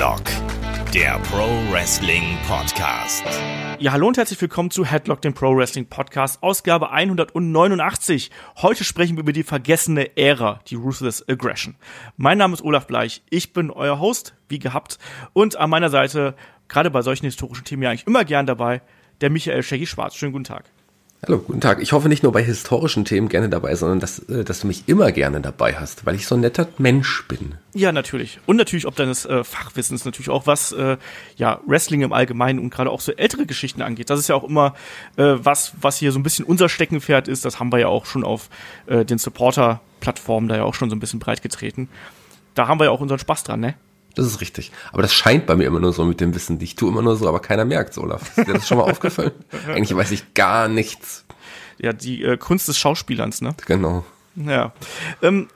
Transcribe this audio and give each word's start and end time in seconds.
Headlock, 0.00 0.22
der 0.94 1.18
Pro 1.30 1.46
Wrestling 1.70 2.38
Podcast. 2.48 3.22
Ja, 3.78 3.92
hallo 3.92 4.08
und 4.08 4.16
herzlich 4.16 4.40
willkommen 4.40 4.70
zu 4.70 4.86
Headlock, 4.86 5.20
dem 5.20 5.34
Pro 5.34 5.54
Wrestling 5.54 5.84
Podcast, 5.84 6.42
Ausgabe 6.42 6.90
189. 6.90 8.30
Heute 8.62 8.84
sprechen 8.84 9.16
wir 9.16 9.24
über 9.24 9.34
die 9.34 9.42
vergessene 9.42 10.16
Ära, 10.16 10.60
die 10.68 10.76
Ruthless 10.76 11.28
Aggression. 11.28 11.74
Mein 12.16 12.38
Name 12.38 12.54
ist 12.54 12.64
Olaf 12.64 12.86
Bleich, 12.86 13.20
ich 13.28 13.52
bin 13.52 13.70
euer 13.70 14.00
Host, 14.00 14.34
wie 14.48 14.58
gehabt, 14.58 14.98
und 15.34 15.56
an 15.56 15.68
meiner 15.68 15.90
Seite, 15.90 16.34
gerade 16.68 16.90
bei 16.90 17.02
solchen 17.02 17.26
historischen 17.26 17.66
Themen 17.66 17.82
ja 17.82 17.90
eigentlich 17.90 18.06
immer 18.06 18.24
gern 18.24 18.46
dabei, 18.46 18.80
der 19.20 19.28
Michael 19.28 19.62
Shaggy 19.62 19.86
Schwarz. 19.86 20.16
Schönen 20.16 20.32
guten 20.32 20.44
Tag. 20.44 20.64
Hallo, 21.26 21.38
guten 21.38 21.60
Tag. 21.60 21.82
Ich 21.82 21.92
hoffe 21.92 22.08
nicht 22.08 22.22
nur 22.22 22.32
bei 22.32 22.42
historischen 22.42 23.04
Themen 23.04 23.28
gerne 23.28 23.50
dabei, 23.50 23.74
sondern 23.74 24.00
dass, 24.00 24.20
äh, 24.30 24.42
dass 24.42 24.60
du 24.60 24.66
mich 24.66 24.84
immer 24.88 25.12
gerne 25.12 25.42
dabei 25.42 25.74
hast, 25.74 26.06
weil 26.06 26.14
ich 26.14 26.26
so 26.26 26.34
ein 26.34 26.40
netter 26.40 26.66
Mensch 26.78 27.28
bin. 27.28 27.56
Ja, 27.74 27.92
natürlich. 27.92 28.40
Und 28.46 28.56
natürlich 28.56 28.86
ob 28.86 28.96
deines 28.96 29.26
äh, 29.26 29.44
Fachwissens 29.44 30.06
natürlich 30.06 30.30
auch, 30.30 30.46
was 30.46 30.72
äh, 30.72 30.96
ja 31.36 31.60
Wrestling 31.66 32.00
im 32.00 32.14
Allgemeinen 32.14 32.58
und 32.58 32.70
gerade 32.70 32.90
auch 32.90 33.02
so 33.02 33.12
ältere 33.12 33.44
Geschichten 33.44 33.82
angeht. 33.82 34.08
Das 34.08 34.18
ist 34.18 34.30
ja 34.30 34.34
auch 34.34 34.44
immer 34.44 34.74
äh, 35.16 35.34
was, 35.36 35.74
was 35.78 35.98
hier 35.98 36.10
so 36.10 36.18
ein 36.18 36.22
bisschen 36.22 36.46
unser 36.46 36.70
Steckenpferd 36.70 37.28
ist. 37.28 37.44
Das 37.44 37.60
haben 37.60 37.70
wir 37.70 37.78
ja 37.78 37.88
auch 37.88 38.06
schon 38.06 38.24
auf 38.24 38.48
äh, 38.86 39.04
den 39.04 39.18
Supporter-Plattformen 39.18 40.48
da 40.48 40.56
ja 40.56 40.64
auch 40.64 40.74
schon 40.74 40.88
so 40.88 40.96
ein 40.96 41.00
bisschen 41.00 41.20
breit 41.20 41.42
getreten. 41.42 41.90
Da 42.54 42.66
haben 42.66 42.80
wir 42.80 42.86
ja 42.86 42.90
auch 42.92 43.00
unseren 43.00 43.18
Spaß 43.18 43.44
dran, 43.44 43.60
ne? 43.60 43.74
Das 44.14 44.26
ist 44.26 44.40
richtig. 44.40 44.72
Aber 44.92 45.02
das 45.02 45.14
scheint 45.14 45.46
bei 45.46 45.56
mir 45.56 45.64
immer 45.64 45.80
nur 45.80 45.92
so 45.92 46.04
mit 46.04 46.20
dem 46.20 46.34
Wissen. 46.34 46.60
Ich 46.60 46.74
tue 46.74 46.88
immer 46.90 47.02
nur 47.02 47.16
so, 47.16 47.28
aber 47.28 47.40
keiner 47.40 47.64
merkt 47.64 47.96
Olaf. 47.98 48.36
Ist 48.36 48.48
dir 48.48 48.54
das 48.54 48.66
schon 48.66 48.78
mal 48.78 48.84
aufgefallen? 48.84 49.32
Eigentlich 49.68 49.94
weiß 49.94 50.10
ich 50.10 50.34
gar 50.34 50.68
nichts. 50.68 51.24
Ja, 51.78 51.92
die 51.92 52.22
äh, 52.22 52.36
Kunst 52.36 52.68
des 52.68 52.78
Schauspielerns, 52.78 53.40
ne? 53.40 53.54
Genau. 53.66 54.04
Ja. 54.34 54.72
Ähm, 55.22 55.48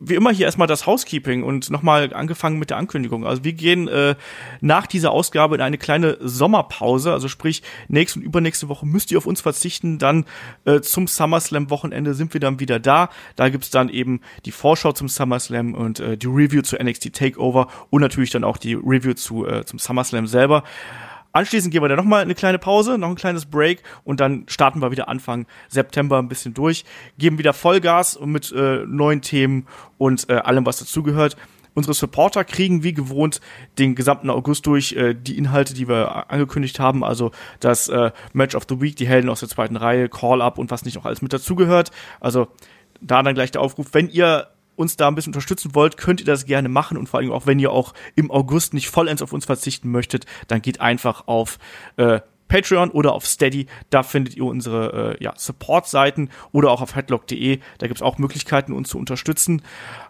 wie 0.00 0.14
immer 0.14 0.32
hier 0.32 0.46
erstmal 0.46 0.66
das 0.66 0.86
Housekeeping 0.86 1.42
und 1.42 1.70
nochmal 1.70 2.12
angefangen 2.14 2.58
mit 2.58 2.70
der 2.70 2.78
Ankündigung. 2.78 3.26
Also 3.26 3.44
wir 3.44 3.52
gehen 3.52 3.86
äh, 3.86 4.16
nach 4.62 4.86
dieser 4.86 5.10
Ausgabe 5.10 5.54
in 5.54 5.60
eine 5.60 5.76
kleine 5.76 6.16
Sommerpause, 6.20 7.12
also 7.12 7.28
sprich 7.28 7.62
nächste 7.88 8.18
und 8.18 8.24
übernächste 8.24 8.68
Woche 8.68 8.86
müsst 8.86 9.12
ihr 9.12 9.18
auf 9.18 9.26
uns 9.26 9.42
verzichten. 9.42 9.98
Dann 9.98 10.24
äh, 10.64 10.80
zum 10.80 11.06
SummerSlam-Wochenende 11.06 12.14
sind 12.14 12.32
wir 12.32 12.40
dann 12.40 12.60
wieder 12.60 12.80
da. 12.80 13.10
Da 13.36 13.50
gibt's 13.50 13.70
dann 13.70 13.90
eben 13.90 14.22
die 14.46 14.52
Vorschau 14.52 14.92
zum 14.92 15.08
SummerSlam 15.08 15.74
und 15.74 16.00
äh, 16.00 16.16
die 16.16 16.26
Review 16.26 16.62
zu 16.62 16.76
NXT 16.76 17.12
Takeover 17.12 17.68
und 17.90 18.00
natürlich 18.00 18.30
dann 18.30 18.44
auch 18.44 18.56
die 18.56 18.74
Review 18.74 19.12
zu 19.12 19.46
äh, 19.46 19.66
zum 19.66 19.78
SummerSlam 19.78 20.26
selber. 20.26 20.64
Anschließend 21.32 21.72
gehen 21.72 21.82
wir 21.82 21.88
dann 21.88 21.98
nochmal 21.98 22.22
eine 22.22 22.34
kleine 22.34 22.58
Pause, 22.58 22.98
noch 22.98 23.08
ein 23.08 23.14
kleines 23.14 23.46
Break 23.46 23.82
und 24.04 24.20
dann 24.20 24.44
starten 24.48 24.80
wir 24.82 24.90
wieder 24.90 25.08
Anfang 25.08 25.46
September 25.68 26.18
ein 26.18 26.28
bisschen 26.28 26.54
durch, 26.54 26.84
geben 27.18 27.38
wieder 27.38 27.52
Vollgas 27.52 28.18
mit 28.24 28.50
äh, 28.52 28.84
neuen 28.86 29.22
Themen 29.22 29.66
und 29.96 30.28
äh, 30.28 30.34
allem, 30.34 30.66
was 30.66 30.78
dazugehört. 30.78 31.36
Unsere 31.72 31.94
Supporter 31.94 32.44
kriegen 32.44 32.82
wie 32.82 32.92
gewohnt 32.92 33.40
den 33.78 33.94
gesamten 33.94 34.28
August 34.28 34.66
durch 34.66 34.92
äh, 34.92 35.14
die 35.14 35.38
Inhalte, 35.38 35.72
die 35.72 35.88
wir 35.88 36.30
angekündigt 36.30 36.80
haben, 36.80 37.04
also 37.04 37.30
das 37.60 37.88
äh, 37.88 38.10
Match 38.32 38.56
of 38.56 38.64
the 38.68 38.80
Week, 38.80 38.96
die 38.96 39.06
Helden 39.06 39.30
aus 39.30 39.40
der 39.40 39.48
zweiten 39.48 39.76
Reihe, 39.76 40.08
Call-Up 40.08 40.58
und 40.58 40.72
was 40.72 40.84
nicht 40.84 40.96
noch 40.96 41.04
alles 41.04 41.22
mit 41.22 41.32
dazugehört. 41.32 41.92
Also 42.18 42.48
da 43.00 43.22
dann 43.22 43.34
gleich 43.34 43.52
der 43.52 43.60
Aufruf, 43.60 43.88
wenn 43.92 44.08
ihr 44.08 44.48
uns 44.80 44.96
da 44.96 45.08
ein 45.08 45.14
bisschen 45.14 45.30
unterstützen 45.30 45.74
wollt, 45.74 45.96
könnt 45.96 46.20
ihr 46.20 46.26
das 46.26 46.46
gerne 46.46 46.68
machen 46.68 46.96
und 46.96 47.08
vor 47.08 47.20
allem 47.20 47.32
auch, 47.32 47.46
wenn 47.46 47.58
ihr 47.58 47.70
auch 47.70 47.94
im 48.16 48.30
August 48.30 48.74
nicht 48.74 48.88
vollends 48.88 49.22
auf 49.22 49.32
uns 49.32 49.44
verzichten 49.44 49.90
möchtet, 49.90 50.26
dann 50.48 50.62
geht 50.62 50.80
einfach 50.80 51.28
auf 51.28 51.58
äh, 51.96 52.20
Patreon 52.50 52.90
oder 52.90 53.12
auf 53.12 53.26
Steady. 53.26 53.66
Da 53.88 54.02
findet 54.02 54.36
ihr 54.36 54.44
unsere 54.44 55.16
äh, 55.18 55.24
ja, 55.24 55.32
Support-Seiten 55.36 56.28
oder 56.52 56.70
auch 56.70 56.82
auf 56.82 56.94
headlock.de. 56.96 57.60
Da 57.78 57.86
gibt's 57.86 58.02
auch 58.02 58.18
Möglichkeiten, 58.18 58.72
uns 58.72 58.90
zu 58.90 58.98
unterstützen. 58.98 59.62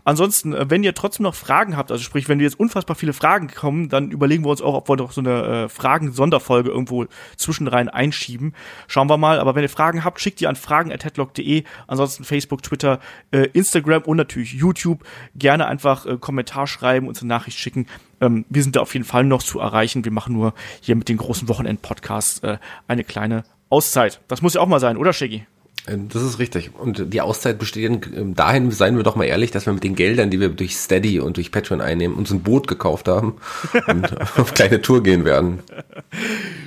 Ansonsten, 0.05 0.55
äh, 0.55 0.71
wenn 0.71 0.83
ihr 0.83 0.95
trotzdem 0.95 1.25
noch 1.25 1.35
Fragen 1.35 1.77
habt, 1.77 1.91
also 1.91 2.03
sprich, 2.03 2.29
wenn 2.29 2.41
jetzt 2.41 2.59
unfassbar 2.59 2.97
viele 2.97 3.13
Fragen 3.13 3.49
kommen, 3.49 3.89
dann 3.89 4.11
überlegen 4.11 4.45
wir 4.45 4.51
uns 4.51 4.63
auch, 4.63 4.75
ob 4.75 4.89
wir 4.89 4.97
doch 4.97 5.13
so 5.13 5.21
eine 5.21 5.65
äh, 5.65 5.69
Fragen-Sonderfolge 5.69 6.71
irgendwo 6.71 7.07
zwischenrein 7.37 7.89
einschieben. 7.89 8.55
Schauen 8.87 9.09
wir 9.09 9.19
mal. 9.19 9.39
Aber 9.41 9.55
wenn 9.55 9.63
ihr 9.63 9.69
Fragen 9.69 10.05
habt, 10.05 10.21
schickt 10.21 10.41
die 10.41 10.47
an 10.47 10.57
fragen.headlock.de. 10.57 11.65
Ansonsten 11.87 12.25
Facebook, 12.25 12.63
Twitter, 12.63 13.01
äh, 13.31 13.49
Instagram 13.53 14.03
und 14.03 14.17
natürlich 14.17 14.53
YouTube. 14.53 15.05
Gerne 15.35 15.67
einfach 15.67 16.07
äh, 16.07 16.17
Kommentar 16.19 16.67
schreiben, 16.67 17.09
uns 17.09 17.21
eine 17.21 17.29
Nachricht 17.29 17.59
schicken. 17.59 17.87
Ähm, 18.21 18.45
wir 18.49 18.63
sind 18.63 18.77
da 18.77 18.81
auf 18.81 18.95
jeden 18.95 19.07
Fall 19.07 19.25
noch 19.25 19.43
zu 19.43 19.61
erreichen. 19.61 20.05
Wir 20.05 20.13
machen 20.13 20.35
nur 20.35 20.55
hier 20.81 20.97
mit 20.97 21.09
den 21.09 21.17
großen 21.17 21.49
Wochenend-Podcasts 21.49 22.41
äh, 22.41 22.59
eine 22.89 23.05
kleine 23.05 23.45
Auszeit. 23.69 24.21
Das 24.29 24.43
muss 24.43 24.55
ja 24.55 24.61
auch 24.61 24.67
mal 24.67 24.81
sein, 24.81 24.97
oder 24.97 25.13
Shaggy? 25.13 25.47
Ähm, 25.87 26.09
das 26.09 26.23
ist 26.23 26.39
richtig. 26.39 26.75
Und 26.75 27.13
die 27.13 27.21
Auszeit 27.21 27.59
besteht 27.59 27.91
ähm, 28.15 28.35
dahin, 28.35 28.71
seien 28.71 28.97
wir 28.97 29.03
doch 29.03 29.17
mal 29.17 29.25
ehrlich, 29.25 29.51
dass 29.51 29.67
wir 29.67 29.73
mit 29.73 29.85
den 29.85 29.95
Geldern, 29.95 30.31
die 30.31 30.41
wir 30.41 30.49
durch 30.51 30.77
Steady 30.77 31.21
und 31.21 31.37
durch 31.37 31.51
Patreon 31.51 31.81
einnehmen, 31.81 32.17
uns 32.17 32.31
ein 32.31 32.43
Boot 32.43 32.69
gekauft 32.69 33.09
haben 33.09 33.37
und 33.87 34.21
auf 34.39 34.55
kleine 34.55 34.83
Tour 34.83 35.03
gehen 35.03 35.25
werden. 35.25 35.61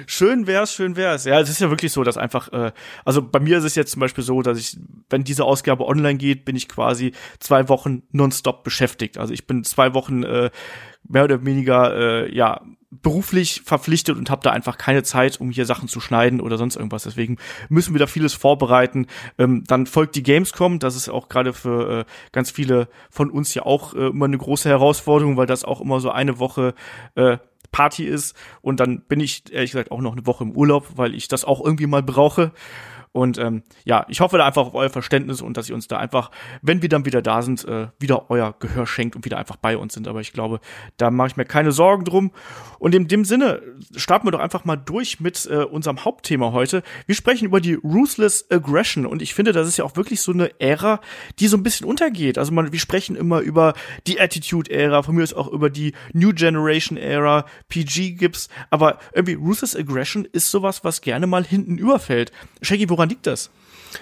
Schön 0.08 0.48
wär's, 0.48 0.74
schön 0.74 0.96
wär's. 0.96 1.26
Ja, 1.26 1.40
es 1.40 1.50
ist 1.50 1.62
ja 1.62 1.70
wirklich 1.70 1.92
so, 1.92 2.04
dass 2.04 2.18
einfach, 2.18 2.52
äh, 2.52 2.72
also 3.06 3.22
bei 3.22 3.40
mir 3.40 3.58
ist 3.58 3.64
es 3.64 3.76
jetzt 3.76 3.92
zum 3.92 4.00
Beispiel 4.00 4.24
so, 4.24 4.42
dass 4.42 4.58
ich, 4.58 4.78
wenn 5.10 5.24
diese 5.24 5.44
Ausgabe 5.44 5.86
online 5.86 6.18
geht, 6.18 6.46
bin 6.46 6.56
ich 6.56 6.68
quasi 6.68 7.14
zwei 7.40 7.70
Wochen 7.70 8.04
nonstop 8.12 8.64
beschäftigt. 8.64 9.18
Also 9.18 9.34
ich 9.34 9.48
bin 9.48 9.64
zwei 9.64 9.94
Wochen 9.94 10.24
äh, 10.24 10.50
mehr 11.08 11.24
oder 11.26 11.46
weniger, 11.46 11.96
äh, 12.26 12.36
ja, 12.36 12.62
beruflich 13.02 13.62
verpflichtet 13.66 14.18
und 14.18 14.30
habe 14.30 14.44
da 14.44 14.52
einfach 14.52 14.78
keine 14.78 15.04
Zeit, 15.04 15.40
um 15.42 15.50
hier 15.50 15.66
Sachen 15.66 15.88
zu 15.88 16.00
schneiden 16.00 16.40
oder 16.40 16.58
sonst 16.58 16.76
irgendwas. 16.76 17.04
Deswegen 17.04 17.38
müssen 17.70 17.94
wir 17.94 18.00
da 18.00 18.08
vieles 18.08 18.34
vorbereiten. 18.34 19.08
Ähm, 19.38 19.64
dann 19.66 19.88
folgt 19.88 20.16
die 20.16 20.24
Gamescom. 20.24 20.80
Das 20.80 20.96
ist 20.96 21.10
auch 21.10 21.28
gerade 21.30 21.54
für 21.54 22.00
äh, 22.02 22.06
ganz 22.32 22.52
viele 22.52 22.88
von 23.10 23.32
uns 23.32 23.54
ja 23.54 23.64
auch 23.64 23.94
äh, 23.94 24.08
immer 24.08 24.26
eine 24.26 24.38
große 24.38 24.70
Herausforderung, 24.70 25.38
weil 25.38 25.48
das 25.48 25.66
auch 25.66 25.82
immer 25.82 26.00
so 26.00 26.12
eine 26.12 26.40
Woche 26.40 26.76
äh, 27.16 27.38
Party 27.72 28.06
ist. 28.06 28.36
Und 28.62 28.80
dann 28.80 29.02
bin 29.02 29.20
ich 29.20 29.52
ehrlich 29.52 29.72
gesagt 29.72 29.92
auch 29.92 30.02
noch 30.02 30.14
eine 30.14 30.28
Woche 30.28 30.44
im 30.44 30.52
Urlaub, 30.52 30.92
weil 30.96 31.16
ich 31.16 31.28
das 31.28 31.44
auch 31.44 31.64
irgendwie 31.64 31.88
mal 31.88 32.04
brauche. 32.04 32.52
Und 33.14 33.38
ähm, 33.38 33.62
ja, 33.86 34.06
ich 34.10 34.22
hoffe 34.22 34.38
da 34.40 34.46
einfach 34.46 34.66
auf 34.66 34.74
euer 34.74 34.90
Verständnis 34.90 35.42
und 35.42 35.56
dass 35.56 35.70
ihr 35.70 35.76
uns 35.76 35.88
da 35.88 35.98
einfach, 35.98 36.32
wenn 36.64 36.82
wir 36.82 36.90
dann 36.90 37.06
wieder 37.06 37.22
da 37.22 37.44
sind, 37.44 37.64
äh, 37.66 37.88
wieder 38.00 38.30
euer 38.30 38.56
Gehör 38.60 38.88
schenkt 38.88 39.16
und 39.16 39.24
wieder 39.24 39.38
einfach 39.38 39.56
bei 39.56 39.78
uns 39.78 39.94
sind. 39.94 40.08
Aber 40.08 40.20
ich 40.20 40.34
glaube, 40.34 40.60
da 40.98 41.12
mache 41.12 41.28
ich 41.28 41.38
mir 41.38 41.46
keine 41.46 41.72
Sorgen 41.72 42.06
drum. 42.06 42.32
Und 42.80 42.96
in 42.96 43.08
dem 43.08 43.24
Sinne 43.24 43.62
starten 43.96 44.28
wir 44.28 44.32
doch 44.32 44.40
einfach 44.40 44.66
mal 44.66 44.76
durch 44.76 45.20
mit 45.20 45.46
äh, 45.46 45.64
unserem 45.64 46.04
Hauptthema 46.04 46.52
heute. 46.52 46.82
Wir 47.06 47.16
sprechen 47.16 47.46
über 47.46 47.62
die 47.62 47.76
Ruthless 47.76 48.50
Aggression 48.50 49.06
und 49.06 49.22
ich 49.22 49.34
finde, 49.34 49.52
das 49.52 49.68
ist 49.68 49.78
ja 49.78 49.86
auch 49.86 49.96
wirklich 49.96 50.20
so 50.22 50.32
eine 50.32 50.60
Ära, 50.60 51.00
die 51.40 51.48
so 51.48 51.56
ein 51.56 51.64
bisschen 51.64 51.88
untergeht. 51.88 52.38
Also 52.38 52.52
man, 52.52 52.74
wir 52.74 52.80
sprechen 52.80 53.16
immer 53.16 53.40
über 53.40 53.74
die 54.08 54.20
Attitude-Ära, 54.20 55.04
von 55.04 55.16
mir 55.16 55.24
ist 55.24 55.36
auch 55.36 55.48
über 55.48 55.70
die 55.70 55.94
New 56.14 56.34
Generation-Ära, 56.34 57.46
PG 57.70 58.16
gibt's, 58.16 58.50
aber 58.70 58.98
irgendwie 59.14 59.36
Ruthless 59.36 59.76
Aggression 59.76 60.26
ist 60.26 60.52
sowas, 60.52 60.84
was 60.84 61.02
gerne 61.02 61.28
mal 61.28 61.46
hinten 61.46 61.78
überfällt. 61.78 62.32
Shaggy, 62.62 62.90
woran 62.90 63.03
woran 63.04 63.10
liegt 63.10 63.28
das? 63.28 63.50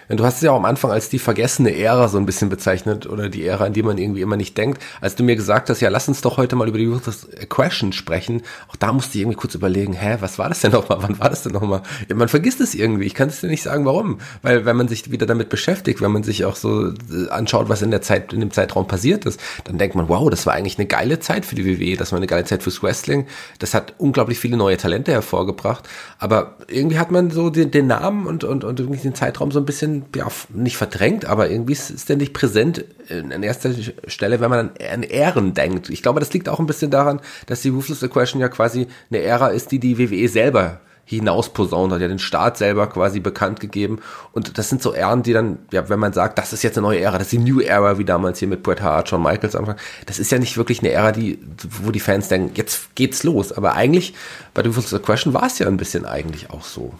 Du 0.10 0.26
hast 0.26 0.36
es 0.36 0.42
ja 0.42 0.52
auch 0.52 0.58
am 0.58 0.66
Anfang 0.66 0.92
als 0.92 1.10
die 1.10 1.20
vergessene 1.20 1.76
Ära 1.76 2.08
so 2.08 2.18
ein 2.18 2.26
bisschen 2.26 2.50
bezeichnet 2.50 3.08
oder 3.08 3.30
die 3.30 3.46
Ära, 3.46 3.66
an 3.66 3.74
die 3.74 3.84
man 3.84 3.98
irgendwie 3.98 4.22
immer 4.22 4.38
nicht 4.38 4.58
denkt. 4.58 4.82
Als 5.00 5.16
du 5.16 5.24
mir 5.24 5.36
gesagt 5.36 5.70
hast, 5.70 5.82
ja, 5.82 5.90
lass 5.90 6.08
uns 6.08 6.22
doch 6.22 6.38
heute 6.38 6.56
mal 6.56 6.68
über 6.68 6.78
die 6.78 6.86
Ruthless 6.86 7.28
Question 7.50 7.94
sprechen, 7.94 8.42
auch 8.70 8.76
da 8.76 8.94
musste 8.94 9.18
ich 9.18 9.22
irgendwie 9.22 9.38
kurz 9.38 9.56
überlegen, 9.56 9.94
hä, 9.94 10.18
was 10.20 10.40
war 10.40 10.50
das 10.50 10.62
denn 10.62 10.72
nochmal? 10.72 11.00
Wann 11.02 11.20
war 11.20 11.30
das 11.30 11.44
denn 11.44 11.54
nochmal? 11.54 11.82
Ja, 12.10 12.16
man 12.16 12.28
vergisst 12.28 12.62
es 12.62 12.76
irgendwie. 12.76 13.06
Ich 13.06 13.14
kann 13.14 13.30
es 13.30 13.42
dir 13.42 13.48
nicht 13.48 13.64
sagen, 13.64 13.86
warum. 13.86 14.20
Weil 14.42 14.66
wenn 14.66 14.76
man 14.76 14.88
sich 14.88 15.12
wieder 15.12 15.26
damit 15.26 15.50
beschäftigt, 15.50 16.02
wenn 16.02 16.12
man 16.12 16.24
sich 16.24 16.46
auch 16.46 16.56
so 16.56 16.90
äh, 16.90 17.30
anschaut, 17.30 17.70
was 17.70 17.82
in 17.82 17.92
der 17.92 18.02
Zeit, 18.02 18.34
in 18.34 18.40
dem 18.40 18.52
Zeitraum 18.52 18.88
passiert 18.88 19.26
ist, 19.26 19.40
dann 19.64 19.78
denkt 19.78 19.96
man, 19.96 20.10
wow, 20.10 20.30
das 20.30 20.46
war 20.46 20.54
eigentlich 20.54 20.78
eine 20.78 20.88
geile 20.88 21.20
Zeit 21.20 21.46
für 21.46 21.56
die 21.56 21.66
WWE, 21.66 21.98
das 21.98 22.12
war 22.12 22.18
eine 22.18 22.28
geile 22.28 22.46
Zeit 22.46 22.64
fürs 22.64 22.84
Wrestling. 22.84 23.28
Das 23.60 23.74
hat 23.74 23.94
unglaublich 23.98 24.40
viele 24.40 24.58
neue 24.58 24.78
Talente 24.78 25.12
hervorgebracht. 25.12 25.88
Aber 26.20 26.56
irgendwie 26.68 27.00
hat 27.00 27.12
man 27.12 27.32
so 27.32 27.50
den, 27.50 27.72
den 27.72 27.88
Namen 27.88 28.28
und, 28.28 28.44
und, 28.44 28.64
und 28.64 28.80
den 28.80 29.16
Zeitraum 29.16 29.52
so 29.52 29.60
ein 29.60 29.66
bisschen, 29.66 29.81
ja, 30.16 30.28
nicht 30.50 30.78
verdrängt, 30.78 31.26
aber 31.26 31.50
irgendwie 31.50 31.74
ist 31.74 32.10
der 32.10 32.18
nicht 32.18 32.34
präsent 32.34 32.86
an 33.10 33.44
erster 33.44 33.72
Stelle, 34.08 34.40
wenn 34.40 34.50
man 34.50 34.72
an 34.92 35.04
Ehren 35.04 35.54
denkt. 35.54 35.90
Ich 35.90 36.02
glaube, 36.02 36.20
das 36.20 36.34
liegt 36.34 36.50
auch 36.50 36.60
ein 36.60 36.66
bisschen 36.66 36.92
daran, 36.92 37.22
dass 37.46 37.62
die 37.62 37.70
Ruthless 37.70 38.04
Aggression 38.04 38.42
ja 38.42 38.50
quasi 38.50 38.88
eine 39.10 39.22
Ära 39.22 39.48
ist, 39.48 39.72
die 39.72 39.80
die 39.80 39.98
WWE 39.98 40.28
selber 40.28 40.80
hinausposaunt 41.06 41.92
hat, 41.92 42.02
ja 42.02 42.08
den 42.08 42.20
Staat 42.20 42.58
selber 42.58 42.88
quasi 42.88 43.20
bekannt 43.20 43.60
gegeben. 43.60 44.00
Und 44.32 44.58
das 44.58 44.70
sind 44.70 44.82
so 44.82 44.94
Ehren, 44.94 45.24
die 45.24 45.34
dann, 45.34 45.60
ja, 45.72 45.90
wenn 45.90 46.00
man 46.00 46.14
sagt, 46.14 46.38
das 46.38 46.54
ist 46.54 46.64
jetzt 46.64 46.78
eine 46.78 46.88
neue 46.88 47.02
Ära, 47.02 47.18
das 47.18 47.28
ist 47.28 47.34
die 47.34 47.38
New 47.40 47.60
Era, 47.60 47.98
wie 47.98 48.06
damals 48.06 48.40
hier 48.40 48.48
mit 48.48 48.64
Bret 48.64 48.82
Hart, 48.82 49.10
Shawn 49.10 49.22
Michaels 49.22 49.56
Anfang, 49.56 49.76
das 50.06 50.20
ist 50.20 50.32
ja 50.32 50.40
nicht 50.40 50.58
wirklich 50.58 50.80
eine 50.80 50.92
Ära, 50.92 51.12
die, 51.12 51.40
wo 51.84 51.92
die 51.92 52.00
Fans 52.00 52.30
denken, 52.30 52.52
jetzt 52.56 52.96
geht's 52.96 53.24
los. 53.24 53.52
Aber 53.52 53.74
eigentlich, 53.74 54.14
bei 54.54 54.64
The 54.64 54.96
Aggression 54.96 55.34
war 55.34 55.48
es 55.48 55.60
ja 55.60 55.68
ein 55.68 55.78
bisschen 55.78 56.06
eigentlich 56.06 56.50
auch 56.50 56.64
so. 56.64 56.94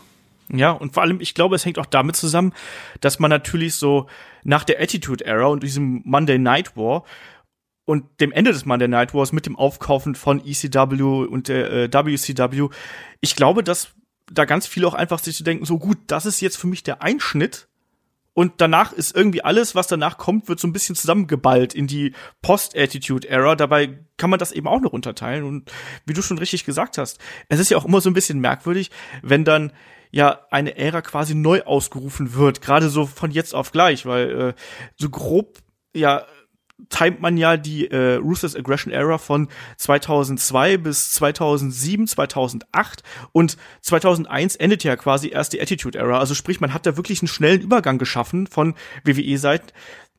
Ja, 0.54 0.72
und 0.72 0.94
vor 0.94 1.04
allem, 1.04 1.22
ich 1.22 1.34
glaube, 1.34 1.56
es 1.56 1.66
hängt 1.66 1.80
auch 1.80 1.86
damit 1.86 2.16
zusammen, 2.16 2.54
dass 3.00 3.20
man 3.20 3.30
natürlich 3.30 3.76
so 3.76 4.08
nach 4.44 4.64
der 4.64 4.82
Attitude 4.82 5.26
Era 5.26 5.46
und 5.46 5.64
diesem 5.64 6.02
Monday 6.04 6.38
Night 6.38 6.76
War 6.76 7.04
und 7.86 8.06
dem 8.20 8.32
Ende 8.32 8.52
des 8.52 8.66
Monday 8.66 8.88
Night 8.88 9.14
Wars 9.14 9.32
mit 9.32 9.46
dem 9.46 9.56
Aufkaufen 9.56 10.16
von 10.16 10.46
ECW 10.46 11.26
und 11.26 11.48
der 11.48 11.72
äh, 11.72 11.94
WCW, 11.94 12.70
ich 13.22 13.36
glaube, 13.36 13.64
dass 13.64 13.94
da 14.32 14.46
ganz 14.46 14.68
viele 14.68 14.88
auch 14.88 14.94
einfach 14.94 15.20
sich 15.20 15.36
zu 15.36 15.44
denken, 15.44 15.66
so 15.66 15.78
gut, 15.78 15.98
das 16.08 16.26
ist 16.26 16.42
jetzt 16.42 16.58
für 16.58 16.68
mich 16.68 16.84
der 16.84 17.02
Einschnitt 17.02 17.68
und 18.34 18.62
danach 18.62 18.94
ist 18.94 19.16
irgendwie 19.16 19.44
alles, 19.44 19.76
was 19.76 19.88
danach 19.88 20.18
kommt, 20.18 20.48
wird 20.48 20.60
so 20.60 20.68
ein 20.68 20.74
bisschen 20.74 20.96
zusammengeballt 20.96 21.74
in 21.74 21.88
die 21.88 22.14
Post-Attitude-Era. 22.42 23.56
Dabei 23.56 24.00
kann 24.18 24.30
man 24.30 24.40
das 24.40 24.54
eben 24.54 24.68
auch 24.68 24.80
noch 24.80 24.94
unterteilen. 24.94 25.44
Und 25.44 25.70
wie 26.06 26.14
du 26.14 26.22
schon 26.22 26.38
richtig 26.38 26.64
gesagt 26.64 26.98
hast, 26.98 27.20
es 27.50 27.60
ist 27.60 27.72
ja 27.72 27.78
auch 27.78 27.86
immer 27.86 28.00
so 28.00 28.10
ein 28.10 28.14
bisschen 28.14 28.40
merkwürdig, 28.40 28.90
wenn 29.22 29.44
dann 29.44 29.74
ja 30.12 30.42
eine 30.52 30.78
Ära 30.78 31.02
quasi 31.02 31.36
neu 31.36 31.64
ausgerufen 31.64 32.36
wird, 32.36 32.62
gerade 32.62 32.90
so 32.90 33.06
von 33.06 33.32
jetzt 33.32 33.56
auf 33.56 33.72
gleich, 33.72 34.06
weil 34.06 34.30
äh, 34.30 34.54
so 34.98 35.10
grob 35.10 35.60
ja 35.94 36.26
timet 36.90 37.22
man 37.22 37.38
ja 37.38 37.58
die 37.58 37.90
äh, 37.90 38.16
Ruthless 38.16 38.56
Aggression 38.56 38.94
Era 38.94 39.18
von 39.18 39.48
2002 39.78 40.78
bis 40.78 41.12
2007, 41.14 42.08
2008 42.08 43.04
und 43.32 43.58
2001 43.82 44.56
endet 44.58 44.84
ja 44.84 44.96
quasi 44.96 45.30
erst 45.30 45.54
die 45.54 45.62
Attitude 45.62 45.98
Era. 45.98 46.20
Also 46.20 46.34
sprich, 46.34 46.60
man 46.60 46.74
hat 46.74 46.86
da 46.86 46.98
wirklich 46.98 47.22
einen 47.22 47.28
schnellen 47.28 47.62
Übergang 47.62 47.98
geschaffen 47.98 48.48
von 48.48 48.76
WWE-Seiten. 49.04 49.68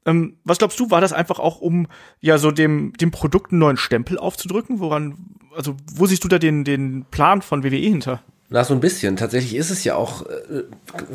Ähm, 0.05 0.37
was 0.45 0.59
glaubst 0.59 0.81
du, 0.81 0.91
war 0.91 1.01
das 1.01 1.13
einfach 1.13 1.39
auch, 1.39 1.61
um 1.61 1.87
ja 2.21 2.39
so 2.39 2.51
dem, 2.51 2.93
dem 2.95 3.11
Produkt 3.13 3.53
einen 3.53 3.61
neuen 3.61 3.77
Stempel 3.77 4.19
aufzudrücken? 4.19 4.81
Woran, 4.81 5.17
also 5.55 5.77
wo 5.93 6.07
siehst 6.07 6.25
du 6.25 6.29
da 6.29 6.39
den, 6.39 6.65
den 6.65 7.05
Plan 7.11 7.43
von 7.43 7.63
WWE 7.63 7.77
hinter? 7.77 8.23
Na, 8.53 8.65
so 8.65 8.75
ein 8.75 8.81
bisschen. 8.81 9.17
Tatsächlich 9.17 9.57
ist 9.57 9.71
es 9.71 9.83
ja 9.83 9.95
auch 9.95 10.27
äh, 10.27 10.65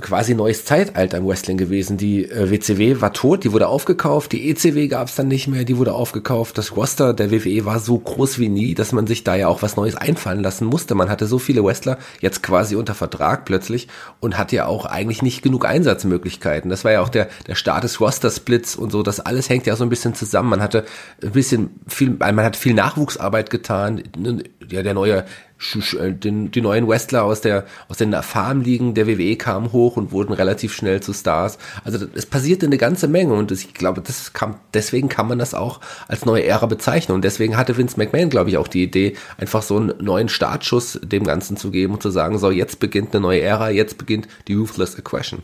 quasi 0.01 0.33
neues 0.33 0.65
Zeitalter 0.65 1.19
im 1.19 1.27
Wrestling 1.27 1.57
gewesen. 1.57 1.95
Die 1.95 2.25
äh, 2.25 2.49
WCW 2.49 2.99
war 2.99 3.13
tot, 3.13 3.43
die 3.43 3.51
wurde 3.53 3.67
aufgekauft, 3.67 4.31
die 4.31 4.49
ECW 4.49 4.87
gab 4.87 5.07
es 5.07 5.15
dann 5.15 5.27
nicht 5.27 5.47
mehr, 5.47 5.63
die 5.63 5.77
wurde 5.77 5.93
aufgekauft. 5.93 6.57
Das 6.57 6.75
Roster 6.75 7.13
der 7.13 7.29
WWE 7.29 7.65
war 7.65 7.79
so 7.79 7.99
groß 7.99 8.39
wie 8.39 8.49
nie, 8.49 8.73
dass 8.73 8.91
man 8.91 9.05
sich 9.05 9.23
da 9.23 9.35
ja 9.35 9.49
auch 9.49 9.61
was 9.61 9.75
Neues 9.75 9.95
einfallen 9.95 10.41
lassen 10.41 10.65
musste. 10.65 10.95
Man 10.95 11.11
hatte 11.11 11.27
so 11.27 11.37
viele 11.37 11.63
Wrestler 11.63 11.99
jetzt 12.21 12.41
quasi 12.41 12.75
unter 12.75 12.95
Vertrag 12.95 13.45
plötzlich 13.45 13.87
und 14.19 14.39
hatte 14.39 14.55
ja 14.55 14.65
auch 14.65 14.87
eigentlich 14.87 15.21
nicht 15.21 15.43
genug 15.43 15.63
Einsatzmöglichkeiten. 15.63 16.71
Das 16.71 16.85
war 16.85 16.91
ja 16.91 17.01
auch 17.01 17.09
der, 17.09 17.27
der 17.45 17.53
Start 17.53 17.83
des 17.83 18.01
Roster-Splits 18.01 18.75
und 18.75 18.91
so. 18.91 19.03
Das 19.03 19.19
alles 19.19 19.47
hängt 19.47 19.67
ja 19.67 19.75
so 19.75 19.83
ein 19.83 19.89
bisschen 19.89 20.15
zusammen. 20.15 20.49
Man 20.49 20.63
hatte 20.63 20.85
ein 21.21 21.33
bisschen 21.33 21.69
viel, 21.87 22.09
man 22.09 22.41
hat 22.41 22.55
viel 22.55 22.73
Nachwuchsarbeit 22.73 23.51
getan. 23.51 24.01
Ja, 24.69 24.81
der 24.81 24.95
neue 24.95 25.23
den, 26.23 26.51
die 26.51 26.61
neuen 26.61 26.87
Wrestler 26.87 27.23
aus 27.23 27.41
der 27.41 27.65
aus 27.87 27.97
den 27.97 28.13
Farmligen 28.13 28.93
der 28.93 29.07
WWE 29.07 29.35
kamen 29.35 29.71
hoch 29.71 29.97
und 29.97 30.11
wurden 30.11 30.33
relativ 30.33 30.73
schnell 30.73 31.01
zu 31.01 31.13
Stars. 31.13 31.57
Also 31.83 32.05
es 32.13 32.25
passierte 32.25 32.65
eine 32.65 32.77
ganze 32.77 33.07
Menge 33.07 33.33
und 33.33 33.51
ich 33.51 33.73
glaube, 33.73 34.01
das 34.01 34.33
kam, 34.33 34.55
deswegen 34.73 35.09
kann 35.09 35.27
man 35.27 35.39
das 35.39 35.53
auch 35.53 35.81
als 36.07 36.25
neue 36.25 36.43
Ära 36.45 36.65
bezeichnen 36.65 37.15
und 37.15 37.23
deswegen 37.23 37.57
hatte 37.57 37.77
Vince 37.77 37.97
McMahon, 37.97 38.29
glaube 38.29 38.49
ich, 38.49 38.57
auch 38.57 38.67
die 38.67 38.83
Idee, 38.83 39.15
einfach 39.37 39.61
so 39.61 39.77
einen 39.77 39.93
neuen 39.99 40.29
Startschuss 40.29 40.99
dem 41.03 41.23
Ganzen 41.23 41.57
zu 41.57 41.71
geben 41.71 41.93
und 41.93 42.03
zu 42.03 42.09
sagen, 42.09 42.37
so 42.37 42.51
jetzt 42.51 42.79
beginnt 42.79 43.13
eine 43.13 43.21
neue 43.21 43.41
Ära, 43.41 43.69
jetzt 43.69 43.97
beginnt 43.97 44.27
die 44.47 44.53
Ruthless 44.53 44.97
Aggression. 44.97 45.41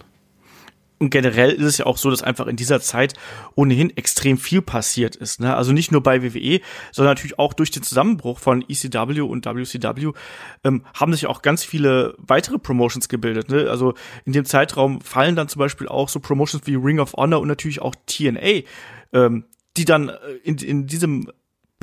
Und 1.04 1.10
generell 1.10 1.52
ist 1.52 1.66
es 1.66 1.78
ja 1.80 1.86
auch 1.86 1.98
so, 1.98 2.10
dass 2.10 2.24
einfach 2.24 2.48
in 2.48 2.56
dieser 2.56 2.80
Zeit 2.80 3.14
ohnehin 3.56 3.90
extrem 3.98 4.38
viel 4.38 4.62
passiert 4.62 5.18
ist. 5.18 5.42
Ne? 5.42 5.54
Also 5.54 5.74
nicht 5.74 5.92
nur 5.92 6.02
bei 6.02 6.24
WWE, 6.24 6.62
sondern 6.94 7.12
natürlich 7.12 7.38
auch 7.38 7.54
durch 7.54 7.72
den 7.72 7.84
Zusammenbruch 7.84 8.40
von 8.40 8.62
ECW 8.62 9.20
und 9.20 9.46
WCW 9.46 10.14
ähm, 10.64 10.86
haben 10.94 11.12
sich 11.12 11.28
auch 11.28 11.42
ganz 11.42 11.66
viele 11.66 12.16
weitere 12.20 12.58
Promotions 12.58 13.10
gebildet. 13.10 13.50
Ne? 13.50 13.70
Also 13.70 13.96
in 14.24 14.32
dem 14.32 14.46
Zeitraum 14.46 15.02
fallen 15.02 15.36
dann 15.36 15.50
zum 15.50 15.60
Beispiel 15.60 15.90
auch 15.90 16.08
so 16.08 16.22
Promotions 16.22 16.66
wie 16.68 16.76
Ring 16.76 17.02
of 17.02 17.12
Honor 17.16 17.42
und 17.42 17.50
natürlich 17.50 17.82
auch 17.82 17.96
TNA, 18.06 18.62
ähm, 19.12 19.44
die 19.76 19.84
dann 19.84 20.08
äh, 20.08 20.16
in, 20.46 20.58
in 20.60 20.88
diesem 20.88 21.30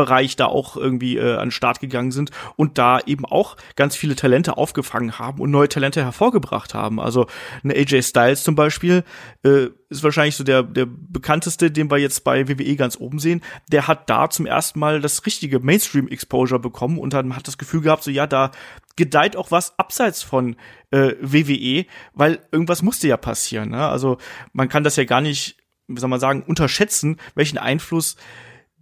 Bereich 0.00 0.34
da 0.34 0.46
auch 0.46 0.78
irgendwie 0.78 1.18
äh, 1.18 1.34
an 1.34 1.48
den 1.48 1.50
Start 1.50 1.78
gegangen 1.78 2.10
sind 2.10 2.30
und 2.56 2.78
da 2.78 3.00
eben 3.04 3.26
auch 3.26 3.58
ganz 3.76 3.96
viele 3.96 4.16
Talente 4.16 4.56
aufgefangen 4.56 5.18
haben 5.18 5.42
und 5.42 5.50
neue 5.50 5.68
Talente 5.68 6.02
hervorgebracht 6.02 6.72
haben. 6.72 6.98
Also 6.98 7.26
eine 7.62 7.74
AJ 7.74 8.02
Styles 8.04 8.42
zum 8.42 8.54
Beispiel 8.54 9.04
äh, 9.42 9.66
ist 9.90 10.02
wahrscheinlich 10.02 10.36
so 10.36 10.44
der, 10.44 10.62
der 10.62 10.86
bekannteste, 10.86 11.70
den 11.70 11.90
wir 11.90 11.98
jetzt 11.98 12.24
bei 12.24 12.48
WWE 12.48 12.76
ganz 12.76 12.98
oben 12.98 13.18
sehen. 13.18 13.42
Der 13.70 13.88
hat 13.88 14.08
da 14.08 14.30
zum 14.30 14.46
ersten 14.46 14.78
Mal 14.78 15.02
das 15.02 15.26
richtige 15.26 15.60
Mainstream-Exposure 15.60 16.60
bekommen 16.60 16.98
und 16.98 17.12
dann 17.12 17.36
hat 17.36 17.46
das 17.46 17.58
Gefühl 17.58 17.82
gehabt, 17.82 18.04
so 18.04 18.10
ja, 18.10 18.26
da 18.26 18.52
gedeiht 18.96 19.36
auch 19.36 19.50
was 19.50 19.78
abseits 19.78 20.22
von 20.22 20.56
äh, 20.92 21.12
WWE, 21.20 21.84
weil 22.14 22.38
irgendwas 22.52 22.80
musste 22.80 23.06
ja 23.06 23.18
passieren. 23.18 23.68
Ne? 23.68 23.86
Also 23.86 24.16
man 24.54 24.70
kann 24.70 24.82
das 24.82 24.96
ja 24.96 25.04
gar 25.04 25.20
nicht, 25.20 25.58
wie 25.88 26.00
soll 26.00 26.08
man 26.08 26.20
sagen, 26.20 26.42
unterschätzen, 26.46 27.18
welchen 27.34 27.58
Einfluss 27.58 28.16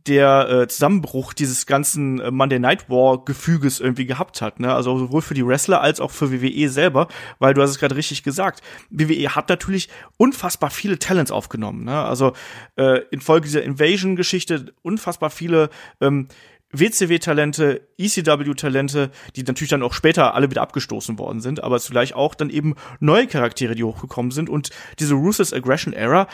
der 0.09 0.49
äh, 0.49 0.69
Zusammenbruch 0.69 1.35
dieses 1.35 1.67
ganzen 1.67 2.21
äh, 2.21 2.31
Monday 2.31 2.59
Night 2.59 2.89
War 2.89 3.25
Gefüges 3.25 3.79
irgendwie 3.79 4.07
gehabt 4.07 4.41
hat, 4.41 4.59
ne? 4.59 4.75
Also 4.75 4.99
sowohl 4.99 5.23
für 5.23 5.35
die 5.35 5.47
Wrestler 5.47 5.81
als 5.81 6.01
auch 6.01 6.11
für 6.11 6.33
WWE 6.33 6.69
selber, 6.69 7.09
weil 7.39 7.55
du 7.55 7.63
hast 7.63 7.71
es 7.71 7.79
gerade 7.79 7.97
richtig 7.97 8.23
gesagt. 8.23 8.63
WWE 8.91 9.35
hat 9.35 9.49
natürlich 9.49 9.89
unfassbar 10.17 10.71
viele 10.71 10.99
Talents 10.99 11.31
aufgenommen, 11.31 11.85
ne? 11.85 12.03
Also 12.03 12.33
äh, 12.77 13.03
infolge 13.11 13.47
dieser 13.47 13.63
Invasion 13.63 14.17
Geschichte 14.17 14.73
unfassbar 14.83 15.31
viele 15.31 15.71
ähm, 16.01 16.29
WCW-Talente, 16.73 17.89
ECW-Talente, 17.97 19.11
die 19.37 19.43
natürlich 19.43 19.71
dann 19.71 19.83
auch 19.83 19.95
später 19.95 20.35
alle 20.35 20.51
wieder 20.51 20.63
abgestoßen 20.63 21.19
worden 21.19 21.41
sind, 21.41 21.63
aber 21.63 21.81
vielleicht 21.81 22.15
auch 22.15 22.35
dann 22.35 22.51
eben 22.51 22.75
neue 23.01 23.27
Charaktere, 23.27 23.75
die 23.75 23.85
hochgekommen 23.85 24.31
sind. 24.31 24.51
Und 24.51 24.71
diese 24.99 25.15
Ruthless 25.15 25.53
Aggression 25.53 25.95
Era 25.95 26.29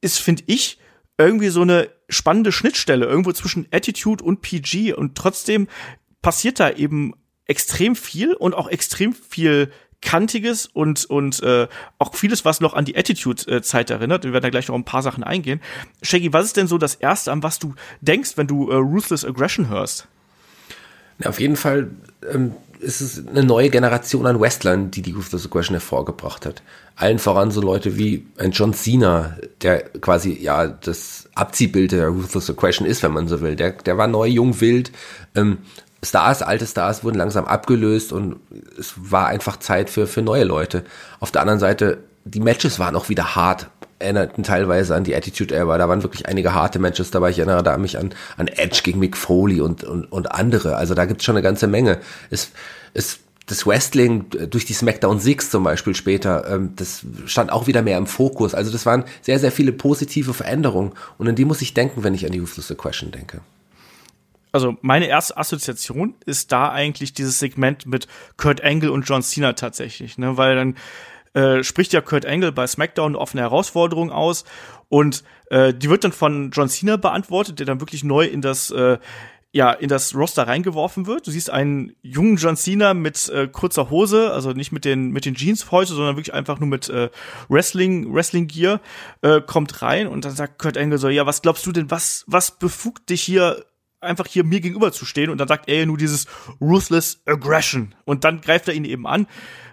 ist, 0.00 0.18
finde 0.18 0.42
ich, 0.46 0.78
irgendwie 1.18 1.48
so 1.48 1.62
eine 1.62 1.90
spannende 2.08 2.52
Schnittstelle 2.52 3.04
irgendwo 3.04 3.32
zwischen 3.32 3.66
Attitude 3.72 4.24
und 4.24 4.40
PG 4.40 4.94
und 4.94 5.16
trotzdem 5.16 5.68
passiert 6.22 6.60
da 6.60 6.70
eben 6.70 7.14
extrem 7.46 7.96
viel 7.96 8.34
und 8.34 8.54
auch 8.54 8.68
extrem 8.68 9.12
viel 9.12 9.70
kantiges 10.00 10.66
und 10.66 11.06
und 11.06 11.42
äh, 11.42 11.66
auch 11.98 12.14
vieles, 12.14 12.44
was 12.44 12.60
noch 12.60 12.74
an 12.74 12.84
die 12.84 12.96
Attitude-Zeit 12.96 13.90
erinnert. 13.90 14.24
Wir 14.24 14.32
werden 14.32 14.44
da 14.44 14.50
gleich 14.50 14.68
noch 14.68 14.76
ein 14.76 14.84
paar 14.84 15.02
Sachen 15.02 15.24
eingehen. 15.24 15.60
Shaggy, 16.02 16.32
was 16.32 16.46
ist 16.46 16.56
denn 16.56 16.68
so 16.68 16.78
das 16.78 16.94
Erste, 16.94 17.32
an 17.32 17.42
was 17.42 17.58
du 17.58 17.74
denkst, 18.00 18.36
wenn 18.36 18.46
du 18.46 18.70
äh, 18.70 18.76
Ruthless 18.76 19.24
Aggression 19.24 19.68
hörst? 19.68 20.06
Ja, 21.18 21.30
auf 21.30 21.40
jeden 21.40 21.56
Fall 21.56 21.90
ähm, 22.32 22.54
ist 22.80 23.00
es 23.00 23.26
eine 23.26 23.42
neue 23.42 23.70
Generation 23.70 24.26
an 24.26 24.40
Wrestlern, 24.40 24.90
die 24.90 25.02
die 25.02 25.12
Ruthless 25.12 25.46
Aggression 25.46 25.74
hervorgebracht 25.74 26.46
hat. 26.46 26.62
Allen 26.96 27.18
voran 27.18 27.50
so 27.50 27.60
Leute 27.60 27.96
wie 27.96 28.26
ein 28.38 28.52
John 28.52 28.74
Cena, 28.74 29.36
der 29.62 29.82
quasi 30.00 30.32
ja 30.32 30.66
das 30.66 31.28
Abziehbild 31.34 31.92
der 31.92 32.08
Ruthless 32.08 32.50
Aggression 32.50 32.86
ist, 32.86 33.02
wenn 33.02 33.12
man 33.12 33.28
so 33.28 33.40
will. 33.40 33.56
Der, 33.56 33.72
der 33.72 33.98
war 33.98 34.06
neu, 34.06 34.26
jung, 34.26 34.60
wild. 34.60 34.92
Ähm, 35.34 35.58
Stars, 36.02 36.42
alte 36.42 36.66
Stars 36.66 37.02
wurden 37.02 37.18
langsam 37.18 37.44
abgelöst 37.44 38.12
und 38.12 38.36
es 38.78 38.94
war 38.96 39.26
einfach 39.26 39.58
Zeit 39.58 39.90
für, 39.90 40.06
für 40.06 40.22
neue 40.22 40.44
Leute. 40.44 40.84
Auf 41.18 41.32
der 41.32 41.40
anderen 41.40 41.58
Seite, 41.58 41.98
die 42.24 42.40
Matches 42.40 42.78
waren 42.78 42.94
auch 42.94 43.08
wieder 43.08 43.34
hart 43.34 43.68
erinnerten 43.98 44.42
teilweise 44.42 44.94
an 44.94 45.04
die 45.04 45.14
Attitude 45.14 45.54
Era. 45.54 45.78
Da 45.78 45.88
waren 45.88 46.02
wirklich 46.02 46.26
einige 46.26 46.54
harte 46.54 46.78
Matches 46.78 47.10
dabei. 47.10 47.30
Ich 47.30 47.38
erinnere 47.38 47.62
da 47.62 47.76
mich 47.78 47.98
an, 47.98 48.14
an 48.36 48.48
Edge 48.48 48.80
gegen 48.82 48.98
Mick 48.98 49.16
Foley 49.16 49.60
und, 49.60 49.84
und, 49.84 50.04
und 50.10 50.32
andere. 50.32 50.76
Also 50.76 50.94
da 50.94 51.04
gibt's 51.04 51.24
schon 51.24 51.36
eine 51.36 51.42
ganze 51.42 51.66
Menge. 51.66 51.98
Es, 52.30 52.52
es, 52.94 53.20
das 53.46 53.66
Wrestling 53.66 54.26
durch 54.50 54.64
die 54.66 54.74
SmackDown 54.74 55.18
6 55.18 55.50
zum 55.50 55.64
Beispiel 55.64 55.94
später, 55.94 56.48
ähm, 56.50 56.74
das 56.76 57.04
stand 57.26 57.50
auch 57.50 57.66
wieder 57.66 57.82
mehr 57.82 57.98
im 57.98 58.06
Fokus. 58.06 58.54
Also 58.54 58.70
das 58.70 58.86
waren 58.86 59.04
sehr, 59.22 59.38
sehr 59.38 59.52
viele 59.52 59.72
positive 59.72 60.34
Veränderungen. 60.34 60.92
Und 61.16 61.28
an 61.28 61.34
die 61.34 61.44
muss 61.44 61.62
ich 61.62 61.74
denken, 61.74 62.04
wenn 62.04 62.14
ich 62.14 62.26
an 62.26 62.32
die 62.32 62.38
Ruthless 62.38 62.74
Question 62.76 63.10
denke. 63.10 63.40
Also 64.52 64.76
meine 64.80 65.06
erste 65.08 65.36
Assoziation 65.36 66.14
ist 66.24 66.52
da 66.52 66.70
eigentlich 66.70 67.12
dieses 67.12 67.38
Segment 67.38 67.86
mit 67.86 68.08
Kurt 68.36 68.62
Angle 68.64 68.90
und 68.90 69.02
John 69.02 69.22
Cena 69.22 69.52
tatsächlich, 69.52 70.16
ne? 70.16 70.36
Weil 70.36 70.56
dann 70.56 70.76
äh, 71.34 71.62
spricht 71.62 71.92
ja 71.92 72.00
Kurt 72.00 72.26
Angle 72.26 72.52
bei 72.52 72.66
SmackDown 72.66 73.12
eine 73.12 73.18
offene 73.18 73.42
Herausforderung 73.42 74.10
aus 74.10 74.44
und 74.88 75.24
äh, 75.50 75.74
die 75.74 75.90
wird 75.90 76.04
dann 76.04 76.12
von 76.12 76.50
John 76.50 76.68
Cena 76.68 76.96
beantwortet, 76.96 77.58
der 77.58 77.66
dann 77.66 77.80
wirklich 77.80 78.04
neu 78.04 78.24
in 78.24 78.40
das 78.40 78.70
äh, 78.70 78.98
ja, 79.50 79.72
in 79.72 79.88
das 79.88 80.14
Roster 80.14 80.46
reingeworfen 80.46 81.06
wird. 81.06 81.26
Du 81.26 81.30
siehst 81.30 81.48
einen 81.48 81.92
jungen 82.02 82.36
John 82.36 82.56
Cena 82.56 82.92
mit 82.92 83.30
äh, 83.30 83.48
kurzer 83.48 83.88
Hose, 83.88 84.30
also 84.32 84.52
nicht 84.52 84.72
mit 84.72 84.84
den 84.84 85.10
mit 85.10 85.24
den 85.24 85.34
Jeans 85.34 85.70
heute, 85.70 85.94
sondern 85.94 86.16
wirklich 86.16 86.34
einfach 86.34 86.58
nur 86.58 86.68
mit 86.68 86.90
äh, 86.90 87.08
Wrestling 87.48 88.12
Wrestling 88.12 88.46
Gear 88.46 88.80
äh, 89.22 89.40
kommt 89.40 89.80
rein 89.80 90.06
und 90.06 90.24
dann 90.26 90.36
sagt 90.36 90.58
Kurt 90.58 90.76
Angle 90.76 90.98
so, 90.98 91.08
ja, 91.08 91.24
was 91.24 91.40
glaubst 91.40 91.64
du 91.64 91.72
denn, 91.72 91.90
was 91.90 92.24
was 92.26 92.58
befugt 92.58 93.08
dich 93.08 93.22
hier 93.22 93.64
einfach 94.00 94.26
hier 94.26 94.44
mir 94.44 94.60
gegenüber 94.60 94.92
zu 94.92 95.06
stehen 95.06 95.30
und 95.30 95.38
dann 95.38 95.48
sagt 95.48 95.68
er 95.68 95.86
nur 95.86 95.96
dieses 95.96 96.26
ruthless 96.60 97.22
aggression 97.24 97.94
und 98.04 98.24
dann 98.24 98.40
greift 98.42 98.68
er 98.68 98.74
ihn 98.74 98.84
eben 98.84 99.06
an 99.06 99.26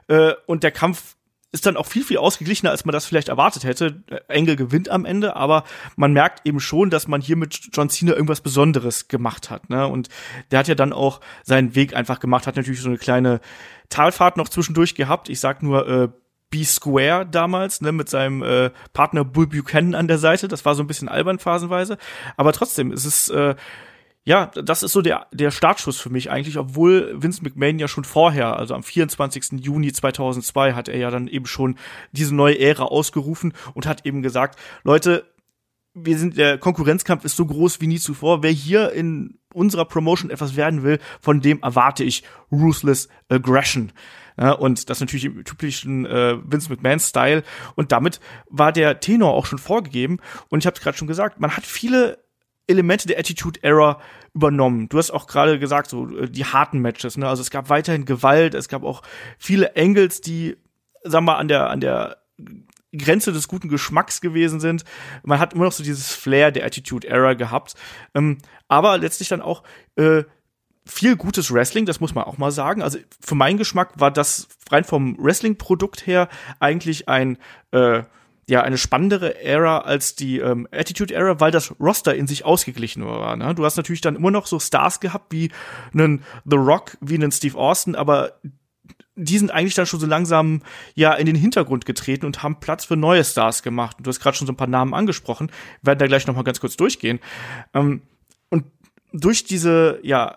äh, 0.07 0.33
und 0.47 0.63
der 0.63 0.71
Kampf 0.71 1.14
ist 1.55 1.65
dann 1.65 1.77
auch 1.77 1.85
viel, 1.85 2.03
viel 2.03 2.17
ausgeglichener, 2.17 2.69
als 2.69 2.83
man 2.83 2.91
das 2.91 3.05
vielleicht 3.05 3.29
erwartet 3.29 3.63
hätte. 3.63 4.03
Engel 4.27 4.57
gewinnt 4.57 4.89
am 4.89 5.05
Ende, 5.05 5.37
aber 5.37 5.63
man 5.95 6.11
merkt 6.11 6.45
eben 6.45 6.59
schon, 6.59 6.89
dass 6.89 7.07
man 7.07 7.21
hier 7.21 7.37
mit 7.37 7.69
John 7.71 7.89
Cena 7.89 8.11
irgendwas 8.11 8.41
Besonderes 8.41 9.07
gemacht 9.07 9.49
hat. 9.49 9.69
Ne? 9.69 9.87
Und 9.87 10.09
der 10.51 10.59
hat 10.59 10.67
ja 10.67 10.75
dann 10.75 10.91
auch 10.91 11.21
seinen 11.43 11.73
Weg 11.73 11.95
einfach 11.95 12.19
gemacht, 12.19 12.45
hat 12.45 12.57
natürlich 12.57 12.81
so 12.81 12.89
eine 12.89 12.97
kleine 12.97 13.39
Talfahrt 13.87 14.35
noch 14.35 14.49
zwischendurch 14.49 14.95
gehabt. 14.95 15.29
Ich 15.29 15.39
sag 15.39 15.63
nur 15.63 15.87
äh, 15.87 16.09
B-Square 16.49 17.25
damals, 17.25 17.79
ne, 17.79 17.93
mit 17.93 18.09
seinem 18.09 18.43
äh, 18.43 18.71
Partner 18.91 19.23
Bull 19.23 19.47
Buchanan 19.47 19.95
an 19.95 20.09
der 20.09 20.17
Seite. 20.17 20.49
Das 20.49 20.65
war 20.65 20.75
so 20.75 20.83
ein 20.83 20.87
bisschen 20.87 21.07
albern 21.07 21.39
phasenweise. 21.39 21.97
Aber 22.35 22.51
trotzdem, 22.51 22.91
es 22.91 23.05
ist 23.05 23.29
äh, 23.29 23.55
ja, 24.27 24.47
das 24.47 24.81
ist 24.81 24.91
so 24.91 25.03
der, 25.03 25.27
der 25.31 25.51
Startschuss 25.51 25.99
für 25.99 26.09
mich 26.09 26.31
eigentlich, 26.31 26.57
obwohl 26.57 27.13
Vince 27.21 27.43
McMahon 27.43 27.77
ja 27.77 27.87
schon 27.87 28.03
vorher, 28.03 28.57
also 28.57 28.73
am 28.73 28.81
24. 28.81 29.63
Juni 29.63 29.93
2002, 29.93 30.73
hat 30.73 30.87
er 30.87 30.97
ja 30.97 31.11
dann 31.11 31.27
eben 31.27 31.45
schon 31.45 31.77
diese 32.11 32.33
neue 32.33 32.59
Ära 32.59 32.85
ausgerufen 32.85 33.53
und 33.75 33.85
hat 33.85 34.05
eben 34.05 34.23
gesagt, 34.23 34.59
Leute, 34.83 35.31
wir 35.93 36.17
sind, 36.17 36.37
der 36.37 36.57
Konkurrenzkampf 36.57 37.23
ist 37.23 37.37
so 37.37 37.45
groß 37.45 37.79
wie 37.81 37.87
nie 37.87 37.99
zuvor. 37.99 38.41
Wer 38.41 38.51
hier 38.51 38.91
in 38.91 39.37
unserer 39.53 39.85
Promotion 39.85 40.31
etwas 40.31 40.55
werden 40.55 40.83
will, 40.83 40.99
von 41.21 41.39
dem 41.39 41.61
erwarte 41.61 42.03
ich 42.03 42.23
Ruthless 42.51 43.07
Aggression. 43.29 43.91
Ja, 44.37 44.51
und 44.51 44.89
das 44.89 44.99
natürlich 44.99 45.25
im 45.25 45.45
typischen 45.45 46.05
äh, 46.05 46.37
Vince 46.43 46.69
McMahon-Style. 46.69 47.43
Und 47.75 47.91
damit 47.91 48.19
war 48.49 48.73
der 48.73 48.99
Tenor 48.99 49.33
auch 49.33 49.45
schon 49.45 49.59
vorgegeben. 49.59 50.17
Und 50.49 50.59
ich 50.59 50.65
habe 50.65 50.75
es 50.75 50.81
gerade 50.81 50.97
schon 50.97 51.07
gesagt, 51.07 51.39
man 51.39 51.55
hat 51.55 51.65
viele 51.65 52.24
Elemente 52.67 53.07
der 53.07 53.19
Attitude 53.19 53.59
Era 53.63 53.99
übernommen. 54.33 54.89
Du 54.89 54.97
hast 54.97 55.11
auch 55.11 55.27
gerade 55.27 55.59
gesagt, 55.59 55.89
so 55.89 56.09
äh, 56.17 56.29
die 56.29 56.45
harten 56.45 56.79
Matches, 56.79 57.17
ne? 57.17 57.27
Also 57.27 57.41
es 57.41 57.49
gab 57.49 57.69
weiterhin 57.69 58.05
Gewalt, 58.05 58.53
es 58.53 58.69
gab 58.69 58.83
auch 58.83 59.01
viele 59.37 59.75
Angles, 59.75 60.21
die, 60.21 60.57
sagen 61.03 61.25
wir, 61.25 61.37
an 61.37 61.47
der, 61.47 61.69
an 61.69 61.79
der 61.79 62.17
Grenze 62.97 63.31
des 63.31 63.47
guten 63.47 63.69
Geschmacks 63.69 64.21
gewesen 64.21 64.59
sind. 64.59 64.83
Man 65.23 65.39
hat 65.39 65.53
immer 65.53 65.65
noch 65.65 65.71
so 65.71 65.83
dieses 65.83 66.13
Flair 66.13 66.51
der 66.51 66.65
Attitude 66.65 67.07
Era 67.07 67.33
gehabt. 67.33 67.75
Ähm, 68.13 68.37
aber 68.67 68.97
letztlich 68.97 69.29
dann 69.29 69.41
auch 69.41 69.63
äh, 69.95 70.23
viel 70.85 71.15
gutes 71.15 71.51
Wrestling, 71.51 71.85
das 71.85 71.99
muss 71.99 72.15
man 72.15 72.25
auch 72.25 72.37
mal 72.37 72.51
sagen. 72.51 72.81
Also 72.81 72.99
für 73.19 73.35
meinen 73.35 73.57
Geschmack 73.57 73.99
war 73.99 74.11
das 74.11 74.47
rein 74.69 74.83
vom 74.83 75.17
Wrestling-Produkt 75.17 76.05
her 76.07 76.29
eigentlich 76.59 77.09
ein 77.09 77.37
äh, 77.71 78.03
ja 78.47 78.61
eine 78.61 78.77
spannendere 78.77 79.41
Ära 79.41 79.79
als 79.79 80.15
die 80.15 80.39
ähm, 80.39 80.67
Attitude 80.71 81.13
Era, 81.13 81.39
weil 81.39 81.51
das 81.51 81.73
Roster 81.79 82.13
in 82.15 82.27
sich 82.27 82.45
ausgeglichen 82.45 83.05
war. 83.05 83.35
Ne? 83.35 83.55
Du 83.55 83.65
hast 83.65 83.77
natürlich 83.77 84.01
dann 84.01 84.15
immer 84.15 84.31
noch 84.31 84.45
so 84.45 84.59
Stars 84.59 84.99
gehabt 84.99 85.31
wie 85.31 85.51
einen 85.93 86.23
The 86.45 86.57
Rock, 86.57 86.97
wie 87.01 87.15
einen 87.15 87.31
Steve 87.31 87.57
Austin, 87.57 87.95
aber 87.95 88.33
die 89.15 89.37
sind 89.37 89.49
eigentlich 89.49 89.75
dann 89.75 89.85
schon 89.85 89.99
so 89.99 90.05
langsam 90.05 90.61
ja 90.93 91.13
in 91.13 91.25
den 91.25 91.35
Hintergrund 91.35 91.85
getreten 91.85 92.25
und 92.25 92.43
haben 92.43 92.59
Platz 92.59 92.85
für 92.85 92.97
neue 92.97 93.23
Stars 93.23 93.63
gemacht. 93.63 93.97
Du 93.99 94.09
hast 94.09 94.19
gerade 94.19 94.37
schon 94.37 94.45
so 94.45 94.53
ein 94.53 94.57
paar 94.57 94.67
Namen 94.67 94.93
angesprochen, 94.93 95.51
werden 95.81 95.99
da 95.99 96.07
gleich 96.07 96.27
noch 96.27 96.35
mal 96.35 96.43
ganz 96.43 96.59
kurz 96.59 96.75
durchgehen. 96.75 97.19
Ähm, 97.73 98.01
und 98.49 98.65
durch 99.11 99.45
diese 99.45 99.99
ja 100.03 100.35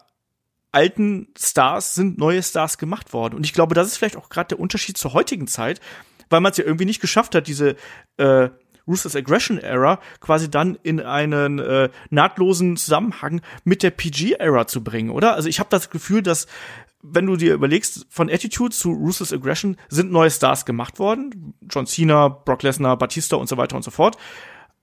alten 0.71 1.29
Stars 1.37 1.95
sind 1.95 2.19
neue 2.19 2.43
Stars 2.43 2.79
gemacht 2.79 3.13
worden. 3.13 3.35
Und 3.35 3.45
ich 3.45 3.53
glaube, 3.53 3.75
das 3.75 3.89
ist 3.89 3.97
vielleicht 3.97 4.17
auch 4.17 4.29
gerade 4.29 4.49
der 4.49 4.61
Unterschied 4.61 4.97
zur 4.97 5.13
heutigen 5.13 5.49
Zeit, 5.49 5.81
weil 6.31 6.41
man 6.41 6.53
es 6.53 6.59
ja 6.59 6.65
irgendwie 6.65 6.85
nicht 6.85 7.01
geschafft 7.01 7.35
hat, 7.35 7.47
diese 7.47 7.77
äh, 8.17 8.49
Ruthless 8.87 9.15
Aggression 9.15 9.59
Era 9.59 10.01
quasi 10.21 10.51
dann 10.51 10.79
in 10.83 11.01
einen 11.01 11.59
äh, 11.59 11.91
nahtlosen 12.11 12.77
Zusammenhang 12.77 13.43
mit 13.65 13.83
der 13.83 13.91
PG 13.91 14.37
Era 14.39 14.67
zu 14.67 14.83
bringen, 14.83 15.11
oder? 15.11 15.35
Also 15.35 15.49
ich 15.49 15.61
habe 15.61 15.69
das 15.71 15.91
Gefühl, 15.91 16.23
dass 16.23 16.47
wenn 17.03 17.27
du 17.27 17.37
dir 17.37 17.55
überlegst, 17.55 18.07
von 18.11 18.29
Attitude 18.29 18.75
zu 18.75 18.91
Ruthless 18.91 19.33
Aggression 19.33 19.77
sind 19.89 20.11
neue 20.11 20.31
Stars 20.31 20.65
gemacht 20.65 20.99
worden. 20.99 21.55
John 21.71 21.87
Cena, 21.87 22.29
Brock 22.29 22.63
Lesnar, 22.65 22.97
Batista 22.97 23.37
und 23.37 23.49
so 23.49 23.57
weiter 23.57 23.77
und 23.77 23.83
so 23.83 23.93
fort. 23.93 24.17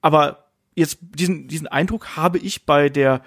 Aber 0.02 0.46
jetzt 0.76 1.00
diesen, 1.02 1.48
diesen 1.48 1.68
Eindruck 1.68 2.16
habe 2.16 2.38
ich 2.38 2.66
bei 2.66 2.90
der 2.90 3.22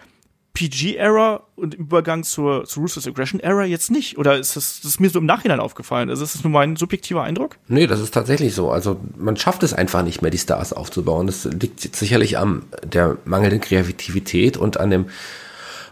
PG-Era 0.58 1.44
und 1.54 1.74
Übergang 1.74 2.24
zur, 2.24 2.64
zur 2.64 2.82
Ruthless 2.82 3.06
Aggression-Era 3.06 3.64
jetzt 3.64 3.92
nicht? 3.92 4.18
Oder 4.18 4.36
ist 4.36 4.56
das, 4.56 4.80
das 4.80 4.92
ist 4.92 5.00
mir 5.00 5.08
so 5.08 5.20
im 5.20 5.24
Nachhinein 5.24 5.60
aufgefallen? 5.60 6.10
Also 6.10 6.24
ist 6.24 6.34
das 6.34 6.42
nur 6.42 6.52
mein 6.52 6.74
subjektiver 6.74 7.22
Eindruck? 7.22 7.58
Nee, 7.68 7.86
das 7.86 8.00
ist 8.00 8.12
tatsächlich 8.12 8.56
so. 8.56 8.72
Also 8.72 8.98
man 9.16 9.36
schafft 9.36 9.62
es 9.62 9.72
einfach 9.72 10.02
nicht 10.02 10.20
mehr, 10.20 10.32
die 10.32 10.38
Stars 10.38 10.72
aufzubauen. 10.72 11.28
Das 11.28 11.44
liegt 11.44 11.94
sicherlich 11.94 12.38
am 12.38 12.64
der 12.82 13.18
mangelnden 13.24 13.60
Kreativität 13.60 14.56
und 14.56 14.80
an 14.80 14.90
dem 14.90 15.06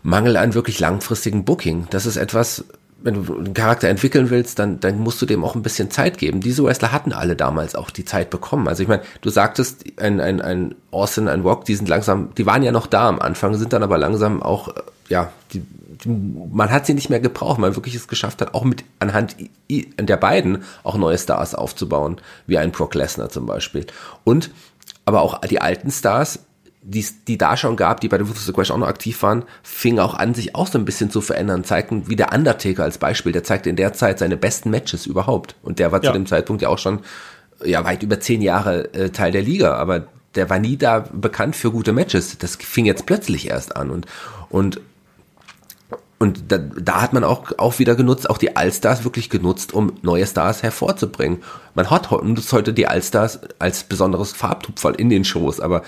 Mangel 0.02 0.36
an 0.36 0.54
wirklich 0.54 0.80
langfristigen 0.80 1.44
Booking. 1.44 1.86
Das 1.90 2.04
ist 2.04 2.16
etwas, 2.16 2.64
wenn 3.06 3.24
du 3.24 3.36
einen 3.36 3.54
Charakter 3.54 3.88
entwickeln 3.88 4.30
willst, 4.30 4.58
dann, 4.58 4.80
dann 4.80 4.98
musst 4.98 5.22
du 5.22 5.26
dem 5.26 5.44
auch 5.44 5.54
ein 5.54 5.62
bisschen 5.62 5.92
Zeit 5.92 6.18
geben. 6.18 6.40
Diese 6.40 6.64
Wrestler 6.64 6.90
hatten 6.90 7.12
alle 7.12 7.36
damals 7.36 7.76
auch 7.76 7.90
die 7.90 8.04
Zeit 8.04 8.30
bekommen. 8.30 8.66
Also 8.66 8.82
ich 8.82 8.88
meine, 8.88 9.02
du 9.20 9.30
sagtest, 9.30 9.84
ein, 9.96 10.20
ein, 10.20 10.40
ein 10.40 10.74
Austin, 10.90 11.28
ein 11.28 11.42
Rock, 11.42 11.64
die 11.66 11.76
sind 11.76 11.88
langsam, 11.88 12.34
die 12.36 12.46
waren 12.46 12.64
ja 12.64 12.72
noch 12.72 12.88
da 12.88 13.08
am 13.08 13.20
Anfang, 13.20 13.54
sind 13.54 13.72
dann 13.72 13.84
aber 13.84 13.96
langsam 13.96 14.42
auch, 14.42 14.68
äh, 14.68 14.80
ja, 15.08 15.32
die, 15.52 15.60
die, 15.60 16.08
man 16.52 16.70
hat 16.70 16.84
sie 16.84 16.94
nicht 16.94 17.08
mehr 17.08 17.20
gebraucht, 17.20 17.60
man 17.60 17.76
wirklich 17.76 17.94
es 17.94 18.08
geschafft 18.08 18.40
hat, 18.40 18.54
auch 18.54 18.64
mit 18.64 18.84
anhand 18.98 19.36
der 19.70 20.16
beiden 20.16 20.64
auch 20.82 20.96
neue 20.96 21.16
Stars 21.16 21.54
aufzubauen, 21.54 22.16
wie 22.48 22.58
ein 22.58 22.72
Brock 22.72 22.96
Lesnar 22.96 23.28
zum 23.28 23.46
Beispiel. 23.46 23.86
Und 24.24 24.50
aber 25.04 25.22
auch 25.22 25.40
die 25.42 25.60
alten 25.60 25.92
Stars 25.92 26.40
die, 26.88 27.04
die 27.26 27.36
da 27.36 27.56
schon 27.56 27.76
gab, 27.76 28.00
die 28.00 28.08
bei 28.08 28.16
der 28.16 28.26
Ruthless 28.26 28.48
Aggression 28.48 28.76
auch 28.76 28.80
noch 28.80 28.88
aktiv 28.88 29.20
waren, 29.22 29.44
fing 29.62 29.98
auch 29.98 30.14
an, 30.14 30.34
sich 30.34 30.54
auch 30.54 30.68
so 30.68 30.78
ein 30.78 30.84
bisschen 30.84 31.10
zu 31.10 31.20
verändern, 31.20 31.64
zeigten, 31.64 32.08
wie 32.08 32.16
der 32.16 32.32
Undertaker 32.32 32.84
als 32.84 32.98
Beispiel, 32.98 33.32
der 33.32 33.42
zeigte 33.42 33.68
in 33.68 33.76
der 33.76 33.92
Zeit 33.92 34.20
seine 34.20 34.36
besten 34.36 34.70
Matches 34.70 35.06
überhaupt. 35.06 35.56
Und 35.62 35.80
der 35.80 35.90
war 35.90 36.02
ja. 36.02 36.10
zu 36.10 36.12
dem 36.16 36.26
Zeitpunkt 36.26 36.62
ja 36.62 36.68
auch 36.68 36.78
schon 36.78 37.00
ja 37.64 37.84
weit 37.84 38.02
über 38.02 38.20
zehn 38.20 38.40
Jahre 38.40 38.94
äh, 38.94 39.10
Teil 39.10 39.32
der 39.32 39.42
Liga, 39.42 39.74
aber 39.74 40.06
der 40.36 40.48
war 40.48 40.58
nie 40.58 40.76
da 40.76 41.00
bekannt 41.12 41.56
für 41.56 41.72
gute 41.72 41.92
Matches. 41.92 42.38
Das 42.38 42.56
fing 42.56 42.86
jetzt 42.86 43.06
plötzlich 43.06 43.48
erst 43.48 43.74
an 43.76 43.90
und 43.90 44.06
und 44.48 44.80
und 46.18 46.50
da, 46.50 46.56
da 46.56 47.02
hat 47.02 47.12
man 47.12 47.24
auch, 47.24 47.52
auch 47.58 47.78
wieder 47.78 47.94
genutzt, 47.94 48.30
auch 48.30 48.38
die 48.38 48.56
Allstars 48.56 49.04
wirklich 49.04 49.28
genutzt, 49.28 49.74
um 49.74 49.92
neue 50.00 50.26
Stars 50.26 50.62
hervorzubringen. 50.62 51.42
Man 51.74 51.90
hat 51.90 52.10
heute 52.10 52.72
die 52.72 52.86
Allstars 52.86 53.40
als 53.58 53.84
besonderes 53.84 54.32
Farbtupferl 54.32 54.94
in 54.94 55.10
den 55.10 55.24
Shows, 55.24 55.60
aber 55.60 55.82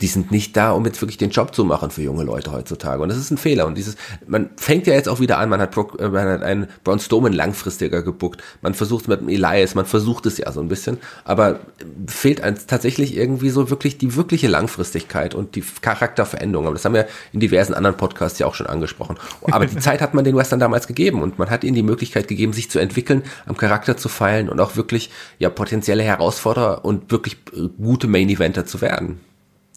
die 0.00 0.08
sind 0.08 0.32
nicht 0.32 0.56
da, 0.56 0.72
um 0.72 0.84
jetzt 0.84 1.00
wirklich 1.00 1.18
den 1.18 1.30
Job 1.30 1.54
zu 1.54 1.64
machen 1.64 1.90
für 1.90 2.02
junge 2.02 2.24
Leute 2.24 2.50
heutzutage. 2.50 3.00
Und 3.00 3.10
das 3.10 3.18
ist 3.18 3.30
ein 3.30 3.38
Fehler. 3.38 3.66
Und 3.66 3.78
dieses, 3.78 3.96
man 4.26 4.50
fängt 4.56 4.88
ja 4.88 4.94
jetzt 4.94 5.08
auch 5.08 5.20
wieder 5.20 5.38
an, 5.38 5.48
man 5.48 5.60
hat, 5.60 5.70
Brock, 5.70 6.00
äh, 6.00 6.08
man 6.08 6.26
hat 6.26 6.42
einen 6.42 6.66
Braun 6.82 6.98
Strowman 6.98 7.32
langfristiger 7.32 8.02
gebuckt. 8.02 8.42
Man 8.60 8.74
versucht 8.74 9.06
mit 9.06 9.20
dem 9.20 9.28
Elias, 9.28 9.76
man 9.76 9.86
versucht 9.86 10.26
es 10.26 10.36
ja 10.38 10.50
so 10.50 10.60
ein 10.60 10.68
bisschen. 10.68 10.98
Aber 11.24 11.60
fehlt 12.08 12.40
eins 12.40 12.66
tatsächlich 12.66 13.16
irgendwie 13.16 13.50
so 13.50 13.70
wirklich 13.70 13.96
die 13.96 14.16
wirkliche 14.16 14.48
Langfristigkeit 14.48 15.34
und 15.34 15.54
die 15.54 15.62
Charakterveränderung. 15.80 16.66
Aber 16.66 16.74
das 16.74 16.84
haben 16.84 16.94
wir 16.94 17.06
in 17.32 17.38
diversen 17.38 17.74
anderen 17.74 17.96
Podcasts 17.96 18.40
ja 18.40 18.46
auch 18.46 18.54
schon 18.54 18.66
angesprochen. 18.66 19.16
Aber 19.48 19.66
die 19.66 19.76
Zeit 19.78 20.00
hat 20.00 20.12
man 20.12 20.24
den 20.24 20.34
Western 20.34 20.58
damals 20.58 20.88
gegeben 20.88 21.22
und 21.22 21.38
man 21.38 21.50
hat 21.50 21.62
ihnen 21.62 21.76
die 21.76 21.84
Möglichkeit 21.84 22.26
gegeben, 22.26 22.52
sich 22.52 22.68
zu 22.68 22.80
entwickeln, 22.80 23.22
am 23.46 23.56
Charakter 23.56 23.96
zu 23.96 24.08
feilen 24.08 24.48
und 24.48 24.58
auch 24.58 24.74
wirklich, 24.74 25.10
ja, 25.38 25.50
potenzielle 25.50 26.02
Herausforderer 26.02 26.84
und 26.84 27.12
wirklich 27.12 27.36
äh, 27.52 27.68
gute 27.80 28.08
Main 28.08 28.28
Eventer 28.28 28.66
zu 28.66 28.80
werden. 28.80 29.20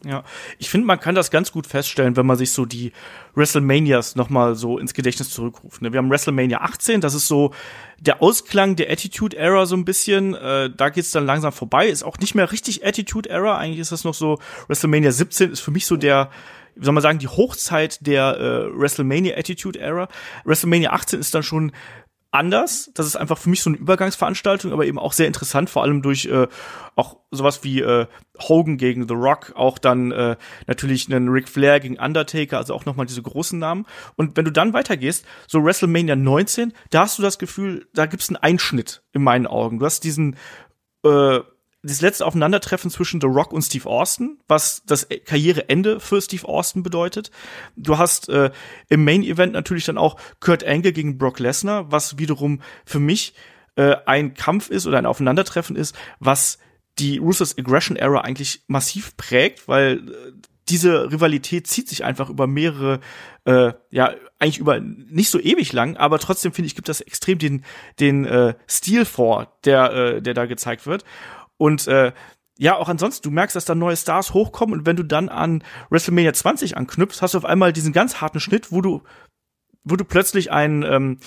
Ja, 0.08 0.24
ich 0.58 0.70
finde, 0.70 0.88
man 0.88 1.02
kann 1.02 1.16
das 1.16 1.32
ganz 1.32 1.52
gut 1.52 1.68
feststellen, 1.68 2.16
wenn 2.16 2.26
man 2.26 2.38
sich 2.38 2.54
so 2.54 2.66
die 2.66 2.94
WrestleManias 3.36 4.16
nochmal 4.16 4.56
so 4.56 4.80
ins 4.80 4.94
Gedächtnis 4.94 5.32
zurückruft. 5.32 5.82
Ne? 5.82 5.92
Wir 5.92 5.98
haben 5.98 6.10
WrestleMania 6.10 6.62
18, 6.62 7.02
das 7.02 7.14
ist 7.14 7.28
so 7.28 7.54
der 8.00 8.22
Ausklang 8.22 8.78
der 8.78 8.90
Attitude 8.90 9.36
Era 9.36 9.66
so 9.66 9.76
ein 9.76 9.84
bisschen. 9.84 10.34
Äh, 10.34 10.70
da 10.70 10.88
geht's 10.88 11.12
dann 11.12 11.26
langsam 11.26 11.52
vorbei. 11.52 11.88
Ist 11.88 12.04
auch 12.04 12.18
nicht 12.20 12.36
mehr 12.36 12.54
richtig 12.54 12.86
Attitude 12.86 13.30
Era. 13.30 13.58
Eigentlich 13.58 13.80
ist 13.80 13.92
das 13.92 14.06
noch 14.06 14.14
so. 14.14 14.40
WrestleMania 14.70 15.12
17 15.12 15.52
ist 15.52 15.60
für 15.60 15.72
mich 15.72 15.86
so 15.86 15.98
der, 15.98 16.30
wie 16.76 16.86
soll 16.86 16.94
man 16.94 17.04
sagen, 17.04 17.20
die 17.20 17.28
Hochzeit 17.28 18.08
der 18.08 18.38
äh, 18.38 18.80
WrestleMania 18.80 19.38
Attitude 19.38 19.78
Era. 19.78 20.08
WrestleMania 20.46 20.94
18 20.94 21.20
ist 21.20 21.36
dann 21.36 21.44
schon 21.44 21.74
anders. 22.38 22.92
Das 22.94 23.06
ist 23.06 23.16
einfach 23.16 23.38
für 23.38 23.50
mich 23.50 23.62
so 23.62 23.70
eine 23.70 23.78
Übergangsveranstaltung, 23.78 24.72
aber 24.72 24.86
eben 24.86 25.00
auch 25.00 25.14
sehr 25.14 25.28
interessant, 25.28 25.70
vor 25.70 25.84
allem 25.84 26.02
durch 26.02 26.26
äh, 26.26 26.48
auch 26.96 27.18
sowas 27.32 27.64
wie 27.64 27.82
äh, 27.82 28.08
Hogan 28.40 28.78
gegen 28.78 29.08
The 29.08 29.14
Rock, 29.16 29.54
auch 29.56 29.78
dann 29.78 30.12
äh, 30.12 30.38
natürlich 30.68 31.12
einen 31.12 31.30
Ric 31.30 31.50
Flair 31.50 31.80
gegen 31.80 31.98
Undertaker, 31.98 32.58
also 32.58 32.74
auch 32.74 32.86
nochmal 32.86 33.06
diese 33.06 33.22
großen 33.22 33.58
Namen. 33.58 33.86
Und 34.16 34.38
wenn 34.38 34.46
du 34.46 34.52
dann 34.52 34.74
weitergehst, 34.74 35.26
so 35.48 35.64
WrestleMania 35.64 36.16
19, 36.16 36.74
da 36.92 37.02
hast 37.02 37.18
du 37.18 37.24
das 37.24 37.40
Gefühl, 37.40 37.88
da 37.94 38.06
gibt's 38.06 38.30
einen 38.30 38.38
Einschnitt 38.38 39.04
in 39.12 39.24
meinen 39.24 39.48
Augen. 39.48 39.80
Du 39.80 39.86
hast 39.86 40.04
diesen 40.04 40.36
äh, 41.04 41.40
das 41.84 42.02
letzte 42.02 42.26
Aufeinandertreffen 42.26 42.90
zwischen 42.90 43.22
The 43.22 43.28
Rock 43.28 43.54
und 43.54 43.62
Steve 43.62 43.88
Austin, 43.88 44.40
was 44.48 44.84
das 44.86 45.08
Karriereende 45.26 46.00
für 46.00 46.22
Steve 46.22 46.48
Austin 46.48 46.84
bedeutet. 46.84 47.32
Du 47.76 47.98
hast 47.98 48.30
äh, 48.30 48.52
im 48.90 49.04
Main 49.06 49.24
Event 49.24 49.54
natürlich 49.54 49.86
dann 49.86 49.98
auch 49.98 50.20
Kurt 50.40 50.66
Angle 50.66 50.92
gegen 50.92 51.18
Brock 51.18 51.40
Lesnar, 51.40 51.92
was 51.92 52.18
wiederum 52.18 52.62
für 52.86 53.00
mich 53.00 53.34
äh, 53.76 53.96
ein 54.06 54.34
Kampf 54.34 54.70
ist 54.70 54.88
oder 54.88 54.98
ein 54.98 55.06
Aufeinandertreffen 55.06 55.76
ist, 55.76 55.96
was 56.20 56.58
die 57.00 57.20
Russo's 57.20 57.58
Aggression 57.58 57.96
Era 57.96 58.22
eigentlich 58.22 58.64
massiv 58.68 59.16
prägt, 59.16 59.68
weil 59.68 59.98
äh, 59.98 60.32
diese 60.70 61.12
Rivalität 61.12 61.68
zieht 61.68 61.88
sich 61.88 62.04
einfach 62.04 62.30
über 62.30 62.46
mehrere, 62.46 63.00
äh, 63.46 63.72
ja, 63.90 64.14
eigentlich 64.40 64.60
über 64.60 64.80
nicht 64.80 65.30
so 65.30 65.40
ewig 65.40 65.72
lang, 65.74 65.96
aber 65.96 66.20
trotzdem 66.20 66.52
finde 66.52 66.68
ich, 66.68 66.76
gibt 66.76 66.90
das 66.90 67.02
extrem 67.02 67.38
den, 67.38 67.64
den 68.00 68.26
äh, 68.26 68.54
Stil 68.70 69.06
vor, 69.06 69.58
der, 69.64 69.94
äh, 69.94 70.22
der 70.22 70.34
da 70.34 70.46
gezeigt 70.46 70.86
wird. 70.86 71.06
Und 71.58 71.88
äh, 71.88 72.12
ja, 72.58 72.76
auch 72.76 72.90
ansonsten, 72.90 73.24
du 73.24 73.32
merkst, 73.32 73.56
dass 73.56 73.66
da 73.66 73.76
neue 73.76 73.96
Stars 73.96 74.34
hochkommen 74.34 74.80
und 74.80 74.86
wenn 74.86 74.96
du 74.96 75.04
dann 75.04 75.30
an 75.30 75.64
WrestleMania 75.90 76.34
20 76.34 76.76
anknüpfst, 76.76 77.22
hast 77.22 77.34
du 77.34 77.38
auf 77.38 77.46
einmal 77.46 77.72
diesen 77.72 77.94
ganz 77.94 78.20
harten 78.22 78.40
Schnitt, 78.40 78.72
wo 78.72 78.82
du 78.82 79.04
wo 79.90 79.96
du 79.96 80.04
plötzlich 80.04 80.52
ein 80.52 80.84
ähm, 80.84 81.20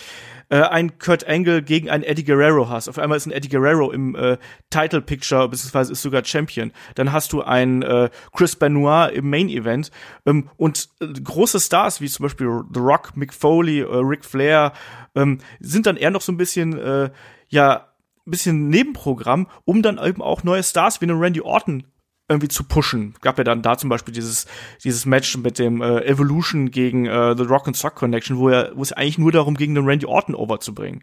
äh, 0.51 0.61
ein 0.61 0.99
Kurt 0.99 1.27
Angle 1.27 1.63
gegen 1.63 1.89
einen 1.89 2.03
Eddie 2.03 2.25
Guerrero 2.25 2.69
hast. 2.69 2.89
Auf 2.89 2.99
einmal 2.99 3.17
ist 3.17 3.27
ein 3.27 3.33
Eddie 3.33 3.49
Guerrero 3.49 3.91
im 3.91 4.15
äh, 4.17 4.37
Title 4.69 5.01
Picture, 5.01 5.49
beziehungsweise 5.49 5.93
ist 5.93 6.03
sogar 6.03 6.25
Champion. 6.25 6.73
Dann 6.97 7.13
hast 7.13 7.33
du 7.33 7.43
einen 7.43 7.83
äh, 7.83 8.11
Chris 8.35 8.57
Benoit 8.57 9.13
im 9.13 9.31
Main 9.31 9.49
Event 9.49 9.91
ähm, 10.27 10.51
und 10.57 10.89
äh, 11.01 11.07
große 11.07 11.61
Stars 11.61 12.01
wie 12.01 12.09
zum 12.09 12.25
Beispiel 12.25 12.63
The 12.75 12.81
Rock, 12.81 13.17
Mick 13.17 13.33
Foley, 13.33 13.81
äh, 13.81 13.87
Ric 13.87 14.25
Flair 14.25 14.73
ähm, 15.15 15.39
sind 15.61 15.87
dann 15.87 15.97
eher 15.97 16.11
noch 16.11 16.23
so 16.23 16.33
ein 16.33 16.37
bisschen 16.37 16.77
äh, 16.79 17.11
ja 17.49 17.90
bisschen 18.25 18.69
Nebenprogramm, 18.69 19.49
um 19.65 19.83
dann 19.83 19.99
eben 19.99 20.23
auch 20.23 20.43
neue 20.43 20.63
Stars 20.63 21.01
wie 21.01 21.07
einen 21.07 21.19
Randy 21.19 21.41
Orton 21.41 21.85
irgendwie 22.29 22.49
zu 22.49 22.65
pushen. 22.65 23.15
Gab 23.21 23.39
ja 23.39 23.45
dann 23.45 23.61
da 23.61 23.77
zum 23.77 23.91
Beispiel 23.91 24.15
dieses, 24.15 24.47
dieses 24.85 25.05
Match 25.05 25.37
mit 25.37 25.59
dem 25.59 25.83
äh, 25.83 26.05
Evolution 26.05 26.71
gegen 26.71 27.07
äh, 27.07 27.35
The 27.37 27.43
Rock 27.43 27.67
and 27.67 27.77
Sock 27.77 27.97
Connection, 27.97 28.39
wo 28.39 28.49
er, 28.49 28.73
wo 28.77 28.83
es 28.83 28.93
eigentlich 28.93 29.19
nur 29.19 29.33
darum 29.33 29.57
ging, 29.57 29.75
den 29.75 29.85
Randy 29.85 30.07
Orton 30.07 30.37
overzubringen. 30.37 31.03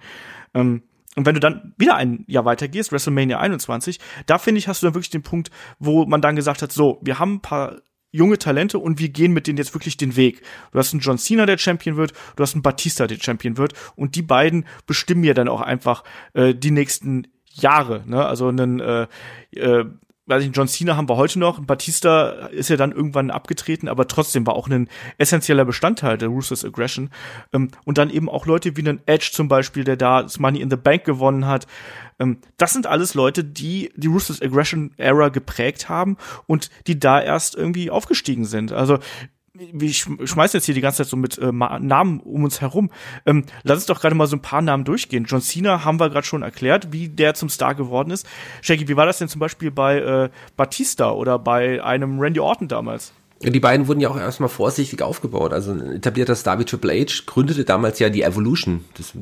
Ähm, 0.53 0.83
und 1.17 1.25
wenn 1.25 1.33
du 1.33 1.39
dann 1.39 1.73
wieder 1.77 1.95
ein 1.95 2.23
Jahr 2.27 2.45
weitergehst, 2.45 2.91
WrestleMania 2.91 3.39
21, 3.39 3.99
da 4.27 4.37
finde 4.37 4.59
ich, 4.59 4.67
hast 4.67 4.81
du 4.81 4.87
dann 4.87 4.93
wirklich 4.93 5.09
den 5.09 5.23
Punkt, 5.23 5.49
wo 5.79 6.05
man 6.05 6.21
dann 6.21 6.35
gesagt 6.35 6.61
hat, 6.61 6.71
so, 6.71 6.99
wir 7.01 7.19
haben 7.19 7.35
ein 7.35 7.41
paar 7.41 7.77
junge 8.11 8.37
Talente 8.37 8.79
und 8.79 8.99
wir 8.99 9.09
gehen 9.09 9.33
mit 9.33 9.47
denen 9.47 9.57
jetzt 9.57 9.73
wirklich 9.73 9.97
den 9.97 10.15
Weg. 10.15 10.41
Du 10.71 10.79
hast 10.79 10.93
einen 10.93 11.01
John 11.01 11.17
Cena, 11.17 11.45
der 11.45 11.57
Champion 11.57 11.97
wird, 11.97 12.13
du 12.35 12.43
hast 12.43 12.53
einen 12.53 12.63
Batista, 12.63 13.07
der 13.07 13.17
Champion 13.19 13.57
wird 13.57 13.73
und 13.95 14.15
die 14.15 14.21
beiden 14.21 14.65
bestimmen 14.85 15.23
ja 15.23 15.33
dann 15.33 15.47
auch 15.47 15.61
einfach 15.61 16.03
äh, 16.33 16.53
die 16.53 16.71
nächsten 16.71 17.27
Jahre. 17.45 18.03
Ne? 18.05 18.25
Also 18.25 18.47
einen 18.47 18.79
äh, 18.79 19.07
äh, 19.51 19.85
weiß 20.27 20.43
ich, 20.43 20.51
John 20.53 20.67
Cena 20.67 20.95
haben 20.95 21.09
wir 21.09 21.17
heute 21.17 21.39
noch, 21.39 21.59
Batista 21.59 22.29
ist 22.49 22.69
ja 22.69 22.77
dann 22.77 22.91
irgendwann 22.91 23.31
abgetreten, 23.31 23.87
aber 23.87 24.07
trotzdem 24.07 24.45
war 24.45 24.55
auch 24.55 24.67
ein 24.67 24.89
essentieller 25.17 25.65
Bestandteil 25.65 26.17
der 26.17 26.29
Ruthless 26.29 26.65
Aggression. 26.65 27.09
Ähm, 27.53 27.69
und 27.85 27.97
dann 27.97 28.09
eben 28.09 28.29
auch 28.29 28.45
Leute 28.45 28.75
wie 28.75 28.81
einen 28.81 29.01
Edge 29.05 29.29
zum 29.31 29.47
Beispiel, 29.47 29.83
der 29.83 29.97
da 29.97 30.23
das 30.23 30.39
Money 30.39 30.61
in 30.61 30.69
the 30.69 30.75
Bank 30.75 31.05
gewonnen 31.05 31.47
hat. 31.47 31.65
Ähm, 32.19 32.39
das 32.57 32.73
sind 32.73 32.87
alles 32.87 33.13
Leute, 33.13 33.43
die 33.43 33.91
die 33.95 34.07
Ruthless 34.07 34.41
Aggression 34.41 34.93
Era 34.97 35.29
geprägt 35.29 35.89
haben 35.89 36.17
und 36.45 36.69
die 36.87 36.99
da 36.99 37.21
erst 37.21 37.55
irgendwie 37.55 37.89
aufgestiegen 37.89 38.45
sind. 38.45 38.71
Also 38.71 38.99
ich 39.79 40.05
schmeiß 40.23 40.53
jetzt 40.53 40.65
hier 40.65 40.75
die 40.75 40.81
ganze 40.81 40.97
Zeit 40.97 41.07
so 41.07 41.17
mit 41.17 41.37
äh, 41.37 41.51
Namen 41.51 42.19
um 42.19 42.43
uns 42.43 42.61
herum. 42.61 42.89
Ähm, 43.25 43.45
lass 43.63 43.77
uns 43.77 43.85
doch 43.85 44.01
gerade 44.01 44.15
mal 44.15 44.27
so 44.27 44.35
ein 44.35 44.41
paar 44.41 44.61
Namen 44.61 44.83
durchgehen. 44.83 45.25
John 45.25 45.41
Cena 45.41 45.83
haben 45.83 45.99
wir 45.99 46.09
gerade 46.09 46.25
schon 46.25 46.43
erklärt, 46.43 46.91
wie 46.91 47.09
der 47.09 47.33
zum 47.33 47.49
Star 47.49 47.75
geworden 47.75 48.11
ist. 48.11 48.27
Shaggy, 48.61 48.87
wie 48.87 48.95
war 48.95 49.05
das 49.05 49.17
denn 49.17 49.27
zum 49.27 49.39
Beispiel 49.39 49.71
bei 49.71 49.99
äh, 49.99 50.29
Batista 50.55 51.11
oder 51.11 51.39
bei 51.39 51.83
einem 51.83 52.19
Randy 52.19 52.39
Orton 52.39 52.67
damals? 52.67 53.13
Die 53.41 53.59
beiden 53.59 53.87
wurden 53.87 53.99
ja 53.99 54.09
auch 54.09 54.17
erstmal 54.17 54.49
vorsichtig 54.49 55.01
aufgebaut. 55.01 55.53
Also 55.53 55.71
ein 55.71 55.97
etablierter 55.97 56.35
Star 56.35 56.59
wie 56.59 56.65
Triple 56.65 56.93
H 56.93 57.23
gründete 57.25 57.65
damals 57.65 57.99
ja 57.99 58.09
die 58.09 58.23
Evolution. 58.23 58.83
Das 58.95 59.13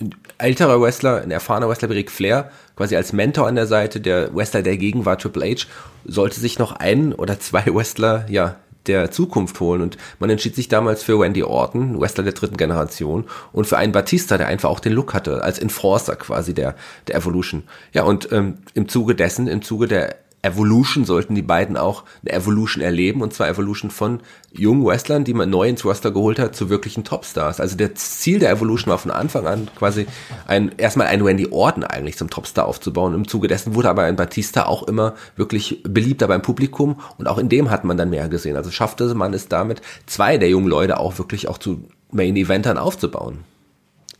ein 0.00 0.14
älterer 0.38 0.80
Wrestler, 0.80 1.22
ein 1.22 1.30
erfahrener 1.30 1.68
Wrestler 1.68 1.90
wie 1.90 1.94
Ric 1.94 2.10
Flair, 2.10 2.50
quasi 2.76 2.96
als 2.96 3.12
Mentor 3.12 3.46
an 3.46 3.54
der 3.54 3.66
Seite, 3.66 4.00
der 4.00 4.34
Wrestler 4.34 4.62
der 4.62 4.78
Gegenwart 4.78 5.20
Triple 5.20 5.44
H, 5.44 5.66
sollte 6.04 6.40
sich 6.40 6.58
noch 6.58 6.72
einen 6.72 7.12
oder 7.12 7.38
zwei 7.38 7.66
Wrestler 7.66 8.24
ja 8.28 8.56
der 8.86 9.10
Zukunft 9.10 9.60
holen. 9.60 9.82
Und 9.82 9.96
man 10.18 10.30
entschied 10.30 10.54
sich 10.54 10.68
damals 10.68 11.02
für 11.02 11.20
Wendy 11.20 11.42
Orton, 11.42 12.00
Wrestler 12.00 12.24
der 12.24 12.32
dritten 12.32 12.56
Generation, 12.56 13.24
und 13.52 13.66
für 13.66 13.78
einen 13.78 13.92
Batista, 13.92 14.38
der 14.38 14.46
einfach 14.46 14.70
auch 14.70 14.80
den 14.80 14.92
Look 14.92 15.14
hatte, 15.14 15.42
als 15.42 15.58
Enforcer 15.58 16.16
quasi 16.16 16.54
der, 16.54 16.74
der 17.08 17.16
Evolution. 17.16 17.64
Ja, 17.92 18.04
und 18.04 18.30
ähm, 18.32 18.58
im 18.74 18.88
Zuge 18.88 19.14
dessen, 19.14 19.46
im 19.46 19.62
Zuge 19.62 19.86
der 19.86 20.16
Evolution 20.42 21.04
sollten 21.04 21.34
die 21.34 21.42
beiden 21.42 21.76
auch 21.76 22.04
eine 22.22 22.32
Evolution 22.32 22.82
erleben 22.82 23.20
und 23.20 23.34
zwar 23.34 23.48
Evolution 23.48 23.90
von 23.90 24.20
jungen 24.52 24.84
Wrestlern, 24.84 25.24
die 25.24 25.34
man 25.34 25.50
neu 25.50 25.68
ins 25.68 25.84
Roster 25.84 26.10
geholt 26.10 26.38
hat, 26.38 26.56
zu 26.56 26.70
wirklichen 26.70 27.04
Topstars. 27.04 27.60
Also 27.60 27.76
der 27.76 27.94
Ziel 27.94 28.38
der 28.38 28.50
Evolution 28.50 28.90
war 28.90 28.98
von 28.98 29.10
Anfang 29.10 29.46
an 29.46 29.68
quasi 29.76 30.06
ein, 30.46 30.72
erstmal 30.78 31.08
ein 31.08 31.22
Randy 31.22 31.48
Orton 31.50 31.84
eigentlich 31.84 32.16
zum 32.16 32.30
Topstar 32.30 32.66
aufzubauen. 32.66 33.14
Im 33.14 33.28
Zuge 33.28 33.48
dessen 33.48 33.74
wurde 33.74 33.90
aber 33.90 34.04
ein 34.04 34.16
Batista 34.16 34.64
auch 34.64 34.84
immer 34.84 35.14
wirklich 35.36 35.82
beliebter 35.82 36.26
beim 36.26 36.42
Publikum 36.42 37.00
und 37.18 37.28
auch 37.28 37.38
in 37.38 37.48
dem 37.48 37.70
hat 37.70 37.84
man 37.84 37.98
dann 37.98 38.10
mehr 38.10 38.28
gesehen. 38.28 38.56
Also 38.56 38.70
schaffte 38.70 39.14
man 39.14 39.34
es 39.34 39.48
damit, 39.48 39.82
zwei 40.06 40.38
der 40.38 40.48
jungen 40.48 40.68
Leute 40.68 40.98
auch 40.98 41.18
wirklich 41.18 41.48
auch 41.48 41.58
zu 41.58 41.84
Main 42.10 42.36
Eventern 42.36 42.78
aufzubauen. 42.78 43.44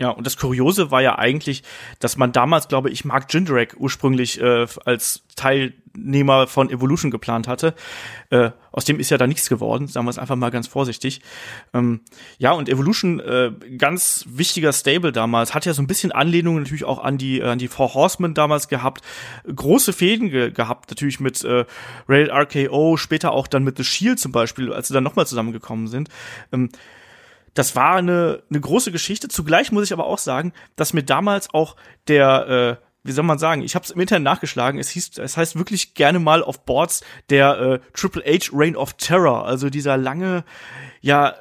Ja, 0.01 0.09
und 0.09 0.27
das 0.27 0.39
Kuriose 0.39 0.91
war 0.91 1.03
ja 1.03 1.19
eigentlich, 1.19 1.63
dass 1.99 2.17
man 2.17 2.33
damals, 2.33 2.69
glaube 2.69 2.89
ich, 2.89 3.05
Mark 3.05 3.33
Jindrak 3.33 3.77
ursprünglich 3.79 4.41
äh, 4.41 4.67
als 4.87 5.25
Teilnehmer 5.37 6.47
von 6.47 6.71
Evolution 6.71 7.11
geplant 7.11 7.47
hatte. 7.47 7.75
Äh, 8.31 8.53
aus 8.73 8.87
dem 8.87 8.99
ist 8.99 9.11
ja 9.11 9.19
da 9.19 9.27
nichts 9.27 9.51
geworden, 9.51 9.89
sagen 9.89 10.07
wir 10.07 10.11
es 10.11 10.19
einfach 10.19 10.37
mal 10.37 10.51
ganz 10.51 10.69
vorsichtig. 10.69 11.21
Ähm, 11.75 12.01
ja, 12.39 12.53
und 12.53 12.71
Evolution, 12.71 13.21
äh, 13.21 13.53
ganz 13.77 14.25
wichtiger 14.27 14.73
Stable 14.73 15.13
damals, 15.13 15.53
hat 15.53 15.67
ja 15.67 15.75
so 15.75 15.83
ein 15.83 15.87
bisschen 15.87 16.13
Anlehnung 16.13 16.57
natürlich 16.61 16.85
auch 16.85 17.05
an 17.05 17.19
die, 17.19 17.43
an 17.43 17.59
die 17.59 17.69
Four 17.69 17.93
Horsemen 17.93 18.33
damals 18.33 18.69
gehabt. 18.69 19.05
Große 19.55 19.93
Fäden 19.93 20.31
ge 20.31 20.51
gehabt, 20.51 20.89
natürlich 20.89 21.21
mit 21.21 21.45
äh, 21.45 21.67
Rated 22.09 22.31
RKO, 22.33 22.97
später 22.97 23.33
auch 23.33 23.49
dann 23.49 23.65
mit 23.65 23.77
The 23.77 23.85
Shield 23.85 24.19
zum 24.19 24.33
Beispiel, 24.33 24.73
als 24.73 24.89
sie 24.89 24.95
dann 24.95 25.05
nochmal 25.05 25.27
zusammengekommen 25.27 25.89
sind. 25.89 26.09
Ähm, 26.53 26.71
das 27.55 27.77
war 27.77 27.97
eine, 27.97 28.43
eine 28.49 28.61
große 28.61 28.93
Geschichte. 28.93 29.29
Zugleich 29.29 29.73
muss 29.73 29.85
ich 29.85 29.93
aber 29.93 30.07
auch 30.07 30.19
sagen, 30.19 30.53
dass 30.77 30.93
mir 30.93 31.03
damals 31.03 31.53
auch 31.53 31.77
der, 32.09 32.79
äh, 32.81 32.85
wie 33.03 33.13
soll 33.13 33.25
man 33.25 33.39
sagen, 33.39 33.63
ich 33.63 33.75
habe 33.75 33.85
es 33.85 33.91
im 33.91 34.01
Internet 34.01 34.25
nachgeschlagen, 34.25 34.79
es 34.79 34.91
hieß, 34.91 35.19
es 35.19 35.37
heißt 35.37 35.57
wirklich 35.57 35.95
gerne 35.95 36.19
mal 36.19 36.43
auf 36.43 36.65
Boards 36.65 37.03
der 37.29 37.59
äh, 37.59 37.81
Triple 37.95 38.23
H 38.23 38.51
Reign 38.53 38.77
of 38.77 38.95
Terror, 38.95 39.47
also 39.47 39.71
dieser 39.71 39.97
lange, 39.97 40.45
ja, 41.01 41.35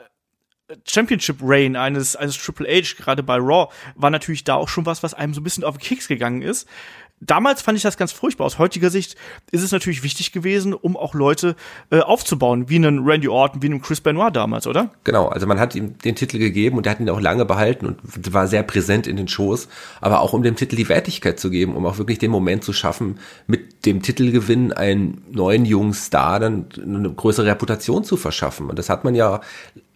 Championship 0.88 1.38
Reign 1.42 1.76
eines 1.76 2.16
eines 2.16 2.38
Triple 2.38 2.68
H 2.68 2.96
gerade 2.96 3.24
bei 3.24 3.38
Raw 3.38 3.74
war 3.96 4.12
natürlich 4.12 4.44
da 4.44 4.54
auch 4.54 4.70
schon 4.70 4.86
was, 4.86 5.02
was 5.02 5.16
einem 5.16 5.34
so 5.34 5.42
ein 5.42 5.44
bisschen 5.44 5.64
auf 5.64 5.78
den 5.78 5.82
Keks 5.82 6.08
gegangen 6.08 6.44
ist 6.44 6.68
damals 7.22 7.62
fand 7.62 7.78
ich 7.78 7.84
das 7.84 7.98
ganz 7.98 8.12
furchtbar. 8.12 8.46
Aus 8.46 8.60
heutiger 8.60 8.90
Sicht 8.90 9.16
ist 9.52 9.64
es 9.64 9.72
natürlich 9.72 10.04
wichtig 10.04 10.32
gewesen, 10.32 10.74
um 10.74 10.96
auch 10.96 11.14
Leute 11.14 11.56
äh, 11.92 12.00
aufzubauen, 12.00 12.70
wie 12.70 12.76
einen 12.76 13.06
Randy 13.06 13.28
Orton, 13.28 13.62
wie 13.62 13.68
einen 13.68 13.82
Chris 13.82 14.02
Benoit 14.02 14.36
damals, 14.36 14.68
oder? 14.68 14.90
Genau, 15.04 15.28
also 15.28 15.48
man 15.48 15.60
hat 15.60 15.76
ihm 15.76 15.98
den 16.00 16.16
Titel 16.16 16.40
gegeben 16.40 16.78
und 16.78 16.86
er 16.86 16.92
hat 16.92 17.00
ihn 17.00 17.10
auch 17.10 17.20
lange 17.20 17.46
behalten 17.46 17.86
und 17.86 18.34
war 18.34 18.48
sehr 18.48 18.64
präsent 18.64 19.08
in 19.08 19.18
den 19.18 19.28
Shows, 19.28 19.68
aber 20.02 20.22
auch 20.22 20.34
um 20.34 20.44
dem 20.44 20.56
Titel 20.56 20.76
die 20.76 20.90
Wertigkeit 20.90 21.40
zu 21.40 21.50
geben, 21.50 21.76
um 21.76 21.86
auch 21.86 21.98
wirklich 21.98 22.20
den 22.20 22.32
Moment 22.32 22.64
zu 22.64 22.74
schaffen, 22.74 23.20
mit 23.48 23.86
dem 23.86 24.02
Titelgewinn 24.02 24.74
einen 24.74 25.24
neuen 25.32 25.66
jungen 25.66 25.94
Star 25.94 26.40
dann 26.40 26.68
eine 26.82 27.12
größere 27.12 27.46
Reputation 27.46 28.04
zu 28.04 28.18
verschaffen. 28.18 28.70
Und 28.70 28.80
das 28.80 28.90
hat 28.90 29.04
man 29.04 29.16
ja 29.16 29.42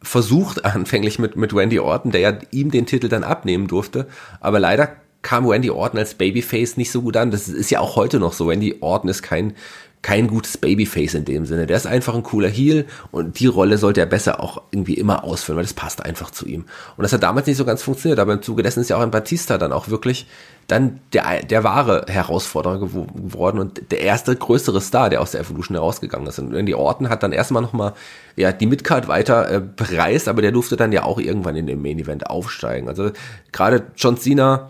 versucht 0.01 0.65
anfänglich 0.65 1.19
mit, 1.19 1.35
mit 1.35 1.53
Randy 1.53 1.79
Orton, 1.79 2.11
der 2.11 2.21
ja 2.21 2.33
ihm 2.51 2.71
den 2.71 2.85
Titel 2.85 3.07
dann 3.07 3.23
abnehmen 3.23 3.67
durfte, 3.67 4.07
aber 4.39 4.59
leider 4.59 4.95
kam 5.23 5.47
Randy 5.47 5.71
Orton 5.71 5.97
als 5.97 6.13
Babyface 6.13 6.77
nicht 6.77 6.91
so 6.91 7.01
gut 7.01 7.17
an. 7.17 7.31
Das 7.31 7.47
ist 7.47 7.71
ja 7.71 7.79
auch 7.79 7.95
heute 7.95 8.19
noch 8.19 8.33
so. 8.33 8.47
Randy 8.47 8.75
Orton 8.81 9.09
ist 9.09 9.23
kein, 9.23 9.55
kein 10.03 10.27
gutes 10.27 10.57
Babyface 10.57 11.13
in 11.15 11.25
dem 11.25 11.45
Sinne. 11.45 11.65
Der 11.65 11.77
ist 11.77 11.87
einfach 11.87 12.13
ein 12.13 12.23
cooler 12.23 12.49
Heel 12.49 12.85
und 13.11 13.39
die 13.39 13.47
Rolle 13.47 13.77
sollte 13.77 14.01
er 14.01 14.05
besser 14.05 14.41
auch 14.41 14.61
irgendwie 14.69 14.95
immer 14.95 15.23
ausfüllen, 15.23 15.57
weil 15.57 15.63
das 15.63 15.73
passt 15.73 16.05
einfach 16.05 16.29
zu 16.29 16.45
ihm. 16.45 16.65
Und 16.97 17.03
das 17.03 17.13
hat 17.13 17.23
damals 17.23 17.47
nicht 17.47 17.55
so 17.55 17.63
ganz 17.63 17.81
funktioniert, 17.81 18.19
aber 18.19 18.33
im 18.33 18.41
Zuge 18.41 18.63
dessen 18.63 18.81
ist 18.81 18.89
ja 18.89 18.97
auch 18.97 19.01
ein 19.01 19.11
Batista 19.11 19.57
dann 19.57 19.71
auch 19.71 19.87
wirklich 19.87 20.27
dann 20.67 20.99
der, 21.13 21.43
der 21.43 21.63
wahre 21.63 22.05
Herausforderer 22.07 22.79
geworden 22.79 23.59
und 23.59 23.91
der 23.91 24.01
erste 24.01 24.35
größere 24.35 24.81
Star, 24.81 25.09
der 25.09 25.21
aus 25.21 25.31
der 25.31 25.41
Evolution 25.41 25.75
herausgegangen 25.75 26.27
ist. 26.27 26.39
Und 26.39 26.53
Randy 26.53 26.73
Orton 26.73 27.09
hat 27.09 27.23
dann 27.23 27.31
erstmal 27.31 27.61
nochmal 27.61 27.93
ja, 28.35 28.51
die 28.51 28.65
Midcard 28.65 29.07
weiter 29.07 29.49
äh, 29.49 29.61
bereist, 29.61 30.27
aber 30.27 30.41
der 30.41 30.51
durfte 30.51 30.75
dann 30.75 30.91
ja 30.91 31.03
auch 31.03 31.19
irgendwann 31.19 31.55
in 31.55 31.65
den 31.65 31.81
Main 31.81 31.99
Event 31.99 32.29
aufsteigen. 32.29 32.89
Also 32.89 33.11
gerade 33.53 33.87
John 33.95 34.17
Cena, 34.17 34.69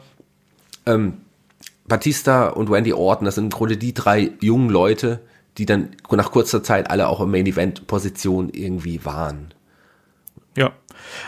ähm, 0.86 1.20
Batista 1.88 2.50
und 2.50 2.70
Randy 2.70 2.94
Orton, 2.94 3.26
das 3.26 3.36
sind 3.36 3.46
im 3.46 3.50
Grunde 3.50 3.78
die 3.78 3.94
drei 3.94 4.32
jungen 4.40 4.70
Leute, 4.70 5.22
die 5.58 5.66
dann 5.66 5.90
nach 6.10 6.32
kurzer 6.32 6.64
Zeit 6.64 6.90
alle 6.90 7.08
auch 7.08 7.22
in 7.22 7.30
Main 7.30 7.46
Event 7.46 7.88
Position 7.88 8.50
irgendwie 8.50 9.06
waren. 9.06 9.54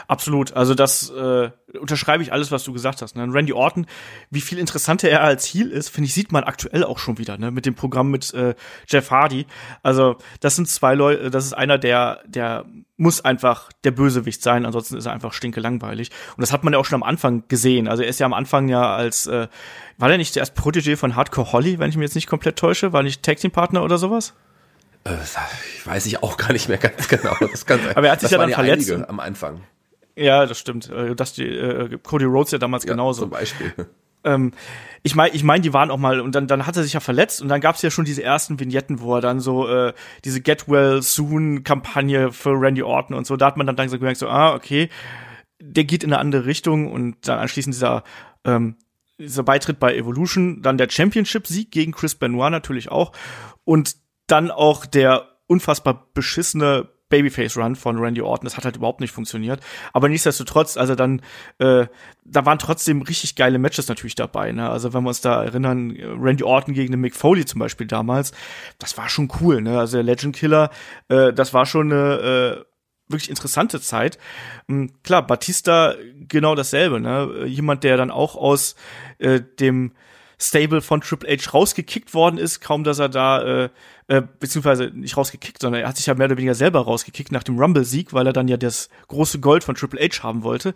Absolut. 0.08 0.54
Also 0.54 0.74
das 0.76 1.10
äh, 1.10 1.50
unterschreibe 1.80 2.24
ich 2.24 2.32
alles, 2.32 2.52
was 2.52 2.64
du 2.64 2.74
gesagt 2.74 3.02
hast. 3.02 3.16
Ne? 3.16 3.28
Randy 3.30 3.54
Orton, 3.54 3.86
wie 4.30 4.42
viel 4.42 4.58
interessanter 4.58 5.10
er 5.10 5.22
als 5.22 5.46
Heel 5.46 5.70
ist, 5.70 5.90
finde 5.90 6.08
ich, 6.08 6.14
sieht 6.14 6.32
man 6.32 6.44
aktuell 6.44 6.84
auch 6.84 7.00
schon 7.00 7.18
wieder, 7.18 7.38
ne? 7.38 7.52
Mit 7.52 7.66
dem 7.66 7.76
Programm 7.76 8.12
mit 8.12 8.34
äh, 8.34 8.56
Jeff 8.88 9.12
Hardy. 9.12 9.46
Also, 9.84 10.18
das 10.40 10.56
sind 10.56 10.70
zwei 10.70 10.96
Leute, 10.96 11.30
das 11.30 11.46
ist 11.46 11.54
einer, 11.54 11.78
der, 11.78 12.22
der 12.26 12.66
muss 12.98 13.22
einfach 13.22 13.70
der 13.84 13.92
Bösewicht 13.92 14.42
sein, 14.42 14.66
ansonsten 14.66 14.98
ist 14.98 15.06
er 15.06 15.12
einfach 15.12 15.34
stinke 15.34 15.60
langweilig. 15.60 16.12
Und 16.38 16.42
das 16.42 16.52
hat 16.54 16.64
man 16.64 16.74
ja 16.74 16.80
auch 16.80 16.86
schon 16.86 17.02
am 17.02 17.08
Anfang 17.08 17.44
gesehen. 17.48 17.88
Also 17.88 18.04
er 18.04 18.10
ist 18.10 18.20
ja 18.20 18.26
am 18.26 18.34
Anfang 18.34 18.70
ja 18.70 18.96
als, 18.96 19.28
äh, 19.28 19.48
war 19.98 20.12
er 20.12 20.18
nicht 20.18 20.36
der 20.36 20.42
erste 20.42 20.60
Protégé 20.60 20.96
von 20.96 21.16
Hardcore 21.16 21.52
Holly, 21.52 21.80
wenn 21.80 21.90
ich 21.90 21.98
mich 21.98 22.06
jetzt 22.06 22.16
nicht 22.16 22.28
komplett 22.28 22.58
täusche? 22.58 22.94
War 22.94 23.04
nicht 23.04 23.24
Tag 23.24 23.38
Team 23.38 23.52
Partner 23.52 23.84
oder 23.84 23.98
sowas? 23.98 24.34
Äh, 25.04 25.18
weiß 25.86 26.06
ich 26.06 26.24
auch 26.24 26.38
gar 26.38 26.54
nicht 26.54 26.70
mehr 26.70 26.78
ganz 26.78 27.08
genau. 27.10 27.36
Das 27.40 27.66
kann, 27.66 27.80
Aber 27.96 28.08
er 28.08 28.14
hat 28.14 28.22
sich 28.22 28.32
ja 28.32 28.38
dann 28.38 28.52
verletzt. 28.52 28.92
Am 28.92 29.20
Anfang. 29.20 29.62
Ja, 30.16 30.46
das 30.46 30.60
stimmt. 30.60 30.90
Äh, 30.90 31.16
das 31.16 31.34
die, 31.34 31.48
äh, 31.48 31.98
Cody 32.02 32.26
Rhodes 32.26 32.52
ja 32.52 32.58
damals 32.58 32.86
ja, 32.86 32.92
genauso. 32.92 33.22
Zum 33.24 33.30
Beispiel. 33.32 33.74
Ähm, 34.26 34.54
ich 35.04 35.16
meine, 35.16 35.36
ich 35.36 35.44
mein, 35.44 35.62
die 35.62 35.72
waren 35.72 35.92
auch 35.92 36.00
mal 36.00 36.20
und 36.20 36.34
dann, 36.34 36.48
dann 36.48 36.66
hat 36.66 36.76
er 36.76 36.82
sich 36.82 36.94
ja 36.94 37.00
verletzt 37.00 37.44
und 37.44 37.48
dann 37.48 37.62
gab 37.62 37.76
es 37.76 37.84
ja 37.84 37.92
schon 37.92 38.06
diese 38.06 38.24
ersten 38.24 38.60
Vignetten, 38.60 39.00
wo 39.00 39.14
er 39.14 39.22
dann 39.22 39.40
so 39.40 39.68
äh, 39.68 39.94
diese 40.24 40.42
Get 40.42 40.68
Well 40.68 41.04
Soon 41.04 41.64
Kampagne 41.64 42.32
für 42.32 42.60
Randy 42.60 42.82
Orton 42.82 43.16
und 43.16 43.28
so. 43.28 43.38
Da 43.38 43.46
hat 43.46 43.56
man 43.56 43.68
dann 43.68 43.78
langsam 43.78 44.00
gemerkt 44.00 44.18
so, 44.18 44.28
ah 44.28 44.56
okay, 44.56 44.90
der 45.60 45.84
geht 45.84 46.04
in 46.04 46.12
eine 46.12 46.20
andere 46.20 46.48
Richtung 46.48 46.92
und 46.92 47.28
dann 47.28 47.38
anschließend 47.38 47.76
dieser 47.76 48.04
ähm, 48.44 48.78
dieser 49.18 49.44
Beitritt 49.44 49.80
bei 49.80 49.96
Evolution, 49.96 50.62
dann 50.62 50.78
der 50.78 50.90
Championship-Sieg 50.90 51.72
gegen 51.72 51.92
Chris 51.92 52.16
Benoit 52.16 52.52
natürlich 52.52 52.90
auch 52.90 53.12
und 53.64 53.96
dann 54.28 54.52
auch 54.52 54.86
der 54.86 55.30
unfassbar 55.48 56.08
beschissene 56.14 56.90
Babyface-Run 57.10 57.76
von 57.76 57.98
Randy 57.98 58.22
Orton. 58.22 58.46
Das 58.46 58.58
hat 58.58 58.66
halt 58.66 58.78
überhaupt 58.78 59.00
nicht 59.00 59.12
funktioniert. 59.12 59.60
Aber 59.94 60.10
nichtsdestotrotz, 60.10 60.78
also 60.78 60.96
dann, 60.96 61.22
äh, 61.60 61.86
da 62.24 62.46
waren 62.46 62.60
trotzdem 62.60 63.02
richtig 63.02 63.36
geile 63.36 63.60
Matches 63.60 63.88
natürlich 63.88 64.16
dabei. 64.16 64.52
Ne? 64.52 64.70
Also 64.70 64.94
wenn 64.94 65.04
wir 65.04 65.10
uns 65.10 65.22
da 65.22 65.44
erinnern, 65.44 65.96
Randy 66.20 66.44
Orton 66.44 66.74
gegen 66.74 66.92
den 66.92 67.02
Mick 67.02 67.16
Foley 67.16 67.46
zum 67.46 67.60
Beispiel 67.60 67.88
damals, 67.88 68.32
das 68.80 68.98
war 68.98 69.10
schon 69.10 69.32
cool. 69.42 69.62
Ne? 69.62 69.80
Also 69.80 69.98
der 69.98 70.04
Legend 70.04 70.36
Killer, 70.36 70.72
äh, 71.10 71.32
das 71.32 71.54
war 71.54 71.66
schon 71.66 71.92
eine 71.92 72.64
äh, 72.64 72.66
wirklich 73.08 73.30
interessante 73.30 73.80
Zeit. 73.82 74.18
Ähm, 74.68 74.92
klar, 75.04 75.26
Batista 75.26 75.94
genau 76.28 76.56
dasselbe. 76.56 77.00
Ne? 77.00 77.46
Jemand, 77.46 77.84
der 77.84 77.98
dann 77.98 78.12
auch 78.12 78.36
aus 78.36 78.76
äh, 79.20 79.42
dem 79.60 79.94
Stable 80.40 80.82
von 80.82 81.02
Triple 81.02 81.30
H 81.30 81.52
rausgekickt 81.52 82.14
worden 82.14 82.38
ist, 82.38 82.62
kaum 82.62 82.84
dass 82.84 83.00
er 83.00 83.10
da, 83.10 83.42
äh, 83.42 83.70
äh, 84.08 84.22
beziehungsweise 84.40 84.92
nicht 84.94 85.18
rausgekickt, 85.18 85.62
sondern 85.62 85.82
er 85.82 85.88
hat 85.88 85.98
sich 85.98 86.06
ja 86.06 86.16
mehr 86.16 86.28
oder 86.28 86.38
weniger 86.38 86.56
selber 86.56 86.82
rausgekickt 86.82 87.32
nach 87.32 87.44
dem 87.44 87.58
Rumble-Sieg, 87.58 88.14
weil 88.14 88.28
er 88.28 88.34
dann 88.34 88.48
ja 88.48 88.58
das 88.58 88.90
große 89.08 89.40
Gold 89.40 89.64
von 89.64 89.76
Triple 89.76 90.00
H 90.00 90.24
haben 90.24 90.44
wollte. 90.44 90.76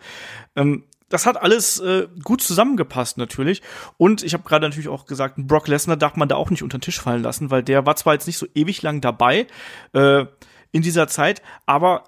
Ähm, 0.56 0.84
das 1.10 1.26
hat 1.26 1.42
alles 1.42 1.80
äh, 1.80 2.08
gut 2.24 2.42
zusammengepasst 2.42 3.18
natürlich. 3.18 3.62
Und 3.98 4.24
ich 4.24 4.34
habe 4.34 4.44
gerade 4.44 4.68
natürlich 4.68 4.90
auch 4.90 5.06
gesagt, 5.06 5.36
Brock 5.38 5.68
Lesnar 5.68 5.98
darf 5.98 6.16
man 6.16 6.30
da 6.30 6.36
auch 6.36 6.52
nicht 6.52 6.64
unter 6.64 6.78
den 6.78 6.82
Tisch 6.82 7.02
fallen 7.02 7.24
lassen, 7.24 7.52
weil 7.52 7.64
der 7.64 7.86
war 7.86 7.96
zwar 7.96 8.14
jetzt 8.14 8.28
nicht 8.28 8.38
so 8.38 8.46
ewig 8.54 8.82
lang 8.82 9.02
dabei 9.02 9.48
äh, 9.94 10.26
in 10.72 10.84
dieser 10.84 11.08
Zeit, 11.08 11.42
aber 11.66 12.04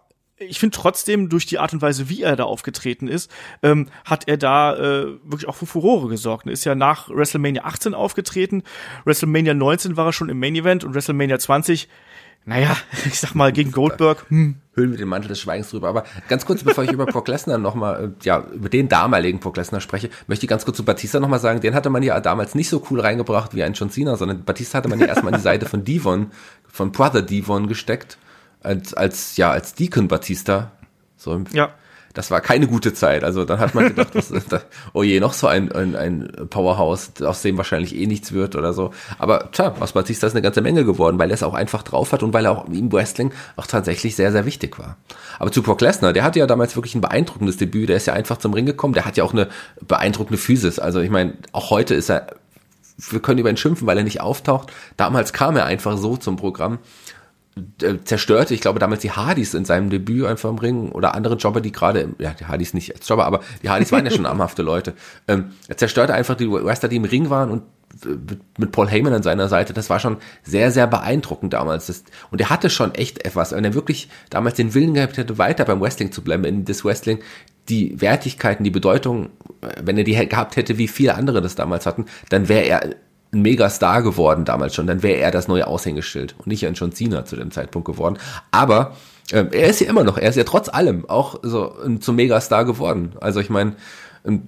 ich 0.48 0.60
finde 0.60 0.76
trotzdem 0.76 1.30
durch 1.30 1.46
die 1.46 1.60
Art 1.60 1.74
und 1.74 1.82
Weise, 1.82 2.10
wie 2.10 2.22
er 2.22 2.36
da 2.36 2.44
aufgetreten 2.44 3.08
ist, 3.08 3.32
ähm, 3.64 3.88
hat 4.06 4.28
er 4.28 4.38
da 4.38 4.76
äh, 4.76 5.06
wirklich 5.24 5.48
auch 5.48 5.56
für 5.56 5.66
Furore 5.66 6.10
gesorgt. 6.10 6.48
Er 6.48 6.54
ist 6.54 6.66
ja 6.66 6.76
nach 6.76 7.10
WrestleMania 7.10 7.64
18 7.64 7.94
aufgetreten, 7.94 8.64
WrestleMania 9.06 9.54
19 9.54 9.98
war 9.98 10.08
er 10.08 10.14
schon 10.14 10.30
im 10.30 10.40
Main 10.40 10.56
Event 10.56 10.84
und 10.84 10.94
WrestleMania 10.94 11.40
20 11.40 11.88
naja, 12.44 12.76
ich 13.06 13.20
sag 13.20 13.36
mal, 13.36 13.52
gegen 13.52 13.72
Goldberg. 13.72 14.26
Hm. 14.30 14.56
Hüllen 14.74 14.92
wir 14.92 14.98
den 14.98 15.10
Mantel 15.10 15.28
des 15.28 15.40
Schweigens 15.40 15.70
drüber. 15.70 15.90
Aber 15.90 16.06
ganz 16.28 16.46
kurz, 16.46 16.64
bevor 16.64 16.84
ich 16.84 16.92
über 16.92 17.06
Brock 17.06 17.28
Lesnar 17.28 17.60
nochmal, 17.60 18.06
äh, 18.06 18.26
ja, 18.26 18.44
über 18.52 18.68
den 18.68 18.90
damaligen 18.90 19.40
Brock 19.40 19.58
Lesnar 19.58 19.80
spreche, 19.80 20.10
möchte 20.26 20.46
ich 20.46 20.50
ganz 20.50 20.66
kurz 20.66 20.78
zu 20.78 20.84
Batista 20.84 21.20
nochmal 21.20 21.40
sagen, 21.40 21.62
den 21.62 21.76
hatte 21.76 21.92
man 21.92 22.02
ja 22.02 22.20
damals 22.20 22.56
nicht 22.56 22.70
so 22.70 22.82
cool 22.90 23.00
reingebracht 23.00 23.54
wie 23.54 23.62
ein 23.62 23.74
John 23.74 23.92
Cena, 23.92 24.16
sondern 24.16 24.44
Batista 24.44 24.80
hatte 24.80 24.90
man 24.90 25.00
ja 25.00 25.06
erstmal 25.06 25.34
an 25.34 25.40
die 25.40 25.44
Seite 25.44 25.68
von 25.68 25.84
Devon, 25.84 26.32
von 26.68 26.92
Brother 26.92 27.22
Devon 27.22 27.68
gesteckt 27.68 28.18
als, 28.62 28.94
als, 28.94 29.38
ja, 29.38 29.52
als 29.52 29.74
Deacon 29.74 30.08
Batista. 30.08 30.72
So, 31.18 31.42
ja. 31.54 31.72
Das 32.14 32.30
war 32.30 32.42
keine 32.42 32.68
gute 32.68 32.94
Zeit. 32.94 33.24
Also 33.24 33.46
dann 33.46 33.60
hat 33.60 33.74
man 33.74 33.88
gedacht, 33.96 34.14
was, 34.14 34.32
oh 34.94 35.04
je, 35.04 35.20
noch 35.20 35.34
so 35.34 35.48
ein, 35.48 35.72
ein, 35.72 35.96
ein 35.96 36.48
Powerhouse, 36.50 37.12
aus 37.22 37.42
dem 37.42 37.58
wahrscheinlich 37.58 37.96
eh 37.96 38.06
nichts 38.06 38.34
wird 38.34 38.56
oder 38.56 38.74
so. 38.74 38.92
Aber 39.18 39.50
tja, 39.52 39.76
aus 39.80 39.94
Batista 39.94 40.28
ist 40.28 40.34
eine 40.34 40.42
ganze 40.42 40.62
Menge 40.62 40.84
geworden, 40.84 41.18
weil 41.20 41.30
er 41.30 41.36
es 41.36 41.44
auch 41.44 41.54
einfach 41.54 41.84
drauf 41.84 42.12
hat 42.12 42.24
und 42.24 42.34
weil 42.34 42.46
er 42.46 42.52
auch 42.52 42.66
im 42.68 42.92
Wrestling 42.92 43.32
auch 43.56 43.68
tatsächlich 43.68 44.16
sehr, 44.16 44.32
sehr 44.32 44.46
wichtig 44.46 44.78
war. 44.78 44.98
Aber 45.40 45.52
zu 45.52 45.62
Brock 45.62 45.82
Lesnar, 45.82 46.14
der 46.14 46.24
hatte 46.24 46.40
ja 46.40 46.48
damals 46.48 46.76
wirklich 46.76 46.96
ein 46.96 47.02
beeindruckendes 47.02 47.58
Debüt. 47.58 47.90
Der 47.90 47.98
ist 47.98 48.08
ja 48.08 48.14
einfach 48.14 48.38
zum 48.38 48.54
Ring 48.54 48.66
gekommen. 48.66 48.94
Der 48.94 49.06
hat 49.06 49.18
ja 49.18 49.24
auch 49.24 49.34
eine 49.34 49.48
beeindruckende 49.82 50.38
Physis. 50.38 50.80
Also 50.80 51.00
ich 51.00 51.10
meine, 51.10 51.36
auch 51.54 51.70
heute 51.70 51.96
ist 51.96 52.10
er 52.10 52.28
wir 53.10 53.20
können 53.20 53.40
über 53.40 53.50
ihn 53.50 53.58
schimpfen, 53.58 53.88
weil 53.88 53.98
er 53.98 54.04
nicht 54.04 54.22
auftaucht. 54.22 54.72
Damals 54.96 55.34
kam 55.34 55.58
er 55.58 55.66
einfach 55.66 55.98
so 55.98 56.18
zum 56.18 56.36
Programm. 56.36 56.78
Äh, 57.82 57.98
zerstörte, 58.06 58.54
ich 58.54 58.62
glaube 58.62 58.80
damals 58.80 59.02
die 59.02 59.12
Hardys 59.12 59.54
in 59.54 59.66
seinem 59.66 59.90
Debüt 59.90 60.26
einfach 60.26 60.50
im 60.50 60.58
Ring 60.58 60.90
oder 60.90 61.16
andere 61.16 61.36
Jobber, 61.36 61.60
die 61.60 61.74
gerade, 61.74 62.10
ja, 62.18 62.32
die 62.32 62.46
Hardys 62.46 62.74
nicht 62.74 62.96
als 62.96 63.08
Jobber, 63.08 63.26
aber 63.26 63.42
die 63.62 63.70
Hardys 63.70 63.92
waren 63.92 64.06
ja 64.06 64.12
schon 64.12 64.22
namhafte 64.22 64.62
Leute. 64.62 64.94
Ähm, 65.28 65.52
er 65.68 65.76
zerstörte 65.76 66.14
einfach 66.14 66.36
die 66.38 66.50
Wrestler, 66.50 66.88
die 66.88 66.96
im 66.96 67.04
Ring 67.04 67.30
waren 67.30 67.52
und 67.52 67.64
äh, 68.06 68.16
mit 68.58 68.72
Paul 68.72 68.88
Heyman 68.88 69.12
an 69.12 69.24
seiner 69.24 69.50
Seite, 69.50 69.74
das 69.74 69.90
war 69.90 70.00
schon 70.00 70.18
sehr, 70.44 70.72
sehr 70.72 70.88
beeindruckend 70.88 71.52
damals. 71.52 71.88
Das, 71.88 72.06
und 72.32 72.40
er 72.40 72.50
hatte 72.50 72.70
schon 72.70 72.96
echt 72.96 73.26
etwas, 73.26 73.52
wenn 73.52 73.66
er 73.66 73.74
wirklich 73.74 74.08
damals 74.30 74.56
den 74.56 74.74
Willen 74.74 74.94
gehabt 74.94 75.18
hätte, 75.18 75.38
weiter 75.38 75.66
beim 75.66 75.82
Wrestling 75.82 76.14
zu 76.14 76.24
bleiben, 76.24 76.46
in 76.46 76.64
das 76.64 76.86
Wrestling, 76.86 77.20
die 77.68 78.00
Wertigkeiten, 78.00 78.64
die 78.64 78.72
Bedeutung, 78.72 79.26
äh, 79.60 79.74
wenn 79.84 79.98
er 79.98 80.06
die 80.06 80.16
gehabt 80.30 80.56
hätte, 80.56 80.78
wie 80.78 80.88
viele 80.88 81.16
andere 81.16 81.42
das 81.42 81.56
damals 81.56 81.86
hatten, 81.86 82.06
dann 82.30 82.48
wäre 82.48 82.64
er 82.64 82.96
ein 83.34 83.42
Megastar 83.42 84.02
geworden 84.02 84.46
damals 84.46 84.76
schon, 84.76 84.88
dann 84.88 85.04
wäre 85.04 85.20
er 85.20 85.32
das 85.32 85.48
neue 85.48 85.68
Aushängeschild 85.68 86.36
und 86.38 86.48
nicht 86.48 86.66
ein 86.66 86.74
John 86.74 86.92
Cena 86.92 87.26
zu 87.26 87.36
dem 87.36 87.52
Zeitpunkt 87.52 87.86
geworden. 87.86 88.18
Aber 88.52 88.96
äh, 89.32 89.46
er 89.52 89.70
ist 89.70 89.80
ja 89.80 89.90
immer 89.90 90.04
noch, 90.04 90.18
er 90.18 90.30
ist 90.30 90.36
ja 90.36 90.44
trotz 90.44 90.70
allem 90.70 91.10
auch 91.10 91.40
so 91.42 91.76
ein, 91.84 92.02
zum 92.02 92.16
Megastar 92.16 92.66
geworden. 92.66 93.14
Also 93.22 93.40
ich 93.40 93.50
meine, 93.50 93.76
ähm, 94.26 94.44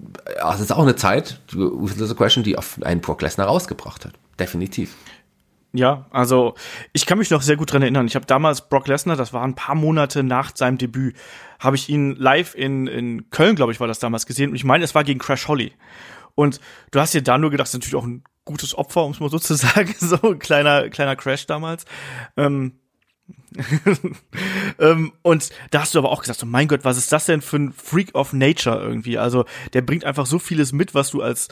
es 0.53 0.59
ist 0.59 0.71
auch 0.71 0.83
eine 0.83 0.95
Zeit, 0.95 1.39
Ruthless 1.55 2.11
Aggression, 2.11 2.43
die 2.43 2.57
auf 2.57 2.79
einen 2.83 3.01
Brock 3.01 3.21
Lesnar 3.21 3.47
rausgebracht 3.47 4.05
hat. 4.05 4.13
Definitiv. 4.39 4.95
Ja, 5.75 6.05
also 6.11 6.53
ich 6.91 7.07
kann 7.07 7.17
mich 7.17 7.31
noch 7.31 7.41
sehr 7.41 7.55
gut 7.55 7.73
dran 7.73 7.81
erinnern. 7.81 8.05
Ich 8.05 8.15
habe 8.15 8.27
damals 8.27 8.69
Brock 8.69 8.87
Lesnar, 8.87 9.15
das 9.15 9.33
war 9.33 9.43
ein 9.43 9.55
paar 9.55 9.73
Monate 9.73 10.21
nach 10.21 10.51
seinem 10.55 10.77
Debüt, 10.77 11.15
habe 11.59 11.75
ich 11.75 11.89
ihn 11.89 12.15
live 12.15 12.53
in, 12.53 12.85
in 12.85 13.29
Köln, 13.31 13.55
glaube 13.55 13.71
ich, 13.71 13.79
war 13.79 13.87
das 13.87 13.97
damals 13.97 14.27
gesehen. 14.27 14.51
Und 14.51 14.55
ich 14.55 14.65
meine, 14.65 14.83
es 14.83 14.93
war 14.93 15.03
gegen 15.03 15.19
Crash 15.19 15.47
Holly. 15.47 15.73
Und 16.35 16.59
du 16.91 16.99
hast 16.99 17.13
dir 17.15 17.23
da 17.23 17.37
nur 17.39 17.49
gedacht, 17.49 17.67
das 17.67 17.73
ist 17.73 17.79
natürlich 17.79 17.95
auch 17.95 18.05
ein 18.07 18.23
gutes 18.45 18.75
Opfer, 18.75 19.03
um 19.03 19.11
es 19.11 19.19
mal 19.19 19.29
so 19.29 19.39
zu 19.39 19.53
sagen, 19.55 19.93
so 19.99 20.17
ein 20.21 20.39
kleiner, 20.39 20.89
kleiner 20.89 21.15
Crash 21.15 21.45
damals. 21.45 21.85
Ähm, 22.37 22.73
ähm, 24.79 25.13
und 25.21 25.49
da 25.71 25.81
hast 25.81 25.93
du 25.93 25.99
aber 25.99 26.11
auch 26.11 26.21
gesagt, 26.21 26.39
so 26.39 26.45
mein 26.45 26.67
Gott, 26.67 26.83
was 26.83 26.97
ist 26.97 27.11
das 27.11 27.25
denn 27.25 27.41
für 27.41 27.57
ein 27.57 27.71
Freak 27.71 28.15
of 28.15 28.33
Nature 28.33 28.81
irgendwie? 28.81 29.17
Also 29.17 29.45
der 29.73 29.81
bringt 29.81 30.05
einfach 30.05 30.25
so 30.25 30.39
vieles 30.39 30.73
mit, 30.73 30.93
was 30.93 31.11
du 31.11 31.21
als 31.21 31.49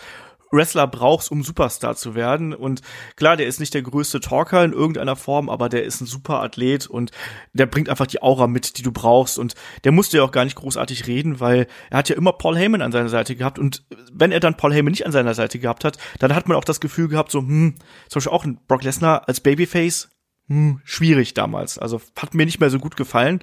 Wrestler 0.51 0.87
brauchst, 0.87 1.31
um 1.31 1.43
Superstar 1.43 1.95
zu 1.95 2.15
werden. 2.15 2.53
Und 2.53 2.81
klar, 3.15 3.37
der 3.37 3.47
ist 3.47 3.59
nicht 3.59 3.73
der 3.73 3.81
größte 3.81 4.19
Talker 4.19 4.63
in 4.63 4.73
irgendeiner 4.73 5.15
Form, 5.15 5.49
aber 5.49 5.69
der 5.69 5.83
ist 5.83 6.01
ein 6.01 6.05
super 6.05 6.41
Athlet 6.41 6.87
und 6.87 7.11
der 7.53 7.65
bringt 7.65 7.89
einfach 7.89 8.07
die 8.07 8.21
Aura 8.21 8.47
mit, 8.47 8.77
die 8.77 8.83
du 8.83 8.91
brauchst. 8.91 9.39
Und 9.39 9.55
der 9.83 9.91
musste 9.91 10.17
ja 10.17 10.23
auch 10.23 10.31
gar 10.31 10.45
nicht 10.45 10.55
großartig 10.55 11.07
reden, 11.07 11.39
weil 11.39 11.67
er 11.89 11.99
hat 11.99 12.09
ja 12.09 12.15
immer 12.15 12.33
Paul 12.33 12.57
Heyman 12.57 12.81
an 12.81 12.91
seiner 12.91 13.09
Seite 13.09 13.35
gehabt. 13.35 13.59
Und 13.59 13.83
wenn 14.11 14.31
er 14.31 14.39
dann 14.39 14.57
Paul 14.57 14.73
Heyman 14.73 14.91
nicht 14.91 15.05
an 15.05 15.11
seiner 15.11 15.33
Seite 15.33 15.59
gehabt 15.59 15.83
hat, 15.83 15.97
dann 16.19 16.35
hat 16.35 16.47
man 16.47 16.57
auch 16.57 16.63
das 16.63 16.79
Gefühl 16.79 17.07
gehabt, 17.07 17.31
so, 17.31 17.39
hm, 17.39 17.75
zum 18.09 18.19
Beispiel 18.19 18.33
auch 18.33 18.45
ein 18.45 18.59
Brock 18.67 18.83
Lesnar 18.83 19.27
als 19.27 19.39
Babyface, 19.39 20.09
hm, 20.51 20.81
schwierig 20.83 21.33
damals. 21.33 21.77
Also 21.77 22.01
hat 22.17 22.33
mir 22.33 22.45
nicht 22.45 22.59
mehr 22.59 22.69
so 22.69 22.77
gut 22.77 22.97
gefallen. 22.97 23.39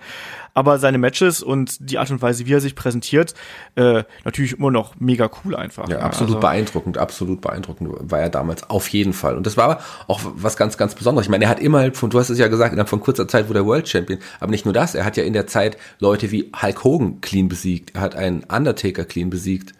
Aber 0.53 0.79
seine 0.79 0.99
Matches 0.99 1.43
und 1.43 1.79
die 1.81 1.97
Art 1.97 2.11
und 2.11 2.21
Weise, 2.21 2.45
wie 2.45 2.53
er 2.53 2.61
sich 2.61 2.75
präsentiert, 2.75 3.33
äh, 3.77 4.03
natürlich 4.27 4.59
immer 4.59 4.71
noch 4.71 5.01
mega 5.01 5.31
cool 5.43 5.57
einfach. 5.57 5.89
Ja, 5.89 6.01
absolut 6.01 6.35
also, 6.35 6.41
beeindruckend, 6.41 6.99
absolut 6.99 7.41
beeindruckend 7.41 7.91
war 8.11 8.21
er 8.21 8.29
damals 8.29 8.69
auf 8.69 8.89
jeden 8.89 9.15
Fall. 9.15 9.39
Und 9.39 9.47
das 9.47 9.57
war 9.57 9.81
auch 10.07 10.21
was 10.23 10.59
ganz, 10.59 10.77
ganz 10.77 10.95
Besonderes. 10.95 11.25
Ich 11.25 11.31
meine, 11.31 11.45
er 11.45 11.51
hat 11.51 11.61
immer 11.61 11.95
von, 11.95 12.11
du 12.11 12.19
hast 12.19 12.29
es 12.29 12.39
ja 12.39 12.49
gesagt, 12.49 12.75
innerhalb 12.75 12.91
von 12.91 13.01
kurzer 13.01 13.27
Zeit 13.27 13.49
wurde 13.49 13.61
er 13.61 13.67
World 13.67 13.89
Champion. 13.89 14.19
Aber 14.39 14.51
nicht 14.51 14.67
nur 14.67 14.75
das, 14.75 14.95
er 14.95 15.07
hat 15.07 15.17
ja 15.17 15.23
in 15.23 15.33
der 15.33 15.47
Zeit 15.47 15.79
Leute 16.01 16.31
wie 16.31 16.53
Hulk 16.61 16.85
Hogan 16.85 17.23
clean 17.23 17.49
besiegt. 17.49 17.95
Er 17.95 18.03
hat 18.03 18.17
einen 18.17 18.45
Undertaker 18.45 19.07
clean 19.07 19.31
besiegt 19.31 19.73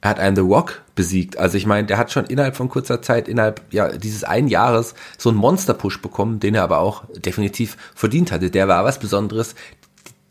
er 0.00 0.10
hat 0.10 0.20
einen 0.20 0.36
The 0.36 0.42
Rock 0.42 0.82
besiegt. 0.94 1.38
Also 1.38 1.56
ich 1.56 1.66
meine, 1.66 1.86
der 1.86 1.98
hat 1.98 2.12
schon 2.12 2.26
innerhalb 2.26 2.56
von 2.56 2.68
kurzer 2.68 3.02
Zeit, 3.02 3.28
innerhalb 3.28 3.62
ja 3.72 3.88
dieses 3.88 4.24
einen 4.24 4.48
Jahres 4.48 4.94
so 5.18 5.30
einen 5.30 5.38
Monster-Push 5.38 6.00
bekommen, 6.02 6.40
den 6.40 6.54
er 6.54 6.62
aber 6.62 6.78
auch 6.78 7.04
definitiv 7.16 7.76
verdient 7.94 8.30
hatte. 8.30 8.50
Der 8.50 8.68
war 8.68 8.84
was 8.84 8.98
Besonderes. 8.98 9.54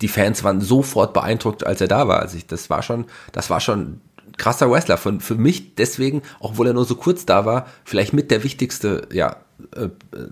Die 0.02 0.08
Fans 0.08 0.44
waren 0.44 0.62
sofort 0.62 1.14
beeindruckt, 1.14 1.66
als 1.66 1.82
er 1.82 1.88
da 1.88 2.08
war. 2.08 2.20
Also 2.20 2.38
ich, 2.38 2.48
das 2.48 2.70
war 2.70 2.84
schon, 2.84 3.06
das 3.32 3.50
war 3.50 3.60
schon 3.60 4.02
krasser 4.38 4.70
Wrestler. 4.70 4.98
Für, 4.98 5.20
für 5.20 5.36
mich 5.36 5.76
deswegen, 5.76 6.22
obwohl 6.40 6.68
er 6.68 6.74
nur 6.74 6.86
so 6.86 6.96
kurz 6.96 7.26
da 7.26 7.46
war, 7.46 7.68
vielleicht 7.84 8.14
mit 8.14 8.32
der 8.32 8.44
wichtigste 8.44 9.08
ja, 9.12 9.38
äh, 9.76 9.86
äh 9.86 10.30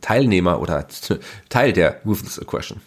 Teilnehmer 0.00 0.60
oder 0.60 0.86
Teil 1.50 1.72
der 1.72 2.00
Ruthless 2.04 2.40
Aggression 2.40 2.80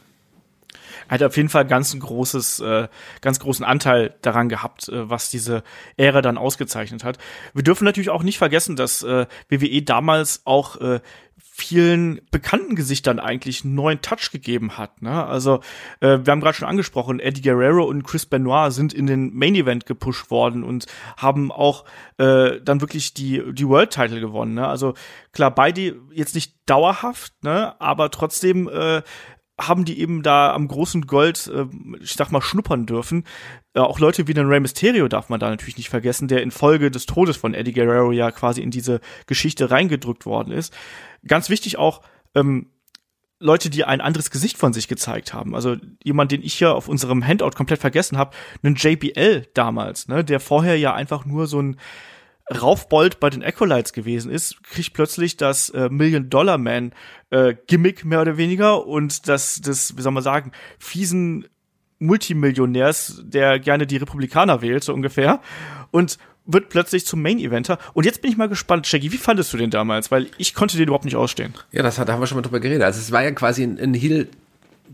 hat 1.10 1.24
auf 1.24 1.38
jeden 1.38 1.50
Fall 1.50 1.66
ganz 1.66 1.94
ein 1.94 2.00
großes, 2.00 2.60
äh, 2.60 2.88
ganz 3.22 3.40
großen 3.40 3.66
Anteil 3.66 4.16
daran 4.22 4.50
gehabt, 4.50 4.90
äh, 4.90 5.10
was 5.10 5.30
diese 5.30 5.64
Ära 5.98 6.22
dann 6.22 6.38
ausgezeichnet 6.38 7.04
hat. 7.04 7.18
Wir 7.54 7.64
dürfen 7.64 7.86
natürlich 7.86 8.10
auch 8.10 8.24
nicht 8.24 8.38
vergessen, 8.38 8.76
dass 8.76 9.04
äh, 9.04 9.26
WWE 9.50 9.82
damals 9.82 10.42
auch 10.46 10.80
äh, 10.82 11.00
vielen 11.58 12.20
bekannten 12.32 12.76
Gesichtern 12.76 13.18
eigentlich 13.18 13.64
einen 13.64 13.76
neuen 13.76 14.02
Touch 14.02 14.32
gegeben 14.34 14.78
hat. 14.78 15.02
Ne? 15.02 15.26
Also 15.26 15.62
äh, 16.02 16.20
wir 16.22 16.32
haben 16.32 16.42
gerade 16.42 16.58
schon 16.58 16.68
angesprochen, 16.68 17.22
Eddie 17.22 17.42
Guerrero 17.42 17.86
und 17.86 18.04
Chris 18.04 18.26
Benoit 18.26 18.74
sind 18.74 18.94
in 18.94 19.08
den 19.08 19.34
Main 19.34 19.56
Event 19.56 19.86
gepusht 19.86 20.30
worden 20.32 20.66
und 20.66 20.86
haben 21.16 21.54
auch 21.54 21.86
äh, 22.18 22.60
dann 22.62 22.82
wirklich 22.82 23.14
die 23.14 23.42
die 23.54 23.70
World 23.70 23.92
Title 23.92 24.20
gewonnen. 24.20 24.56
Ne? 24.56 24.68
Also 24.68 24.96
klar, 25.32 25.50
beide 25.50 25.96
jetzt 26.12 26.36
nicht 26.36 26.56
dauerhaft, 26.66 27.32
ne? 27.42 27.80
aber 27.80 28.12
trotzdem 28.12 28.68
äh, 28.68 29.02
haben 29.60 29.86
die 29.86 30.00
eben 30.00 30.22
da 30.22 30.54
am 30.54 30.68
großen 30.68 31.08
Gold, 31.08 31.48
äh, 31.48 31.66
ich 32.02 32.14
sag 32.14 32.32
mal, 32.32 32.42
schnuppern 32.42 32.86
dürfen. 32.86 33.24
Äh, 33.74 33.80
auch 33.80 34.00
Leute 34.00 34.28
wie 34.28 34.34
den 34.34 34.48
Rey 34.48 34.60
Mysterio 34.60 35.08
darf 35.08 35.30
man 35.30 35.40
da 35.40 35.50
natürlich 35.50 35.78
nicht 35.78 35.90
vergessen, 35.90 36.28
der 36.28 36.44
infolge 36.44 36.92
des 36.92 37.06
Todes 37.06 37.38
von 37.38 37.54
Eddie 37.54 37.74
Guerrero 37.74 38.12
ja 38.12 38.32
quasi 38.32 38.62
in 38.62 38.72
diese 38.72 39.00
Geschichte 39.28 39.72
reingedrückt 39.72 40.26
worden 40.26 40.52
ist. 40.52 40.76
Ganz 41.26 41.50
wichtig 41.50 41.78
auch, 41.78 42.02
ähm, 42.36 42.68
Leute, 43.40 43.70
die 43.70 43.84
ein 43.84 44.02
anderes 44.02 44.32
Gesicht 44.32 44.58
von 44.58 44.74
sich 44.74 44.88
gezeigt 44.88 45.34
haben. 45.34 45.56
Also 45.56 45.76
jemand, 46.04 46.32
den 46.32 46.42
ich 46.42 46.54
hier 46.54 46.74
auf 46.74 46.88
unserem 46.88 47.26
Handout 47.26 47.52
komplett 47.52 47.80
vergessen 47.80 48.18
habe, 48.18 48.36
einen 48.64 48.76
JBL 48.76 49.48
damals, 49.54 50.08
ne, 50.08 50.24
der 50.24 50.40
vorher 50.40 50.78
ja 50.78 50.94
einfach 50.94 51.26
nur 51.26 51.48
so 51.48 51.62
ein 51.62 51.78
Raufbold 52.54 53.20
bei 53.20 53.30
den 53.30 53.44
Acolytes 53.44 53.94
gewesen 53.94 54.32
ist, 54.32 54.64
kriegt 54.64 54.94
plötzlich 54.94 55.38
das 55.38 55.70
äh, 55.70 55.90
Million 55.90 56.30
Dollar 56.30 56.58
Man 56.58 56.94
äh, 57.32 57.56
mehr 58.04 58.22
oder 58.22 58.38
weniger 58.38 58.86
und 58.86 59.28
das, 59.28 59.62
das, 59.62 59.98
wie 59.98 60.02
soll 60.02 60.12
man 60.12 60.24
sagen, 60.24 60.52
fiesen 60.78 61.48
Multimillionärs, 62.00 63.24
der 63.24 63.60
gerne 63.60 63.88
die 63.88 63.98
Republikaner 63.98 64.62
wählt, 64.62 64.84
so 64.84 64.94
ungefähr. 64.94 65.40
Und 65.92 66.18
wird 66.46 66.70
plötzlich 66.70 67.06
zum 67.06 67.22
Main 67.22 67.40
Eventer. 67.40 67.80
Und 67.94 68.06
jetzt 68.06 68.22
bin 68.22 68.30
ich 68.30 68.38
mal 68.38 68.50
gespannt, 68.50 68.86
Shaggy, 68.86 69.12
wie 69.12 69.18
fandest 69.18 69.52
du 69.52 69.58
den 69.58 69.72
damals? 69.72 70.12
Weil 70.12 70.28
ich 70.38 70.54
konnte 70.54 70.78
den 70.78 70.88
überhaupt 70.88 71.06
nicht 71.06 71.16
ausstehen. 71.16 71.54
Ja, 71.72 71.82
das 71.82 71.98
hat, 71.98 72.08
da 72.08 72.14
haben 72.14 72.20
wir 72.20 72.28
schon 72.28 72.38
mal 72.38 72.44
drüber 72.44 72.60
geredet. 72.60 72.84
Also 72.84 73.00
es 73.00 73.12
war 73.12 73.24
ja 73.24 73.32
quasi 73.32 73.64
ein, 73.64 73.80
ein 73.80 73.94
Heel 73.96 74.30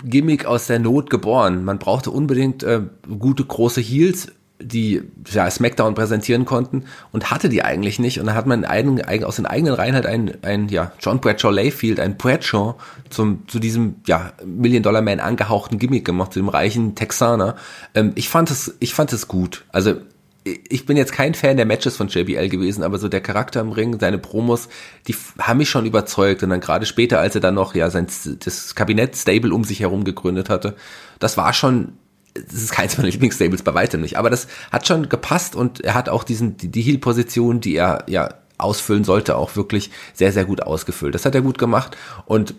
Gimmick 0.04 0.46
aus 0.46 0.68
der 0.68 0.80
Not 0.80 1.10
geboren. 1.10 1.66
Man 1.66 1.78
brauchte 1.78 2.12
unbedingt 2.12 2.64
äh, 2.64 2.82
gute 3.20 3.44
große 3.44 3.82
Heels, 3.82 4.32
die 4.62 5.02
ja, 5.32 5.50
SmackDown 5.50 5.95
präsentieren 5.95 6.45
konnten 6.45 6.86
und 7.12 7.32
hatte 7.32 7.50
die 7.50 7.63
eigentlich 7.63 8.00
nicht. 8.00 8.19
Und 8.19 8.28
dann 8.28 8.36
hat 8.36 8.47
man 8.47 8.65
eigen, 8.65 9.02
aus 9.24 9.36
den 9.36 9.45
eigenen 9.45 9.74
Reihen 9.74 9.95
halt 9.95 10.06
ein, 10.06 10.38
ein 10.41 10.69
ja, 10.69 10.91
John 11.00 11.19
Bradshaw 11.19 11.52
Layfield, 11.52 12.00
ein 12.00 12.17
Bradshaw 12.17 12.76
zum, 13.10 13.47
zu 13.47 13.60
diesem 13.60 13.95
ja, 14.08 14.34
Million-Dollar-Man 14.45 15.19
angehauchten 15.19 15.80
Gimmick 15.80 16.06
gemacht, 16.06 16.34
zu 16.34 16.39
dem 16.39 16.50
reichen 16.50 16.95
Texaner. 16.95 17.56
Ähm, 17.93 18.12
ich 18.15 18.30
fand 18.30 18.52
es, 18.52 18.76
ich 18.80 18.93
fand 18.93 19.13
es 19.13 19.28
gut. 19.28 19.65
Also 19.71 19.95
ich 20.43 20.86
bin 20.88 20.97
jetzt 20.97 21.13
kein 21.13 21.36
Fan 21.36 21.58
der 21.58 21.67
Matches 21.67 21.97
von 21.97 22.08
JBL 22.08 22.50
gewesen, 22.50 22.84
aber 22.84 22.97
so 22.97 23.08
der 23.08 23.21
Charakter 23.21 23.62
im 23.62 23.71
Ring, 23.71 24.00
seine 24.00 24.17
Promos, 24.17 24.69
die 25.08 25.15
haben 25.39 25.58
mich 25.58 25.69
schon 25.69 25.86
überzeugt. 25.86 26.41
Und 26.41 26.50
dann 26.50 26.62
gerade 26.62 26.88
später, 26.88 27.19
als 27.19 27.36
er 27.36 27.41
dann 27.41 27.54
noch 27.54 27.76
ja 27.76 27.89
sein 27.91 28.08
das 28.39 28.74
Kabinett 28.74 29.15
Stable 29.15 29.54
um 29.54 29.63
sich 29.63 29.82
herum 29.82 30.04
gegründet 30.04 30.50
hatte, 30.50 30.76
das 31.19 31.38
war 31.38 31.54
schon, 31.54 31.93
das 32.34 32.62
ist 32.62 32.72
keins 32.72 32.98
meiner 32.98 33.10
Lieblingsstables 33.10 33.63
bei 33.63 33.74
weitem 33.74 34.02
nicht, 34.02 34.17
aber 34.17 34.30
das 34.30 34.48
hat 34.72 34.88
schon 34.88 35.10
gepasst 35.10 35.56
und 35.56 35.82
er 35.82 35.94
hat 35.94 36.10
auch 36.10 36.24
diesen 36.24 36.58
die, 36.58 36.70
die 36.70 36.82
Heel-Position, 36.82 37.62
die 37.62 37.76
er 37.76 38.04
ja 38.08 38.36
ausfüllen 38.58 39.04
sollte, 39.04 39.36
auch 39.36 39.56
wirklich 39.56 39.91
sehr 40.13 40.32
sehr 40.32 40.46
gut 40.46 40.63
ausgefüllt. 40.63 41.15
Das 41.15 41.26
hat 41.26 41.36
er 41.36 41.41
gut 41.41 41.58
gemacht 41.58 41.98
und 42.26 42.56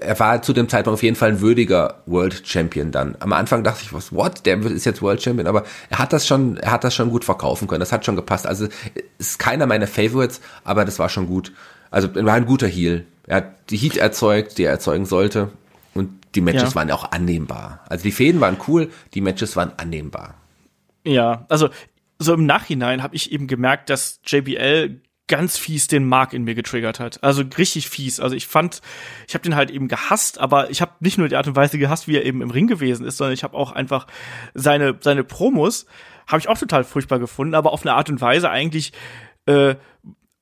er 0.00 0.18
war 0.20 0.42
zu 0.42 0.52
dem 0.52 0.68
Zeitpunkt 0.68 0.94
auf 0.94 1.02
jeden 1.02 1.16
Fall 1.16 1.30
ein 1.30 1.40
würdiger 1.40 2.02
World 2.06 2.42
Champion 2.46 2.90
dann. 2.92 3.16
Am 3.20 3.32
Anfang 3.32 3.64
dachte 3.64 3.82
ich, 3.82 3.92
was, 3.92 4.12
what? 4.12 4.44
Der 4.44 4.60
ist 4.60 4.84
jetzt 4.84 5.02
World 5.02 5.22
Champion, 5.22 5.46
aber 5.46 5.64
er 5.88 5.98
hat 5.98 6.12
das 6.12 6.26
schon, 6.26 6.56
er 6.58 6.72
hat 6.72 6.84
das 6.84 6.94
schon 6.94 7.10
gut 7.10 7.24
verkaufen 7.24 7.68
können. 7.68 7.80
Das 7.80 7.92
hat 7.92 8.04
schon 8.04 8.16
gepasst. 8.16 8.46
Also 8.46 8.68
ist 9.18 9.38
keiner 9.38 9.66
meiner 9.66 9.86
Favorites, 9.86 10.40
aber 10.64 10.84
das 10.84 10.98
war 10.98 11.08
schon 11.08 11.26
gut. 11.26 11.52
Also 11.90 12.08
er 12.14 12.24
war 12.24 12.34
ein 12.34 12.46
guter 12.46 12.68
Heel. 12.68 13.06
Er 13.26 13.36
hat 13.38 13.70
die 13.70 13.76
Heat 13.76 13.96
erzeugt, 13.96 14.58
die 14.58 14.64
er 14.64 14.72
erzeugen 14.72 15.06
sollte. 15.06 15.50
Die 16.34 16.40
Matches 16.40 16.70
ja. 16.70 16.74
waren 16.74 16.90
auch 16.90 17.12
annehmbar. 17.12 17.84
Also 17.88 18.04
die 18.04 18.12
Fäden 18.12 18.40
waren 18.40 18.56
cool, 18.66 18.90
die 19.14 19.20
Matches 19.20 19.56
waren 19.56 19.72
annehmbar. 19.76 20.34
Ja, 21.04 21.46
also 21.48 21.68
so 22.18 22.34
im 22.34 22.46
Nachhinein 22.46 23.02
habe 23.02 23.16
ich 23.16 23.32
eben 23.32 23.46
gemerkt, 23.46 23.90
dass 23.90 24.20
JBL 24.26 25.00
ganz 25.28 25.56
fies 25.56 25.86
den 25.86 26.04
Mark 26.04 26.32
in 26.32 26.44
mir 26.44 26.54
getriggert 26.54 27.00
hat. 27.00 27.22
Also 27.22 27.42
richtig 27.56 27.88
fies. 27.88 28.20
Also 28.20 28.36
ich 28.36 28.46
fand, 28.46 28.82
ich 29.26 29.34
habe 29.34 29.42
den 29.42 29.56
halt 29.56 29.70
eben 29.70 29.88
gehasst, 29.88 30.38
aber 30.38 30.70
ich 30.70 30.80
habe 30.80 30.92
nicht 31.00 31.16
nur 31.16 31.28
die 31.28 31.36
Art 31.36 31.46
und 31.46 31.56
Weise 31.56 31.78
gehasst, 31.78 32.08
wie 32.08 32.16
er 32.16 32.24
eben 32.24 32.42
im 32.42 32.50
Ring 32.50 32.66
gewesen 32.66 33.06
ist, 33.06 33.16
sondern 33.16 33.34
ich 33.34 33.42
habe 33.42 33.56
auch 33.56 33.72
einfach 33.72 34.06
seine 34.54 34.98
seine 35.00 35.24
Promos 35.24 35.86
habe 36.26 36.40
ich 36.40 36.48
auch 36.48 36.58
total 36.58 36.84
furchtbar 36.84 37.18
gefunden, 37.18 37.54
aber 37.54 37.72
auf 37.72 37.82
eine 37.82 37.94
Art 37.94 38.10
und 38.10 38.20
Weise 38.20 38.50
eigentlich 38.50 38.92
äh, 39.46 39.74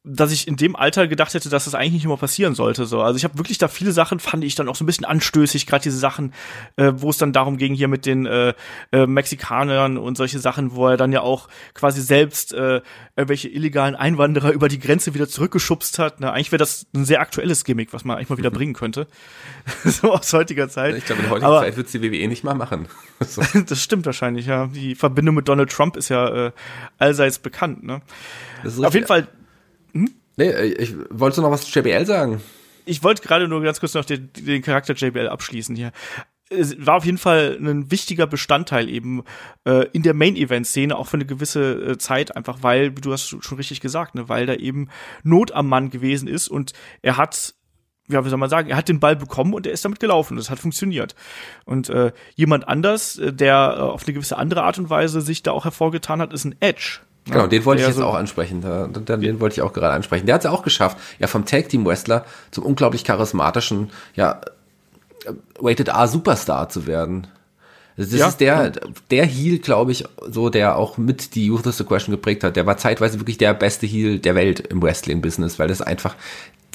dass 0.03 0.33
ich 0.33 0.49
in 0.49 0.57
dem 0.57 0.77
Alter 0.77 1.07
gedacht 1.09 1.35
hätte, 1.35 1.51
dass 1.51 1.67
das 1.67 1.75
eigentlich 1.75 1.93
nicht 1.93 2.05
immer 2.07 2.17
passieren 2.17 2.55
sollte. 2.55 2.87
So, 2.87 3.03
also 3.03 3.19
ich 3.19 3.25
habe 3.25 3.37
wirklich 3.37 3.59
da 3.59 3.69
viele 3.69 3.93
Sachen 3.93 4.19
fand 4.19 4.43
ich 4.45 4.55
dann 4.55 4.67
auch 4.67 4.75
so 4.75 4.83
ein 4.83 4.87
bisschen 4.87 5.05
anstößig, 5.05 5.67
gerade 5.67 5.83
diese 5.83 5.99
Sachen, 5.99 6.33
äh, 6.77 6.93
wo 6.97 7.11
es 7.11 7.19
dann 7.19 7.35
darum 7.35 7.59
ging 7.59 7.75
hier 7.75 7.89
mit 7.89 8.07
den 8.07 8.25
äh, 8.25 8.55
äh, 8.93 9.07
Mexikanern 9.07 9.99
und 9.99 10.17
solche 10.17 10.39
Sachen, 10.39 10.75
wo 10.75 10.89
er 10.89 10.97
dann 10.97 11.13
ja 11.13 11.21
auch 11.21 11.49
quasi 11.75 12.01
selbst 12.01 12.55
äh, 12.55 12.81
irgendwelche 13.15 13.49
illegalen 13.49 13.95
Einwanderer 13.95 14.53
über 14.53 14.69
die 14.69 14.79
Grenze 14.79 15.13
wieder 15.13 15.29
zurückgeschubst 15.29 15.99
hat. 15.99 16.19
Na, 16.21 16.33
eigentlich 16.33 16.51
wäre 16.51 16.61
das 16.61 16.87
ein 16.95 17.05
sehr 17.05 17.21
aktuelles 17.21 17.65
Gimmick, 17.65 17.93
was 17.93 18.03
man 18.03 18.17
eigentlich 18.17 18.31
mal 18.31 18.39
wieder 18.39 18.51
mhm. 18.51 18.55
bringen 18.55 18.73
könnte, 18.73 19.07
so 19.85 20.15
aus 20.15 20.33
heutiger 20.33 20.71
Zeit. 20.71 20.97
Ich 20.97 21.05
glaube, 21.05 21.23
in 21.23 21.29
heutiger 21.29 21.49
Aber, 21.49 21.61
Zeit 21.61 21.77
wird 21.77 21.93
die 21.93 22.03
WWE 22.03 22.27
nicht 22.27 22.43
mal 22.43 22.55
machen. 22.55 22.89
so. 23.21 23.43
das 23.67 23.83
stimmt 23.83 24.07
wahrscheinlich, 24.07 24.47
ja. 24.47 24.69
Die 24.69 24.95
Verbindung 24.95 25.35
mit 25.35 25.47
Donald 25.47 25.71
Trump 25.71 25.99
ist 25.99 26.09
ja 26.09 26.47
äh, 26.47 26.53
allseits 26.97 27.39
bekannt. 27.39 27.83
Ne? 27.83 28.01
Auf 28.65 28.95
jeden 28.95 29.07
Fall 29.07 29.29
hm? 29.93 30.11
Nee, 30.37 30.49
äh, 30.49 30.67
ich 30.67 30.95
wollte 31.11 31.41
noch 31.41 31.51
was 31.51 31.67
zu 31.67 31.79
JBL 31.79 32.07
sagen. 32.07 32.41
Ich 32.87 33.03
wollte 33.05 33.23
gerade 33.23 33.47
nur 33.47 33.63
ganz 33.63 33.81
kurz 33.81 33.95
noch 33.95 34.05
den, 34.05 34.31
den 34.35 34.63
Charakter 34.63 34.95
JBL 34.95 35.29
abschließen 35.29 35.77
hier 35.77 35.93
es 36.51 36.85
war 36.85 36.97
auf 36.97 37.05
jeden 37.05 37.19
Fall 37.19 37.57
ein 37.61 37.91
wichtiger 37.91 38.27
Bestandteil 38.27 38.89
eben 38.89 39.23
äh, 39.65 39.87
in 39.93 40.03
der 40.03 40.15
Main-Event-Szene, 40.15 40.97
auch 40.97 41.07
für 41.07 41.17
eine 41.17 41.25
gewisse 41.25 41.75
äh, 41.75 41.99
Zeit, 41.99 42.37
einfach 42.37 42.59
weil, 42.63 42.91
du 42.91 43.13
hast 43.13 43.29
schon 43.29 43.57
richtig 43.57 43.81
gesagt, 43.81 44.17
ne, 44.17 44.29
weil 44.29 44.47
da 44.47 44.55
eben 44.55 44.89
Not 45.23 45.53
am 45.53 45.69
Mann 45.69 45.91
gewesen 45.91 46.27
ist 46.27 46.49
und 46.49 46.73
er 47.03 47.17
hat 47.17 47.55
ja, 48.09 48.25
wie 48.25 48.29
soll 48.29 48.39
man 48.39 48.51
sagen, 48.51 48.69
er 48.69 48.77
hat 48.77 48.89
den 48.89 48.99
Ball 48.99 49.15
bekommen 49.15 49.55
und 49.55 49.69
er 49.69 49.73
ist 49.73 49.85
damit 49.85 50.01
gelaufen. 50.01 50.37
Das 50.37 50.51
hat 50.51 50.59
funktioniert. 50.59 51.15
Und 51.65 51.89
äh, 51.91 52.11
jemand 52.35 52.67
anders, 52.67 53.19
äh, 53.19 53.33
der 53.33 53.77
äh, 53.77 53.81
auf 53.83 54.05
eine 54.05 54.15
gewisse 54.15 54.37
andere 54.37 54.65
Art 54.65 54.79
und 54.79 54.91
Weise 54.91 55.21
sich 55.21 55.45
da 55.45 55.53
auch 55.53 55.65
hervorgetan 55.65 56.21
hat, 56.21 56.33
ist 56.33 56.45
ein 56.45 56.57
Edge. 56.59 57.01
Genau, 57.27 57.47
den 57.47 57.65
wollte 57.65 57.83
ich 57.83 57.89
jetzt 57.89 57.99
so 57.99 58.05
auch 58.05 58.15
ansprechen. 58.15 58.63
Den, 58.63 59.21
den 59.21 59.41
wollte 59.41 59.55
ich 59.55 59.63
auch 59.63 59.73
gerade 59.73 59.95
ansprechen. 59.95 60.27
Der 60.27 60.35
hat 60.35 60.41
es 60.41 60.45
ja 60.45 60.51
auch 60.51 60.63
geschafft, 60.63 60.99
ja 61.19 61.27
vom 61.27 61.45
Tag 61.45 61.69
Team 61.69 61.85
Wrestler 61.87 62.25
zum 62.51 62.65
unglaublich 62.65 63.05
charismatischen, 63.05 63.91
ja 64.15 64.41
Rated 65.61 65.89
R 65.89 66.09
Superstar 66.09 66.69
zu 66.69 66.87
werden. 66.87 67.27
Das 67.97 68.13
ja, 68.13 68.29
ist 68.29 68.39
der, 68.39 68.73
der 69.11 69.27
Heel, 69.27 69.59
glaube 69.59 69.93
ich, 69.93 70.05
so, 70.27 70.49
der 70.49 70.77
auch 70.77 70.97
mit 70.97 71.35
die 71.35 71.47
Youth 71.47 71.67
of 71.67 71.75
the 71.75 71.85
Question 71.85 72.13
geprägt 72.13 72.43
hat. 72.45 72.57
Der 72.57 72.65
war 72.65 72.79
zeitweise 72.79 73.21
wirklich 73.21 73.37
der 73.37 73.53
beste 73.53 73.87
Heel 73.87 74.19
der 74.19 74.35
Welt 74.35 74.61
im 74.61 74.83
Wrestling-Business, 74.83 75.59
weil 75.59 75.69
das 75.69 75.83
einfach 75.83 76.17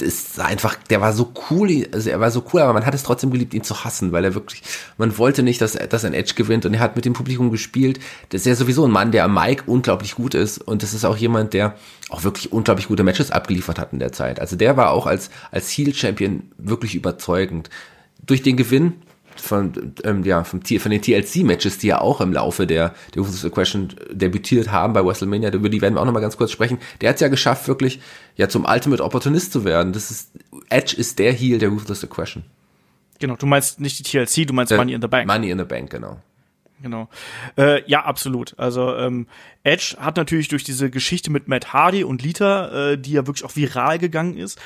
ist 0.01 0.39
einfach, 0.39 0.75
der 0.89 1.01
war 1.01 1.13
so 1.13 1.31
cool, 1.49 1.87
also 1.91 2.09
er 2.09 2.19
war 2.19 2.31
so 2.31 2.43
cool, 2.53 2.61
aber 2.61 2.73
man 2.73 2.85
hat 2.85 2.93
es 2.93 3.03
trotzdem 3.03 3.31
geliebt, 3.31 3.53
ihn 3.53 3.63
zu 3.63 3.83
hassen, 3.83 4.11
weil 4.11 4.23
er 4.23 4.35
wirklich, 4.35 4.61
man 4.97 5.17
wollte 5.17 5.43
nicht, 5.43 5.61
dass, 5.61 5.73
dass 5.73 6.05
ein 6.05 6.13
Edge 6.13 6.33
gewinnt 6.35 6.65
und 6.65 6.73
er 6.73 6.79
hat 6.79 6.95
mit 6.95 7.05
dem 7.05 7.13
Publikum 7.13 7.51
gespielt. 7.51 7.99
Das 8.29 8.41
ist 8.41 8.47
ja 8.47 8.55
sowieso 8.55 8.85
ein 8.85 8.91
Mann, 8.91 9.11
der 9.11 9.23
am 9.23 9.33
Mike 9.33 9.63
unglaublich 9.67 10.15
gut 10.15 10.33
ist 10.33 10.57
und 10.57 10.83
das 10.83 10.93
ist 10.93 11.05
auch 11.05 11.17
jemand, 11.17 11.53
der 11.53 11.75
auch 12.09 12.23
wirklich 12.23 12.51
unglaublich 12.51 12.87
gute 12.87 13.03
Matches 13.03 13.31
abgeliefert 13.31 13.79
hat 13.79 13.93
in 13.93 13.99
der 13.99 14.11
Zeit. 14.11 14.39
Also 14.39 14.55
der 14.55 14.77
war 14.77 14.91
auch 14.91 15.07
als, 15.07 15.29
als 15.51 15.69
Heel 15.69 15.93
Champion 15.93 16.43
wirklich 16.57 16.95
überzeugend. 16.95 17.69
Durch 18.25 18.41
den 18.43 18.57
Gewinn 18.57 18.93
von, 19.35 19.93
ähm, 20.03 20.23
ja, 20.23 20.43
vom, 20.43 20.61
von 20.61 20.91
den 20.91 21.01
TLC-Matches, 21.01 21.77
die 21.77 21.87
ja 21.87 22.01
auch 22.01 22.21
im 22.21 22.33
Laufe 22.33 22.67
der, 22.67 22.93
der 23.13 23.21
Ruthless 23.21 23.51
Question 23.51 23.89
debütiert 24.11 24.71
haben 24.71 24.93
bei 24.93 25.05
WrestleMania, 25.05 25.51
über 25.51 25.69
die 25.69 25.81
werden 25.81 25.95
wir 25.95 26.01
auch 26.01 26.05
nochmal 26.05 26.21
ganz 26.21 26.37
kurz 26.37 26.51
sprechen. 26.51 26.79
Der 27.01 27.09
hat 27.09 27.15
es 27.15 27.21
ja 27.21 27.27
geschafft, 27.27 27.67
wirklich 27.67 27.99
ja 28.35 28.49
zum 28.49 28.65
Ultimate 28.65 29.03
Opportunist 29.03 29.51
zu 29.51 29.65
werden. 29.65 29.93
Das 29.93 30.11
ist, 30.11 30.31
Edge 30.69 30.95
ist 30.97 31.19
der 31.19 31.31
Heel 31.33 31.59
der 31.59 31.69
Ruthless 31.69 32.07
Question. 32.09 32.43
Genau, 33.19 33.35
du 33.35 33.45
meinst 33.45 33.79
nicht 33.79 33.99
die 33.99 34.03
TLC, 34.03 34.47
du 34.47 34.53
meinst 34.53 34.71
äh, 34.71 34.77
Money 34.77 34.93
in 34.93 35.01
the 35.01 35.07
Bank. 35.07 35.27
Money 35.27 35.49
in 35.49 35.57
the 35.57 35.65
Bank, 35.65 35.89
genau. 35.89 36.19
Genau. 36.81 37.09
Äh, 37.57 37.89
ja, 37.89 38.03
absolut. 38.03 38.53
Also 38.57 38.95
ähm, 38.95 39.27
Edge 39.63 39.95
hat 39.99 40.17
natürlich 40.17 40.49
durch 40.49 40.63
diese 40.63 40.89
Geschichte 40.89 41.31
mit 41.31 41.47
Matt 41.47 41.73
Hardy 41.73 42.03
und 42.03 42.21
Lita, 42.21 42.91
äh, 42.91 42.97
die 42.97 43.13
ja 43.13 43.25
wirklich 43.25 43.45
auch 43.45 43.55
viral 43.55 43.97
gegangen 43.97 44.37
ist, 44.37 44.59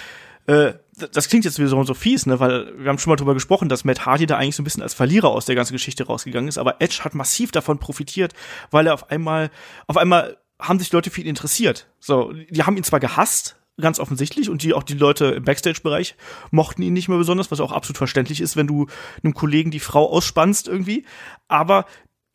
äh, 0.47 0.73
das 1.11 1.29
klingt 1.29 1.45
jetzt 1.45 1.57
wieder 1.57 1.67
so, 1.67 1.83
so 1.83 1.93
fies, 1.93 2.25
ne, 2.25 2.39
weil 2.39 2.77
wir 2.77 2.89
haben 2.89 2.97
schon 2.97 3.11
mal 3.11 3.15
drüber 3.15 3.33
gesprochen, 3.33 3.69
dass 3.69 3.83
Matt 3.83 4.05
Hardy 4.05 4.25
da 4.25 4.37
eigentlich 4.37 4.55
so 4.55 4.61
ein 4.61 4.65
bisschen 4.65 4.83
als 4.83 4.93
Verlierer 4.93 5.29
aus 5.29 5.45
der 5.45 5.55
ganzen 5.55 5.73
Geschichte 5.73 6.05
rausgegangen 6.05 6.47
ist, 6.47 6.57
aber 6.57 6.81
Edge 6.81 7.01
hat 7.03 7.15
massiv 7.15 7.51
davon 7.51 7.79
profitiert, 7.79 8.33
weil 8.71 8.87
er 8.87 8.93
auf 8.93 9.09
einmal, 9.09 9.51
auf 9.87 9.97
einmal 9.97 10.37
haben 10.59 10.79
sich 10.79 10.91
Leute 10.91 11.09
für 11.09 11.21
ihn 11.21 11.27
interessiert. 11.27 11.87
So, 11.99 12.33
die 12.33 12.63
haben 12.63 12.77
ihn 12.77 12.83
zwar 12.83 12.99
gehasst, 12.99 13.55
ganz 13.79 13.99
offensichtlich, 13.99 14.49
und 14.49 14.63
die 14.63 14.73
auch 14.73 14.83
die 14.83 14.93
Leute 14.93 15.25
im 15.25 15.43
Backstage-Bereich 15.43 16.15
mochten 16.51 16.81
ihn 16.81 16.93
nicht 16.93 17.07
mehr 17.07 17.17
besonders, 17.17 17.49
was 17.51 17.59
auch 17.59 17.71
absolut 17.71 17.97
verständlich 17.97 18.41
ist, 18.41 18.55
wenn 18.55 18.67
du 18.67 18.87
einem 19.23 19.33
Kollegen 19.33 19.71
die 19.71 19.79
Frau 19.79 20.09
ausspannst 20.09 20.67
irgendwie, 20.67 21.05
aber 21.47 21.85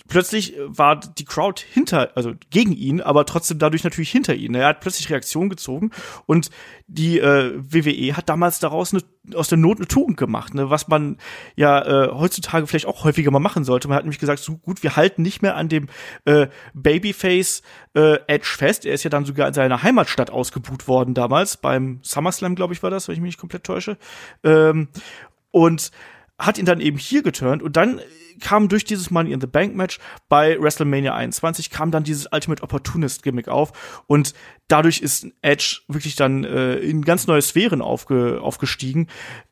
plötzlich 0.09 0.55
war 0.67 0.97
die 0.97 1.25
Crowd 1.25 1.63
hinter, 1.73 2.11
also 2.15 2.33
gegen 2.51 2.73
ihn, 2.73 3.01
aber 3.01 3.25
trotzdem 3.25 3.59
dadurch 3.59 3.85
natürlich 3.85 4.11
hinter 4.11 4.35
ihn. 4.35 4.55
Er 4.55 4.69
hat 4.69 4.81
plötzlich 4.81 5.09
Reaktion 5.11 5.49
gezogen 5.49 5.91
und 6.27 6.51
die 6.87 7.19
äh, 7.19 7.55
WWE 7.57 8.17
hat 8.17 8.29
damals 8.29 8.59
daraus 8.59 8.93
eine, 8.93 9.03
aus 9.35 9.49
der 9.49 9.57
Not 9.57 9.79
eine 9.79 9.89
Tugend 9.89 10.19
gemacht, 10.19 10.55
ne, 10.55 10.69
was 10.69 10.89
man 10.89 11.17
ja 11.57 11.83
äh, 11.83 12.11
heutzutage 12.13 12.67
vielleicht 12.67 12.87
auch 12.87 13.05
häufiger 13.05 13.31
mal 13.31 13.39
machen 13.39 13.65
sollte. 13.65 13.89
Man 13.89 13.97
hat 13.97 14.05
nämlich 14.05 14.21
gesagt, 14.21 14.41
so 14.41 14.59
gut, 14.59 14.83
wir 14.83 14.97
halten 14.97 15.23
nicht 15.23 15.41
mehr 15.41 15.57
an 15.57 15.69
dem 15.69 15.89
äh, 16.27 16.49
Babyface 16.75 17.63
äh, 17.95 18.19
Edge 18.27 18.55
fest. 18.59 18.85
Er 18.85 18.93
ist 18.93 19.05
ja 19.05 19.11
dann 19.11 19.25
sogar 19.25 19.49
in 19.49 19.55
seiner 19.55 19.83
Heimatstadt 19.83 20.31
ausgebuht 20.31 20.87
worden 20.87 21.15
damals 21.15 21.57
beim 21.57 22.01
SummerSlam, 22.03 22.55
glaube 22.55 22.75
ich, 22.75 22.83
war 22.83 22.91
das, 22.91 23.09
wenn 23.09 23.15
ich 23.15 23.21
mich 23.21 23.29
nicht 23.29 23.41
komplett 23.41 23.65
täusche. 23.65 23.97
Ähm, 24.43 24.89
und 25.51 25.93
hat 26.39 26.59
ihn 26.59 26.67
dann 26.67 26.81
eben 26.81 26.99
hier 26.99 27.23
geturnt 27.23 27.63
und 27.63 27.77
dann 27.77 28.01
kam 28.41 28.69
durch 28.69 28.85
dieses 28.85 29.11
Money 29.11 29.33
in 29.33 29.41
the 29.41 29.47
Bank 29.47 29.75
Match 29.77 29.99
bei 30.29 30.61
WrestleMania 30.61 31.15
21 31.15 31.71
kam 31.71 31.91
dann 31.91 32.05
dieses 32.05 32.29
Ultimate 32.33 32.63
Opportunist 32.63 33.23
Gimmick 33.23 33.49
auf 33.49 34.03
und 34.07 34.35
dadurch 34.69 35.01
ist 35.01 35.29
Edge 35.43 35.83
wirklich 35.89 36.17
dann 36.17 36.45
äh, 36.45 36.77
in 36.77 37.03
ganz 37.03 37.27
neue 37.27 37.43
Sphären 37.43 37.83
aufge 37.83 38.41
aufgestiegen. 38.41 39.09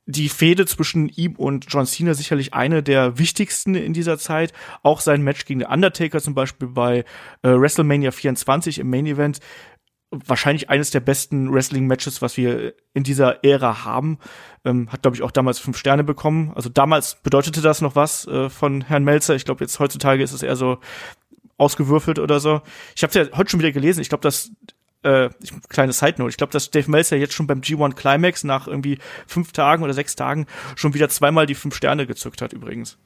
Die 0.07 0.29
Fehde 0.29 0.67
zwischen 0.67 1.09
ihm 1.09 1.37
und 1.37 1.67
John 1.69 1.87
Cena 1.87 2.15
sicherlich 2.15 2.55
eine 2.55 2.83
der 2.83 3.19
wichtigsten 3.19 3.77
in 3.77 3.93
dieser 3.93 4.19
Zeit. 4.19 4.53
Auch 4.83 5.01
sein 5.01 5.23
Match 5.23 5.45
gegen 5.45 5.61
den 5.61 5.69
Undertaker 5.69 6.21
zum 6.21 6.35
Beispiel 6.35 6.69
bei 6.69 7.05
äh, 7.43 7.49
WrestleMania 7.49 8.11
24 8.11 8.81
im 8.81 8.91
Main 8.91 9.07
Event 9.07 9.39
wahrscheinlich 10.13 10.71
eines 10.71 10.91
der 10.91 11.01
besten 11.01 11.53
Wrestling-Matches, 11.53 12.21
was 12.23 12.37
wir 12.37 12.75
in 12.93 13.03
dieser 13.03 13.43
Ära 13.45 13.85
haben. 13.85 14.19
Ähm, 14.65 14.93
hat, 14.93 15.03
glaube 15.03 15.17
ich, 15.17 15.23
auch 15.23 15.31
damals 15.31 15.59
fünf 15.59 15.79
Sterne 15.79 16.05
bekommen. 16.05 16.53
Also 16.55 16.69
damals 16.69 17.17
bedeutete 17.23 17.63
das 17.63 17.81
noch 17.81 17.97
was 17.97 18.27
äh, 18.27 18.51
von 18.51 18.83
Herrn 18.83 19.05
Melzer. 19.05 19.35
Ich 19.35 19.45
glaube, 19.45 19.65
jetzt 19.65 19.79
heutzutage 19.81 20.23
ist 20.23 20.33
es 20.33 20.43
eher 20.43 20.57
so 20.57 20.79
ausgewürfelt 21.57 22.19
oder 22.19 22.41
so. 22.41 22.61
Ich 22.95 23.03
habe 23.03 23.19
es 23.19 23.29
ja 23.29 23.37
heute 23.37 23.51
schon 23.51 23.61
wieder 23.61 23.73
gelesen. 23.73 24.01
Ich 24.01 24.11
glaube, 24.11 24.23
dass 24.23 24.53
äh, 25.03 25.31
kleine 25.69 25.93
Side 25.93 26.15
Note, 26.19 26.31
ich 26.31 26.37
glaube, 26.37 26.53
dass 26.53 26.71
Dave 26.71 26.91
Meltzer 26.91 27.17
jetzt 27.17 27.35
schon 27.35 27.47
beim 27.47 27.61
G1 27.61 27.95
Climax 27.95 28.45
nach 28.45 28.69
irgendwie 28.69 28.99
fünf 29.27 29.53
Tagen 29.53 29.83
oder 29.83 29.95
sechs 29.95 30.15
Tagen 30.15 30.47
schon 30.77 30.95
wieder 30.95 31.09
zweimal 31.09 31.47
die 31.47 31.55
fünf 31.55 31.75
Sterne 31.75 32.07
gezückt 32.07 32.43
hat 32.43 32.53
übrigens. 32.53 32.99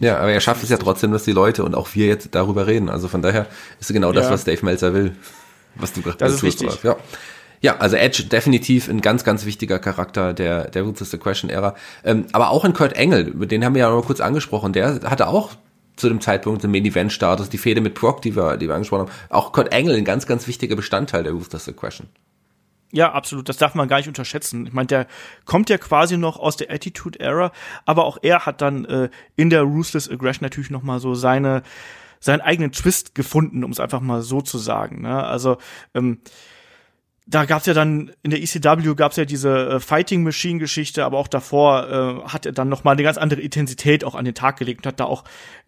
Ja, 0.00 0.18
aber 0.18 0.32
er 0.32 0.40
schafft 0.40 0.62
es 0.62 0.70
ja 0.70 0.76
trotzdem, 0.76 1.12
dass 1.12 1.24
die 1.24 1.32
Leute 1.32 1.62
und 1.64 1.74
auch 1.74 1.94
wir 1.94 2.06
jetzt 2.06 2.34
darüber 2.34 2.66
reden. 2.66 2.88
Also 2.88 3.08
von 3.08 3.22
daher 3.22 3.46
ist 3.80 3.92
genau 3.92 4.12
das, 4.12 4.26
ja. 4.26 4.30
was 4.30 4.44
Dave 4.44 4.64
Meltzer 4.64 4.94
will 4.94 5.14
was 5.76 5.92
du 5.92 6.02
gerade 6.02 6.18
Das 6.18 6.34
ist 6.34 6.42
richtig. 6.42 6.82
Ja. 6.82 6.96
Ja, 7.60 7.78
also 7.78 7.96
Edge 7.96 8.24
definitiv 8.24 8.90
ein 8.90 9.00
ganz, 9.00 9.24
ganz 9.24 9.46
wichtiger 9.46 9.78
Charakter 9.78 10.34
der, 10.34 10.70
der 10.70 10.82
Ruthless 10.82 11.10
the 11.10 11.16
Question 11.16 11.48
Ära. 11.48 11.74
Ähm, 12.04 12.26
aber 12.32 12.50
auch 12.50 12.66
in 12.66 12.74
Kurt 12.74 12.92
Engel, 12.92 13.30
den 13.46 13.64
haben 13.64 13.74
wir 13.74 13.80
ja 13.80 13.90
noch 13.90 14.04
kurz 14.04 14.20
angesprochen, 14.20 14.74
der 14.74 15.00
hatte 15.04 15.28
auch 15.28 15.52
zu 15.96 16.08
dem 16.10 16.20
Zeitpunkt 16.20 16.62
im 16.64 16.72
Main 16.72 16.84
Event 16.84 17.10
Status, 17.10 17.48
die 17.48 17.56
Fehde 17.56 17.80
mit 17.80 17.94
Brock, 17.94 18.20
die 18.20 18.36
wir, 18.36 18.58
die 18.58 18.68
wir 18.68 18.74
angesprochen 18.74 19.08
haben. 19.08 19.16
Auch 19.30 19.52
Kurt 19.52 19.72
Engel 19.72 19.96
ein 19.96 20.04
ganz, 20.04 20.26
ganz 20.26 20.46
wichtiger 20.46 20.76
Bestandteil 20.76 21.22
der 21.22 21.32
Ruthless 21.32 21.64
the 21.64 21.72
Question. 21.72 22.08
Ja, 22.92 23.12
absolut. 23.12 23.48
Das 23.48 23.56
darf 23.56 23.74
man 23.74 23.88
gar 23.88 23.96
nicht 23.96 24.08
unterschätzen. 24.08 24.66
Ich 24.66 24.72
meine, 24.72 24.86
der 24.86 25.06
kommt 25.46 25.68
ja 25.70 25.78
quasi 25.78 26.16
noch 26.16 26.38
aus 26.38 26.56
der 26.56 26.70
Attitude 26.70 27.18
Era, 27.18 27.50
aber 27.86 28.04
auch 28.04 28.18
er 28.22 28.46
hat 28.46 28.60
dann 28.60 28.84
äh, 28.84 29.08
in 29.36 29.50
der 29.50 29.62
Ruthless 29.62 30.08
Aggression 30.10 30.44
natürlich 30.44 30.70
noch 30.70 30.82
mal 30.82 31.00
so 31.00 31.14
seine 31.14 31.62
seinen 32.24 32.40
eigenen 32.40 32.72
Twist 32.72 33.14
gefunden, 33.14 33.64
um 33.64 33.70
es 33.70 33.80
einfach 33.80 34.00
mal 34.00 34.22
so 34.22 34.40
zu 34.40 34.56
sagen. 34.56 35.02
Ne? 35.02 35.22
Also 35.22 35.58
ähm, 35.94 36.20
da 37.26 37.44
gab's 37.44 37.66
ja 37.66 37.74
dann 37.74 38.12
in 38.22 38.30
der 38.30 38.42
ECW 38.42 38.94
gab's 38.94 39.16
ja 39.16 39.26
diese 39.26 39.68
äh, 39.68 39.80
Fighting 39.80 40.22
Machine 40.22 40.58
Geschichte, 40.58 41.04
aber 41.04 41.18
auch 41.18 41.28
davor 41.28 42.24
äh, 42.24 42.28
hat 42.28 42.46
er 42.46 42.52
dann 42.52 42.70
noch 42.70 42.82
mal 42.82 42.92
eine 42.92 43.02
ganz 43.02 43.18
andere 43.18 43.42
Intensität 43.42 44.04
auch 44.04 44.14
an 44.14 44.24
den 44.24 44.34
Tag 44.34 44.58
gelegt 44.58 44.80
und 44.80 44.86
hat 44.86 45.00
da 45.00 45.04
auch 45.04 45.24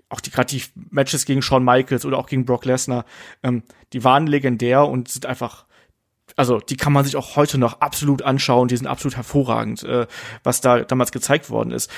auch 0.09 0.21
die 0.21 0.31
gerade 0.31 0.49
die 0.49 0.62
Matches 0.90 1.27
gegen 1.27 1.42
Shawn 1.42 1.64
Michaels 1.64 2.07
oder 2.07 2.16
auch 2.16 2.29
gegen 2.29 2.47
Brock 2.47 2.64
Lesnar, 2.64 3.05
ähm, 3.42 3.62
die 3.92 4.03
waren 4.03 4.27
legendär 4.27 4.87
und 4.87 5.09
sind 5.09 5.27
einfach 5.27 5.66
also 6.37 6.59
die 6.59 6.77
kann 6.77 6.92
man 6.92 7.05
sich 7.05 7.16
auch 7.16 7.37
heute 7.37 7.59
noch 7.59 7.81
absolut 7.81 8.23
anschauen, 8.23 8.69
die 8.69 8.77
sind 8.77 8.87
absolut 8.87 9.16
hervorragend, 9.16 9.83
äh, 9.85 10.07
was 10.42 10.61
da 10.61 10.81
damals 10.81 11.12
gezeigt 11.12 11.51
worden 11.51 11.71
ist. 11.71 11.90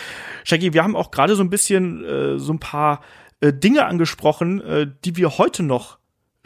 Shaggy, 0.44 0.72
wir 0.72 0.82
haben 0.82 0.96
auch 0.96 1.10
gerade 1.10 1.34
so 1.36 1.42
ein 1.42 1.50
bisschen 1.50 2.04
äh, 2.04 2.38
so 2.38 2.52
ein 2.52 2.60
paar 2.60 3.00
äh, 3.40 3.52
Dinge 3.52 3.86
angesprochen, 3.86 4.60
äh, 4.60 4.86
die 5.04 5.16
wir 5.16 5.38
heute 5.38 5.62
noch 5.62 5.98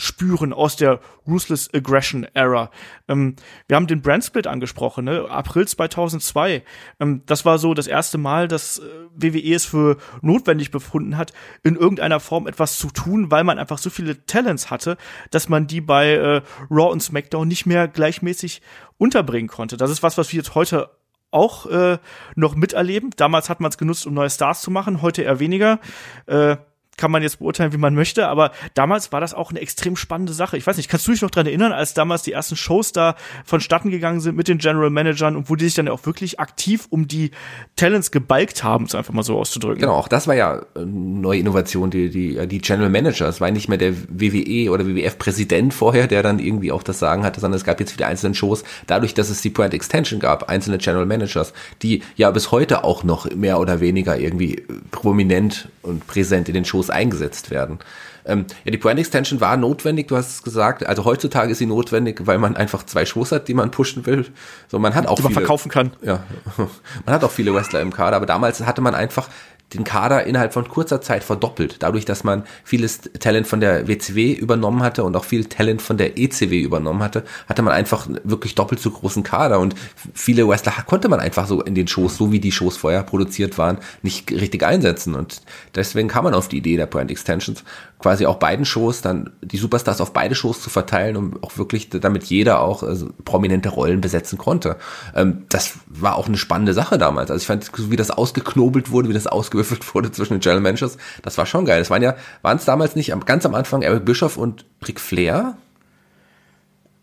spüren 0.03 0.53
aus 0.53 0.75
der 0.77 1.01
Ruthless 1.29 1.73
Aggression 1.73 2.27
Era. 2.35 2.71
Ähm, 3.09 3.37
wir 3.69 3.77
haben 3.77 3.87
den 3.87 4.03
Brandsplit 4.03 4.49
angesprochen, 4.49 5.05
ne? 5.05 5.27
April 5.29 5.69
2002. 5.69 6.65
Ähm, 6.99 7.23
das 7.27 7.45
war 7.45 7.59
so 7.59 7.73
das 7.73 7.87
erste 7.87 8.19
Mal, 8.19 8.49
dass 8.49 8.79
äh, 8.79 8.83
WWE 9.15 9.55
es 9.55 9.65
für 9.65 9.99
notwendig 10.21 10.73
befunden 10.73 11.17
hat, 11.17 11.33
in 11.63 11.77
irgendeiner 11.77 12.19
Form 12.19 12.49
etwas 12.49 12.79
zu 12.79 12.89
tun, 12.89 13.31
weil 13.31 13.45
man 13.45 13.61
einfach 13.61 13.79
so 13.79 13.91
viele 13.91 14.27
Talents 14.27 14.71
hatte, 14.71 14.97
dass 15.31 15.49
man 15.49 15.69
die 15.69 15.81
bei 15.81 16.15
äh, 16.15 16.43
Raw 16.69 16.91
und 16.91 17.03
SmackDown 17.03 17.47
nicht 17.47 17.67
mehr 17.67 17.87
gleichmäßig 17.87 18.61
unterbringen 18.99 19.49
konnte. 19.49 19.77
Das 19.77 19.91
ist 19.91 20.03
was, 20.03 20.19
was 20.19 20.33
wir 20.33 20.39
jetzt 20.39 20.57
heute 20.57 20.91
auch 21.31 21.67
äh, 21.67 21.99
noch 22.35 22.57
miterleben. 22.57 23.11
Damals 23.17 23.49
hat 23.49 23.61
man 23.61 23.71
es 23.71 23.79
genutzt, 23.79 24.07
um 24.07 24.15
neue 24.15 24.31
Stars 24.31 24.63
zu 24.63 24.71
machen, 24.71 25.01
heute 25.01 25.23
eher 25.23 25.39
weniger. 25.39 25.79
Äh, 26.27 26.57
kann 26.97 27.11
man 27.11 27.23
jetzt 27.23 27.39
beurteilen, 27.39 27.73
wie 27.73 27.79
man 27.79 27.95
möchte, 27.95 28.29
aber 28.29 28.53
damals 28.75 29.13
war 29.13 29.21
das 29.21 29.35
auch 29.35 29.51
eine 29.51 29.61
extrem 29.61 29.97
spannende 29.97 30.33
Sache. 30.33 30.57
Ich 30.57 30.67
weiß 30.67 30.77
nicht, 30.77 30.89
kannst 30.89 31.07
du 31.07 31.13
dich 31.13 31.23
noch 31.23 31.31
dran 31.31 31.47
erinnern, 31.47 31.73
als 31.73 31.95
damals 31.95 32.23
die 32.23 32.33
ersten 32.33 32.55
Shows 32.55 32.93
da 32.93 33.17
vonstatten 33.45 33.91
gegangen 33.91 34.21
sind 34.21 34.37
mit 34.37 34.49
den 34.49 34.59
General 34.59 34.91
Managern 34.91 35.37
und 35.37 35.49
wo 35.49 35.57
die 35.57 35.65
sich 35.65 35.75
dann 35.75 35.89
auch 35.89 36.05
wirklich 36.07 36.39
aktiv 36.39 36.87
um 36.91 37.09
die 37.09 37.31
Talents 37.77 38.11
gebalgt 38.11 38.63
haben, 38.63 38.85
es 38.85 38.95
einfach 38.95 39.15
mal 39.15 39.23
so 39.23 39.39
auszudrücken. 39.39 39.81
Genau, 39.81 39.95
auch 39.95 40.09
das 40.09 40.27
war 40.27 40.35
ja 40.35 40.65
eine 40.75 40.87
neue 40.87 41.41
Innovation, 41.41 41.91
die, 41.91 42.11
die, 42.11 42.47
die 42.47 42.59
General 42.61 42.91
Manager. 42.91 43.29
Es 43.29 43.41
war 43.41 43.51
nicht 43.51 43.69
mehr 43.69 43.79
der 43.79 43.95
WWE 44.09 44.71
oder 44.71 44.87
WWF-Präsident 44.87 45.73
vorher, 45.73 46.07
der 46.07 46.23
dann 46.23 46.39
irgendwie 46.39 46.73
auch 46.73 46.83
das 46.83 46.99
Sagen 46.99 47.25
hatte, 47.25 47.41
sondern 47.41 47.57
es 47.57 47.65
gab 47.65 47.81
jetzt 47.81 47.95
wieder 47.95 48.07
einzelne 48.07 48.35
Shows, 48.35 48.65
dadurch, 48.87 49.15
dass 49.15 49.31
es 49.31 49.41
die 49.41 49.51
Brand 49.51 49.75
Extension 49.75 50.21
gab, 50.21 50.49
einzelne 50.49 50.79
General 50.79 51.07
Managers, 51.07 51.53
die 51.83 52.03
ja 52.17 52.31
bis 52.31 52.53
heute 52.53 52.85
auch 52.85 53.03
noch 53.03 53.31
mehr 53.35 53.59
oder 53.59 53.81
weniger 53.81 54.19
irgendwie 54.19 54.63
prominent 54.91 55.69
und 55.83 56.07
präsent 56.07 56.49
in 56.49 56.55
den 56.55 56.65
Shows 56.65 56.82
eingesetzt 56.91 57.51
werden. 57.51 57.79
Ähm, 58.25 58.47
ja, 58.65 58.71
die 58.71 58.79
Brand 58.79 59.01
Extension 59.01 59.41
war 59.41 59.57
notwendig, 59.57 60.09
du 60.09 60.17
hast 60.17 60.31
es 60.31 60.43
gesagt. 60.43 60.87
Also 60.87 61.05
heutzutage 61.05 61.53
ist 61.53 61.59
sie 61.59 61.67
notwendig, 61.67 62.21
weil 62.25 62.39
man 62.39 62.57
einfach 62.57 62.85
zwei 62.87 63.05
Shows 63.05 63.33
hat, 63.33 63.49
die 63.49 63.55
man 63.55 63.71
pushen 63.71 64.07
will. 64.07 64.27
So, 64.69 64.79
man 64.79 64.95
hat 64.95 65.07
auch 65.07 65.17
die 65.17 65.23
man 65.23 65.33
viele, 65.33 65.41
verkaufen 65.41 65.71
kann. 65.71 65.93
Ja, 66.03 66.23
man 67.05 67.15
hat 67.15 67.25
auch 67.25 67.31
viele 67.31 67.53
Wrestler 67.55 67.81
im 67.81 67.93
Kader, 67.93 68.17
aber 68.17 68.27
damals 68.27 68.61
hatte 68.61 68.81
man 68.81 68.95
einfach 68.95 69.29
den 69.75 69.85
Kader 69.85 70.25
innerhalb 70.25 70.53
von 70.53 70.69
kurzer 70.69 71.01
Zeit 71.01 71.25
verdoppelt. 71.25 71.77
Dadurch, 71.81 72.05
dass 72.05 72.25
man 72.25 72.45
vieles 72.65 73.01
Talent 73.21 73.47
von 73.47 73.61
der 73.61 73.89
WCW 73.89 74.33
übernommen 74.33 74.83
hatte 74.83 75.05
und 75.05 75.17
auch 75.17 75.25
viel 75.25 75.45
Talent 75.47 75.83
von 75.83 75.97
der 75.97 76.19
ECW 76.19 76.61
übernommen 76.61 77.03
hatte, 77.03 77.25
hatte 77.49 77.63
man 77.63 77.73
einfach 77.73 78.07
wirklich 78.25 78.55
doppelt 78.55 78.81
so 78.81 78.91
großen 78.91 79.23
Kader. 79.23 79.61
Und 79.61 79.75
viele 80.15 80.47
Wrestler 80.49 80.73
konnte 80.87 81.09
man 81.09 81.21
einfach 81.21 81.47
so 81.47 81.63
in 81.63 81.75
den 81.75 81.89
Shows, 81.89 82.17
so 82.17 82.33
wie 82.33 82.41
die 82.41 82.53
Shows 82.53 82.77
vorher 82.77 83.03
produziert 83.03 83.59
waren, 83.59 83.79
nicht 84.03 84.31
richtig 84.31 84.63
einsetzen. 84.63 85.15
Und 85.15 85.43
deswegen 85.75 86.09
kam 86.09 86.25
man 86.25 86.35
auf 86.35 86.49
die 86.49 86.59
Idee 86.59 86.77
der 86.77 86.87
Brand 86.87 87.11
Extensions, 87.11 87.65
quasi 88.03 88.27
auch 88.27 88.37
beiden 88.37 88.65
Shows 88.65 89.01
dann 89.01 89.31
die 89.41 89.57
Superstars 89.57 90.01
auf 90.01 90.13
beide 90.13 90.35
Shows 90.35 90.61
zu 90.61 90.69
verteilen, 90.69 91.17
um 91.17 91.43
auch 91.43 91.57
wirklich, 91.57 91.89
damit 91.89 92.25
jeder 92.25 92.61
auch 92.61 92.83
also, 92.83 93.11
prominente 93.25 93.69
Rollen 93.69 94.01
besetzen 94.01 94.37
konnte. 94.37 94.77
Ähm, 95.15 95.45
das 95.49 95.75
war 95.87 96.17
auch 96.17 96.27
eine 96.27 96.37
spannende 96.37 96.75
Sache 96.75 96.99
damals. 96.99 97.31
Also 97.31 97.41
ich 97.41 97.47
fand, 97.47 97.71
wie 97.91 97.97
das 97.97 98.11
ausgeknobelt 98.11 98.91
wurde, 98.91 99.09
wie 99.09 99.15
das 99.15 99.27
ausgewürfelt 99.27 99.95
wurde 99.95 100.11
zwischen 100.11 100.35
den 100.35 100.41
General 100.41 100.61
Managers, 100.61 100.99
das 101.23 101.39
war 101.39 101.47
schon 101.47 101.65
geil. 101.65 101.79
Das 101.79 101.91
waren 101.91 102.03
ja, 102.03 102.17
waren 102.43 102.59
es 102.59 102.65
damals 102.65 102.97
nicht 102.97 103.13
ganz 103.25 103.47
am 103.47 103.55
Anfang 103.55 103.83
Eric 103.83 104.05
Bischoff 104.05 104.37
und 104.37 104.67
Ric 104.87 105.01
Flair? 105.01 105.57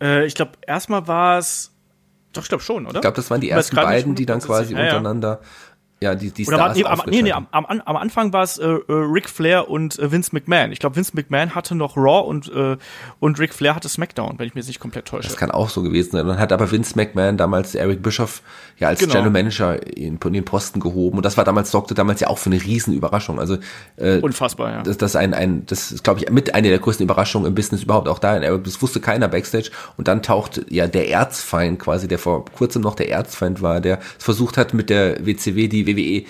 Äh, 0.02 0.26
ich 0.26 0.36
glaube, 0.36 0.52
erstmal 0.68 1.08
war 1.08 1.40
es 1.40 1.72
doch, 2.34 2.44
ich 2.44 2.50
glaube 2.50 2.64
schon, 2.64 2.86
oder? 2.86 2.96
Ich 2.96 3.02
glaube, 3.02 3.16
das 3.16 3.32
waren 3.32 3.42
die 3.42 3.50
ersten 3.50 3.76
beiden, 3.76 4.14
die 4.14 4.28
dann 4.28 4.40
quasi 4.40 4.74
ja, 4.74 4.84
untereinander 4.84 5.40
ja, 5.42 5.48
die, 6.02 6.32
die 6.32 6.48
Oder 6.48 6.58
Stars 6.58 6.78
nee, 6.78 6.86
am, 6.86 7.02
nee, 7.08 7.22
nee, 7.22 7.32
am, 7.34 7.48
am, 7.52 7.66
am 7.66 7.96
Anfang 7.98 8.32
war 8.32 8.44
es 8.44 8.58
äh, 8.58 8.66
äh, 8.66 8.84
Ric 8.88 9.30
Flair 9.30 9.70
und 9.70 10.00
äh, 10.00 10.10
Vince 10.10 10.30
McMahon. 10.32 10.72
Ich 10.72 10.80
glaube, 10.80 10.96
Vince 10.96 11.12
McMahon 11.14 11.56
hatte 11.56 11.76
noch 11.76 11.98
Raw 11.98 12.26
und, 12.26 12.50
äh, 12.54 12.78
und 13.20 13.38
Ric 13.38 13.54
Flair 13.54 13.76
hatte 13.76 13.90
SmackDown, 13.90 14.40
wenn 14.40 14.48
ich 14.48 14.56
mir 14.56 14.62
jetzt 14.62 14.70
nicht 14.70 14.80
komplett 14.80 15.06
täusche. 15.06 15.28
Das 15.28 15.36
kann 15.36 15.52
auch 15.52 15.70
so 15.70 15.84
gewesen 15.84 16.12
sein. 16.12 16.26
Dann 16.26 16.40
hat 16.40 16.54
aber 16.54 16.72
Vince 16.72 16.96
McMahon 16.96 17.36
damals 17.36 17.76
Eric 17.76 18.02
Bischoff 18.02 18.42
ja 18.78 18.88
als 18.88 19.02
genau. 19.02 19.12
General 19.12 19.32
Manager 19.32 19.86
in, 19.98 20.18
in, 20.18 20.34
den 20.34 20.46
Posten 20.46 20.80
gehoben. 20.80 21.18
Und 21.18 21.26
das 21.26 21.36
war 21.36 21.44
damals, 21.44 21.70
sorgte 21.70 21.96
damals 21.96 22.22
ja 22.22 22.30
auch 22.30 22.38
für 22.38 22.50
eine 22.50 22.64
Riesenüberraschung. 22.64 23.38
Also 23.38 23.58
äh, 23.98 24.20
Unfassbar, 24.20 24.72
ja. 24.72 24.84
Das, 24.84 24.98
das, 24.98 25.18
ein, 25.18 25.34
ein, 25.34 25.66
das 25.66 25.92
ist, 25.92 26.06
glaube 26.06 26.22
ich, 26.22 26.30
mit 26.30 26.56
einer 26.56 26.70
der 26.70 26.80
größten 26.80 27.04
Überraschungen 27.04 27.46
im 27.46 27.56
Business 27.56 27.84
überhaupt 27.84 28.08
auch 28.08 28.20
da. 28.20 28.40
Das 28.40 28.82
wusste 28.82 29.02
keiner 29.02 29.28
Backstage. 29.28 29.70
Und 29.98 30.08
dann 30.08 30.24
taucht 30.24 30.62
ja 30.70 30.88
der 30.88 31.10
Erzfeind 31.10 31.78
quasi, 31.78 32.08
der 32.08 32.20
vor 32.20 32.46
kurzem 32.46 32.82
noch 32.84 32.96
der 32.96 33.10
Erzfeind 33.10 33.62
war, 33.62 33.82
der 33.82 34.00
versucht 34.18 34.56
hat, 34.56 34.74
mit 34.74 34.90
der 34.90 35.26
WCW 35.26 35.68
die 35.68 35.88
WWE 35.95 36.25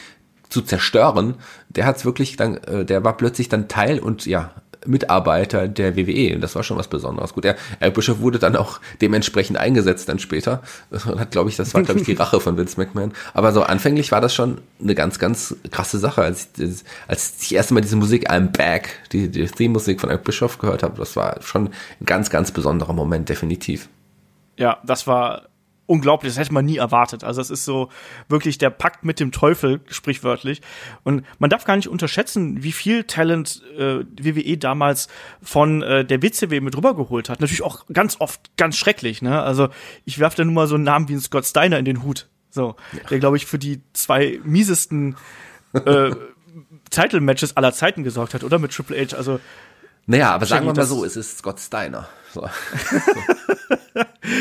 zu 0.50 0.62
zerstören, 0.62 1.36
der 1.69 1.86
hat's 1.86 2.06
wirklich 2.06 2.36
dann, 2.36 2.58
äh, 2.58 2.86
der 2.86 3.04
war 3.04 3.15
plötzlich 3.17 3.50
dann 3.50 3.67
Teil 3.67 4.00
und 4.00 4.26
ja, 4.26 4.52
Mitarbeiter 4.86 5.67
der 5.67 5.95
WWE. 5.95 6.36
Und 6.36 6.41
das 6.41 6.56
war 6.56 6.63
schon 6.63 6.78
was 6.78 6.88
Besonderes. 6.88 7.34
Gut, 7.34 7.45
er, 7.45 7.56
Eric 7.80 7.95
Bischoff 7.95 8.22
wurde 8.22 8.39
dann 8.39 8.56
auch 8.56 8.80
dementsprechend 9.02 9.58
eingesetzt 9.58 10.10
dann 10.10 10.19
später. 10.19 10.62
Das 10.91 11.06
hat, 11.06 11.32
glaube 11.32 11.50
ich, 11.50 11.56
das 11.56 11.74
war, 11.74 11.84
glaube 11.84 12.00
ich, 12.00 12.06
die 12.06 12.13
Rache 12.13 12.39
von 12.39 12.58
Vince 12.58 12.80
McMahon. 12.80 13.13
Aber 13.34 13.52
so 13.52 13.62
anfänglich 13.62 14.12
war 14.12 14.22
das 14.22 14.34
schon 14.34 14.60
eine 14.82 14.95
ganz, 14.95 15.19
ganz 15.19 15.56
krasse 15.72 16.00
Sache. 16.00 16.24
Als 16.24 16.50
ich, 16.58 16.84
als 17.08 17.36
ich 17.41 17.54
erst 17.54 17.72
mal 17.72 17.82
diese 17.82 17.95
Musik 17.95 18.30
I'm 18.30 18.48
Back, 18.48 19.00
die, 19.12 19.30
die 19.30 19.45
Theme-Musik 19.45 20.02
von 20.02 20.10
Eric 20.10 20.24
Bischoff 20.24 20.58
gehört 20.58 20.84
habe, 20.84 20.98
das 20.98 21.15
war 21.15 21.41
schon 21.41 21.67
ein 21.67 22.06
ganz, 22.06 22.30
ganz 22.30 22.52
besonderer 22.52 22.93
Moment, 22.93 23.30
definitiv. 23.30 23.88
Ja, 24.58 24.80
das 24.84 25.06
war 25.06 25.49
unglaublich, 25.89 26.32
das 26.32 26.39
hätte 26.39 26.54
man 26.54 26.65
nie 26.65 26.78
erwartet. 26.78 27.23
Also 27.23 27.41
es 27.41 27.49
ist 27.49 27.65
so 27.65 27.89
wirklich 28.28 28.60
der 28.60 28.69
Pakt 28.69 29.04
mit 29.04 29.19
dem 29.19 29.32
Teufel, 29.32 29.82
sprichwörtlich. 29.88 30.62
Und 31.04 31.25
man 31.39 31.49
darf 31.49 31.65
gar 31.65 31.75
nicht 31.75 31.88
unterschätzen, 31.88 32.62
wie 32.62 32.71
viel 32.71 33.06
Talent 33.06 33.63
äh, 33.75 34.06
WWE 34.21 34.58
damals 34.58 35.08
von 35.42 35.81
äh, 35.81 36.06
der 36.06 36.21
WCW 36.21 36.62
mit 36.62 36.77
rübergeholt 36.77 37.29
hat. 37.29 37.40
Natürlich 37.40 37.63
auch 37.63 37.87
ganz 37.92 38.17
oft 38.19 38.56
ganz 38.56 38.77
schrecklich. 38.77 39.23
Ne? 39.23 39.42
Also 39.42 39.69
ich 40.06 40.19
werfe 40.19 40.37
da 40.37 40.46
nur 40.46 40.54
mal 40.54 40.67
so 40.67 40.75
einen 40.75 40.83
Namen 40.83 41.10
wie 41.10 41.13
einen 41.13 41.21
Scott 41.21 41.46
Steiner 41.46 41.79
in 41.79 41.85
den 41.85 42.04
Hut. 42.04 42.29
So, 42.52 42.75
der, 43.10 43.19
glaube 43.19 43.37
ich, 43.37 43.46
für 43.46 43.60
die 43.60 43.81
zwei 43.94 44.40
miesesten 44.44 45.15
äh, 45.73 46.12
Title-Matches 46.92 47.58
aller 47.58 47.73
Zeiten 47.73 48.04
gesorgt 48.04 48.33
hat, 48.33 48.44
oder? 48.44 48.60
Mit 48.60 48.71
Triple 48.71 48.98
H. 48.98 49.15
Also. 49.15 49.40
Naja, 50.10 50.32
aber 50.32 50.48
sagen 50.48 50.66
wir 50.66 50.74
mal 50.74 50.86
so, 50.88 51.06
es 51.06 51.16
ist 51.16 51.38
Scott 51.38 51.60
Steiner. 51.60 52.10
So. 52.34 52.42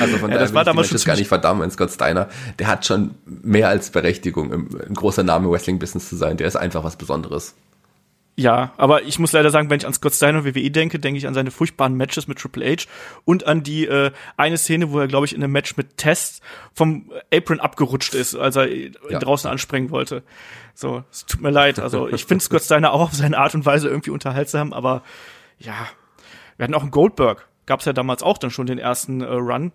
also 0.01 0.17
von 0.17 0.31
ja, 0.31 0.39
das 0.39 0.55
war 0.55 0.65
damals 0.65 0.89
schon 0.89 0.99
gar 1.05 1.15
nicht 1.15 1.29
verdammt, 1.29 1.71
Scott 1.75 1.91
Steiner, 1.91 2.31
der 2.59 2.69
hat 2.69 2.87
schon 2.87 3.17
mehr 3.27 3.69
als 3.69 3.91
Berechtigung, 3.91 4.51
ein 4.51 4.95
großer 4.95 5.25
Name 5.25 5.45
im 5.45 5.53
Wrestling-Business 5.53 6.09
zu 6.09 6.17
sein. 6.17 6.39
Der 6.39 6.47
ist 6.47 6.57
einfach 6.57 6.85
was 6.85 6.97
Besonderes. 6.97 7.55
Ja, 8.35 8.73
aber 8.79 9.03
ich 9.03 9.19
muss 9.19 9.33
leider 9.33 9.51
sagen, 9.51 9.69
wenn 9.69 9.79
ich 9.79 9.87
an 9.87 9.93
Scott 9.93 10.15
Steiner 10.15 10.39
und 10.39 10.47
WWE 10.47 10.71
denke, 10.71 10.99
denke 10.99 11.19
ich 11.19 11.27
an 11.27 11.35
seine 11.35 11.51
furchtbaren 11.51 11.95
Matches 11.97 12.29
mit 12.29 12.39
Triple 12.39 12.65
H 12.65 12.87
und 13.27 13.47
an 13.47 13.63
die 13.63 13.85
äh, 13.85 14.11
eine 14.39 14.57
Szene, 14.57 14.91
wo 14.91 15.01
er, 15.01 15.07
glaube 15.07 15.27
ich, 15.27 15.35
in 15.35 15.45
einem 15.45 15.53
Match 15.53 15.77
mit 15.77 15.99
Test 15.99 16.41
vom 16.73 17.13
Apron 17.31 17.61
abgerutscht 17.61 18.15
ist, 18.15 18.37
als 18.37 18.57
er 18.57 18.69
ja. 18.71 19.19
draußen 19.19 19.51
anspringen 19.51 19.91
wollte. 19.91 20.23
So, 20.73 21.05
es 21.11 21.27
tut 21.27 21.43
mir 21.43 21.51
leid. 21.51 21.79
Also 21.79 22.09
ich 22.09 22.25
finde 22.25 22.43
Scott 22.43 22.63
Steiner 22.63 22.93
auch 22.93 23.01
auf 23.01 23.13
seine 23.13 23.37
Art 23.37 23.55
und 23.55 23.67
Weise 23.67 23.89
irgendwie 23.89 24.11
unterhaltsam, 24.11 24.73
aber 24.73 25.03
ja, 25.59 25.89
wir 26.57 26.65
hatten 26.65 26.75
auch 26.75 26.83
einen 26.83 26.91
Goldberg. 26.91 27.49
Gab's 27.67 27.85
ja 27.85 27.93
damals 27.93 28.23
auch 28.23 28.39
dann 28.39 28.51
schon 28.51 28.67
den 28.67 28.79
ersten 28.79 29.21
äh, 29.21 29.27
Run. 29.27 29.73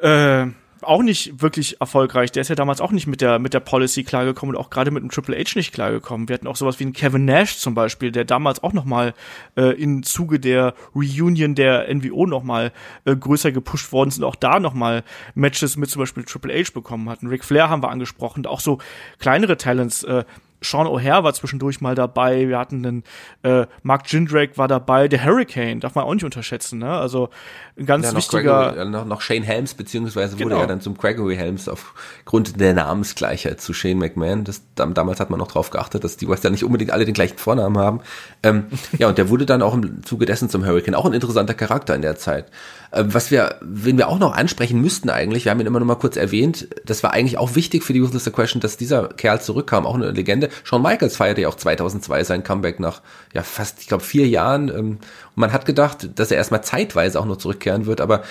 Äh, 0.00 0.46
auch 0.82 1.02
nicht 1.02 1.40
wirklich 1.42 1.80
erfolgreich. 1.80 2.32
Der 2.32 2.42
ist 2.42 2.48
ja 2.48 2.54
damals 2.54 2.80
auch 2.80 2.92
nicht 2.92 3.06
mit 3.06 3.20
der, 3.20 3.38
mit 3.38 3.54
der 3.54 3.60
Policy 3.60 4.04
klargekommen 4.04 4.54
und 4.54 4.60
auch 4.60 4.70
gerade 4.70 4.90
mit 4.90 5.02
dem 5.02 5.10
Triple 5.10 5.36
H 5.36 5.52
nicht 5.56 5.72
klargekommen. 5.72 6.28
Wir 6.28 6.34
hatten 6.34 6.46
auch 6.46 6.56
sowas 6.56 6.78
wie 6.78 6.84
einen 6.84 6.92
Kevin 6.92 7.24
Nash 7.24 7.58
zum 7.58 7.74
Beispiel, 7.74 8.12
der 8.12 8.24
damals 8.24 8.62
auch 8.62 8.72
nochmal 8.72 9.14
äh, 9.56 9.80
im 9.80 10.02
Zuge 10.02 10.38
der 10.38 10.74
Reunion 10.94 11.54
der 11.54 11.92
NWO 11.92 12.26
nochmal 12.26 12.72
äh, 13.04 13.16
größer 13.16 13.52
gepusht 13.52 13.92
worden 13.92 14.10
sind, 14.10 14.24
auch 14.24 14.36
da 14.36 14.60
nochmal 14.60 15.02
Matches 15.34 15.76
mit 15.76 15.90
zum 15.90 16.00
Beispiel 16.00 16.24
Triple 16.24 16.54
H 16.54 16.70
bekommen 16.72 17.08
hatten. 17.08 17.26
Ric 17.26 17.44
Flair 17.44 17.68
haben 17.68 17.82
wir 17.82 17.90
angesprochen, 17.90 18.46
auch 18.46 18.60
so 18.60 18.78
kleinere 19.18 19.56
Talents, 19.56 20.02
äh, 20.04 20.24
Sean 20.62 20.86
O'Hare 20.86 21.22
war 21.22 21.34
zwischendurch 21.34 21.80
mal 21.80 21.94
dabei, 21.94 22.48
wir 22.48 22.58
hatten 22.58 22.84
einen 22.86 23.04
äh, 23.42 23.66
Mark 23.82 24.10
Jindrake 24.10 24.56
war 24.56 24.68
dabei, 24.68 25.08
der 25.08 25.24
Hurricane, 25.24 25.80
darf 25.80 25.94
man 25.94 26.04
auch 26.04 26.14
nicht 26.14 26.24
unterschätzen, 26.24 26.78
ne? 26.78 26.90
Also 26.90 27.30
ein 27.78 27.84
ganz 27.84 28.06
ja, 28.06 28.16
wichtiger. 28.16 28.72
Gregory, 28.72 28.90
noch, 28.90 29.04
noch 29.04 29.20
Shane 29.20 29.42
Helms, 29.42 29.74
beziehungsweise 29.74 30.36
genau. 30.36 30.50
wurde 30.50 30.62
er 30.62 30.66
dann 30.66 30.80
zum 30.80 30.96
Gregory 30.96 31.36
Helms 31.36 31.68
aufgrund 31.68 32.58
der 32.58 32.72
Namensgleichheit 32.72 33.60
zu 33.60 33.74
Shane 33.74 33.98
McMahon. 33.98 34.44
Das, 34.44 34.62
damals 34.74 35.20
hat 35.20 35.28
man 35.28 35.38
noch 35.38 35.48
drauf 35.48 35.70
geachtet, 35.70 36.02
dass 36.02 36.16
die 36.16 36.26
Wrestler 36.26 36.50
nicht 36.50 36.64
unbedingt 36.64 36.90
alle 36.90 37.04
den 37.04 37.14
gleichen 37.14 37.36
Vornamen 37.36 37.76
haben. 37.76 38.00
Ähm, 38.42 38.66
ja, 38.98 39.08
und 39.08 39.18
der 39.18 39.28
wurde 39.28 39.44
dann 39.44 39.60
auch 39.60 39.74
im 39.74 40.02
Zuge 40.04 40.24
dessen 40.24 40.48
zum 40.48 40.64
Hurricane. 40.64 40.94
Auch 40.94 41.04
ein 41.04 41.12
interessanter 41.12 41.54
Charakter 41.54 41.94
in 41.94 42.02
der 42.02 42.16
Zeit. 42.16 42.46
Ähm, 42.92 43.12
was 43.12 43.30
wir, 43.30 43.56
wen 43.60 43.98
wir 43.98 44.08
auch 44.08 44.18
noch 44.18 44.34
ansprechen 44.34 44.80
müssten 44.80 45.10
eigentlich, 45.10 45.44
wir 45.44 45.50
haben 45.50 45.60
ihn 45.60 45.66
immer 45.66 45.80
noch 45.80 45.86
mal 45.86 45.96
kurz 45.96 46.16
erwähnt, 46.16 46.68
das 46.84 47.02
war 47.02 47.12
eigentlich 47.12 47.36
auch 47.36 47.54
wichtig 47.54 47.84
für 47.84 47.92
die 47.92 48.00
Ruthless 48.00 48.26
Question, 48.32 48.60
dass 48.60 48.76
dieser 48.76 49.08
Kerl 49.08 49.40
zurückkam, 49.40 49.86
auch 49.86 49.94
eine 49.94 50.10
Legende. 50.10 50.45
Shawn 50.64 50.82
Michaels 50.82 51.16
feierte 51.16 51.42
ja 51.42 51.48
auch 51.48 51.54
2002 51.54 52.24
sein 52.24 52.44
Comeback 52.44 52.80
nach 52.80 53.02
ja 53.34 53.42
fast, 53.42 53.80
ich 53.80 53.88
glaube, 53.88 54.04
vier 54.04 54.28
Jahren. 54.28 54.68
Ähm, 54.68 54.74
und 54.76 55.00
man 55.36 55.52
hat 55.52 55.66
gedacht, 55.66 56.08
dass 56.14 56.30
er 56.30 56.36
erstmal 56.36 56.64
zeitweise 56.64 57.20
auch 57.20 57.26
noch 57.26 57.36
zurückkehren 57.36 57.86
wird, 57.86 58.00
aber 58.00 58.22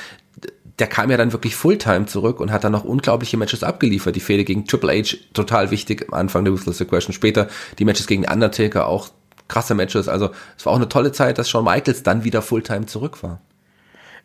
der 0.79 0.87
kam 0.87 1.09
ja 1.09 1.17
dann 1.17 1.31
wirklich 1.31 1.55
Fulltime 1.55 2.05
zurück 2.05 2.39
und 2.39 2.51
hat 2.51 2.63
dann 2.63 2.73
noch 2.73 2.83
unglaubliche 2.83 3.37
Matches 3.37 3.63
abgeliefert. 3.63 4.15
Die 4.15 4.19
Fehde 4.19 4.43
gegen 4.43 4.65
Triple 4.65 4.91
H, 4.91 5.17
total 5.33 5.71
wichtig 5.71 6.05
am 6.09 6.13
Anfang 6.13 6.43
der 6.43 6.53
Ruthless 6.53 6.79
Question. 6.79 7.13
Später 7.13 7.47
die 7.79 7.85
Matches 7.85 8.07
gegen 8.07 8.27
Undertaker, 8.27 8.87
auch 8.87 9.09
krasse 9.47 9.75
Matches. 9.75 10.09
Also 10.09 10.31
es 10.57 10.65
war 10.65 10.73
auch 10.73 10.77
eine 10.77 10.89
tolle 10.89 11.11
Zeit, 11.11 11.37
dass 11.37 11.49
Shawn 11.49 11.63
Michaels 11.63 12.03
dann 12.03 12.23
wieder 12.23 12.41
Fulltime 12.41 12.87
zurück 12.87 13.23
war. 13.23 13.39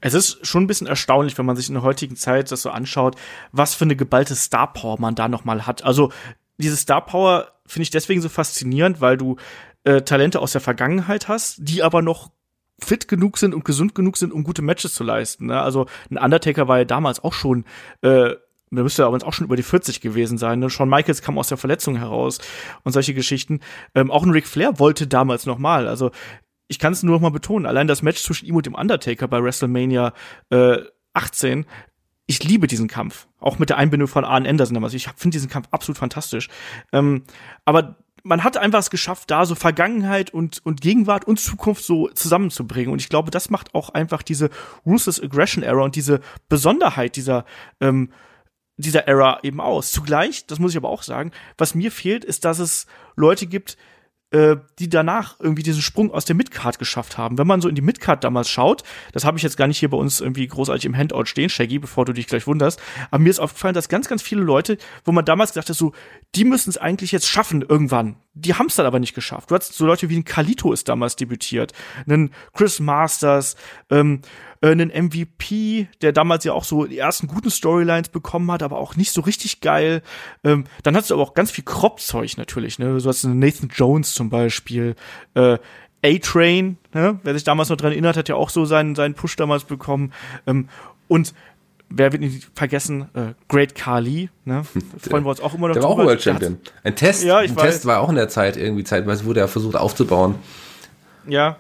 Es 0.01 0.15
ist 0.15 0.45
schon 0.47 0.65
ein 0.65 0.67
bisschen 0.67 0.87
erstaunlich, 0.87 1.37
wenn 1.37 1.47
man 1.47 1.57
sich 1.57 1.69
in 1.69 1.75
der 1.75 1.83
heutigen 1.83 2.17
Zeit 2.17 2.51
das 2.51 2.63
so 2.63 2.71
anschaut, 2.71 3.17
was 3.53 3.75
für 3.75 3.85
eine 3.85 3.97
geballte 3.97 4.35
Star 4.35 4.73
Power 4.73 4.99
man 4.99 5.15
da 5.15 5.29
nochmal 5.29 5.67
hat. 5.67 5.85
Also 5.85 6.11
diese 6.57 6.77
Star 6.77 7.05
Power 7.05 7.49
finde 7.71 7.85
ich 7.85 7.91
deswegen 7.91 8.21
so 8.21 8.29
faszinierend, 8.29 9.01
weil 9.01 9.17
du 9.17 9.37
äh, 9.85 10.03
Talente 10.03 10.41
aus 10.41 10.53
der 10.53 10.61
Vergangenheit 10.61 11.29
hast, 11.29 11.57
die 11.61 11.83
aber 11.83 12.03
noch 12.03 12.31
fit 12.83 13.09
genug 13.09 13.39
sind 13.39 13.55
und 13.55 13.65
gesund 13.65 13.95
genug 13.95 14.17
sind, 14.17 14.33
um 14.33 14.45
gute 14.45 14.63
Matches 14.63 14.95
zu 14.95 15.05
leisten. 15.05 15.47
Ne? 15.47 15.61
Also 15.61 15.87
ein 16.11 16.17
Undertaker 16.17 16.67
war 16.67 16.79
ja 16.79 16.85
damals 16.85 17.23
auch 17.23 17.35
schon 17.35 17.65
äh, 18.03 18.35
der 18.73 18.85
müsste 18.85 19.05
aber 19.05 19.19
auch 19.27 19.33
schon 19.33 19.47
über 19.47 19.57
die 19.57 19.65
40 19.65 20.01
gewesen 20.01 20.39
sein. 20.39 20.61
Ne? 20.61 20.71
Shawn 20.71 20.89
Michaels 20.89 21.23
kam 21.23 21.39
aus 21.39 21.49
der 21.49 21.59
Verletzung 21.59 21.97
heraus 21.97 22.39
und 22.85 22.93
solche 22.93 23.15
Geschichten. 23.15 23.61
Ähm, 23.97 24.13
auch 24.13 24.23
ein 24.23 24.31
Ric 24.31 24.47
Flair 24.47 24.79
wollte 24.79 25.09
damals 25.09 25.45
noch 25.45 25.59
mal. 25.59 25.89
Also 25.89 26.13
ich 26.69 26.79
kann 26.79 26.93
es 26.93 27.03
nur 27.03 27.17
noch 27.17 27.21
mal 27.21 27.33
betonen. 27.33 27.67
Allein 27.67 27.89
das 27.89 28.03
Match 28.03 28.23
zwischen 28.23 28.47
ihm 28.47 28.55
und 28.55 28.67
dem 28.67 28.77
Undertaker 28.77 29.27
bei 29.27 29.43
WrestleMania 29.43 30.13
äh, 30.51 30.79
18 31.15 31.67
ich 32.31 32.45
liebe 32.45 32.69
diesen 32.69 32.87
Kampf. 32.87 33.27
Auch 33.41 33.59
mit 33.59 33.71
der 33.71 33.79
Einbindung 33.79 34.09
von 34.09 34.25
Arn 34.25 34.47
Anderson 34.47 34.75
damals. 34.75 34.95
Ich 34.95 35.09
finde 35.17 35.35
diesen 35.35 35.51
Kampf 35.51 35.69
absolut 35.71 35.99
fantastisch. 35.99 36.49
Ähm, 36.93 37.25
aber 37.65 37.97
man 38.23 38.45
hat 38.45 38.57
einfach 38.57 38.81
es 38.81 38.91
geschafft, 38.91 39.31
da 39.31 39.47
so 39.47 39.55
Vergangenheit 39.55 40.33
und, 40.33 40.65
und 40.65 40.81
Gegenwart 40.81 41.27
und 41.27 41.41
Zukunft 41.41 41.85
so 41.85 42.09
zusammenzubringen. 42.09 42.93
Und 42.93 43.01
ich 43.01 43.09
glaube, 43.09 43.31
das 43.31 43.51
macht 43.51 43.75
auch 43.75 43.91
einfach 43.91 44.23
diese 44.23 44.51
Ruthless 44.85 45.23
Aggression 45.23 45.63
Era 45.63 45.83
und 45.83 45.97
diese 45.97 46.21
Besonderheit 46.49 47.17
dieser, 47.17 47.45
ähm, 47.81 48.13
dieser 48.77 49.09
Era 49.09 49.41
eben 49.43 49.61
aus. 49.61 49.93
Zugleich, 49.93 50.47
das 50.47 50.59
muss 50.59 50.73
ich 50.73 50.77
aber 50.77 50.91
auch 50.91 51.03
sagen, 51.03 51.33
was 51.57 51.75
mir 51.75 51.91
fehlt, 51.91 52.25
ist, 52.25 52.45
dass 52.45 52.59
es 52.59 52.87
Leute 53.17 53.47
gibt, 53.47 53.77
äh, 54.31 54.57
die 54.79 54.89
danach 54.89 55.39
irgendwie 55.41 55.63
diesen 55.63 55.83
Sprung 55.83 56.13
aus 56.13 56.25
der 56.25 56.37
Midcard 56.37 56.79
geschafft 56.79 57.19
haben. 57.19 57.39
Wenn 57.39 57.47
man 57.47 57.61
so 57.61 57.69
in 57.69 57.75
die 57.75 57.83
Midcard 57.83 58.23
damals 58.23 58.49
schaut, 58.49 58.83
das 59.13 59.25
habe 59.25 59.37
ich 59.37 59.43
jetzt 59.43 59.57
gar 59.57 59.67
nicht 59.67 59.79
hier 59.79 59.91
bei 59.91 59.97
uns 59.97 60.21
irgendwie 60.21 60.47
großartig 60.47 60.85
im 60.85 60.97
Handout 60.97 61.27
stehen, 61.27 61.49
Shaggy, 61.49 61.79
bevor 61.79 62.05
du 62.05 62.13
dich 62.13 62.27
gleich 62.27 62.47
wunderst, 62.47 62.81
aber 63.11 63.23
mir 63.23 63.31
ist 63.31 63.41
aufgefallen, 63.41 63.75
dass 63.75 63.89
ganz, 63.89 64.09
ganz 64.09 64.23
viele 64.23 64.43
Leute, 64.43 64.79
wo 65.05 65.13
man 65.13 65.25
damals 65.25 65.53
gedacht 65.53 65.69
hat, 65.69 65.77
so, 65.77 65.93
die 66.35 66.45
müssen 66.45 66.71
es 66.71 66.79
eigentlich 66.79 67.13
jetzt 67.13 67.29
schaffen 67.29 67.63
irgendwann. 67.63 68.17
Die 68.41 68.55
haben 68.55 68.67
es 68.67 68.77
dann 68.77 68.87
aber 68.87 68.99
nicht 68.99 69.15
geschafft. 69.15 69.51
Du 69.51 69.55
hast 69.55 69.73
so 69.73 69.87
Leute 69.87 70.09
wie 70.09 70.17
ein 70.17 70.25
Kalito 70.25 70.73
ist 70.73 70.89
damals 70.89 71.17
debütiert, 71.17 71.73
einen 72.07 72.33
Chris 72.55 72.81
Masters, 72.81 73.57
ähm, 73.91 74.23
äh, 74.63 74.71
einen 74.71 74.91
MVP, 74.91 75.89
der 76.01 76.13
damals 76.13 76.45
ja 76.45 76.53
auch 76.53 76.65
so 76.65 76.87
die 76.87 76.99
ersten 76.99 77.27
guten 77.27 77.51
Storylines 77.51 78.09
bekommen 78.09 78.51
hat, 78.51 78.63
aber 78.63 78.79
auch 78.79 78.97
nicht 78.97 79.13
so 79.13 79.21
richtig 79.21 79.61
geil. 79.61 80.03
Ähm, 80.45 80.65
dann 80.83 80.97
hast 80.97 81.11
du 81.11 81.15
aber 81.15 81.23
auch 81.23 81.35
ganz 81.35 81.51
viel 81.51 81.65
Crop-Zeug 81.65 82.37
natürlich, 82.37 82.79
ne? 82.79 82.99
So 83.01 83.09
hast 83.09 83.25
du 83.25 83.29
Nathan 83.29 83.71
Jones 83.75 84.15
zum 84.15 84.31
Beispiel, 84.31 84.97
äh, 85.35 85.59
A-Train, 86.03 86.79
ne? 86.95 87.21
wer 87.23 87.35
sich 87.35 87.45
damals 87.45 87.69
noch 87.69 87.77
dran 87.77 87.93
erinnert, 87.93 88.17
hat 88.17 88.31
ja 88.31 88.35
auch 88.35 88.49
so 88.49 88.65
seinen, 88.65 88.95
seinen 88.95 89.15
Push 89.15 89.37
damals 89.37 89.65
bekommen. 89.65 90.13
Ähm, 90.47 90.69
und 91.09 91.35
wer 91.91 92.13
wird 92.13 92.23
nicht 92.23 92.49
vergessen, 92.55 93.09
äh, 93.15 93.35
Great 93.49 93.75
Khali, 93.75 94.31
ne? 94.45 94.65
Freuen 94.99 95.25
wir 95.25 95.31
uns 95.31 95.41
auch 95.41 95.55
immer 95.55 95.69
noch 95.69 95.75
Der 95.75 95.83
war 95.83 95.91
auch 95.91 95.99
World 95.99 96.23
Champion. 96.23 96.59
Ein 96.83 96.97
Test, 96.97 97.25
ja, 97.25 97.39
ein 97.39 97.55
weiß. 97.55 97.63
Test 97.63 97.87
war 97.87 98.01
auch 98.01 98.09
in 98.09 98.17
der 98.17 98.29
Zeit 98.29 98.57
irgendwie 98.57 98.85
zeitweise 98.85 99.25
wurde 99.25 99.41
er 99.41 99.49
versucht 99.49 99.77
aufzubauen. 99.77 100.37
Ja, 101.27 101.59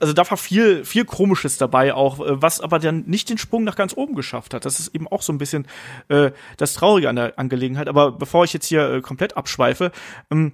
also 0.00 0.14
da 0.14 0.28
war 0.28 0.38
viel, 0.38 0.84
viel 0.84 1.04
Komisches 1.04 1.58
dabei 1.58 1.94
auch, 1.94 2.20
äh, 2.20 2.42
was 2.42 2.60
aber 2.60 2.78
dann 2.78 3.04
nicht 3.06 3.28
den 3.28 3.38
Sprung 3.38 3.64
nach 3.64 3.76
ganz 3.76 3.92
oben 3.94 4.14
geschafft 4.14 4.54
hat. 4.54 4.64
Das 4.64 4.80
ist 4.80 4.94
eben 4.94 5.06
auch 5.06 5.22
so 5.22 5.32
ein 5.32 5.38
bisschen 5.38 5.66
äh, 6.08 6.30
das 6.56 6.74
Traurige 6.74 7.08
an 7.08 7.16
der 7.16 7.38
Angelegenheit. 7.38 7.88
Aber 7.88 8.12
bevor 8.12 8.44
ich 8.44 8.52
jetzt 8.52 8.66
hier 8.66 8.90
äh, 8.90 9.00
komplett 9.02 9.36
abschweife, 9.36 9.92
ähm, 10.30 10.52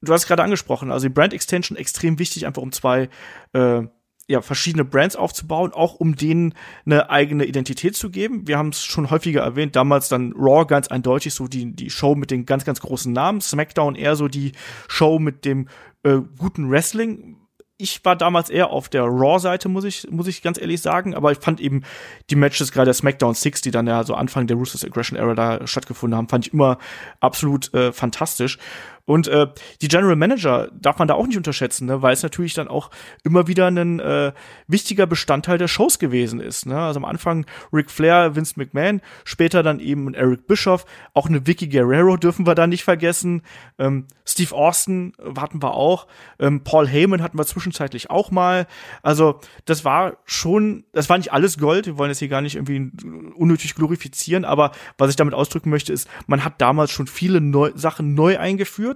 du 0.00 0.12
hast 0.12 0.26
gerade 0.26 0.42
angesprochen, 0.42 0.90
also 0.90 1.06
die 1.06 1.12
Brand 1.12 1.34
Extension 1.34 1.76
extrem 1.76 2.18
wichtig, 2.18 2.46
einfach 2.46 2.62
um 2.62 2.72
zwei 2.72 3.10
äh, 3.52 3.82
ja, 4.28 4.40
verschiedene 4.40 4.84
Brands 4.84 5.16
aufzubauen, 5.16 5.72
auch 5.72 5.94
um 5.94 6.16
denen 6.16 6.54
eine 6.86 7.10
eigene 7.10 7.44
Identität 7.44 7.96
zu 7.96 8.10
geben. 8.10 8.46
Wir 8.48 8.58
haben 8.58 8.70
es 8.70 8.82
schon 8.82 9.10
häufiger 9.10 9.42
erwähnt, 9.42 9.76
damals 9.76 10.08
dann 10.08 10.32
Raw 10.36 10.64
ganz 10.66 10.88
eindeutig 10.88 11.34
so 11.34 11.46
die, 11.46 11.74
die 11.74 11.90
Show 11.90 12.14
mit 12.14 12.30
den 12.30 12.46
ganz, 12.46 12.64
ganz 12.64 12.80
großen 12.80 13.12
Namen, 13.12 13.40
SmackDown 13.40 13.94
eher 13.94 14.16
so 14.16 14.28
die 14.28 14.52
Show 14.88 15.18
mit 15.18 15.44
dem 15.44 15.68
äh, 16.04 16.18
guten 16.38 16.70
Wrestling, 16.70 17.36
ich 17.76 18.04
war 18.04 18.14
damals 18.14 18.50
eher 18.50 18.70
auf 18.70 18.88
der 18.88 19.02
Raw-Seite, 19.02 19.68
muss 19.68 19.84
ich, 19.84 20.08
muss 20.10 20.28
ich 20.28 20.42
ganz 20.42 20.60
ehrlich 20.60 20.80
sagen, 20.80 21.14
aber 21.14 21.32
ich 21.32 21.38
fand 21.38 21.60
eben 21.60 21.82
die 22.30 22.36
Matches, 22.36 22.70
gerade 22.70 22.86
der 22.86 22.94
SmackDown 22.94 23.34
6, 23.34 23.62
die 23.62 23.72
dann 23.72 23.88
ja 23.88 24.04
so 24.04 24.14
Anfang 24.14 24.46
der 24.46 24.56
Ruthless 24.56 24.84
Aggression 24.84 25.18
Era 25.18 25.34
da 25.34 25.66
stattgefunden 25.66 26.16
haben, 26.16 26.28
fand 26.28 26.46
ich 26.46 26.52
immer 26.52 26.78
absolut 27.18 27.74
äh, 27.74 27.92
fantastisch. 27.92 28.58
Und 29.06 29.28
äh, 29.28 29.46
die 29.82 29.88
General 29.88 30.16
Manager 30.16 30.70
darf 30.72 30.98
man 30.98 31.08
da 31.08 31.14
auch 31.14 31.26
nicht 31.26 31.36
unterschätzen, 31.36 31.86
ne? 31.86 32.00
weil 32.00 32.14
es 32.14 32.22
natürlich 32.22 32.54
dann 32.54 32.68
auch 32.68 32.90
immer 33.22 33.46
wieder 33.46 33.66
ein 33.66 34.00
äh, 34.00 34.32
wichtiger 34.66 35.06
Bestandteil 35.06 35.58
der 35.58 35.68
Shows 35.68 35.98
gewesen 35.98 36.40
ist. 36.40 36.64
Ne? 36.64 36.78
Also 36.80 37.00
am 37.00 37.04
Anfang 37.04 37.44
Ric 37.72 37.90
Flair, 37.90 38.34
Vince 38.34 38.54
McMahon, 38.56 39.02
später 39.24 39.62
dann 39.62 39.78
eben 39.78 40.14
Eric 40.14 40.46
Bischoff, 40.46 40.86
auch 41.12 41.26
eine 41.26 41.46
Vicky 41.46 41.68
Guerrero 41.68 42.16
dürfen 42.16 42.46
wir 42.46 42.54
da 42.54 42.66
nicht 42.66 42.84
vergessen. 42.84 43.42
Ähm, 43.78 44.06
Steve 44.24 44.54
Austin 44.54 45.12
hatten 45.38 45.62
wir 45.62 45.74
auch, 45.74 46.06
ähm, 46.38 46.64
Paul 46.64 46.88
Heyman 46.88 47.22
hatten 47.22 47.38
wir 47.38 47.44
zwischenzeitlich 47.44 48.08
auch 48.08 48.30
mal. 48.30 48.66
Also 49.02 49.40
das 49.66 49.84
war 49.84 50.16
schon, 50.24 50.84
das 50.92 51.10
war 51.10 51.18
nicht 51.18 51.32
alles 51.32 51.58
Gold. 51.58 51.84
Wir 51.84 51.98
wollen 51.98 52.10
das 52.10 52.20
hier 52.20 52.28
gar 52.28 52.40
nicht 52.40 52.56
irgendwie 52.56 52.90
unnötig 53.36 53.74
glorifizieren, 53.74 54.46
aber 54.46 54.72
was 54.96 55.10
ich 55.10 55.16
damit 55.16 55.34
ausdrücken 55.34 55.68
möchte, 55.68 55.92
ist, 55.92 56.08
man 56.26 56.42
hat 56.42 56.60
damals 56.62 56.90
schon 56.90 57.06
viele 57.06 57.42
neu 57.42 57.72
Sachen 57.74 58.14
neu 58.14 58.38
eingeführt 58.38 58.93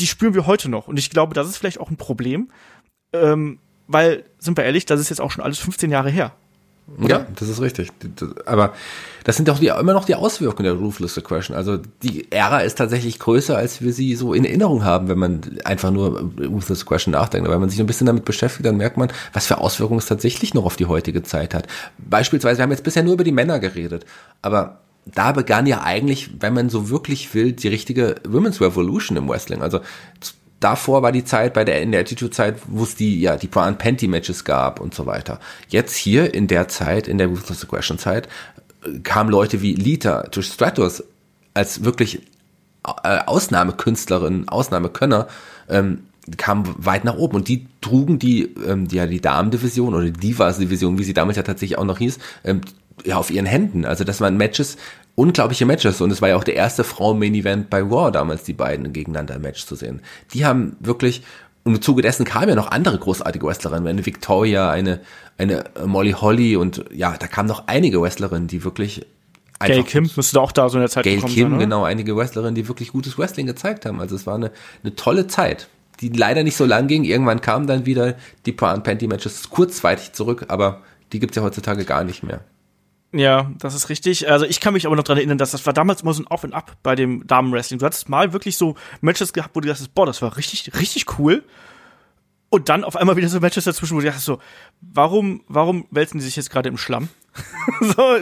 die 0.00 0.06
spüren 0.06 0.34
wir 0.34 0.46
heute 0.46 0.68
noch. 0.68 0.88
Und 0.88 0.98
ich 0.98 1.10
glaube, 1.10 1.34
das 1.34 1.48
ist 1.48 1.56
vielleicht 1.56 1.80
auch 1.80 1.90
ein 1.90 1.96
Problem, 1.96 2.50
ähm, 3.12 3.58
weil, 3.86 4.24
sind 4.38 4.56
wir 4.56 4.64
ehrlich, 4.64 4.86
das 4.86 5.00
ist 5.00 5.10
jetzt 5.10 5.20
auch 5.20 5.30
schon 5.30 5.44
alles 5.44 5.58
15 5.58 5.90
Jahre 5.90 6.10
her. 6.10 6.32
Oder? 6.98 7.20
Ja, 7.20 7.26
das 7.36 7.48
ist 7.48 7.60
richtig. 7.60 7.90
Aber 8.46 8.72
das 9.22 9.36
sind 9.36 9.46
doch 9.46 9.60
die, 9.60 9.68
immer 9.68 9.92
noch 9.92 10.06
die 10.06 10.16
Auswirkungen 10.16 10.64
der 10.64 10.74
Ruthless 10.74 11.16
Aggression. 11.16 11.56
Also 11.56 11.78
die 12.02 12.30
Ära 12.32 12.60
ist 12.60 12.78
tatsächlich 12.78 13.20
größer, 13.20 13.56
als 13.56 13.80
wir 13.80 13.92
sie 13.92 14.16
so 14.16 14.34
in 14.34 14.44
Erinnerung 14.44 14.84
haben, 14.84 15.08
wenn 15.08 15.18
man 15.18 15.40
einfach 15.64 15.92
nur 15.92 16.32
Ruthless 16.40 16.82
Aggression 16.82 17.12
nachdenkt. 17.12 17.46
Aber 17.46 17.54
wenn 17.54 17.60
man 17.60 17.70
sich 17.70 17.78
ein 17.78 17.86
bisschen 17.86 18.08
damit 18.08 18.24
beschäftigt, 18.24 18.66
dann 18.66 18.76
merkt 18.76 18.96
man, 18.96 19.12
was 19.32 19.46
für 19.46 19.58
Auswirkungen 19.58 20.00
es 20.00 20.06
tatsächlich 20.06 20.52
noch 20.52 20.64
auf 20.64 20.76
die 20.76 20.86
heutige 20.86 21.22
Zeit 21.22 21.54
hat. 21.54 21.68
Beispielsweise, 21.98 22.58
wir 22.58 22.64
haben 22.64 22.72
jetzt 22.72 22.84
bisher 22.84 23.04
nur 23.04 23.14
über 23.14 23.24
die 23.24 23.32
Männer 23.32 23.60
geredet, 23.60 24.04
aber 24.42 24.80
da 25.06 25.32
begann 25.32 25.66
ja 25.66 25.82
eigentlich, 25.82 26.30
wenn 26.40 26.54
man 26.54 26.70
so 26.70 26.90
wirklich 26.90 27.34
will, 27.34 27.52
die 27.52 27.68
richtige 27.68 28.16
Women's 28.26 28.60
Revolution 28.60 29.16
im 29.16 29.28
Wrestling. 29.28 29.62
Also 29.62 29.80
davor 30.60 31.02
war 31.02 31.12
die 31.12 31.24
Zeit 31.24 31.54
bei 31.54 31.64
der 31.64 31.82
in 31.82 31.92
der 31.92 32.02
Attitude-Zeit, 32.02 32.56
wo 32.68 32.84
es 32.84 32.94
die 32.94 33.20
ja 33.20 33.36
die 33.36 33.48
Bra 33.48 33.70
Panty 33.72 34.08
Matches 34.08 34.44
gab 34.44 34.80
und 34.80 34.94
so 34.94 35.06
weiter. 35.06 35.40
Jetzt 35.68 35.96
hier 35.96 36.34
in 36.34 36.46
der 36.46 36.68
Zeit, 36.68 37.08
in 37.08 37.18
der 37.18 37.28
Ruthless 37.28 37.64
Aggression 37.64 37.98
Zeit, 37.98 38.28
kamen 39.02 39.30
Leute 39.30 39.62
wie 39.62 39.74
Lita, 39.74 40.22
durch 40.30 40.46
Stratus 40.46 41.02
als 41.54 41.84
wirklich 41.84 42.22
äh, 43.02 43.18
Ausnahmekünstlerin, 43.26 44.48
Ausnahmekönner, 44.48 45.28
ähm, 45.68 46.04
kamen 46.36 46.74
weit 46.78 47.04
nach 47.04 47.16
oben 47.16 47.36
und 47.36 47.48
die 47.48 47.66
trugen 47.80 48.18
die 48.18 48.42
ähm, 48.66 48.86
die, 48.86 48.96
ja 48.96 49.06
die 49.06 49.20
Damen-Division 49.20 49.94
oder 49.94 50.04
die 50.04 50.12
Divas-Division, 50.12 50.98
wie 50.98 51.04
sie 51.04 51.14
damals 51.14 51.36
ja 51.36 51.42
tatsächlich 51.42 51.78
auch 51.78 51.84
noch 51.84 51.98
hieß, 51.98 52.18
ähm, 52.44 52.60
ja 53.04 53.16
auf 53.16 53.30
ihren 53.30 53.46
Händen. 53.46 53.84
Also 53.84 54.04
das 54.04 54.20
waren 54.20 54.36
Matches, 54.36 54.76
unglaubliche 55.14 55.66
Matches 55.66 56.00
und 56.00 56.10
es 56.10 56.22
war 56.22 56.30
ja 56.30 56.36
auch 56.36 56.44
der 56.44 56.56
erste 56.56 56.84
Frauen-Main-Event 56.84 57.70
bei 57.70 57.80
Raw 57.82 58.10
damals, 58.10 58.44
die 58.44 58.52
beiden 58.52 58.92
gegeneinander 58.92 59.36
im 59.36 59.42
Match 59.42 59.66
zu 59.66 59.74
sehen. 59.74 60.00
Die 60.32 60.44
haben 60.44 60.76
wirklich 60.80 61.22
und 61.62 61.74
im 61.74 61.82
Zuge 61.82 62.02
dessen 62.02 62.24
kamen 62.24 62.48
ja 62.48 62.54
noch 62.54 62.70
andere 62.70 62.98
großartige 62.98 63.46
Wrestlerinnen, 63.46 63.86
eine 63.86 64.06
Victoria, 64.06 64.70
eine, 64.70 65.00
eine 65.36 65.64
Molly 65.84 66.12
Holly 66.12 66.56
und 66.56 66.84
ja, 66.92 67.16
da 67.18 67.26
kamen 67.26 67.48
noch 67.48 67.66
einige 67.66 68.00
Wrestlerinnen, 68.00 68.48
die 68.48 68.64
wirklich 68.64 69.06
einfach. 69.58 69.74
Gail 69.74 69.84
Kim 69.84 70.10
müsste 70.16 70.40
auch 70.40 70.52
da 70.52 70.68
so 70.68 70.78
in 70.78 70.82
der 70.82 70.90
Zeit 70.90 71.04
Gail 71.04 71.20
Kim, 71.20 71.50
sein, 71.50 71.58
genau, 71.58 71.84
einige 71.84 72.16
Wrestlerinnen, 72.16 72.54
die 72.54 72.66
wirklich 72.66 72.92
gutes 72.92 73.18
Wrestling 73.18 73.46
gezeigt 73.46 73.84
haben. 73.84 74.00
Also 74.00 74.16
es 74.16 74.26
war 74.26 74.36
eine, 74.36 74.52
eine 74.82 74.94
tolle 74.96 75.26
Zeit, 75.26 75.68
die 76.00 76.08
leider 76.08 76.42
nicht 76.44 76.56
so 76.56 76.64
lang 76.64 76.86
ging. 76.86 77.04
Irgendwann 77.04 77.42
kamen 77.42 77.66
dann 77.66 77.84
wieder 77.84 78.16
die 78.46 78.52
Bra 78.52 78.78
Panty 78.78 79.06
Matches 79.06 79.50
kurzzeitig 79.50 80.12
zurück, 80.12 80.46
aber 80.48 80.80
die 81.12 81.20
gibt's 81.20 81.36
ja 81.36 81.42
heutzutage 81.42 81.84
gar 81.84 82.04
nicht 82.04 82.22
mehr. 82.22 82.40
Ja, 83.12 83.50
das 83.58 83.74
ist 83.74 83.88
richtig. 83.88 84.28
Also 84.28 84.46
ich 84.46 84.60
kann 84.60 84.72
mich 84.72 84.86
aber 84.86 84.94
noch 84.94 85.02
dran 85.02 85.16
erinnern, 85.16 85.38
dass 85.38 85.50
das 85.50 85.66
war 85.66 85.72
damals 85.72 86.02
immer 86.02 86.14
so 86.14 86.22
ein 86.22 86.28
Auf 86.28 86.44
und 86.44 86.52
Ab 86.52 86.76
bei 86.82 86.94
dem 86.94 87.26
Damenwrestling. 87.26 87.80
Du 87.80 87.86
hattest 87.86 88.08
mal 88.08 88.32
wirklich 88.32 88.56
so 88.56 88.76
Matches 89.00 89.32
gehabt, 89.32 89.56
wo 89.56 89.60
du 89.60 89.68
dachtest, 89.68 89.94
boah, 89.94 90.06
das 90.06 90.22
war 90.22 90.36
richtig, 90.36 90.78
richtig 90.78 91.18
cool. 91.18 91.42
Und 92.50 92.68
dann 92.68 92.84
auf 92.84 92.96
einmal 92.96 93.16
wieder 93.16 93.28
so 93.28 93.40
Matches 93.40 93.64
dazwischen, 93.64 93.96
wo 93.96 94.00
du 94.00 94.06
dachtest 94.06 94.26
so, 94.26 94.38
warum, 94.80 95.42
warum 95.48 95.86
wälzen 95.90 96.18
die 96.18 96.24
sich 96.24 96.36
jetzt 96.36 96.50
gerade 96.50 96.68
im 96.68 96.78
Schlamm? 96.78 97.08
so, 97.80 98.16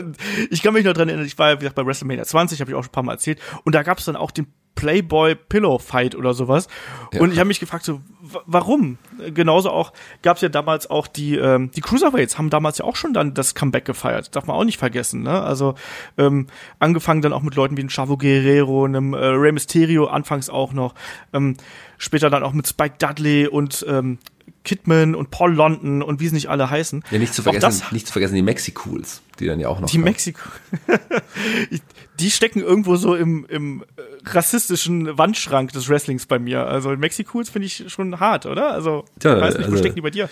ich 0.49 0.61
kann 0.61 0.73
mich 0.73 0.85
noch 0.85 0.93
dran 0.93 1.09
erinnern, 1.09 1.25
ich 1.25 1.37
war 1.37 1.49
ja, 1.49 1.55
wie 1.55 1.59
gesagt, 1.59 1.75
bei 1.75 1.85
WrestleMania 1.85 2.25
20, 2.25 2.61
habe 2.61 2.71
ich 2.71 2.75
auch 2.75 2.83
schon 2.83 2.89
ein 2.89 2.93
paar 2.93 3.03
Mal 3.03 3.13
erzählt, 3.13 3.39
und 3.63 3.73
da 3.73 3.83
gab 3.83 3.97
es 3.97 4.05
dann 4.05 4.15
auch 4.15 4.31
den 4.31 4.47
Playboy 4.79 5.35
Pillow 5.35 5.77
Fight 5.77 6.15
oder 6.15 6.33
sowas. 6.33 6.69
Ja. 7.11 7.19
Und 7.19 7.33
ich 7.33 7.39
habe 7.39 7.49
mich 7.49 7.59
gefragt, 7.59 7.83
so, 7.83 7.99
warum? 8.45 8.97
Genauso 9.33 9.71
auch 9.71 9.91
gab 10.21 10.37
es 10.37 10.41
ja 10.41 10.47
damals 10.47 10.89
auch 10.89 11.07
die 11.07 11.35
ähm, 11.35 11.69
die 11.71 11.81
Cruiserweights 11.81 12.37
haben 12.37 12.49
damals 12.49 12.77
ja 12.77 12.85
auch 12.85 12.95
schon 12.95 13.13
dann 13.13 13.33
das 13.33 13.55
Comeback 13.55 13.83
gefeiert. 13.83 14.33
Darf 14.37 14.47
man 14.47 14.55
auch 14.55 14.63
nicht 14.63 14.77
vergessen. 14.77 15.23
Ne? 15.23 15.41
Also 15.41 15.75
ähm, 16.17 16.47
angefangen 16.79 17.21
dann 17.21 17.33
auch 17.33 17.41
mit 17.41 17.55
Leuten 17.55 17.75
wie 17.75 17.83
ein 17.83 17.89
Chavo 17.89 18.15
Guerrero, 18.15 18.85
einem 18.85 19.13
äh, 19.13 19.17
Rey 19.17 19.51
Mysterio, 19.51 20.05
anfangs 20.05 20.49
auch 20.49 20.71
noch. 20.71 20.95
Ähm, 21.33 21.57
später 21.97 22.29
dann 22.29 22.43
auch 22.43 22.53
mit 22.53 22.65
Spike 22.65 22.95
Dudley 22.99 23.47
und 23.47 23.85
ähm, 23.85 24.17
Kidman 24.63 25.15
und 25.15 25.31
Paul 25.31 25.53
London 25.53 26.01
und 26.01 26.19
wie 26.19 26.27
sie 26.27 26.35
nicht 26.35 26.49
alle 26.49 26.69
heißen. 26.69 27.03
Ja, 27.11 27.17
nicht 27.17 27.33
zu 27.33 27.43
vergessen, 27.43 27.83
nicht 27.91 28.07
zu 28.07 28.13
vergessen 28.13 28.35
die 28.35 28.41
Mexicools, 28.41 29.21
die 29.39 29.47
dann 29.47 29.59
ja 29.59 29.69
auch 29.69 29.79
noch. 29.79 29.89
Die 29.89 29.97
Mexiko. 29.97 30.41
die 32.19 32.31
stecken 32.31 32.61
irgendwo 32.61 32.95
so 32.95 33.15
im, 33.15 33.45
im 33.49 33.83
äh, 33.97 34.29
rassistischen 34.29 35.17
Wandschrank 35.17 35.71
des 35.71 35.89
Wrestlings 35.89 36.25
bei 36.25 36.39
mir. 36.39 36.65
Also 36.65 36.89
Mexicools 36.89 37.49
finde 37.49 37.67
ich 37.67 37.85
schon 37.87 38.19
hart, 38.19 38.45
oder? 38.45 38.71
Also, 38.71 39.05
ja, 39.23 39.35
ich 39.35 39.41
weiß 39.41 39.57
nicht, 39.57 39.67
wo 39.67 39.71
also, 39.71 39.77
stecken 39.77 39.95
die 39.95 40.01
bei 40.01 40.11
dir? 40.11 40.29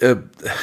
Äh, 0.00 0.16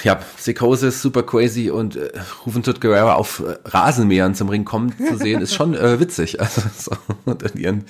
ja, 0.03 0.15
Psychosis, 0.15 1.01
Super 1.01 1.21
Crazy 1.21 1.69
und 1.69 1.95
äh, 1.95 2.11
Juventud 2.43 2.81
Guerrero 2.81 3.11
auf 3.11 3.39
äh, 3.39 3.55
Rasenmähern 3.65 4.33
zum 4.33 4.49
Ring 4.49 4.65
kommen 4.65 4.97
zu 4.97 5.15
sehen, 5.15 5.41
ist 5.41 5.53
schon 5.53 5.75
äh, 5.75 5.99
witzig. 5.99 6.39
Also 6.47 6.61
so, 6.75 6.91
und 7.25 7.43
in 7.43 7.59
ihren, 7.59 7.85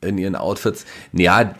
in 0.00 0.16
ihren 0.16 0.36
Outfits. 0.36 0.86
Ja, 1.12 1.54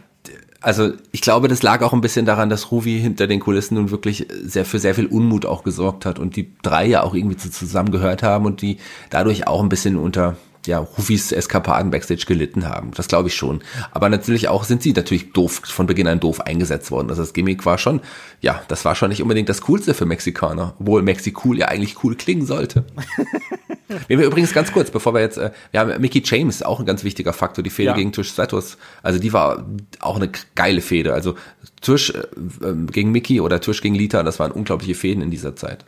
also 0.61 0.93
ich 1.13 1.21
glaube, 1.21 1.49
das 1.49 1.63
lag 1.63 1.83
auch 1.83 1.93
ein 1.93 2.01
bisschen 2.01 2.27
daran, 2.27 2.49
dass 2.49 2.71
Ruvi 2.71 2.99
hinter 2.99 3.27
den 3.27 3.41
Kulissen 3.41 3.75
nun 3.75 3.91
wirklich 3.91 4.27
sehr 4.43 4.65
für 4.65 4.79
sehr 4.79 4.95
viel 4.95 5.07
Unmut 5.07 5.47
auch 5.47 5.63
gesorgt 5.63 6.07
hat 6.07 6.19
und 6.19 6.37
die 6.37 6.51
drei 6.63 6.87
ja 6.87 7.03
auch 7.03 7.15
irgendwie 7.15 7.37
zusammengehört 7.37 8.23
haben 8.23 8.47
und 8.47 8.63
die 8.63 8.79
dadurch 9.11 9.47
auch 9.47 9.63
ein 9.63 9.69
bisschen 9.69 9.97
unter 9.97 10.37
ja, 10.67 10.79
Rufis 10.79 11.33
Eskapaden 11.33 11.91
Backstage 11.91 12.25
gelitten 12.27 12.69
haben. 12.69 12.91
Das 12.95 13.09
glaube 13.09 13.29
ich 13.29 13.35
schon. 13.35 13.63
Aber 13.93 14.09
natürlich 14.09 14.49
auch 14.49 14.65
sind 14.65 14.83
sie 14.83 14.93
natürlich 14.93 15.33
doof, 15.33 15.63
von 15.65 15.87
Beginn 15.87 16.07
an 16.09 16.21
doof 16.21 16.41
eingesetzt 16.41 16.91
worden. 16.91 17.11
Also 17.11 17.23
das 17.23 17.33
Gimmick 17.33 17.65
war 17.67 17.79
schon, 17.79 18.01
ja, 18.41 18.63
das 18.69 18.85
war 18.85 18.95
schon 18.95 19.09
nicht 19.09 19.23
unbedingt 19.23 19.49
das 19.49 19.63
Coolste 19.63 19.95
für 19.95 20.07
Mexikaner. 20.07 20.75
Obwohl 20.79 21.03
Mexikool 21.03 21.59
ja 21.59 21.69
eigentlich 21.69 22.03
cool 22.05 22.15
klingen 22.15 22.47
sollte. 22.47 22.85
wir 24.09 24.21
übrigens 24.21 24.53
ganz 24.53 24.73
kurz, 24.73 24.91
bevor 24.91 25.15
wir 25.15 25.21
jetzt, 25.21 25.39
äh, 25.39 25.51
wir 25.71 25.81
haben 25.81 26.01
Mickey 26.01 26.23
James, 26.25 26.63
auch 26.63 26.81
ein 26.81 26.87
ganz 26.87 27.05
wichtiger 27.05 27.33
Faktor, 27.33 27.63
die 27.63 27.71
Fehde 27.71 27.91
ja. 27.91 27.97
gegen 27.97 28.13
Tush 28.13 28.29
Stratus. 28.29 28.79
Also 29.03 29.19
die 29.19 29.33
war 29.33 29.67
auch 30.01 30.17
eine 30.17 30.31
geile 30.55 30.81
Fehde. 30.81 31.15
Also 31.15 31.37
Tush 31.81 32.11
äh, 32.11 32.23
ähm, 32.65 32.87
gegen 32.89 33.13
Mickey 33.13 33.41
oder 33.41 33.61
Tush 33.61 33.83
gegen 33.83 33.95
Lita, 33.95 34.23
das 34.23 34.39
waren 34.39 34.53
unglaubliche 34.53 34.95
Fäden 34.95 35.23
in 35.23 35.31
dieser 35.31 35.57
Zeit. 35.57 35.85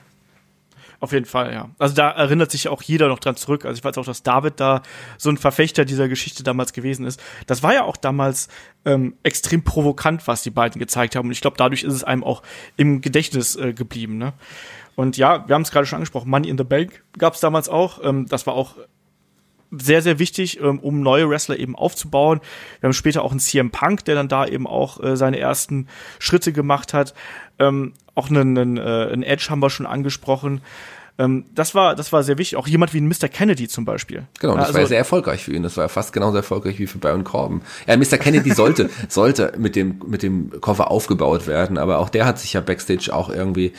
Auf 1.00 1.12
jeden 1.12 1.26
Fall, 1.26 1.52
ja. 1.52 1.70
Also 1.78 1.94
da 1.94 2.10
erinnert 2.10 2.50
sich 2.50 2.66
auch 2.66 2.82
jeder 2.82 3.06
noch 3.06 3.20
dran 3.20 3.36
zurück. 3.36 3.64
Also 3.64 3.78
ich 3.78 3.84
weiß 3.84 3.96
auch, 3.98 4.04
dass 4.04 4.24
David 4.24 4.58
da 4.58 4.82
so 5.16 5.30
ein 5.30 5.36
Verfechter 5.36 5.84
dieser 5.84 6.08
Geschichte 6.08 6.42
damals 6.42 6.72
gewesen 6.72 7.06
ist. 7.06 7.20
Das 7.46 7.62
war 7.62 7.72
ja 7.72 7.84
auch 7.84 7.96
damals 7.96 8.48
ähm, 8.84 9.14
extrem 9.22 9.62
provokant, 9.62 10.26
was 10.26 10.42
die 10.42 10.50
beiden 10.50 10.80
gezeigt 10.80 11.14
haben. 11.14 11.26
Und 11.26 11.32
ich 11.32 11.40
glaube, 11.40 11.56
dadurch 11.56 11.84
ist 11.84 11.94
es 11.94 12.02
einem 12.02 12.24
auch 12.24 12.42
im 12.76 13.00
Gedächtnis 13.00 13.54
äh, 13.54 13.72
geblieben. 13.74 14.18
Ne? 14.18 14.32
Und 14.96 15.16
ja, 15.16 15.46
wir 15.46 15.54
haben 15.54 15.62
es 15.62 15.70
gerade 15.70 15.86
schon 15.86 15.98
angesprochen, 15.98 16.28
Money 16.30 16.48
in 16.48 16.58
the 16.58 16.64
Bank 16.64 17.04
gab 17.16 17.34
es 17.34 17.40
damals 17.40 17.68
auch. 17.68 18.02
Ähm, 18.02 18.26
das 18.26 18.48
war 18.48 18.54
auch 18.54 18.74
sehr, 19.70 20.02
sehr 20.02 20.18
wichtig, 20.18 20.60
ähm, 20.60 20.78
um 20.78 21.00
neue 21.00 21.28
Wrestler 21.28 21.58
eben 21.58 21.76
aufzubauen. 21.76 22.40
Wir 22.80 22.88
haben 22.88 22.94
später 22.94 23.22
auch 23.22 23.30
einen 23.30 23.40
CM 23.40 23.70
Punk, 23.70 24.04
der 24.04 24.14
dann 24.14 24.28
da 24.28 24.46
eben 24.46 24.66
auch 24.66 25.02
äh, 25.02 25.16
seine 25.16 25.38
ersten 25.38 25.88
Schritte 26.18 26.52
gemacht 26.52 26.94
hat. 26.94 27.14
Ähm, 27.58 27.92
auch 28.14 28.30
einen, 28.30 28.58
einen, 28.58 28.76
äh, 28.76 28.80
einen 29.12 29.22
Edge 29.22 29.46
haben 29.50 29.60
wir 29.60 29.70
schon 29.70 29.86
angesprochen. 29.86 30.60
Ähm, 31.18 31.46
das 31.52 31.74
war, 31.74 31.96
das 31.96 32.12
war 32.12 32.22
sehr 32.22 32.38
wichtig. 32.38 32.56
Auch 32.56 32.68
jemand 32.68 32.94
wie 32.94 33.00
ein 33.00 33.08
Mr. 33.08 33.28
Kennedy 33.28 33.66
zum 33.66 33.84
Beispiel. 33.84 34.24
Genau, 34.38 34.54
das 34.54 34.66
also, 34.66 34.74
war 34.74 34.80
ja 34.82 34.86
sehr 34.86 34.98
erfolgreich 34.98 35.44
für 35.44 35.52
ihn. 35.52 35.64
Das 35.64 35.76
war 35.76 35.84
ja 35.84 35.88
fast 35.88 36.12
genauso 36.12 36.36
erfolgreich 36.36 36.78
wie 36.78 36.86
für 36.86 36.98
Baron 36.98 37.24
Corbin. 37.24 37.62
Ja, 37.86 37.96
Mr. 37.96 38.18
Kennedy 38.18 38.52
sollte, 38.52 38.88
sollte 39.08 39.52
mit 39.58 39.74
dem, 39.74 40.00
mit 40.06 40.22
dem 40.22 40.60
Koffer 40.60 40.90
aufgebaut 40.90 41.48
werden, 41.48 41.76
aber 41.76 41.98
auch 41.98 42.08
der 42.08 42.24
hat 42.24 42.38
sich 42.38 42.52
ja 42.52 42.60
Backstage 42.60 43.12
auch 43.12 43.30
irgendwie 43.30 43.72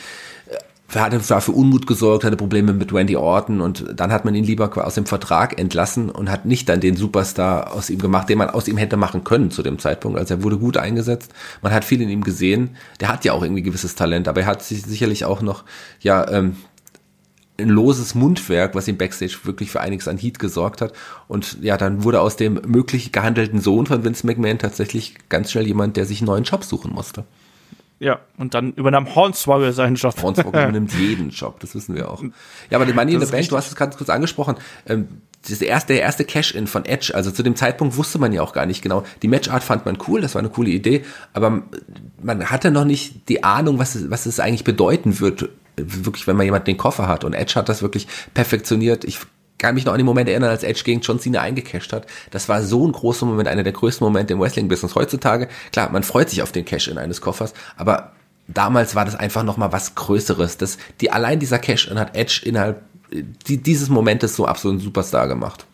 hatte 0.94 1.20
für 1.20 1.52
Unmut 1.52 1.86
gesorgt, 1.86 2.24
hatte 2.24 2.36
Probleme 2.36 2.72
mit 2.72 2.92
Randy 2.92 3.16
Orton 3.16 3.60
und 3.60 3.84
dann 3.94 4.12
hat 4.12 4.24
man 4.24 4.34
ihn 4.34 4.44
lieber 4.44 4.70
aus 4.84 4.94
dem 4.94 5.06
Vertrag 5.06 5.58
entlassen 5.58 6.10
und 6.10 6.30
hat 6.30 6.46
nicht 6.46 6.68
dann 6.68 6.80
den 6.80 6.96
Superstar 6.96 7.72
aus 7.72 7.90
ihm 7.90 8.00
gemacht, 8.00 8.28
den 8.28 8.38
man 8.38 8.50
aus 8.50 8.66
ihm 8.68 8.76
hätte 8.76 8.96
machen 8.96 9.24
können 9.24 9.50
zu 9.50 9.62
dem 9.62 9.78
Zeitpunkt. 9.78 10.18
Also 10.18 10.34
er 10.34 10.42
wurde 10.42 10.58
gut 10.58 10.76
eingesetzt, 10.76 11.32
man 11.62 11.72
hat 11.72 11.84
viel 11.84 12.00
in 12.00 12.08
ihm 12.08 12.22
gesehen. 12.22 12.70
Der 13.00 13.08
hat 13.08 13.24
ja 13.24 13.32
auch 13.32 13.42
irgendwie 13.42 13.62
gewisses 13.62 13.94
Talent, 13.94 14.26
aber 14.26 14.40
er 14.40 14.46
hat 14.46 14.62
sich 14.62 14.82
sicherlich 14.82 15.24
auch 15.24 15.42
noch 15.42 15.64
ja 16.00 16.28
ähm, 16.30 16.56
ein 17.60 17.68
loses 17.68 18.14
Mundwerk, 18.14 18.74
was 18.74 18.88
ihm 18.88 18.96
Backstage 18.96 19.38
wirklich 19.44 19.70
für 19.70 19.80
einiges 19.80 20.08
an 20.08 20.18
Heat 20.18 20.38
gesorgt 20.38 20.80
hat. 20.80 20.92
Und 21.28 21.58
ja, 21.60 21.76
dann 21.76 22.04
wurde 22.04 22.20
aus 22.20 22.36
dem 22.36 22.60
möglich 22.66 23.12
gehandelten 23.12 23.60
Sohn 23.60 23.86
von 23.86 24.04
Vince 24.04 24.26
McMahon 24.26 24.58
tatsächlich 24.58 25.14
ganz 25.28 25.50
schnell 25.50 25.66
jemand, 25.66 25.96
der 25.96 26.06
sich 26.06 26.20
einen 26.20 26.26
neuen 26.26 26.44
Job 26.44 26.64
suchen 26.64 26.92
musste. 26.92 27.24
Ja, 28.00 28.18
und 28.38 28.54
dann 28.54 28.72
übernahm 28.72 29.14
Hornswoggle 29.14 29.74
seinen 29.74 29.94
Job. 29.94 30.20
Hornswoggle 30.20 30.62
übernimmt 30.64 30.94
jeden 30.94 31.28
Job, 31.28 31.60
das 31.60 31.74
wissen 31.74 31.94
wir 31.94 32.10
auch. 32.10 32.22
Ja, 32.70 32.78
aber 32.78 32.86
die 32.86 32.94
Money 32.94 33.12
in 33.12 33.20
the 33.20 33.30
Bank, 33.30 33.46
du 33.48 33.56
hast 33.58 33.68
es 33.68 33.76
ganz 33.76 33.96
kurz 33.96 34.08
angesprochen, 34.08 34.56
ähm, 34.86 35.20
das 35.46 35.60
erste, 35.60 35.92
der 35.94 36.02
erste 36.02 36.24
Cash-In 36.24 36.66
von 36.66 36.84
Edge, 36.84 37.14
also 37.14 37.30
zu 37.30 37.42
dem 37.42 37.56
Zeitpunkt 37.56 37.96
wusste 37.96 38.18
man 38.18 38.32
ja 38.32 38.42
auch 38.42 38.52
gar 38.52 38.66
nicht 38.66 38.82
genau. 38.82 39.04
Die 39.22 39.28
Matchart 39.28 39.62
fand 39.62 39.84
man 39.86 39.98
cool, 40.08 40.20
das 40.20 40.34
war 40.34 40.40
eine 40.40 40.50
coole 40.50 40.70
Idee, 40.70 41.04
aber 41.34 41.62
man 42.22 42.50
hatte 42.50 42.70
noch 42.70 42.84
nicht 42.84 43.28
die 43.28 43.44
Ahnung, 43.44 43.78
was 43.78 43.94
es, 43.94 44.10
was 44.10 44.26
es 44.26 44.40
eigentlich 44.40 44.64
bedeuten 44.64 45.20
wird, 45.20 45.50
wirklich, 45.76 46.26
wenn 46.26 46.36
man 46.36 46.44
jemand 46.44 46.66
den 46.66 46.76
Koffer 46.76 47.06
hat. 47.06 47.24
Und 47.24 47.34
Edge 47.34 47.54
hat 47.54 47.68
das 47.68 47.82
wirklich 47.82 48.06
perfektioniert. 48.34 49.04
Ich 49.04 49.20
kann 49.60 49.76
mich 49.76 49.84
noch 49.84 49.92
an 49.92 49.98
den 49.98 50.06
Moment 50.06 50.28
erinnern, 50.28 50.50
als 50.50 50.64
Edge 50.64 50.82
gegen 50.84 51.00
John 51.00 51.20
Cena 51.20 51.40
eingecasht 51.40 51.92
hat. 51.92 52.06
Das 52.32 52.48
war 52.48 52.64
so 52.64 52.86
ein 52.86 52.92
großer 52.92 53.26
Moment, 53.26 53.48
einer 53.48 53.62
der 53.62 53.72
größten 53.72 54.04
Momente 54.04 54.32
im 54.32 54.40
Wrestling-Business. 54.40 54.96
Heutzutage, 54.96 55.48
klar, 55.70 55.90
man 55.90 56.02
freut 56.02 56.30
sich 56.30 56.42
auf 56.42 56.50
den 56.50 56.64
Cash 56.64 56.88
in 56.88 56.98
eines 56.98 57.20
Koffers, 57.20 57.54
aber 57.76 58.12
damals 58.48 58.94
war 58.94 59.04
das 59.04 59.14
einfach 59.14 59.44
noch 59.44 59.56
mal 59.56 59.72
was 59.72 59.94
Größeres. 59.94 60.56
Das, 60.56 60.78
die, 61.00 61.12
allein 61.12 61.38
dieser 61.38 61.58
Cash-In 61.58 61.98
hat 61.98 62.16
Edge 62.16 62.42
innerhalb 62.44 62.82
die, 63.12 63.58
dieses 63.58 63.88
Momentes 63.88 64.34
so 64.36 64.46
absolut 64.46 64.78
ein 64.78 64.80
Superstar 64.80 65.28
gemacht. 65.28 65.66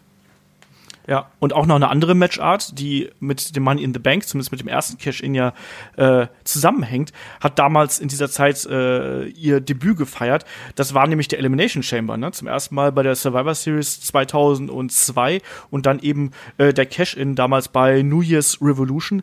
Ja, 1.06 1.30
und 1.38 1.52
auch 1.52 1.66
noch 1.66 1.76
eine 1.76 1.88
andere 1.88 2.14
Matchart, 2.14 2.78
die 2.78 3.10
mit 3.20 3.54
dem 3.54 3.62
Money 3.62 3.82
in 3.82 3.94
the 3.94 4.00
Bank, 4.00 4.26
zumindest 4.26 4.50
mit 4.50 4.60
dem 4.60 4.68
ersten 4.68 4.98
Cash-In 4.98 5.34
ja 5.34 5.52
äh, 5.96 6.26
zusammenhängt, 6.42 7.12
hat 7.40 7.58
damals 7.58 8.00
in 8.00 8.08
dieser 8.08 8.28
Zeit 8.28 8.66
äh, 8.66 9.26
ihr 9.26 9.60
Debüt 9.60 9.98
gefeiert. 9.98 10.44
Das 10.74 10.94
war 10.94 11.06
nämlich 11.06 11.28
der 11.28 11.38
Elimination 11.38 11.82
Chamber, 11.82 12.16
ne? 12.16 12.32
Zum 12.32 12.48
ersten 12.48 12.74
Mal 12.74 12.90
bei 12.90 13.02
der 13.02 13.14
Survivor 13.14 13.54
Series 13.54 14.00
2002 14.00 15.40
und 15.70 15.86
dann 15.86 16.00
eben 16.00 16.32
äh, 16.58 16.72
der 16.72 16.86
Cash-In 16.86 17.36
damals 17.36 17.68
bei 17.68 18.02
New 18.02 18.22
Year's 18.22 18.58
Revolution. 18.60 19.22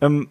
Ähm, 0.00 0.28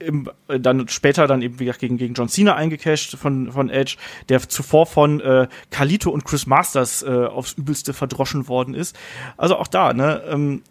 im, 0.00 0.30
äh, 0.48 0.58
dann 0.58 0.88
später 0.88 1.26
dann 1.26 1.42
eben 1.42 1.58
wie 1.60 1.64
gesagt, 1.64 1.80
gegen, 1.80 1.96
gegen 1.96 2.14
John 2.14 2.28
Cena 2.28 2.56
eingecasht 2.56 3.16
von, 3.16 3.52
von 3.52 3.70
Edge, 3.70 3.96
der 4.28 4.40
zuvor 4.48 4.86
von 4.86 5.20
äh, 5.20 5.48
Kalito 5.70 6.10
und 6.10 6.24
Chris 6.24 6.46
Masters 6.46 7.02
äh, 7.02 7.08
aufs 7.08 7.52
Übelste 7.52 7.92
verdroschen 7.92 8.48
worden 8.48 8.74
ist. 8.74 8.96
Also 9.36 9.56
auch 9.56 9.68
da, 9.68 9.92
ne, 9.92 10.22
ähm, 10.28 10.62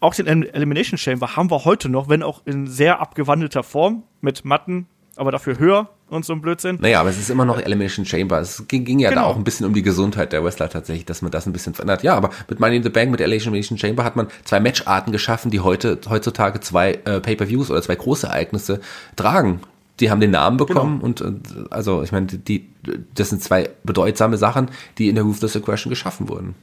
auch 0.00 0.14
den 0.14 0.44
Elimination 0.44 0.98
Chamber 0.98 1.36
haben 1.36 1.50
wir 1.50 1.64
heute 1.64 1.88
noch, 1.88 2.08
wenn 2.08 2.22
auch 2.22 2.42
in 2.44 2.66
sehr 2.66 3.00
abgewandelter 3.00 3.62
Form 3.62 4.02
mit 4.20 4.44
Matten, 4.44 4.86
aber 5.16 5.32
dafür 5.32 5.58
höher 5.58 5.88
und 6.08 6.24
so 6.24 6.32
ein 6.32 6.40
Blödsinn. 6.40 6.78
Naja, 6.80 7.00
aber 7.00 7.10
es 7.10 7.18
ist 7.18 7.30
immer 7.30 7.44
noch 7.44 7.58
Elimination 7.58 8.04
Chamber. 8.04 8.40
Es 8.40 8.66
ging, 8.68 8.84
ging 8.84 8.98
ja 8.98 9.10
genau. 9.10 9.22
da 9.22 9.26
auch 9.26 9.36
ein 9.36 9.44
bisschen 9.44 9.66
um 9.66 9.74
die 9.74 9.82
Gesundheit 9.82 10.32
der 10.32 10.44
Wrestler 10.44 10.68
tatsächlich, 10.68 11.04
dass 11.06 11.22
man 11.22 11.30
das 11.30 11.46
ein 11.46 11.52
bisschen 11.52 11.74
verändert. 11.74 12.02
Ja, 12.02 12.14
aber 12.14 12.30
mit 12.48 12.60
Money 12.60 12.76
in 12.76 12.82
the 12.82 12.90
Bank, 12.90 13.10
mit 13.10 13.20
Elimination 13.20 13.78
Chamber 13.78 14.04
hat 14.04 14.16
man 14.16 14.28
zwei 14.44 14.60
Matcharten 14.60 15.12
geschaffen, 15.12 15.50
die 15.50 15.60
heute 15.60 15.98
heutzutage 16.08 16.60
zwei 16.60 16.92
äh, 17.04 17.20
Pay-per-Views 17.20 17.70
oder 17.70 17.82
zwei 17.82 17.96
große 17.96 18.26
Ereignisse 18.26 18.80
tragen. 19.16 19.60
Die 20.00 20.10
haben 20.10 20.20
den 20.20 20.30
Namen 20.30 20.58
bekommen 20.58 21.00
genau. 21.00 21.06
und, 21.06 21.20
und 21.22 21.72
also 21.72 22.02
ich 22.02 22.12
meine, 22.12 22.26
die, 22.26 22.68
das 23.14 23.30
sind 23.30 23.42
zwei 23.42 23.70
bedeutsame 23.82 24.36
Sachen, 24.36 24.70
die 24.98 25.08
in 25.08 25.14
der 25.14 25.24
Ruthless 25.24 25.56
Aggression 25.56 25.90
geschaffen 25.90 26.28
wurden. 26.28 26.54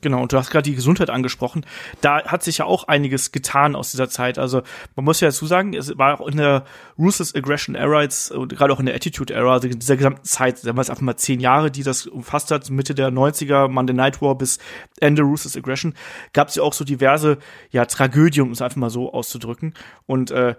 Genau, 0.00 0.22
und 0.22 0.32
du 0.32 0.36
hast 0.36 0.50
gerade 0.50 0.62
die 0.62 0.76
Gesundheit 0.76 1.10
angesprochen. 1.10 1.66
Da 2.00 2.24
hat 2.24 2.44
sich 2.44 2.58
ja 2.58 2.64
auch 2.66 2.84
einiges 2.84 3.32
getan 3.32 3.74
aus 3.74 3.90
dieser 3.90 4.08
Zeit. 4.08 4.38
Also 4.38 4.62
man 4.94 5.04
muss 5.04 5.20
ja 5.20 5.28
dazu 5.28 5.46
sagen, 5.46 5.74
es 5.74 5.98
war 5.98 6.20
auch 6.20 6.28
in 6.28 6.36
der 6.36 6.64
Ruthless 6.96 7.34
Aggression 7.34 7.74
Era 7.74 8.02
jetzt, 8.02 8.30
und 8.30 8.54
gerade 8.56 8.72
auch 8.72 8.78
in 8.78 8.86
der 8.86 8.94
Attitude 8.94 9.34
Era, 9.34 9.54
also 9.54 9.66
dieser 9.68 9.96
gesamten 9.96 10.24
Zeit, 10.24 10.58
es 10.58 10.66
einfach 10.66 11.00
mal 11.00 11.16
zehn 11.16 11.40
Jahre, 11.40 11.70
die 11.70 11.82
das 11.82 12.06
umfasst 12.06 12.52
hat, 12.52 12.70
Mitte 12.70 12.94
der 12.94 13.10
90er, 13.10 13.66
Monday 13.68 13.94
Night 13.94 14.22
War 14.22 14.36
bis 14.36 14.58
Ende 15.00 15.22
Ruthless 15.22 15.56
Aggression, 15.56 15.94
gab 16.32 16.48
es 16.48 16.54
ja 16.54 16.62
auch 16.62 16.72
so 16.72 16.84
diverse 16.84 17.38
ja, 17.70 17.84
Tragödien, 17.84 18.46
um 18.46 18.52
es 18.52 18.62
einfach 18.62 18.76
mal 18.76 18.90
so 18.90 19.12
auszudrücken. 19.12 19.74
Und 20.06 20.30
äh, 20.30 20.54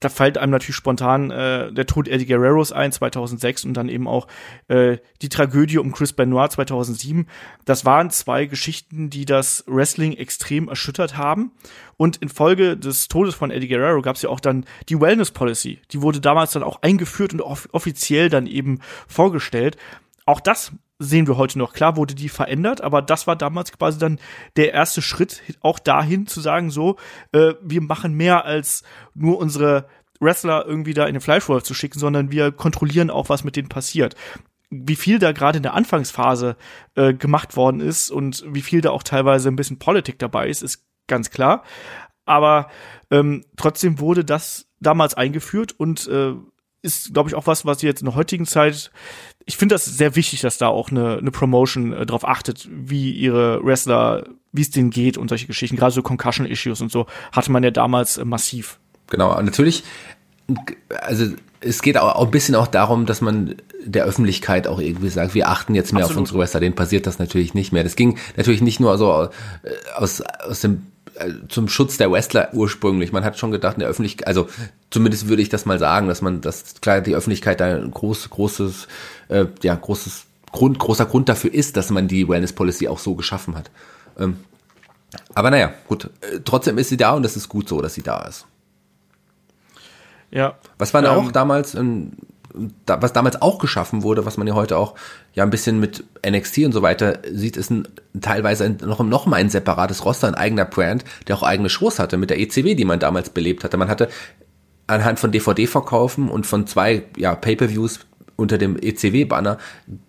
da 0.00 0.08
fällt 0.08 0.38
einem 0.38 0.52
natürlich 0.52 0.76
spontan 0.76 1.30
äh, 1.30 1.72
der 1.72 1.86
Tod 1.86 2.08
Eddie 2.08 2.26
Guerreros 2.26 2.72
ein, 2.72 2.92
2006, 2.92 3.64
und 3.64 3.74
dann 3.74 3.88
eben 3.88 4.06
auch 4.06 4.28
äh, 4.68 4.98
die 5.22 5.28
Tragödie 5.28 5.78
um 5.78 5.92
Chris 5.92 6.12
Benoit 6.12 6.52
2007. 6.52 7.26
Das 7.64 7.84
waren 7.84 8.10
zwei 8.10 8.46
Geschichten, 8.46 9.10
die 9.10 9.24
das 9.24 9.64
Wrestling 9.66 10.12
extrem 10.12 10.68
erschüttert 10.68 11.16
haben. 11.16 11.52
Und 11.96 12.18
infolge 12.18 12.76
des 12.76 13.08
Todes 13.08 13.34
von 13.34 13.50
Eddie 13.50 13.68
Guerrero 13.68 14.02
gab 14.02 14.16
es 14.16 14.22
ja 14.22 14.30
auch 14.30 14.40
dann 14.40 14.64
die 14.88 15.00
Wellness 15.00 15.32
Policy. 15.32 15.80
Die 15.90 16.00
wurde 16.00 16.20
damals 16.20 16.52
dann 16.52 16.62
auch 16.62 16.82
eingeführt 16.82 17.32
und 17.32 17.40
off 17.40 17.68
offiziell 17.72 18.28
dann 18.28 18.46
eben 18.46 18.80
vorgestellt. 19.08 19.76
Auch 20.24 20.40
das 20.40 20.72
sehen 20.98 21.26
wir 21.26 21.36
heute 21.36 21.58
noch. 21.58 21.72
Klar 21.72 21.96
wurde 21.96 22.14
die 22.14 22.28
verändert, 22.28 22.80
aber 22.80 23.02
das 23.02 23.26
war 23.26 23.36
damals 23.36 23.72
quasi 23.72 23.98
dann 23.98 24.18
der 24.56 24.72
erste 24.72 25.00
Schritt 25.00 25.42
auch 25.60 25.78
dahin 25.78 26.26
zu 26.26 26.40
sagen, 26.40 26.70
so, 26.70 26.96
äh, 27.32 27.54
wir 27.62 27.80
machen 27.80 28.14
mehr 28.14 28.44
als 28.44 28.82
nur 29.14 29.38
unsere 29.38 29.86
Wrestler 30.20 30.66
irgendwie 30.66 30.94
da 30.94 31.06
in 31.06 31.14
den 31.14 31.20
Fleischwolf 31.20 31.62
zu 31.62 31.74
schicken, 31.74 32.00
sondern 32.00 32.32
wir 32.32 32.50
kontrollieren 32.50 33.10
auch, 33.10 33.28
was 33.28 33.44
mit 33.44 33.56
denen 33.56 33.68
passiert. 33.68 34.16
Wie 34.70 34.96
viel 34.96 35.18
da 35.18 35.32
gerade 35.32 35.58
in 35.58 35.62
der 35.62 35.74
Anfangsphase 35.74 36.56
äh, 36.94 37.14
gemacht 37.14 37.56
worden 37.56 37.80
ist 37.80 38.10
und 38.10 38.44
wie 38.48 38.60
viel 38.62 38.80
da 38.80 38.90
auch 38.90 39.02
teilweise 39.02 39.48
ein 39.48 39.56
bisschen 39.56 39.78
Politik 39.78 40.18
dabei 40.18 40.48
ist, 40.48 40.62
ist 40.62 40.84
ganz 41.06 41.30
klar. 41.30 41.62
Aber 42.26 42.68
ähm, 43.10 43.44
trotzdem 43.56 44.00
wurde 44.00 44.24
das 44.24 44.66
damals 44.80 45.14
eingeführt 45.14 45.72
und 45.72 46.06
äh, 46.08 46.34
ist, 46.82 47.14
glaube 47.14 47.30
ich, 47.30 47.34
auch 47.34 47.46
was, 47.46 47.64
was 47.64 47.82
jetzt 47.82 48.02
in 48.02 48.06
der 48.06 48.14
heutigen 48.14 48.46
Zeit, 48.46 48.90
ich 49.48 49.56
finde 49.56 49.74
das 49.74 49.86
sehr 49.86 50.14
wichtig, 50.14 50.42
dass 50.42 50.58
da 50.58 50.68
auch 50.68 50.90
eine, 50.90 51.16
eine 51.16 51.30
Promotion 51.30 51.94
äh, 51.94 52.04
darauf 52.04 52.28
achtet, 52.28 52.68
wie 52.70 53.12
ihre 53.12 53.64
Wrestler, 53.64 54.24
wie 54.52 54.60
es 54.60 54.70
denen 54.70 54.90
geht 54.90 55.16
und 55.16 55.28
solche 55.28 55.46
Geschichten. 55.46 55.76
Gerade 55.76 55.92
so 55.92 56.02
Concussion-Issues 56.02 56.82
und 56.82 56.92
so 56.92 57.06
hatte 57.32 57.50
man 57.50 57.64
ja 57.64 57.70
damals 57.70 58.18
äh, 58.18 58.26
massiv. 58.26 58.78
Genau, 59.08 59.40
natürlich, 59.40 59.84
also 61.00 61.32
es 61.60 61.80
geht 61.80 61.96
auch, 61.96 62.22
ein 62.22 62.30
bisschen 62.30 62.54
auch 62.56 62.66
darum, 62.66 63.06
dass 63.06 63.22
man 63.22 63.56
der 63.82 64.04
Öffentlichkeit 64.04 64.66
auch 64.66 64.80
irgendwie 64.80 65.08
sagt, 65.08 65.34
wir 65.34 65.48
achten 65.48 65.74
jetzt 65.74 65.94
mehr 65.94 66.02
Absolut. 66.02 66.18
auf 66.18 66.20
unsere 66.20 66.38
Wrestler, 66.40 66.60
denen 66.60 66.74
passiert 66.74 67.06
das 67.06 67.18
natürlich 67.18 67.54
nicht 67.54 67.72
mehr. 67.72 67.84
Das 67.84 67.96
ging 67.96 68.18
natürlich 68.36 68.60
nicht 68.60 68.80
nur 68.80 68.98
so 68.98 69.24
äh, 69.24 69.28
aus, 69.96 70.20
aus 70.20 70.60
dem 70.60 70.82
zum 71.48 71.68
Schutz 71.68 71.96
der 71.96 72.10
Wrestler 72.10 72.50
ursprünglich. 72.52 73.12
Man 73.12 73.24
hat 73.24 73.38
schon 73.38 73.50
gedacht, 73.50 73.74
in 73.74 73.80
der 73.80 73.88
Öffentlichkeit, 73.88 74.26
also 74.26 74.48
zumindest 74.90 75.28
würde 75.28 75.42
ich 75.42 75.48
das 75.48 75.66
mal 75.66 75.78
sagen, 75.78 76.08
dass 76.08 76.22
man, 76.22 76.40
dass 76.40 76.80
klar 76.80 77.00
die 77.00 77.14
Öffentlichkeit 77.14 77.60
da 77.60 77.76
ein 77.76 77.90
groß, 77.90 78.30
großes, 78.30 78.88
äh, 79.28 79.46
ja, 79.62 79.74
großes 79.74 80.24
Grund, 80.52 80.78
großer 80.78 81.06
Grund 81.06 81.28
dafür 81.28 81.52
ist, 81.52 81.76
dass 81.76 81.90
man 81.90 82.08
die 82.08 82.28
Wellness 82.28 82.52
Policy 82.52 82.88
auch 82.88 82.98
so 82.98 83.14
geschaffen 83.14 83.56
hat. 83.56 83.70
Ähm, 84.18 84.38
aber 85.34 85.50
naja, 85.50 85.72
gut. 85.86 86.10
Äh, 86.20 86.40
trotzdem 86.44 86.78
ist 86.78 86.88
sie 86.88 86.96
da 86.96 87.12
und 87.12 87.24
es 87.24 87.36
ist 87.36 87.48
gut 87.48 87.68
so, 87.68 87.80
dass 87.80 87.94
sie 87.94 88.02
da 88.02 88.26
ist. 88.26 88.46
Ja. 90.30 90.58
Was 90.78 90.92
war 90.94 91.02
ähm, 91.02 91.10
auch 91.10 91.32
damals 91.32 91.74
ein 91.74 92.16
da, 92.86 93.02
was 93.02 93.12
damals 93.12 93.40
auch 93.40 93.58
geschaffen 93.58 94.02
wurde, 94.02 94.26
was 94.26 94.36
man 94.36 94.46
ja 94.46 94.54
heute 94.54 94.76
auch 94.76 94.94
ja 95.34 95.42
ein 95.42 95.50
bisschen 95.50 95.80
mit 95.80 96.04
NXT 96.26 96.58
und 96.58 96.72
so 96.72 96.82
weiter 96.82 97.18
sieht, 97.30 97.56
ist 97.56 97.70
ein, 97.70 97.88
teilweise 98.20 98.64
ein, 98.64 98.78
noch, 98.84 99.00
noch 99.00 99.26
mal 99.26 99.36
ein 99.36 99.50
separates 99.50 100.04
Roster, 100.04 100.28
ein 100.28 100.34
eigener 100.34 100.64
Brand, 100.64 101.04
der 101.26 101.36
auch 101.36 101.42
eigene 101.42 101.68
Shows 101.68 101.98
hatte 101.98 102.16
mit 102.16 102.30
der 102.30 102.38
ECW, 102.38 102.74
die 102.74 102.84
man 102.84 103.00
damals 103.00 103.30
belebt 103.30 103.64
hatte. 103.64 103.76
Man 103.76 103.88
hatte 103.88 104.08
anhand 104.86 105.18
von 105.20 105.30
DVD-Verkaufen 105.30 106.28
und 106.28 106.46
von 106.46 106.66
zwei 106.66 107.04
ja, 107.16 107.34
Pay-per-Views 107.34 108.00
unter 108.38 108.56
dem 108.56 108.76
ECW-Banner 108.80 109.58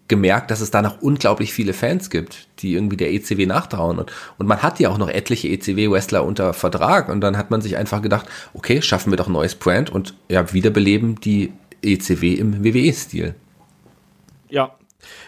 gemerkt, 0.07 0.51
dass 0.51 0.61
es 0.61 0.69
da 0.69 0.83
noch 0.83 1.01
unglaublich 1.01 1.51
viele 1.51 1.73
Fans 1.73 2.11
gibt, 2.11 2.47
die 2.59 2.73
irgendwie 2.73 2.95
der 2.95 3.11
ECW 3.11 3.47
nachtrauen. 3.47 3.97
Und, 3.97 4.11
und 4.37 4.45
man 4.45 4.61
hat 4.61 4.79
ja 4.79 4.89
auch 4.89 4.99
noch 4.99 5.09
etliche 5.09 5.47
ECW-Wrestler 5.47 6.23
unter 6.23 6.53
Vertrag. 6.53 7.09
Und 7.09 7.21
dann 7.21 7.37
hat 7.37 7.49
man 7.49 7.61
sich 7.61 7.75
einfach 7.75 8.03
gedacht, 8.03 8.27
okay, 8.53 8.83
schaffen 8.83 9.11
wir 9.11 9.17
doch 9.17 9.27
ein 9.27 9.33
neues 9.33 9.55
Brand 9.55 9.89
und 9.89 10.13
ja, 10.29 10.53
wiederbeleben 10.53 11.19
die 11.19 11.53
ECW 11.81 12.33
im 12.33 12.63
WWE-Stil. 12.63 13.35
Ja, 14.49 14.75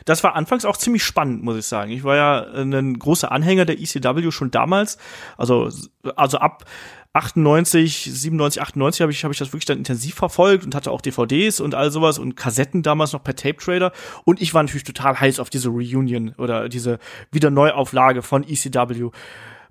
das 0.05 0.23
war 0.23 0.35
anfangs 0.35 0.65
auch 0.65 0.77
ziemlich 0.77 1.03
spannend, 1.03 1.43
muss 1.43 1.57
ich 1.57 1.65
sagen. 1.65 1.91
Ich 1.91 2.03
war 2.03 2.15
ja 2.15 2.45
ein 2.53 2.97
großer 2.97 3.31
Anhänger 3.31 3.65
der 3.65 3.79
ECW 3.79 4.31
schon 4.31 4.51
damals. 4.51 4.97
Also, 5.37 5.69
also 6.15 6.37
ab 6.39 6.65
98, 7.13 8.09
97, 8.11 8.61
98 8.61 9.01
habe 9.01 9.11
ich, 9.11 9.23
hab 9.23 9.31
ich 9.31 9.37
das 9.37 9.49
wirklich 9.49 9.65
dann 9.65 9.77
intensiv 9.77 10.15
verfolgt 10.15 10.63
und 10.63 10.75
hatte 10.75 10.91
auch 10.91 11.01
DVDs 11.01 11.59
und 11.59 11.75
all 11.75 11.91
sowas 11.91 12.19
und 12.19 12.35
Kassetten 12.35 12.83
damals 12.83 13.11
noch 13.11 13.23
per 13.23 13.35
Tape 13.35 13.57
Trader. 13.57 13.91
Und 14.23 14.41
ich 14.41 14.53
war 14.53 14.63
natürlich 14.63 14.85
total 14.85 15.19
heiß 15.19 15.39
auf 15.39 15.49
diese 15.49 15.69
Reunion 15.69 16.33
oder 16.37 16.69
diese 16.69 16.99
wieder 17.31 17.49
Neuauflage 17.49 18.21
von 18.21 18.43
ECW. 18.43 19.09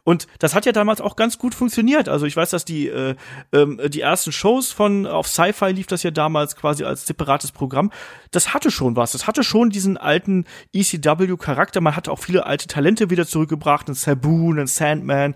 Und 0.05 0.27
das 0.39 0.55
hat 0.55 0.67
ja 0.67 0.73
damals 0.73 1.01
auch 1.01 1.17
ganz 1.17 1.39
gut 1.39 1.55
funktioniert. 1.55 2.09
Also 2.09 2.27
ich 2.27 2.37
weiß, 2.37 2.51
dass 2.51 2.65
die 2.65 2.89
äh, 2.89 3.15
ähm, 3.53 3.81
die 3.89 4.01
ersten 4.01 4.33
Shows 4.33 4.73
von 4.73 5.07
auf 5.07 5.29
Sci-Fi 5.29 5.73
lief 5.73 5.87
das 5.87 6.03
ja 6.03 6.11
damals 6.11 6.57
quasi 6.57 6.85
als 6.85 7.07
separates 7.07 7.53
Programm. 7.53 7.91
Das 8.31 8.55
hatte 8.55 8.71
schon 8.71 8.97
was. 8.97 9.13
Das 9.13 9.27
hatte 9.27 9.43
schon 9.43 9.71
diesen 9.71 9.97
alten 9.97 10.45
ECW-Charakter. 10.73 11.81
Man 11.81 11.97
hatte 11.97 12.11
auch 12.11 12.19
viele 12.19 12.47
alte 12.47 12.67
Talente 12.67 13.11
wieder 13.11 13.27
zurückgebracht, 13.27 13.89
einen 13.89 13.95
Sabu, 13.95 14.51
einen 14.51 14.67
Sandman. 14.67 15.35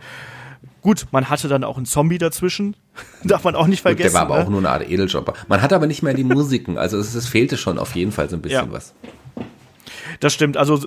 Gut, 0.81 1.07
man 1.13 1.31
hatte 1.31 1.49
dann 1.49 1.65
auch 1.65 1.79
einen 1.79 1.87
Zombie 1.87 2.19
dazwischen. 2.19 2.77
Darf 3.25 3.45
man 3.45 3.57
auch 3.57 3.67
nicht 3.67 3.81
vergessen. 3.81 4.09
Gut, 4.09 4.15
der 4.15 4.21
war 4.21 4.27
aber 4.27 4.39
ne? 4.39 4.45
auch 4.45 4.51
nur 4.51 4.59
eine 4.59 4.71
Art 4.71 4.89
Edeljobber. 4.89 5.33
Man 5.49 5.63
hatte 5.63 5.75
aber 5.75 5.87
nicht 5.87 6.03
mehr 6.03 6.15
die 6.15 6.25
Musiken. 6.25 6.77
Also 6.77 6.99
es, 6.99 7.15
es 7.15 7.27
fehlte 7.27 7.57
schon 7.57 7.79
auf 7.79 7.95
jeden 7.95 8.13
Fall 8.13 8.29
so 8.29 8.37
ein 8.37 8.43
bisschen 8.43 8.67
ja. 8.67 8.73
was. 8.73 8.95
Das 10.21 10.35
stimmt. 10.35 10.57
Also 10.57 10.87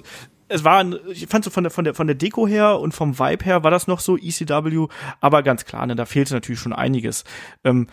es 0.50 0.64
war, 0.64 0.86
ich 1.12 1.28
fand 1.28 1.44
so 1.44 1.52
von 1.52 1.64
der, 1.64 1.72
von 1.72 1.84
der, 1.84 1.94
von 1.94 2.08
der 2.08 2.16
Deko 2.16 2.48
her 2.48 2.80
und 2.80 2.94
vom 2.94 3.20
Vibe 3.20 3.46
her 3.46 3.64
war 3.64 3.72
das 3.72 3.88
noch 3.88 4.00
so 4.00 4.18
ECW, 4.18 4.88
aber 5.20 5.44
ganz 5.44 5.66
klar, 5.66 5.86
ne, 5.86 5.96
da 5.96 6.06
fehlte 6.06 6.34
natürlich 6.34 6.60
schon 6.60 6.74
einiges. 6.74 7.24
Ähm, 7.64 7.88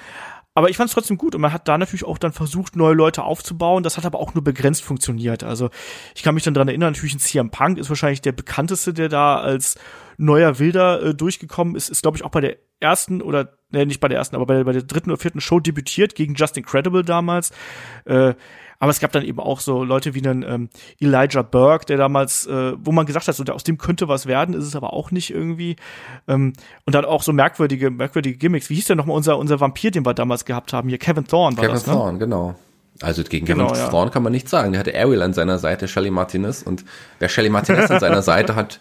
aber 0.56 0.70
ich 0.70 0.76
fand 0.76 0.88
es 0.88 0.94
trotzdem 0.94 1.18
gut 1.18 1.34
und 1.34 1.40
man 1.40 1.52
hat 1.52 1.66
da 1.66 1.76
natürlich 1.76 2.04
auch 2.04 2.16
dann 2.16 2.32
versucht, 2.32 2.76
neue 2.76 2.94
Leute 2.94 3.24
aufzubauen. 3.24 3.82
Das 3.82 3.96
hat 3.96 4.06
aber 4.06 4.20
auch 4.20 4.34
nur 4.34 4.44
begrenzt 4.44 4.84
funktioniert. 4.84 5.42
Also 5.42 5.70
ich 6.14 6.22
kann 6.22 6.34
mich 6.34 6.44
dann 6.44 6.54
dran 6.54 6.68
erinnern, 6.68 6.92
natürlich 6.92 7.14
ein 7.14 7.18
CM 7.18 7.50
Punk 7.50 7.76
ist 7.76 7.88
wahrscheinlich 7.88 8.20
der 8.22 8.30
bekannteste, 8.30 8.94
der 8.94 9.08
da 9.08 9.38
als 9.38 9.74
neuer 10.16 10.60
Wilder 10.60 11.02
äh, 11.02 11.14
durchgekommen 11.14 11.74
ist. 11.74 11.88
Ist, 11.88 12.02
glaube 12.02 12.16
ich, 12.16 12.24
auch 12.24 12.30
bei 12.30 12.40
der 12.40 12.56
ersten 12.78 13.20
oder, 13.20 13.58
ne, 13.70 13.84
nicht 13.84 13.98
bei 13.98 14.06
der 14.06 14.18
ersten, 14.18 14.36
aber 14.36 14.46
bei, 14.46 14.62
bei 14.62 14.72
der 14.72 14.82
dritten 14.82 15.10
oder 15.10 15.20
vierten 15.20 15.40
Show 15.40 15.58
debütiert 15.58 16.14
gegen 16.14 16.34
Justin 16.34 16.64
Credible 16.64 17.02
damals. 17.02 17.50
Äh, 18.04 18.34
aber 18.78 18.90
es 18.90 19.00
gab 19.00 19.12
dann 19.12 19.24
eben 19.24 19.40
auch 19.40 19.60
so 19.60 19.84
Leute 19.84 20.14
wie 20.14 20.26
einen 20.26 20.42
ähm, 20.42 20.68
Elijah 21.00 21.42
Burke, 21.42 21.86
der 21.86 21.96
damals, 21.96 22.46
äh, 22.46 22.72
wo 22.78 22.92
man 22.92 23.06
gesagt 23.06 23.28
hat, 23.28 23.34
so, 23.34 23.44
aus 23.44 23.64
dem 23.64 23.78
könnte 23.78 24.08
was 24.08 24.26
werden, 24.26 24.54
ist 24.54 24.64
es 24.66 24.76
aber 24.76 24.92
auch 24.92 25.10
nicht 25.10 25.30
irgendwie. 25.30 25.76
Ähm, 26.28 26.52
und 26.84 26.94
dann 26.94 27.04
auch 27.04 27.22
so 27.22 27.32
merkwürdige, 27.32 27.90
merkwürdige 27.90 28.38
Gimmicks. 28.38 28.70
Wie 28.70 28.74
hieß 28.74 28.86
denn 28.86 28.98
nochmal 28.98 29.16
unser, 29.16 29.38
unser 29.38 29.60
Vampir, 29.60 29.90
den 29.90 30.04
wir 30.04 30.14
damals 30.14 30.44
gehabt 30.44 30.72
haben? 30.72 30.88
Hier, 30.88 30.98
Kevin 30.98 31.26
Thorne 31.26 31.56
war 31.56 31.64
Kevin 31.64 31.74
das, 31.74 31.86
ne? 31.86 31.92
Thorne, 31.92 32.18
genau. 32.18 32.54
Also 33.00 33.24
gegen 33.24 33.46
Kevin 33.46 33.66
genau, 33.66 33.74
Thorne 33.90 34.10
ja. 34.10 34.12
kann 34.12 34.22
man 34.22 34.32
nichts 34.32 34.50
sagen. 34.50 34.72
Der 34.72 34.78
hatte 34.78 34.94
Ariel 34.94 35.22
an 35.22 35.32
seiner 35.32 35.58
Seite, 35.58 35.88
Shelly 35.88 36.10
Martinez. 36.10 36.62
Und 36.62 36.84
wer 37.18 37.28
Shelly 37.28 37.50
Martinez 37.50 37.90
an 37.90 38.00
seiner 38.00 38.22
Seite 38.22 38.54
hat, 38.54 38.78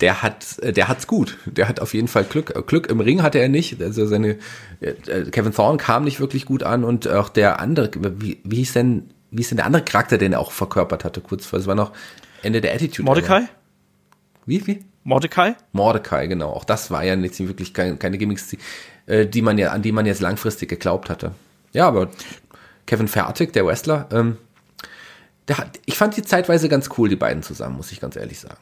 der 0.00 0.22
hat, 0.22 0.58
äh, 0.60 0.72
der 0.72 0.88
hat's 0.88 1.06
gut. 1.06 1.38
Der 1.46 1.68
hat 1.68 1.80
auf 1.80 1.94
jeden 1.94 2.08
Fall 2.08 2.24
Glück. 2.24 2.66
Glück 2.66 2.88
im 2.88 3.00
Ring 3.00 3.22
hatte 3.22 3.38
er 3.38 3.48
nicht. 3.48 3.82
Also 3.82 4.06
seine 4.06 4.36
äh, 4.80 4.92
Kevin 5.30 5.52
Thorne 5.52 5.78
kam 5.78 6.04
nicht 6.04 6.20
wirklich 6.20 6.46
gut 6.46 6.62
an 6.62 6.84
und 6.84 7.08
auch 7.08 7.28
der 7.28 7.60
andere, 7.60 7.90
wie, 8.20 8.38
wie 8.44 8.56
hieß 8.56 8.74
denn, 8.74 9.10
wie 9.36 9.42
ist 9.42 9.50
denn 9.50 9.56
der 9.56 9.66
andere 9.66 9.82
Charakter, 9.82 10.18
den 10.18 10.32
er 10.32 10.40
auch 10.40 10.52
verkörpert 10.52 11.04
hatte? 11.04 11.20
Kurz 11.20 11.46
vor, 11.46 11.58
es 11.58 11.66
war 11.66 11.74
noch 11.74 11.92
Ende 12.42 12.60
der 12.60 12.74
Attitude. 12.74 13.04
Mordecai? 13.04 13.38
Era. 13.38 13.48
Wie, 14.46 14.66
wie? 14.66 14.84
Mordecai? 15.04 15.54
Mordecai, 15.72 16.26
genau. 16.26 16.50
Auch 16.50 16.64
das 16.64 16.90
war 16.90 17.04
ja 17.04 17.16
nicht 17.16 17.38
wirklich 17.38 17.74
keine, 17.74 17.96
keine 17.96 18.18
Gimmicks, 18.18 18.48
die, 18.48 18.58
äh, 19.06 19.26
die 19.26 19.42
man 19.42 19.58
ja, 19.58 19.70
an 19.70 19.82
die 19.82 19.92
man 19.92 20.06
jetzt 20.06 20.20
langfristig 20.20 20.68
geglaubt 20.68 21.10
hatte. 21.10 21.32
Ja, 21.72 21.86
aber 21.86 22.08
Kevin 22.86 23.08
Fertig, 23.08 23.52
der 23.52 23.66
Wrestler, 23.66 24.08
ähm, 24.12 24.38
der 25.48 25.58
hat, 25.58 25.80
ich 25.84 25.96
fand 25.96 26.16
die 26.16 26.22
zeitweise 26.22 26.68
ganz 26.68 26.90
cool, 26.96 27.08
die 27.08 27.16
beiden 27.16 27.42
zusammen, 27.42 27.76
muss 27.76 27.92
ich 27.92 28.00
ganz 28.00 28.16
ehrlich 28.16 28.40
sagen 28.40 28.58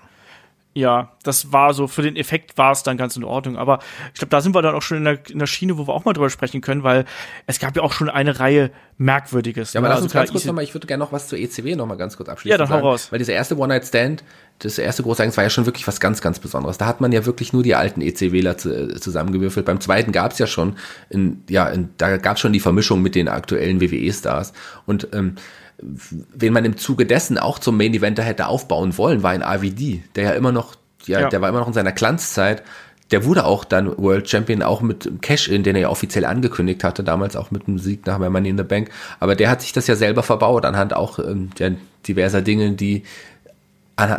ja, 0.74 1.12
das 1.22 1.52
war 1.52 1.72
so, 1.72 1.86
für 1.86 2.02
den 2.02 2.16
Effekt 2.16 2.58
war 2.58 2.72
es 2.72 2.82
dann 2.82 2.96
ganz 2.96 3.16
in 3.16 3.22
Ordnung. 3.22 3.56
Aber 3.56 3.78
ich 4.12 4.18
glaube, 4.18 4.30
da 4.30 4.40
sind 4.40 4.56
wir 4.56 4.62
dann 4.62 4.74
auch 4.74 4.82
schon 4.82 4.98
in 4.98 5.04
der, 5.04 5.18
in 5.30 5.38
der 5.38 5.46
Schiene, 5.46 5.78
wo 5.78 5.86
wir 5.86 5.94
auch 5.94 6.04
mal 6.04 6.12
drüber 6.12 6.30
sprechen 6.30 6.60
können, 6.60 6.82
weil 6.82 7.04
es 7.46 7.60
gab 7.60 7.76
ja 7.76 7.82
auch 7.82 7.92
schon 7.92 8.10
eine 8.10 8.40
Reihe 8.40 8.72
Merkwürdiges. 8.98 9.72
Ja, 9.72 9.80
aber 9.80 9.88
ne? 9.88 9.94
lass 9.94 10.02
uns 10.02 10.14
also 10.14 10.18
ganz 10.18 10.32
kurz 10.32 10.44
nochmal, 10.44 10.64
ich 10.64 10.74
würde 10.74 10.88
gerne 10.88 11.04
noch 11.04 11.12
was 11.12 11.28
zur 11.28 11.38
ECW 11.38 11.76
nochmal 11.76 11.96
ganz 11.96 12.16
kurz 12.16 12.28
abschließen. 12.28 12.50
Ja, 12.50 12.58
dann 12.58 12.70
hau 12.70 12.80
raus. 12.80 13.12
Weil 13.12 13.20
dieser 13.20 13.34
erste 13.34 13.56
One-Night-Stand, 13.56 14.24
das 14.58 14.78
erste 14.78 15.04
große 15.04 15.22
Ereignis 15.22 15.36
war 15.36 15.44
ja 15.44 15.50
schon 15.50 15.66
wirklich 15.66 15.86
was 15.86 16.00
ganz, 16.00 16.20
ganz 16.20 16.40
Besonderes. 16.40 16.76
Da 16.76 16.86
hat 16.86 17.00
man 17.00 17.12
ja 17.12 17.24
wirklich 17.24 17.52
nur 17.52 17.62
die 17.62 17.76
alten 17.76 18.00
ECWler 18.00 18.58
zu, 18.58 18.98
zusammengewürfelt. 18.98 19.66
Beim 19.66 19.80
zweiten 19.80 20.10
gab 20.10 20.32
es 20.32 20.38
ja 20.38 20.48
schon, 20.48 20.76
in, 21.08 21.44
ja, 21.48 21.68
in, 21.68 21.90
da 21.98 22.16
gab 22.16 22.34
es 22.34 22.40
schon 22.40 22.52
die 22.52 22.60
Vermischung 22.60 23.00
mit 23.00 23.14
den 23.14 23.28
aktuellen 23.28 23.80
WWE-Stars. 23.80 24.52
Und 24.86 25.08
ähm, 25.12 25.36
wen 25.78 26.52
man 26.52 26.64
im 26.64 26.76
Zuge 26.76 27.06
dessen 27.06 27.38
auch 27.38 27.58
zum 27.58 27.76
Main 27.76 27.94
Eventer 27.94 28.22
hätte 28.22 28.46
aufbauen 28.46 28.96
wollen, 28.96 29.22
war 29.22 29.32
ein 29.32 29.42
RVD, 29.42 30.02
der 30.14 30.24
ja 30.24 30.30
immer 30.32 30.52
noch, 30.52 30.76
ja, 31.06 31.20
ja. 31.20 31.28
der 31.28 31.40
war 31.40 31.48
immer 31.48 31.60
noch 31.60 31.68
in 31.68 31.72
seiner 31.72 31.92
Glanzzeit. 31.92 32.62
Der 33.10 33.24
wurde 33.24 33.44
auch 33.44 33.64
dann 33.64 33.96
World 33.98 34.28
Champion, 34.28 34.62
auch 34.62 34.80
mit 34.80 35.20
Cash-In, 35.20 35.62
den 35.62 35.76
er 35.76 35.82
ja 35.82 35.88
offiziell 35.90 36.24
angekündigt 36.24 36.82
hatte, 36.82 37.04
damals 37.04 37.36
auch 37.36 37.50
mit 37.50 37.68
einem 37.68 37.78
Sieg 37.78 38.06
nach 38.06 38.18
Money 38.18 38.48
in 38.48 38.56
the 38.56 38.64
Bank. 38.64 38.90
Aber 39.20 39.36
der 39.36 39.50
hat 39.50 39.60
sich 39.60 39.72
das 39.72 39.86
ja 39.86 39.94
selber 39.94 40.22
verbaut, 40.22 40.64
anhand 40.64 40.96
auch 40.96 41.18
ähm, 41.18 41.50
diverser 42.06 42.40
Dinge, 42.40 42.72
die 42.72 43.02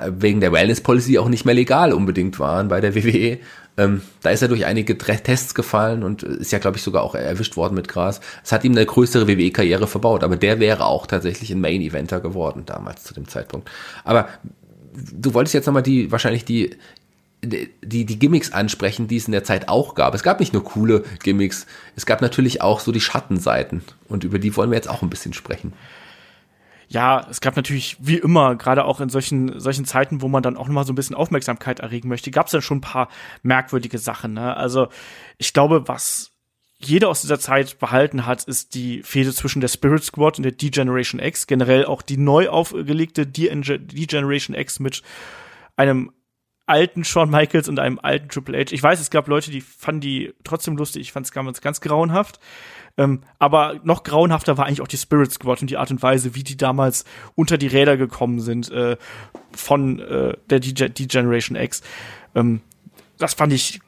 wegen 0.07 0.39
der 0.39 0.53
Wellness 0.53 0.81
Policy 0.81 1.17
auch 1.17 1.27
nicht 1.27 1.45
mehr 1.45 1.55
legal 1.55 1.91
unbedingt 1.91 2.39
waren 2.39 2.69
bei 2.69 2.79
der 2.79 2.95
WWE. 2.95 3.39
Ähm, 3.77 4.01
da 4.21 4.29
ist 4.29 4.41
er 4.41 4.47
durch 4.47 4.65
einige 4.65 4.97
Tests 4.97 5.53
gefallen 5.53 6.03
und 6.03 6.23
ist 6.23 6.51
ja, 6.51 6.59
glaube 6.59 6.77
ich, 6.77 6.83
sogar 6.83 7.03
auch 7.03 7.13
erwischt 7.13 7.57
worden 7.57 7.75
mit 7.75 7.87
Gras. 7.87 8.21
Es 8.43 8.51
hat 8.51 8.63
ihm 8.63 8.71
eine 8.71 8.85
größere 8.85 9.27
WWE-Karriere 9.27 9.87
verbaut, 9.87 10.23
aber 10.23 10.37
der 10.37 10.59
wäre 10.59 10.85
auch 10.85 11.07
tatsächlich 11.07 11.51
ein 11.51 11.59
Main-Eventer 11.59 12.21
geworden 12.21 12.63
damals 12.65 13.03
zu 13.03 13.13
dem 13.13 13.27
Zeitpunkt. 13.27 13.69
Aber 14.03 14.29
du 14.93 15.33
wolltest 15.33 15.53
jetzt 15.53 15.65
nochmal 15.65 15.83
die, 15.83 16.09
wahrscheinlich 16.11 16.45
die, 16.45 16.77
die, 17.43 18.05
die 18.05 18.19
Gimmicks 18.19 18.53
ansprechen, 18.53 19.07
die 19.07 19.17
es 19.17 19.27
in 19.27 19.33
der 19.33 19.43
Zeit 19.43 19.67
auch 19.67 19.93
gab. 19.93 20.15
Es 20.15 20.23
gab 20.23 20.39
nicht 20.39 20.53
nur 20.53 20.63
coole 20.63 21.03
Gimmicks, 21.21 21.67
es 21.97 22.05
gab 22.05 22.21
natürlich 22.21 22.61
auch 22.61 22.79
so 22.79 22.93
die 22.93 23.01
Schattenseiten 23.01 23.83
und 24.07 24.23
über 24.23 24.39
die 24.39 24.55
wollen 24.55 24.71
wir 24.71 24.77
jetzt 24.77 24.89
auch 24.89 25.01
ein 25.01 25.09
bisschen 25.09 25.33
sprechen 25.33 25.73
ja, 26.87 27.25
es 27.29 27.41
gab 27.41 27.55
natürlich 27.55 27.97
wie 27.99 28.17
immer, 28.17 28.55
gerade 28.55 28.85
auch 28.85 29.01
in 29.01 29.09
solchen, 29.09 29.59
solchen 29.59 29.85
Zeiten, 29.85 30.21
wo 30.21 30.27
man 30.27 30.43
dann 30.43 30.57
auch 30.57 30.67
nochmal 30.67 30.85
so 30.85 30.93
ein 30.93 30.95
bisschen 30.95 31.15
Aufmerksamkeit 31.15 31.79
erregen 31.79 32.09
möchte, 32.09 32.31
gab 32.31 32.47
es 32.47 32.51
dann 32.51 32.61
schon 32.61 32.77
ein 32.77 32.81
paar 32.81 33.09
merkwürdige 33.43 33.97
Sachen. 33.97 34.33
Ne? 34.33 34.55
Also 34.55 34.87
ich 35.37 35.53
glaube, 35.53 35.87
was 35.87 36.31
jeder 36.77 37.09
aus 37.09 37.21
dieser 37.21 37.39
Zeit 37.39 37.79
behalten 37.79 38.25
hat, 38.25 38.43
ist 38.43 38.75
die 38.75 39.01
Fehde 39.03 39.33
zwischen 39.33 39.61
der 39.61 39.69
Spirit 39.69 40.03
Squad 40.03 40.37
und 40.37 40.43
der 40.43 40.51
D-Generation 40.51 41.21
X, 41.21 41.47
generell 41.47 41.85
auch 41.85 42.01
die 42.01 42.17
neu 42.17 42.49
aufgelegte 42.49 43.25
D-Generation 43.25 44.55
X 44.55 44.79
mit 44.79 45.01
einem 45.77 46.11
alten 46.67 47.03
Shawn 47.03 47.29
Michaels 47.29 47.69
und 47.69 47.79
einem 47.79 47.99
alten 48.01 48.29
Triple 48.29 48.57
H. 48.57 48.71
Ich 48.71 48.81
weiß, 48.81 48.99
es 48.99 49.11
gab 49.11 49.27
Leute, 49.27 49.51
die 49.51 49.61
fanden 49.61 50.01
die 50.01 50.33
trotzdem 50.43 50.77
lustig. 50.77 51.01
Ich 51.03 51.11
fand 51.11 51.25
es 51.25 51.31
ganz, 51.31 51.61
ganz 51.61 51.81
grauenhaft. 51.81 52.39
Ähm, 52.97 53.21
aber 53.39 53.79
noch 53.83 54.03
grauenhafter 54.03 54.57
war 54.57 54.65
eigentlich 54.65 54.81
auch 54.81 54.87
die 54.87 54.97
Spirit 54.97 55.31
Squad 55.31 55.61
und 55.61 55.69
die 55.69 55.77
Art 55.77 55.91
und 55.91 56.01
Weise, 56.01 56.35
wie 56.35 56.43
die 56.43 56.57
damals 56.57 57.03
unter 57.35 57.57
die 57.57 57.67
Räder 57.67 57.97
gekommen 57.97 58.39
sind 58.39 58.71
äh, 58.71 58.97
von 59.53 59.99
äh, 59.99 60.33
der 60.49 60.59
D-Generation 60.59 61.57
X. 61.57 61.81
Ähm, 62.35 62.61
das 63.17 63.33
fand 63.33 63.53
ich 63.53 63.81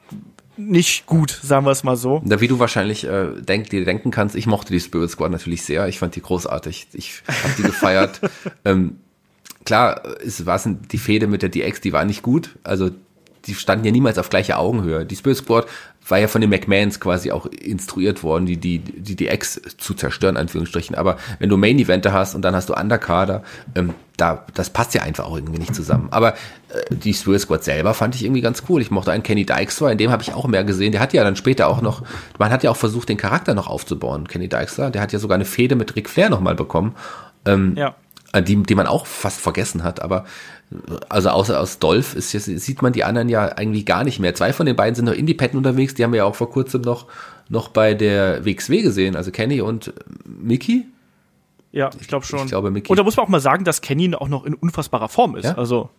nicht 0.58 1.06
gut, 1.06 1.30
sagen 1.30 1.64
wir 1.64 1.70
es 1.70 1.84
mal 1.84 1.96
so. 1.96 2.20
Da 2.24 2.40
wie 2.40 2.48
du 2.48 2.58
wahrscheinlich 2.58 3.04
äh, 3.04 3.28
denk, 3.40 3.70
dir 3.70 3.84
denken 3.84 4.10
kannst, 4.10 4.34
ich 4.34 4.46
mochte 4.46 4.72
die 4.72 4.80
Spirit 4.80 5.10
Squad 5.10 5.30
natürlich 5.30 5.62
sehr. 5.62 5.86
Ich 5.88 5.98
fand 5.98 6.16
die 6.16 6.22
großartig. 6.22 6.88
Ich 6.92 7.22
habe 7.28 7.54
die 7.56 7.62
gefeiert. 7.62 8.20
ähm, 8.64 8.98
klar, 9.64 10.02
es 10.20 10.44
war 10.46 10.60
die 10.66 10.98
Fehde 10.98 11.28
mit 11.28 11.42
der 11.42 11.48
DX, 11.48 11.80
die 11.80 11.92
war 11.92 12.04
nicht 12.04 12.22
gut. 12.22 12.56
Also 12.64 12.90
die 13.46 13.54
standen 13.54 13.84
ja 13.84 13.92
niemals 13.92 14.18
auf 14.18 14.30
gleicher 14.30 14.58
Augenhöhe. 14.58 15.06
Die 15.06 15.16
Spirit 15.16 15.38
Squad 15.38 15.66
war 16.08 16.18
ja 16.18 16.28
von 16.28 16.40
den 16.40 16.50
McMahons 16.50 17.00
quasi 17.00 17.30
auch 17.30 17.46
instruiert 17.46 18.22
worden, 18.22 18.46
die 18.46 18.56
die 18.56 18.78
die, 18.78 19.16
die 19.16 19.28
Ex 19.28 19.60
zu 19.78 19.94
zerstören, 19.94 20.36
Anführungsstrichen. 20.36 20.96
Aber 20.96 21.18
wenn 21.38 21.48
du 21.48 21.56
Main 21.56 21.78
Eventer 21.78 22.12
hast 22.12 22.34
und 22.34 22.42
dann 22.42 22.54
hast 22.54 22.68
du 22.68 22.74
Underkader, 22.74 23.42
ähm, 23.74 23.94
da 24.16 24.44
das 24.54 24.70
passt 24.70 24.94
ja 24.94 25.02
einfach 25.02 25.24
auch 25.24 25.36
irgendwie 25.36 25.58
nicht 25.58 25.74
zusammen. 25.74 26.08
Aber 26.10 26.34
äh, 26.34 26.36
die 26.90 27.14
Spirit 27.14 27.40
Squad 27.40 27.64
selber 27.64 27.94
fand 27.94 28.14
ich 28.14 28.24
irgendwie 28.24 28.40
ganz 28.40 28.62
cool. 28.68 28.80
Ich 28.80 28.90
mochte 28.90 29.12
einen 29.12 29.22
Kenny 29.22 29.44
Dykstra, 29.44 29.90
in 29.92 29.98
dem 29.98 30.10
habe 30.10 30.22
ich 30.22 30.32
auch 30.34 30.46
mehr 30.46 30.64
gesehen. 30.64 30.92
Der 30.92 31.00
hat 31.00 31.12
ja 31.12 31.24
dann 31.24 31.36
später 31.36 31.68
auch 31.68 31.80
noch, 31.80 32.02
man 32.38 32.50
hat 32.50 32.62
ja 32.62 32.70
auch 32.70 32.76
versucht, 32.76 33.08
den 33.08 33.16
Charakter 33.16 33.54
noch 33.54 33.66
aufzubauen. 33.66 34.28
Kenny 34.28 34.48
Dykstra, 34.48 34.90
der 34.90 35.02
hat 35.02 35.12
ja 35.12 35.18
sogar 35.18 35.36
eine 35.36 35.44
Fehde 35.44 35.76
mit 35.76 35.94
Ric 35.96 36.08
Flair 36.08 36.30
nochmal 36.30 36.54
bekommen. 36.54 36.94
Ähm, 37.44 37.74
ja. 37.76 37.94
Die, 38.42 38.62
die 38.62 38.74
man 38.74 38.86
auch 38.86 39.06
fast 39.06 39.40
vergessen 39.40 39.84
hat, 39.84 40.02
aber 40.02 40.26
also 41.08 41.30
außer 41.30 41.58
aus 41.58 41.78
Dolph 41.78 42.14
ist 42.14 42.32
jetzt, 42.32 42.44
sieht 42.44 42.82
man 42.82 42.92
die 42.92 43.04
anderen 43.04 43.28
ja 43.28 43.46
eigentlich 43.46 43.86
gar 43.86 44.04
nicht 44.04 44.18
mehr. 44.18 44.34
Zwei 44.34 44.52
von 44.52 44.66
den 44.66 44.76
beiden 44.76 44.94
sind 44.94 45.06
noch 45.06 45.14
independent 45.14 45.56
unterwegs, 45.66 45.94
die 45.94 46.04
haben 46.04 46.12
wir 46.12 46.18
ja 46.18 46.24
auch 46.24 46.34
vor 46.34 46.50
kurzem 46.50 46.82
noch, 46.82 47.06
noch 47.48 47.68
bei 47.68 47.94
der 47.94 48.44
WXW 48.44 48.82
gesehen, 48.82 49.16
also 49.16 49.30
Kenny 49.30 49.60
und 49.60 49.92
Mickey. 50.24 50.86
Ja, 51.72 51.90
ich 52.00 52.08
glaube 52.08 52.24
schon. 52.24 52.40
Ich 52.40 52.48
glaube, 52.48 52.70
Mickey. 52.70 52.90
Und 52.90 52.98
da 52.98 53.02
muss 53.02 53.16
man 53.16 53.26
auch 53.26 53.30
mal 53.30 53.40
sagen, 53.40 53.64
dass 53.64 53.80
Kenny 53.80 54.14
auch 54.14 54.28
noch 54.28 54.44
in 54.44 54.54
unfassbarer 54.54 55.08
Form 55.08 55.36
ist. 55.36 55.44
Ja? 55.44 55.54
Also, 55.56 55.90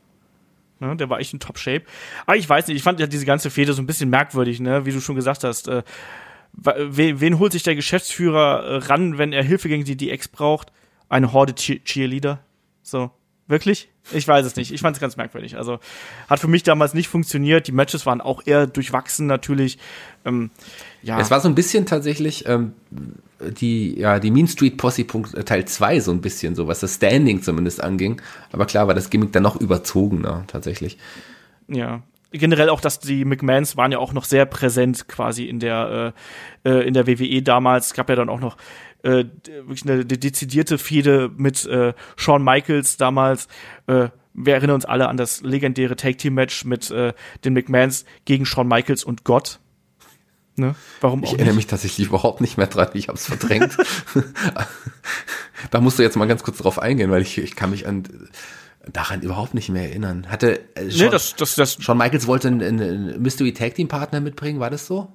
ne, 0.79 0.95
der 0.95 1.09
war 1.09 1.19
echt 1.19 1.33
in 1.33 1.39
Top-Shape. 1.39 1.83
Aber 2.25 2.37
ich 2.37 2.47
weiß 2.47 2.67
nicht, 2.67 2.77
ich 2.77 2.83
fand 2.83 2.99
ja 2.99 3.07
diese 3.07 3.25
ganze 3.25 3.49
Fehde 3.49 3.73
so 3.73 3.81
ein 3.81 3.87
bisschen 3.87 4.09
merkwürdig, 4.09 4.59
ne, 4.59 4.85
wie 4.85 4.91
du 4.91 4.99
schon 4.99 5.15
gesagt 5.15 5.43
hast. 5.43 5.67
Äh, 5.67 5.83
wen, 6.53 7.21
wen 7.21 7.39
holt 7.39 7.51
sich 7.51 7.63
der 7.63 7.75
Geschäftsführer 7.75 8.63
äh, 8.63 8.75
ran, 8.85 9.17
wenn 9.17 9.33
er 9.33 9.43
Hilfe 9.43 9.69
gegen 9.69 9.83
die 9.83 9.97
DX 9.97 10.27
braucht? 10.27 10.71
Eine 11.07 11.33
Horde 11.33 11.55
Cheerleader. 11.55 12.39
So. 12.81 13.11
Wirklich? 13.49 13.89
Ich 14.11 14.27
weiß 14.27 14.45
es 14.45 14.55
nicht. 14.55 14.71
Ich 14.71 14.81
fand 14.81 14.95
es 14.95 15.01
ganz 15.01 15.17
merkwürdig. 15.17 15.57
Also 15.57 15.79
hat 16.29 16.39
für 16.39 16.47
mich 16.47 16.61
damals 16.61 16.93
nicht 16.93 17.07
funktioniert. 17.07 17.65
Die 17.67 17.71
Matches 17.71 18.05
waren 18.05 18.21
auch 18.21 18.43
eher 18.45 18.67
durchwachsen 18.67 19.25
natürlich. 19.25 19.79
Ähm, 20.23 20.51
ja. 21.01 21.19
Es 21.19 21.31
war 21.31 21.41
so 21.41 21.49
ein 21.49 21.55
bisschen 21.55 21.87
tatsächlich 21.87 22.47
ähm, 22.47 22.73
die, 23.39 23.97
ja, 23.97 24.19
die 24.19 24.29
Mean 24.29 24.47
Street 24.47 24.77
Posse 24.77 25.03
Punkt, 25.03 25.33
äh, 25.33 25.43
Teil 25.43 25.65
2 25.65 25.99
so 25.99 26.11
ein 26.11 26.21
bisschen, 26.21 26.53
so 26.53 26.67
was 26.67 26.81
das 26.81 26.97
Standing 26.97 27.41
zumindest 27.41 27.83
anging. 27.83 28.21
Aber 28.51 28.67
klar 28.67 28.87
war 28.87 28.93
das 28.93 29.09
Gimmick 29.09 29.31
dann 29.31 29.43
noch 29.43 29.59
überzogener 29.59 30.43
tatsächlich. 30.45 30.99
Ja, 31.67 32.03
generell 32.31 32.69
auch, 32.69 32.81
dass 32.81 32.99
die 32.99 33.25
McMahons 33.25 33.77
waren 33.77 33.91
ja 33.91 33.97
auch 33.97 34.13
noch 34.13 34.25
sehr 34.25 34.45
präsent 34.45 35.07
quasi 35.07 35.45
in 35.45 35.59
der 35.59 36.13
äh, 36.63 36.69
äh 36.69 36.87
in 36.87 36.93
der 36.93 37.07
WWE 37.07 37.41
damals. 37.41 37.87
Es 37.87 37.93
gab 37.93 38.09
ja 38.09 38.15
dann 38.15 38.29
auch 38.29 38.39
noch 38.39 38.57
äh, 39.03 39.25
wirklich 39.45 39.83
eine, 39.83 40.05
dezidierte 40.05 40.77
Fehde 40.77 41.31
mit 41.35 41.65
äh, 41.65 41.93
Shawn 42.15 42.43
Michaels 42.43 42.97
damals. 42.97 43.47
Äh, 43.87 44.09
wir 44.33 44.53
erinnern 44.53 44.75
uns 44.75 44.85
alle 44.85 45.07
an 45.07 45.17
das 45.17 45.41
legendäre 45.41 45.95
Tag 45.95 46.17
Team 46.17 46.35
Match 46.35 46.65
mit 46.65 46.91
äh, 46.91 47.13
den 47.43 47.53
McMahons 47.53 48.05
gegen 48.25 48.45
Shawn 48.45 48.67
Michaels 48.67 49.03
und 49.03 49.23
Gott. 49.23 49.59
Ne? 50.55 50.75
Warum 50.99 51.23
ich 51.23 51.33
erinnere 51.33 51.55
mich 51.55 51.67
tatsächlich 51.67 52.07
überhaupt 52.07 52.41
nicht 52.41 52.57
mehr 52.57 52.67
dran, 52.67 52.89
ich 52.93 53.07
habe 53.07 53.17
es 53.17 53.25
verdrängt. 53.25 53.77
da 55.71 55.79
musst 55.79 55.97
du 55.97 56.03
jetzt 56.03 56.17
mal 56.17 56.27
ganz 56.27 56.43
kurz 56.43 56.57
drauf 56.57 56.79
eingehen, 56.79 57.11
weil 57.11 57.21
ich, 57.21 57.37
ich 57.37 57.55
kann 57.55 57.69
mich 57.69 57.87
an 57.87 58.03
daran 58.91 59.21
überhaupt 59.21 59.53
nicht 59.53 59.69
mehr 59.69 59.83
erinnern. 59.83 60.27
Hatte 60.29 60.59
äh, 60.75 60.89
Shawn, 60.89 61.05
nee, 61.05 61.09
das, 61.11 61.35
das, 61.35 61.55
das, 61.55 61.77
Shawn 61.81 61.97
Michaels 61.97 62.27
wollte 62.27 62.49
einen, 62.49 62.61
einen 62.61 63.21
Mystery 63.21 63.53
Tag 63.53 63.75
Team 63.75 63.87
Partner 63.87 64.19
mitbringen, 64.19 64.59
war 64.59 64.69
das 64.69 64.85
so? 64.85 65.11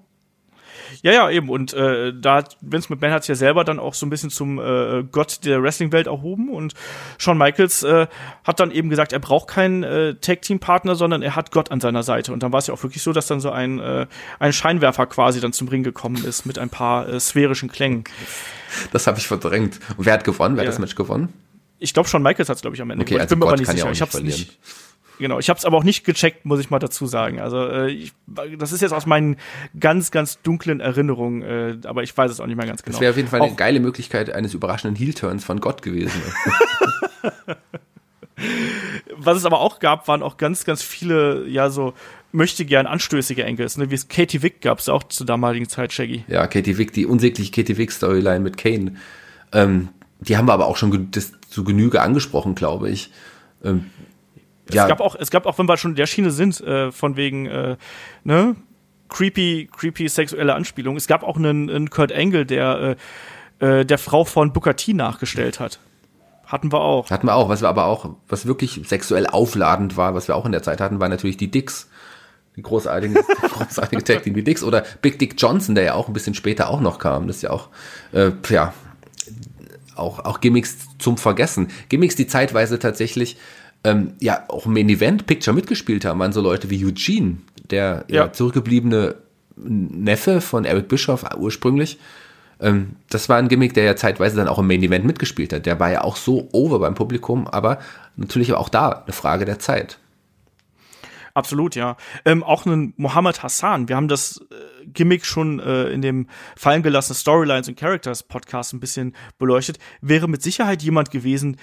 Ja, 1.03 1.13
ja, 1.13 1.31
eben. 1.31 1.49
Und 1.49 1.73
äh, 1.73 2.13
da 2.19 2.37
hat 2.37 2.57
Vince 2.61 2.93
McMahon 2.93 3.13
hat 3.13 3.25
sich 3.25 3.31
ja 3.31 3.35
selber 3.35 3.65
dann 3.65 3.79
auch 3.79 3.95
so 3.95 4.07
ein 4.07 4.11
bisschen 4.11 4.31
zum 4.31 4.59
äh, 4.59 5.05
Gott 5.11 5.45
der 5.45 5.63
Wrestling-Welt 5.63 6.07
erhoben. 6.07 6.49
Und 6.49 6.75
Shawn 7.19 7.39
Michaels 7.39 7.83
äh, 7.83 8.07
hat 8.45 8.61
dann 8.61 8.71
eben 8.71 8.91
gesagt, 8.91 9.13
er 9.13 9.19
braucht 9.19 9.49
keinen 9.49 9.83
äh, 9.83 10.15
Tag-Team-Partner, 10.15 10.95
sondern 10.95 11.23
er 11.23 11.37
hat 11.37 11.51
Gott 11.51 11.71
an 11.71 11.81
seiner 11.81 12.03
Seite. 12.03 12.33
Und 12.33 12.43
dann 12.43 12.53
war 12.53 12.59
es 12.59 12.67
ja 12.67 12.75
auch 12.75 12.83
wirklich 12.83 13.03
so, 13.03 13.13
dass 13.13 13.27
dann 13.27 13.41
so 13.41 13.51
ein, 13.51 13.79
äh, 13.81 14.07
ein 14.39 14.53
Scheinwerfer 14.53 15.07
quasi 15.07 15.41
dann 15.41 15.53
zum 15.53 15.69
Ring 15.69 15.83
gekommen 15.83 16.25
ist 16.25 16.47
mit 16.47 16.59
ein 16.59 16.71
paar 16.71 17.09
äh, 17.09 17.21
sphärischen 17.21 17.71
Klängen. 17.71 18.05
Das 18.93 19.07
habe 19.07 19.19
ich 19.19 19.27
verdrängt. 19.27 19.79
Und 19.97 20.07
wer 20.07 20.15
hat 20.15 20.25
gewonnen? 20.25 20.57
Wer 20.57 20.65
ja. 20.65 20.69
hat 20.69 20.75
das 20.75 20.81
Match 20.81 20.95
gewonnen? 20.95 21.33
Ich 21.79 21.93
glaube, 21.93 22.09
Shawn 22.09 22.23
Michaels 22.23 22.49
hat 22.49 22.57
es, 22.57 22.63
glaube 22.63 22.77
ich, 22.77 22.83
am 22.83 22.91
Ende. 22.91 23.03
Okay, 23.03 23.15
also 23.19 23.25
ich 23.25 23.29
bin 23.29 23.41
Gott 23.41 23.49
mir 23.49 23.53
aber 23.53 23.61
nicht 23.61 23.71
sicher. 23.71 23.91
ich 23.91 24.01
habe 24.01 24.23
nicht 24.23 24.59
Genau, 25.19 25.39
ich 25.39 25.49
habe 25.49 25.59
es 25.59 25.65
aber 25.65 25.77
auch 25.77 25.85
nicht 25.85 26.05
gecheckt, 26.05 26.45
muss 26.45 26.61
ich 26.61 26.71
mal 26.71 26.79
dazu 26.79 27.07
sagen. 27.07 27.41
Also 27.41 27.67
äh, 27.69 27.91
ich, 27.91 28.13
das 28.59 28.73
ist 28.73 28.81
jetzt 28.81 28.93
aus 28.93 29.07
meinen 29.07 29.37
ganz, 29.79 30.11
ganz 30.11 30.41
dunklen 30.43 30.81
Erinnerungen, 30.81 31.43
äh, 31.43 31.77
aber 31.85 32.03
ich 32.03 32.17
weiß 32.17 32.31
es 32.31 32.41
auch 32.41 32.47
nicht 32.47 32.57
mehr 32.57 32.67
ganz 32.67 32.83
genau. 32.83 32.95
Das 32.95 33.01
wäre 33.01 33.11
auf 33.11 33.17
jeden 33.17 33.29
Fall 33.29 33.41
auch, 33.41 33.47
eine 33.47 33.57
geile 33.57 33.81
Möglichkeit 33.81 34.31
eines 34.35 34.55
überraschenden 34.55 34.97
Heel-Turns 34.97 35.45
von 35.45 35.61
Gott 35.61 35.83
gewesen. 35.83 36.21
was 39.17 39.37
es 39.37 39.45
aber 39.45 39.61
auch 39.61 39.79
gab, 39.79 40.09
waren 40.09 40.23
auch 40.23 40.37
ganz, 40.37 40.65
ganz 40.65 40.83
viele, 40.83 41.47
ja, 41.49 41.71
so 41.71 41.95
möchte 42.33 42.65
gern 42.65 42.87
anstößige 42.87 43.45
Engels, 43.45 43.77
ne? 43.77 43.91
wie 43.91 43.95
es 43.95 44.09
Katie 44.09 44.43
Wick 44.43 44.61
gab 44.61 44.81
es 44.81 44.89
auch 44.89 45.05
zur 45.05 45.27
damaligen 45.27 45.69
Zeit, 45.69 45.93
Shaggy. 45.93 46.25
Ja, 46.27 46.47
Katie 46.47 46.79
Wick, 46.79 46.93
die 46.93 47.07
unsägliche 47.07 47.53
Katie 47.53 47.77
Wick-Storyline 47.77 48.41
mit 48.41 48.57
Kane. 48.57 48.97
Ähm, 49.53 49.91
die 50.21 50.37
haben 50.37 50.47
wir 50.47 50.53
aber 50.53 50.67
auch 50.67 50.77
schon 50.77 51.11
das 51.13 51.33
zu 51.49 51.65
Genüge 51.65 52.03
angesprochen, 52.03 52.55
glaube 52.55 52.91
ich. 52.91 53.11
Ähm, 53.63 53.87
es 54.69 54.75
ja. 54.75 54.87
gab 54.87 55.01
auch, 55.01 55.15
es 55.15 55.31
gab 55.31 55.47
auch, 55.47 55.59
wenn 55.59 55.69
wir 55.69 55.77
schon 55.77 55.93
in 55.93 55.97
der 55.97 56.07
Schiene 56.07 56.31
sind, 56.31 56.61
äh, 56.61 56.91
von 56.91 57.17
wegen, 57.17 57.47
äh, 57.47 57.77
ne, 58.25 58.57
creepy, 59.09 59.69
creepy 59.71 60.09
sexuelle 60.09 60.55
Anspielung. 60.55 60.97
Es 60.97 61.07
gab 61.07 61.23
auch 61.23 61.37
einen, 61.37 61.71
einen 61.71 61.91
Kurt 61.91 62.13
Angle, 62.13 62.47
der 62.47 62.97
äh, 63.61 63.81
äh 63.81 63.85
der 63.85 63.99
Frau 63.99 64.25
von 64.25 64.53
Booker 64.53 64.77
T 64.77 64.95
nachgestellt 64.95 65.61
hat. 65.61 65.79
Hatten 66.47 66.73
wir 66.73 66.81
auch. 66.81 67.11
Hatten 67.11 67.27
wir 67.27 67.35
auch. 67.35 67.49
Was 67.49 67.63
wir 67.63 67.69
aber 67.69 67.87
auch, 67.87 68.11
was 68.29 68.47
wirklich 68.47 68.81
sexuell 68.85 69.27
aufladend 69.27 69.97
war, 69.97 70.15
was 70.15 70.29
wir 70.29 70.37
auch 70.37 70.47
in 70.47 70.53
der 70.53 70.63
Zeit 70.63 70.81
hatten, 70.81 71.01
war 71.01 71.09
natürlich 71.09 71.37
die 71.37 71.51
Dicks. 71.51 71.91
Die 72.57 72.63
großartige, 72.63 73.25
großartige 73.43 74.05
Tag 74.05 74.23
Team, 74.23 74.35
die 74.35 74.45
Dicks. 74.45 74.63
Oder 74.63 74.85
Big 75.03 75.19
Dick 75.19 75.35
Johnson, 75.39 75.75
der 75.75 75.85
ja 75.85 75.95
auch 75.95 76.09
ein 76.09 76.13
bisschen 76.13 76.35
später 76.35 76.69
auch 76.69 76.81
noch 76.81 76.99
kam. 76.99 77.27
Das 77.27 77.37
ist 77.37 77.43
ja 77.43 77.51
auch, 77.51 77.69
äh, 78.13 78.31
ja, 78.49 78.73
auch, 79.97 80.25
auch 80.25 80.41
Gimmicks 80.41 80.79
zum 80.99 81.19
Vergessen. 81.19 81.69
Gimmicks, 81.89 82.17
die 82.17 82.27
zeitweise 82.27 82.79
tatsächlich 82.79 83.37
ähm, 83.85 84.15
ja 84.21 84.45
auch 84.49 84.67
im 84.67 84.77
Event 84.77 85.27
Picture 85.27 85.55
mitgespielt 85.55 86.05
haben, 86.05 86.19
waren 86.19 86.33
so 86.33 86.41
Leute 86.41 86.71
wie 86.71 86.85
Eugene, 86.85 87.39
der 87.71 88.05
ja. 88.09 88.33
zurückgebliebene 88.33 89.17
Neffe 89.57 90.41
von 90.41 90.65
Eric 90.65 90.89
Bischoff 90.89 91.25
ursprünglich. 91.37 91.99
Ähm, 92.61 92.97
das 93.11 93.29
war 93.29 93.37
ein 93.37 93.49
Gimmick, 93.49 93.75
der 93.75 93.85
ja 93.85 93.97
zeitweise 93.97 94.37
dann 94.37 94.49
auch 94.49 94.59
im 94.59 94.67
Main 94.67 94.83
Event 94.83 95.05
mitgespielt 95.05 95.53
hat. 95.53 95.67
Der 95.67 95.79
war 95.79 95.91
ja 95.91 96.03
auch 96.03 96.17
so 96.17 96.49
over 96.53 96.79
beim 96.79 96.95
Publikum, 96.95 97.47
aber 97.47 97.79
natürlich 98.17 98.53
auch 98.55 98.69
da 98.69 98.91
eine 98.91 99.13
Frage 99.13 99.45
der 99.45 99.59
Zeit. 99.59 99.99
Absolut, 101.35 101.75
ja. 101.75 101.97
Ähm, 102.25 102.45
auch 102.45 102.65
ein 102.65 102.95
Mohammed 102.97 103.43
Hassan. 103.43 103.89
Wir 103.89 103.97
haben 103.97 104.07
das 104.07 104.41
äh, 104.51 104.87
Gimmick 104.87 105.27
schon 105.27 105.59
äh, 105.59 105.89
in 105.89 106.01
dem 106.01 106.29
fallen 106.57 106.85
gelassenen 106.85 107.17
Storylines 107.17 107.69
und 107.69 107.77
Characters 107.77 108.23
Podcast 108.23 108.73
ein 108.73 108.79
bisschen 108.79 109.17
beleuchtet. 109.37 109.79
Wäre 110.01 110.29
mit 110.29 110.43
Sicherheit 110.43 110.83
jemand 110.83 111.11
gewesen, 111.11 111.57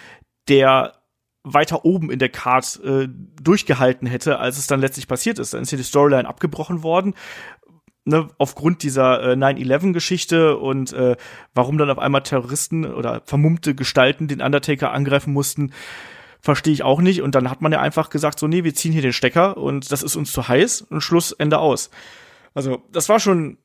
der 0.50 1.01
weiter 1.44 1.86
oben 1.86 2.12
in 2.12 2.20
der 2.20 2.30
Card 2.30 2.80
äh, 2.84 3.08
durchgehalten 3.42 4.08
hätte, 4.08 4.40
als 4.40 4.58
es 4.58 4.68
dann 4.68 4.80
letztlich 4.80 5.08
passiert 5.08 5.40
ist. 5.40 5.54
Dann 5.54 5.64
ist 5.64 5.70
hier 5.70 5.78
die 5.78 5.84
Storyline 5.84 6.28
abgebrochen 6.28 6.84
worden. 6.84 7.16
Ne, 8.04 8.28
aufgrund 8.40 8.82
dieser 8.82 9.22
äh, 9.22 9.36
9-11-Geschichte 9.36 10.58
und 10.58 10.92
äh, 10.92 11.16
warum 11.54 11.78
dann 11.78 11.92
auf 11.92 12.00
einmal 12.00 12.24
Terroristen 12.24 12.84
oder 12.84 13.22
vermummte 13.26 13.76
Gestalten 13.76 14.28
den 14.28 14.42
Undertaker 14.42 14.92
angreifen 14.92 15.34
mussten, 15.34 15.72
verstehe 16.40 16.74
ich 16.74 16.82
auch 16.82 17.00
nicht. 17.00 17.22
Und 17.22 17.36
dann 17.36 17.50
hat 17.50 17.62
man 17.62 17.72
ja 17.72 17.80
einfach 17.80 18.10
gesagt, 18.10 18.40
so, 18.40 18.48
nee, 18.48 18.64
wir 18.64 18.74
ziehen 18.74 18.92
hier 18.92 19.04
den 19.04 19.14
Stecker 19.14 19.56
und 19.58 19.92
das 19.92 20.02
ist 20.02 20.16
uns 20.16 20.32
zu 20.32 20.48
heiß 20.48 20.82
und 20.82 21.02
Schluss, 21.02 21.32
Ende 21.32 21.60
aus. 21.60 21.92
Also, 22.56 22.82
das 22.92 23.08
war 23.08 23.20
schon, 23.20 23.60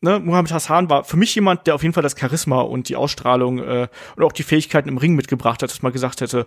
ne, 0.00 0.18
Muhammad 0.18 0.52
Hassan 0.52 0.90
war 0.90 1.04
für 1.04 1.16
mich 1.16 1.32
jemand, 1.36 1.68
der 1.68 1.76
auf 1.76 1.82
jeden 1.82 1.94
Fall 1.94 2.02
das 2.02 2.18
Charisma 2.18 2.62
und 2.62 2.88
die 2.88 2.96
Ausstrahlung 2.96 3.60
äh, 3.60 3.88
und 4.16 4.24
auch 4.24 4.32
die 4.32 4.42
Fähigkeiten 4.42 4.88
im 4.88 4.98
Ring 4.98 5.14
mitgebracht 5.14 5.62
hat, 5.62 5.70
dass 5.70 5.82
man 5.82 5.92
gesagt 5.92 6.20
hätte, 6.20 6.44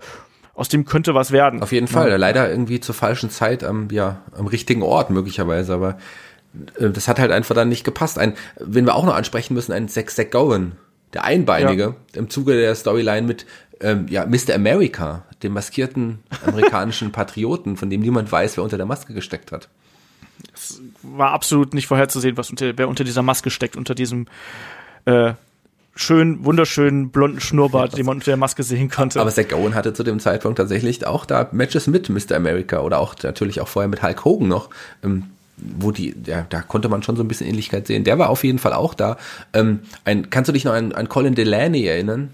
aus 0.60 0.68
dem 0.68 0.84
könnte 0.84 1.16
was 1.16 1.32
werden. 1.32 1.62
Auf 1.64 1.72
jeden 1.72 1.88
Fall. 1.88 2.10
Ja. 2.10 2.18
Leider 2.18 2.50
irgendwie 2.50 2.82
zur 2.82 2.94
falschen 2.94 3.30
Zeit 3.30 3.64
am, 3.64 3.88
ja, 3.92 4.22
am 4.38 4.46
richtigen 4.46 4.82
Ort 4.82 5.10
möglicherweise, 5.10 5.74
aber 5.74 5.98
äh, 6.78 6.90
das 6.90 7.08
hat 7.08 7.18
halt 7.18 7.32
einfach 7.32 7.56
dann 7.56 7.70
nicht 7.70 7.86
gepasst. 7.86 8.20
Ein, 8.20 8.34
wenn 8.60 8.86
wir 8.86 8.96
auch 8.96 9.06
noch 9.06 9.16
ansprechen 9.16 9.54
müssen, 9.54 9.72
ein 9.72 9.88
Zack 9.88 10.12
Zack 10.12 10.32
Gowen, 10.32 10.74
der 11.14 11.24
Einbeinige, 11.24 11.96
ja. 12.14 12.20
im 12.20 12.30
Zuge 12.30 12.60
der 12.60 12.76
Storyline 12.76 13.26
mit 13.26 13.46
ähm, 13.80 14.08
ja, 14.10 14.26
Mr. 14.26 14.54
America, 14.54 15.24
dem 15.44 15.54
maskierten 15.54 16.20
amerikanischen 16.46 17.12
Patrioten, 17.14 17.78
von 17.78 17.90
dem 17.90 18.02
niemand 18.02 18.30
weiß, 18.30 18.58
wer 18.58 18.64
unter 18.66 18.76
der 18.76 18.86
Maske 18.86 19.14
gesteckt 19.14 19.54
hat. 19.54 19.70
Es 20.54 20.82
war 21.04 21.32
absolut 21.32 21.74
nicht 21.74 21.88
vorherzusehen, 21.88 22.36
was 22.36 22.50
unter, 22.50 22.78
wer 22.78 22.90
unter 22.90 23.06
dieser 23.06 23.22
Maske 23.22 23.50
steckt, 23.50 23.78
unter 23.78 23.96
diesem 23.96 24.28
äh, 25.06 25.34
schönen, 26.00 26.46
wunderschönen 26.46 27.10
blonden 27.10 27.40
Schnurrbart, 27.40 27.92
ja, 27.92 27.98
den 27.98 28.06
man 28.06 28.18
unter 28.18 28.32
der 28.32 28.38
Maske 28.38 28.64
sehen 28.64 28.90
konnte. 28.90 29.20
Aber 29.20 29.32
Zack 29.32 29.54
Owen 29.54 29.76
hatte 29.76 29.94
zu 29.94 30.04
dem 30.04 30.20
Zeitpunkt 30.20 30.58
tatsächlich 30.58 31.06
auch 31.06 31.26
da 31.26 31.50
Matches 31.52 31.88
mit 31.88 32.10
Mr. 32.10 32.36
America 32.36 32.80
oder 32.80 33.00
auch 33.00 33.16
natürlich 33.22 33.62
auch 33.62 33.68
vorher 33.68 33.90
mit 33.90 34.02
Hulk 34.02 34.26
Hogan 34.26 34.48
noch. 34.48 34.70
Ähm, 35.04 35.26
wo 35.62 35.92
die, 35.92 36.16
ja, 36.26 36.46
da 36.50 36.62
konnte 36.62 36.88
man 36.88 37.04
schon 37.04 37.18
so 37.18 37.24
ein 37.24 37.28
bisschen 37.28 37.48
Ähnlichkeit 37.48 37.86
sehen. 37.86 38.06
Der 38.06 38.18
war 38.18 38.30
auf 38.30 38.46
jeden 38.46 38.60
Fall 38.60 38.72
auch 38.72 38.94
da. 38.94 39.18
Ähm, 39.52 39.82
ein, 40.06 40.30
kannst 40.30 40.48
du 40.48 40.54
dich 40.54 40.64
noch 40.64 40.72
an, 40.72 40.94
an 40.94 41.10
Colin 41.10 41.36
Delaney 41.36 41.86
erinnern? 41.86 42.30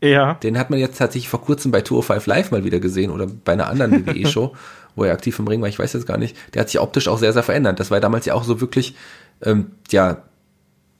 Ja. 0.00 0.34
Den 0.34 0.58
hat 0.58 0.70
man 0.70 0.78
jetzt 0.78 0.96
tatsächlich 0.96 1.28
vor 1.28 1.42
kurzem 1.42 1.72
bei 1.72 1.82
Tour 1.82 2.02
5 2.02 2.26
Live 2.26 2.50
mal 2.50 2.64
wieder 2.64 2.80
gesehen 2.80 3.10
oder 3.10 3.26
bei 3.26 3.52
einer 3.52 3.68
anderen 3.68 4.06
WWE-Show, 4.06 4.54
wo 4.96 5.04
er 5.04 5.12
aktiv 5.12 5.38
im 5.38 5.46
Ring 5.46 5.60
war, 5.60 5.68
ich 5.68 5.78
weiß 5.78 5.92
jetzt 5.92 6.06
gar 6.06 6.16
nicht. 6.16 6.36
Der 6.54 6.60
hat 6.60 6.70
sich 6.70 6.80
optisch 6.80 7.08
auch 7.08 7.18
sehr, 7.18 7.34
sehr 7.34 7.42
verändert. 7.42 7.80
Das 7.80 7.90
war 7.90 8.00
damals 8.00 8.24
ja 8.24 8.32
auch 8.32 8.44
so 8.44 8.62
wirklich, 8.62 8.94
ähm, 9.42 9.72
ja, 9.90 10.22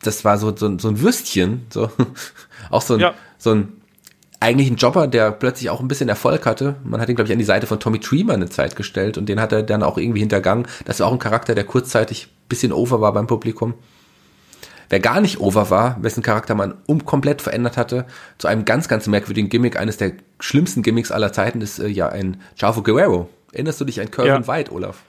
das 0.06 0.24
war 0.24 0.38
so, 0.38 0.54
so, 0.56 0.78
so 0.78 0.88
ein 0.88 1.00
Würstchen, 1.00 1.66
so 1.70 1.90
auch 2.70 2.82
so 2.82 2.94
ein, 2.94 3.00
ja. 3.00 3.14
so 3.38 3.52
ein 3.52 3.72
eigentlich 4.44 4.70
ein 4.70 4.76
Jobber, 4.76 5.06
der 5.06 5.32
plötzlich 5.32 5.70
auch 5.70 5.80
ein 5.80 5.88
bisschen 5.88 6.10
Erfolg 6.10 6.44
hatte. 6.44 6.76
Man 6.84 7.00
hat 7.00 7.08
ihn, 7.08 7.16
glaube 7.16 7.28
ich, 7.28 7.32
an 7.32 7.38
die 7.38 7.46
Seite 7.46 7.66
von 7.66 7.80
Tommy 7.80 7.98
Dreamer 7.98 8.34
eine 8.34 8.50
Zeit 8.50 8.76
gestellt 8.76 9.16
und 9.16 9.26
den 9.26 9.40
hat 9.40 9.52
er 9.52 9.62
dann 9.62 9.82
auch 9.82 9.96
irgendwie 9.96 10.20
hintergangen. 10.20 10.66
Das 10.84 11.00
war 11.00 11.06
auch 11.06 11.12
ein 11.12 11.18
Charakter, 11.18 11.54
der 11.54 11.64
kurzzeitig 11.64 12.26
ein 12.26 12.48
bisschen 12.48 12.72
over 12.72 13.00
war 13.00 13.14
beim 13.14 13.26
Publikum. 13.26 13.72
Wer 14.90 15.00
gar 15.00 15.22
nicht 15.22 15.40
over 15.40 15.70
war, 15.70 15.96
wessen 16.02 16.22
Charakter 16.22 16.54
man 16.54 16.74
um 16.84 17.06
komplett 17.06 17.40
verändert 17.40 17.78
hatte, 17.78 18.04
zu 18.36 18.46
einem 18.46 18.66
ganz, 18.66 18.86
ganz 18.86 19.06
merkwürdigen 19.06 19.48
Gimmick, 19.48 19.78
eines 19.78 19.96
der 19.96 20.12
schlimmsten 20.40 20.82
Gimmicks 20.82 21.10
aller 21.10 21.32
Zeiten, 21.32 21.62
ist 21.62 21.78
äh, 21.78 21.88
ja 21.88 22.10
ein 22.10 22.40
Chavo 22.60 22.82
Guerrero. 22.82 23.30
Erinnerst 23.52 23.80
du 23.80 23.86
dich 23.86 24.00
an 24.00 24.10
Curvin 24.10 24.42
ja. 24.42 24.46
White, 24.46 24.72
Olaf? 24.72 25.02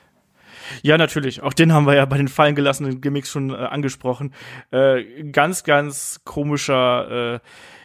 Ja, 0.82 0.98
natürlich. 0.98 1.42
Auch 1.42 1.54
den 1.54 1.74
haben 1.74 1.86
wir 1.86 1.96
ja 1.96 2.06
bei 2.06 2.18
den 2.18 2.28
fallen 2.28 2.56
gelassenen 2.56 3.02
Gimmicks 3.02 3.30
schon 3.30 3.50
äh, 3.52 3.56
angesprochen. 3.56 4.34
Äh, 4.72 5.24
ganz, 5.32 5.64
ganz 5.64 6.22
komischer, 6.24 7.36
äh, 7.36 7.40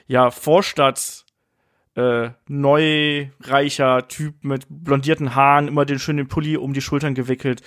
ja, 0.06 0.30
Vorstadt, 0.30 1.24
äh, 1.96 2.30
neureicher 2.46 4.08
Typ 4.08 4.44
mit 4.44 4.66
blondierten 4.68 5.34
Haaren, 5.34 5.68
immer 5.68 5.84
den 5.84 5.98
schönen 5.98 6.28
Pulli 6.28 6.56
um 6.56 6.72
die 6.72 6.80
Schultern 6.80 7.14
gewickelt. 7.14 7.62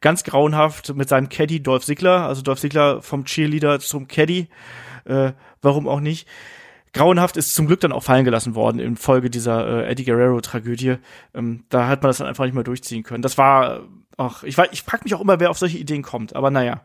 Ganz 0.00 0.24
grauenhaft 0.24 0.94
mit 0.94 1.08
seinem 1.08 1.28
Caddy 1.28 1.62
Dolph 1.62 1.84
Ziggler, 1.84 2.26
also 2.26 2.42
Dolph 2.42 2.60
Ziggler 2.60 3.02
vom 3.02 3.24
Cheerleader 3.24 3.80
zum 3.80 4.08
Caddy. 4.08 4.48
Äh, 5.04 5.32
warum 5.62 5.88
auch 5.88 6.00
nicht? 6.00 6.26
Grauenhaft 6.92 7.36
ist 7.36 7.54
zum 7.54 7.66
Glück 7.66 7.80
dann 7.80 7.92
auch 7.92 8.02
fallen 8.02 8.24
gelassen 8.24 8.54
worden 8.54 8.78
in 8.78 8.96
Folge 8.96 9.28
dieser 9.28 9.84
äh, 9.84 9.90
Eddie 9.90 10.04
Guerrero-Tragödie. 10.04 10.96
Ähm, 11.34 11.64
da 11.68 11.88
hat 11.88 12.02
man 12.02 12.08
das 12.08 12.18
dann 12.18 12.26
einfach 12.26 12.44
nicht 12.44 12.54
mehr 12.54 12.64
durchziehen 12.64 13.02
können. 13.02 13.20
Das 13.20 13.36
war 13.36 13.82
ach, 14.16 14.42
ich, 14.42 14.56
ich 14.72 14.82
frage 14.82 15.04
mich 15.04 15.14
auch 15.14 15.20
immer, 15.20 15.40
wer 15.40 15.50
auf 15.50 15.58
solche 15.58 15.78
Ideen 15.78 16.02
kommt, 16.02 16.34
aber 16.34 16.50
naja. 16.50 16.82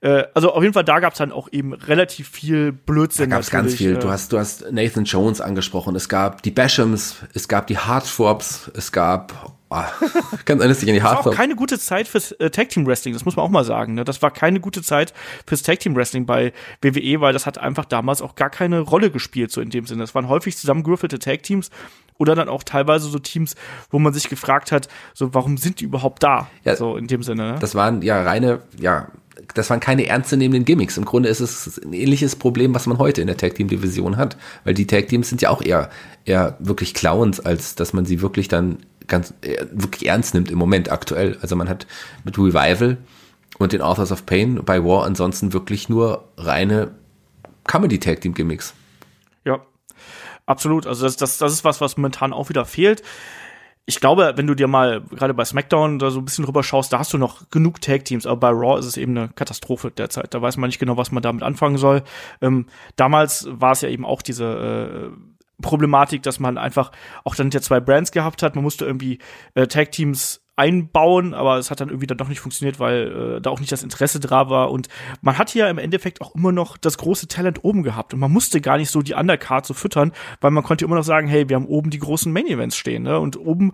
Äh, 0.00 0.24
also 0.34 0.52
auf 0.52 0.62
jeden 0.62 0.74
Fall, 0.74 0.84
da 0.84 1.00
gab 1.00 1.12
es 1.12 1.18
dann 1.18 1.32
auch 1.32 1.48
eben 1.52 1.72
relativ 1.72 2.28
viel 2.28 2.72
Blödsinn. 2.72 3.30
Da 3.30 3.36
gab 3.36 3.42
es 3.42 3.50
ganz 3.50 3.74
viel. 3.74 3.94
Du 3.94 4.08
äh. 4.08 4.10
hast, 4.10 4.32
du 4.32 4.38
hast 4.38 4.70
Nathan 4.72 5.04
Jones 5.04 5.40
angesprochen. 5.40 5.94
Es 5.94 6.08
gab 6.08 6.42
die 6.42 6.50
Bashams, 6.50 7.16
es 7.34 7.48
gab 7.48 7.68
die 7.68 7.78
Hardthrops, 7.78 8.70
es 8.74 8.92
gab 8.92 9.52
Oh, 9.74 9.82
ganz 10.44 10.60
an 10.60 10.68
die 10.68 11.02
Haare. 11.02 11.16
Das 11.16 11.24
war 11.24 11.32
auch 11.32 11.36
keine 11.36 11.56
gute 11.56 11.78
Zeit 11.78 12.06
fürs 12.06 12.32
äh, 12.32 12.50
Tag 12.50 12.68
Team 12.68 12.86
Wrestling, 12.86 13.14
das 13.14 13.24
muss 13.24 13.36
man 13.36 13.46
auch 13.46 13.50
mal 13.50 13.64
sagen. 13.64 13.94
Ne? 13.94 14.04
Das 14.04 14.20
war 14.20 14.30
keine 14.30 14.60
gute 14.60 14.82
Zeit 14.82 15.14
fürs 15.46 15.62
Tag 15.62 15.80
Team 15.80 15.96
Wrestling 15.96 16.26
bei 16.26 16.52
WWE, 16.82 17.22
weil 17.22 17.32
das 17.32 17.46
hat 17.46 17.56
einfach 17.56 17.86
damals 17.86 18.20
auch 18.20 18.34
gar 18.34 18.50
keine 18.50 18.80
Rolle 18.80 19.10
gespielt, 19.10 19.50
so 19.50 19.62
in 19.62 19.70
dem 19.70 19.86
Sinne. 19.86 20.02
Das 20.02 20.14
waren 20.14 20.28
häufig 20.28 20.58
zusammengewürfelte 20.58 21.18
Tag 21.18 21.42
Teams 21.42 21.70
oder 22.22 22.36
dann 22.36 22.48
auch 22.48 22.62
teilweise 22.62 23.08
so 23.08 23.18
Teams, 23.18 23.56
wo 23.90 23.98
man 23.98 24.14
sich 24.14 24.28
gefragt 24.28 24.70
hat, 24.70 24.86
so 25.12 25.34
warum 25.34 25.56
sind 25.56 25.80
die 25.80 25.84
überhaupt 25.84 26.22
da? 26.22 26.48
Ja, 26.62 26.76
so 26.76 26.96
in 26.96 27.08
dem 27.08 27.24
Sinne. 27.24 27.54
Ne? 27.54 27.58
Das 27.58 27.74
waren 27.74 28.00
ja 28.00 28.22
reine, 28.22 28.60
ja, 28.78 29.08
das 29.54 29.68
waren 29.70 29.80
keine 29.80 30.06
ernstzunehmenden 30.06 30.64
Gimmicks. 30.64 30.96
Im 30.96 31.04
Grunde 31.04 31.28
ist 31.28 31.40
es 31.40 31.82
ein 31.82 31.92
ähnliches 31.92 32.36
Problem, 32.36 32.76
was 32.76 32.86
man 32.86 32.98
heute 32.98 33.20
in 33.20 33.26
der 33.26 33.36
Tag 33.36 33.56
Team 33.56 33.66
Division 33.66 34.16
hat, 34.16 34.36
weil 34.62 34.74
die 34.74 34.86
Tag 34.86 35.08
Teams 35.08 35.28
sind 35.28 35.42
ja 35.42 35.50
auch 35.50 35.62
eher 35.62 35.90
eher 36.24 36.56
wirklich 36.60 36.94
Clowns, 36.94 37.40
als 37.40 37.74
dass 37.74 37.92
man 37.92 38.06
sie 38.06 38.22
wirklich 38.22 38.46
dann 38.46 38.78
ganz 39.08 39.34
äh, 39.40 39.66
wirklich 39.72 40.06
ernst 40.08 40.34
nimmt 40.34 40.48
im 40.48 40.58
Moment 40.58 40.92
aktuell. 40.92 41.38
Also 41.42 41.56
man 41.56 41.68
hat 41.68 41.88
mit 42.22 42.38
Revival 42.38 42.98
und 43.58 43.72
den 43.72 43.82
Authors 43.82 44.12
of 44.12 44.26
Pain 44.26 44.60
bei 44.64 44.84
War 44.84 45.04
ansonsten 45.04 45.52
wirklich 45.52 45.88
nur 45.88 46.28
reine 46.36 46.92
Comedy 47.64 47.98
Tag 47.98 48.20
Team 48.20 48.34
Gimmicks. 48.34 48.74
Ja, 49.44 49.60
absolut. 50.46 50.86
Also 50.86 51.04
das, 51.04 51.16
das, 51.16 51.38
das 51.38 51.52
ist 51.52 51.64
was, 51.64 51.80
was 51.80 51.96
momentan 51.96 52.32
auch 52.32 52.48
wieder 52.48 52.64
fehlt. 52.64 53.02
Ich 53.84 53.98
glaube, 53.98 54.34
wenn 54.36 54.46
du 54.46 54.54
dir 54.54 54.68
mal 54.68 55.02
gerade 55.02 55.34
bei 55.34 55.44
SmackDown 55.44 55.98
da 55.98 56.10
so 56.10 56.20
ein 56.20 56.24
bisschen 56.24 56.44
drüber 56.44 56.62
schaust, 56.62 56.92
da 56.92 57.00
hast 57.00 57.12
du 57.12 57.18
noch 57.18 57.50
genug 57.50 57.80
Tag 57.80 58.04
Teams, 58.04 58.26
aber 58.26 58.36
bei 58.36 58.50
Raw 58.50 58.78
ist 58.78 58.86
es 58.86 58.96
eben 58.96 59.16
eine 59.16 59.28
Katastrophe 59.28 59.90
derzeit. 59.90 60.32
Da 60.34 60.40
weiß 60.40 60.56
man 60.56 60.68
nicht 60.68 60.78
genau, 60.78 60.96
was 60.96 61.10
man 61.10 61.22
damit 61.22 61.42
anfangen 61.42 61.78
soll. 61.78 62.02
Ähm, 62.40 62.66
damals 62.94 63.48
war 63.50 63.72
es 63.72 63.80
ja 63.80 63.88
eben 63.88 64.04
auch 64.04 64.22
diese 64.22 65.10
äh, 65.12 65.16
Problematik, 65.62 66.22
dass 66.22 66.38
man 66.38 66.58
einfach 66.58 66.92
auch 67.24 67.34
dann 67.34 67.50
ja 67.50 67.60
zwei 67.60 67.80
Brands 67.80 68.12
gehabt 68.12 68.42
hat. 68.42 68.54
Man 68.54 68.62
musste 68.62 68.84
irgendwie 68.84 69.18
äh, 69.54 69.66
Tag 69.66 69.90
Teams 69.90 70.41
einbauen, 70.56 71.32
aber 71.32 71.58
es 71.58 71.70
hat 71.70 71.80
dann 71.80 71.88
irgendwie 71.88 72.06
dann 72.06 72.18
doch 72.18 72.28
nicht 72.28 72.40
funktioniert, 72.40 72.78
weil 72.78 73.36
äh, 73.36 73.40
da 73.40 73.50
auch 73.50 73.60
nicht 73.60 73.72
das 73.72 73.82
Interesse 73.82 74.20
da 74.20 74.50
war 74.50 74.70
und 74.70 74.88
man 75.22 75.38
hat 75.38 75.50
hier 75.50 75.68
im 75.68 75.78
Endeffekt 75.78 76.20
auch 76.20 76.34
immer 76.34 76.52
noch 76.52 76.76
das 76.76 76.98
große 76.98 77.28
Talent 77.28 77.64
oben 77.64 77.82
gehabt 77.82 78.12
und 78.12 78.20
man 78.20 78.30
musste 78.30 78.60
gar 78.60 78.76
nicht 78.76 78.90
so 78.90 79.00
die 79.02 79.14
Undercard 79.14 79.64
so 79.64 79.72
füttern, 79.72 80.12
weil 80.40 80.50
man 80.50 80.62
konnte 80.62 80.84
immer 80.84 80.96
noch 80.96 81.04
sagen, 81.04 81.26
hey, 81.26 81.48
wir 81.48 81.56
haben 81.56 81.66
oben 81.66 81.90
die 81.90 81.98
großen 81.98 82.32
Main 82.32 82.46
Events 82.46 82.76
stehen, 82.76 83.02
ne? 83.02 83.18
Und 83.18 83.38
oben 83.38 83.72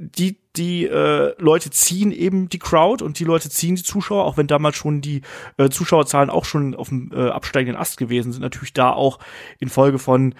die 0.00 0.38
die 0.56 0.86
äh, 0.86 1.34
Leute 1.38 1.70
ziehen 1.70 2.10
eben 2.10 2.48
die 2.48 2.58
Crowd 2.58 3.04
und 3.04 3.18
die 3.20 3.24
Leute 3.24 3.48
ziehen 3.48 3.76
die 3.76 3.82
Zuschauer, 3.82 4.24
auch 4.24 4.36
wenn 4.36 4.48
damals 4.48 4.76
schon 4.76 5.00
die 5.00 5.22
äh, 5.56 5.68
Zuschauerzahlen 5.68 6.30
auch 6.30 6.44
schon 6.44 6.74
auf 6.74 6.88
dem 6.88 7.12
äh, 7.12 7.28
absteigenden 7.28 7.80
Ast 7.80 7.96
gewesen 7.96 8.32
sind, 8.32 8.42
natürlich 8.42 8.72
da 8.72 8.92
auch 8.92 9.18
in 9.60 9.68
Folge 9.68 9.98
von 9.98 10.34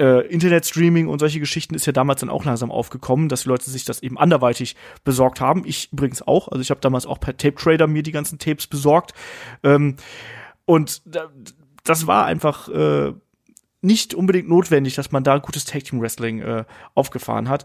äh, 0.00 0.26
Internetstreaming 0.26 1.08
und 1.08 1.18
solche 1.18 1.40
Geschichten 1.40 1.74
ist 1.74 1.86
ja 1.86 1.92
damals 1.92 2.20
dann 2.20 2.30
auch 2.30 2.44
langsam 2.44 2.70
aufgekommen, 2.70 3.28
dass 3.28 3.42
die 3.42 3.50
Leute 3.50 3.70
sich 3.70 3.84
das 3.84 4.02
eben 4.02 4.18
anderweitig 4.18 4.74
besorgt 5.04 5.40
haben. 5.40 5.62
Ich 5.66 5.92
übrigens 5.92 6.22
auch. 6.22 6.48
Also 6.48 6.62
ich 6.62 6.70
habe 6.70 6.80
damals 6.80 7.06
auch 7.06 7.20
per 7.20 7.36
Tape 7.36 7.54
Trader 7.54 7.86
mir 7.86 8.02
die 8.02 8.12
ganzen 8.12 8.38
Tapes 8.38 8.66
besorgt. 8.66 9.12
Ähm, 9.62 9.96
und 10.64 11.02
das 11.84 12.06
war 12.06 12.24
einfach 12.24 12.68
äh, 12.68 13.12
nicht 13.82 14.14
unbedingt 14.14 14.48
notwendig, 14.48 14.94
dass 14.94 15.10
man 15.10 15.24
da 15.24 15.38
gutes 15.38 15.64
Tag 15.64 15.84
Team 15.84 16.00
Wrestling 16.00 16.40
äh, 16.40 16.64
aufgefahren 16.94 17.48
hat. 17.48 17.64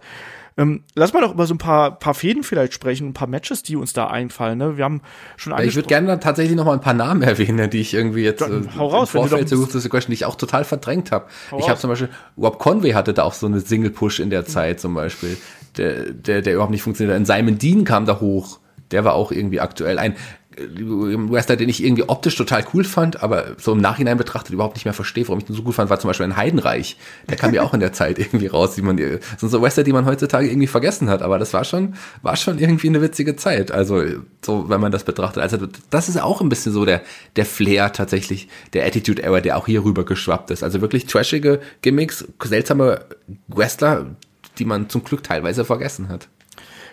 Ähm, 0.58 0.84
lass 0.96 1.12
mal 1.12 1.20
doch 1.20 1.34
über 1.34 1.46
so 1.48 1.54
ein 1.54 1.58
paar, 1.58 2.00
paar 2.00 2.14
Fäden 2.14 2.44
vielleicht 2.44 2.74
sprechen, 2.74 3.10
ein 3.10 3.14
paar 3.14 3.28
Matches, 3.28 3.62
die 3.62 3.76
uns 3.76 3.92
da 3.92 4.08
einfallen. 4.08 4.58
Ne? 4.58 4.78
Wir 4.78 4.86
haben 4.86 5.02
schon 5.36 5.52
ja, 5.52 5.62
Ich 5.62 5.76
würde 5.76 5.90
gerne 5.90 6.08
dann 6.08 6.22
tatsächlich 6.22 6.56
noch 6.56 6.64
mal 6.64 6.74
ein 6.74 6.82
paar 6.82 6.94
Namen 6.94 7.22
erwähnen, 7.24 7.70
die 7.70 7.82
ich 7.82 7.94
irgendwie 7.94 8.24
jetzt 8.24 8.42
äh, 8.42 8.62
hau 8.78 8.88
raus, 8.88 9.14
im 9.14 9.20
Vorfeld 9.20 9.50
zu 9.50 9.58
Good 9.58 9.72
Question, 9.72 10.12
die 10.12 10.14
ich 10.14 10.26
auch 10.26 10.36
total 10.36 10.64
verdrängt 10.64 11.12
habe. 11.12 11.26
Ich 11.58 11.68
habe 11.68 11.78
zum 11.78 11.90
Beispiel, 11.90 12.10
Rob 12.38 12.60
Conway 12.60 12.92
hatte 12.92 13.14
da 13.14 13.24
auch 13.24 13.34
so 13.34 13.48
eine 13.48 13.60
Single-Push 13.60 14.20
in 14.20 14.30
der. 14.30 14.46
Zeit 14.46 14.80
zum 14.80 14.94
Beispiel, 14.94 15.38
der, 15.76 16.12
der, 16.12 16.42
der 16.42 16.54
überhaupt 16.54 16.72
nicht 16.72 16.84
funktioniert. 16.84 17.20
hat. 17.20 17.26
Simon 17.26 17.58
Dean 17.58 17.84
kam 17.84 18.06
da 18.06 18.20
hoch. 18.20 18.60
Der 18.92 19.04
war 19.04 19.16
auch 19.16 19.32
irgendwie 19.32 19.60
aktuell. 19.60 19.98
Ein 19.98 20.16
Wrestler, 20.58 21.56
den 21.56 21.70
ich 21.70 21.84
irgendwie 21.84 22.08
optisch 22.08 22.36
total 22.36 22.66
cool 22.74 22.84
fand, 22.84 23.22
aber 23.22 23.56
so 23.58 23.74
im 23.74 23.80
Nachhinein 23.80 24.18
betrachtet 24.18 24.54
überhaupt 24.54 24.76
nicht 24.76 24.86
mehr 24.86 24.94
verstehe, 24.94 25.28
warum 25.28 25.40
ich 25.40 25.46
den 25.46 25.56
so 25.56 25.64
gut 25.64 25.76
fand, 25.76 25.90
war 25.90 26.00
zum 26.00 26.10
Beispiel 26.10 26.26
ein 26.26 26.38
Heidenreich. 26.38 26.98
Der 27.30 27.38
kam 27.38 27.54
ja 27.54 27.62
auch 27.62 27.74
in 27.74 27.80
der 27.80 27.94
Zeit 27.94 28.20
irgendwie 28.20 28.48
raus, 28.48 28.78
wie 28.78 28.82
man, 28.82 28.98
das 28.98 29.40
sind 29.40 29.50
so 29.50 29.62
Wrestler, 29.62 29.84
die 29.84 29.94
man 29.94 30.06
heutzutage 30.06 30.48
irgendwie 30.48 30.68
vergessen 30.68 31.10
hat, 31.10 31.22
aber 31.22 31.40
das 31.40 31.54
war 31.54 31.66
schon, 31.66 31.96
war 32.22 32.36
schon 32.36 32.60
irgendwie 32.60 32.88
eine 32.88 33.02
witzige 33.02 33.36
Zeit. 33.36 33.72
Also, 33.72 34.04
so, 34.44 34.70
wenn 34.70 34.82
man 34.82 34.92
das 34.92 35.04
betrachtet. 35.04 35.44
Also, 35.44 35.58
das 35.90 36.10
ist 36.10 36.22
auch 36.22 36.42
ein 36.42 36.50
bisschen 36.50 36.72
so 36.72 36.86
der, 36.86 37.02
der 37.36 37.46
Flair 37.46 37.92
tatsächlich, 37.92 38.48
der 38.74 38.86
Attitude 38.86 39.24
Era, 39.24 39.42
der 39.42 39.58
auch 39.58 39.66
hier 39.66 39.84
rüber 39.84 40.06
geschwappt 40.06 40.52
ist. 40.52 40.64
Also 40.64 40.82
wirklich 40.82 41.06
trashige 41.06 41.60
Gimmicks, 41.82 42.26
seltsame 42.44 43.06
Wrestler, 43.48 44.16
die 44.58 44.66
man 44.66 44.90
zum 44.90 45.04
Glück 45.04 45.24
teilweise 45.24 45.66
vergessen 45.66 46.10
hat. 46.10 46.28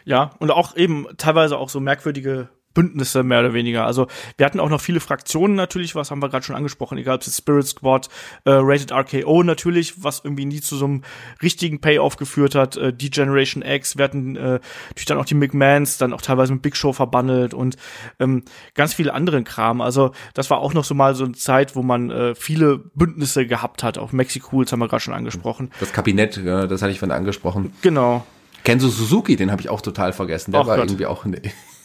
Ja, 0.05 0.33
und 0.39 0.51
auch 0.51 0.77
eben 0.77 1.07
teilweise 1.17 1.57
auch 1.57 1.69
so 1.69 1.81
merkwürdige 1.81 2.49
Bündnisse 2.75 3.23
mehr 3.23 3.41
oder 3.41 3.55
weniger. 3.55 3.87
Also 3.87 4.07
wir 4.37 4.47
hatten 4.47 4.61
auch 4.61 4.69
noch 4.69 4.81
viele 4.81 5.01
Fraktionen 5.01 5.57
natürlich, 5.57 5.95
was 5.95 6.11
haben 6.11 6.23
wir 6.23 6.29
gerade 6.29 6.45
schon 6.45 6.57
angesprochen, 6.57 6.99
egal 6.99 7.17
ob 7.17 7.23
es 7.23 7.37
Spirit 7.37 7.67
Squad, 7.67 8.09
äh, 8.45 8.51
Rated 8.53 8.93
RKO 8.93 9.43
natürlich, 9.43 10.03
was 10.03 10.23
irgendwie 10.25 10.45
nie 10.45 10.61
zu 10.61 10.77
so 10.77 10.85
einem 10.85 11.03
richtigen 11.43 11.81
Payoff 11.81 12.17
geführt 12.17 12.55
hat, 12.55 12.77
äh, 12.77 12.93
die 12.93 13.11
Generation 13.11 13.63
X, 13.63 13.97
wir 13.97 14.05
hatten 14.05 14.37
äh, 14.37 14.61
natürlich 14.89 15.07
dann 15.07 15.19
auch 15.19 15.25
die 15.25 15.35
McMahons, 15.35 15.99
dann 15.99 16.13
auch 16.13 16.23
teilweise 16.23 16.53
mit 16.53 16.63
Big 16.63 16.77
Show 16.77 16.93
verbandelt 16.93 17.55
und 17.55 17.77
ähm, 18.19 18.45
ganz 18.75 18.95
viele 18.95 19.15
anderen 19.15 19.45
Kram. 19.45 19.81
Also 19.81 20.13
das 20.35 20.51
war 20.51 20.59
auch 20.59 20.75
noch 20.75 20.85
so 20.85 20.95
mal 20.95 21.15
so 21.15 21.25
eine 21.25 21.35
Zeit, 21.35 21.77
wo 21.77 21.83
man 21.83 22.11
äh, 22.11 22.35
viele 22.35 22.79
Bündnisse 22.79 23.47
gehabt 23.47 23.83
hat, 23.83 23.99
auch 23.99 24.13
Mexiko, 24.13 24.63
haben 24.73 24.81
wir 24.81 24.89
gerade 24.89 25.03
schon 25.03 25.15
angesprochen. 25.15 25.71
Das 25.81 25.93
Kabinett, 25.93 26.37
ja, 26.37 26.67
das 26.67 26.83
hatte 26.83 26.93
ich 26.93 27.01
von 27.01 27.11
angesprochen. 27.11 27.73
Genau. 27.83 28.25
Kenzo 28.65 28.89
Suzuki, 28.89 29.37
den 29.37 29.51
habe 29.51 29.61
ich 29.61 29.69
auch 29.69 29.81
total 29.81 30.13
vergessen. 30.13 30.53
Der 30.53 30.61
Ach 30.61 30.67
war 30.67 30.77
Gott. 30.77 30.87
irgendwie 30.87 31.07
auch 31.07 31.25
eine 31.25 31.41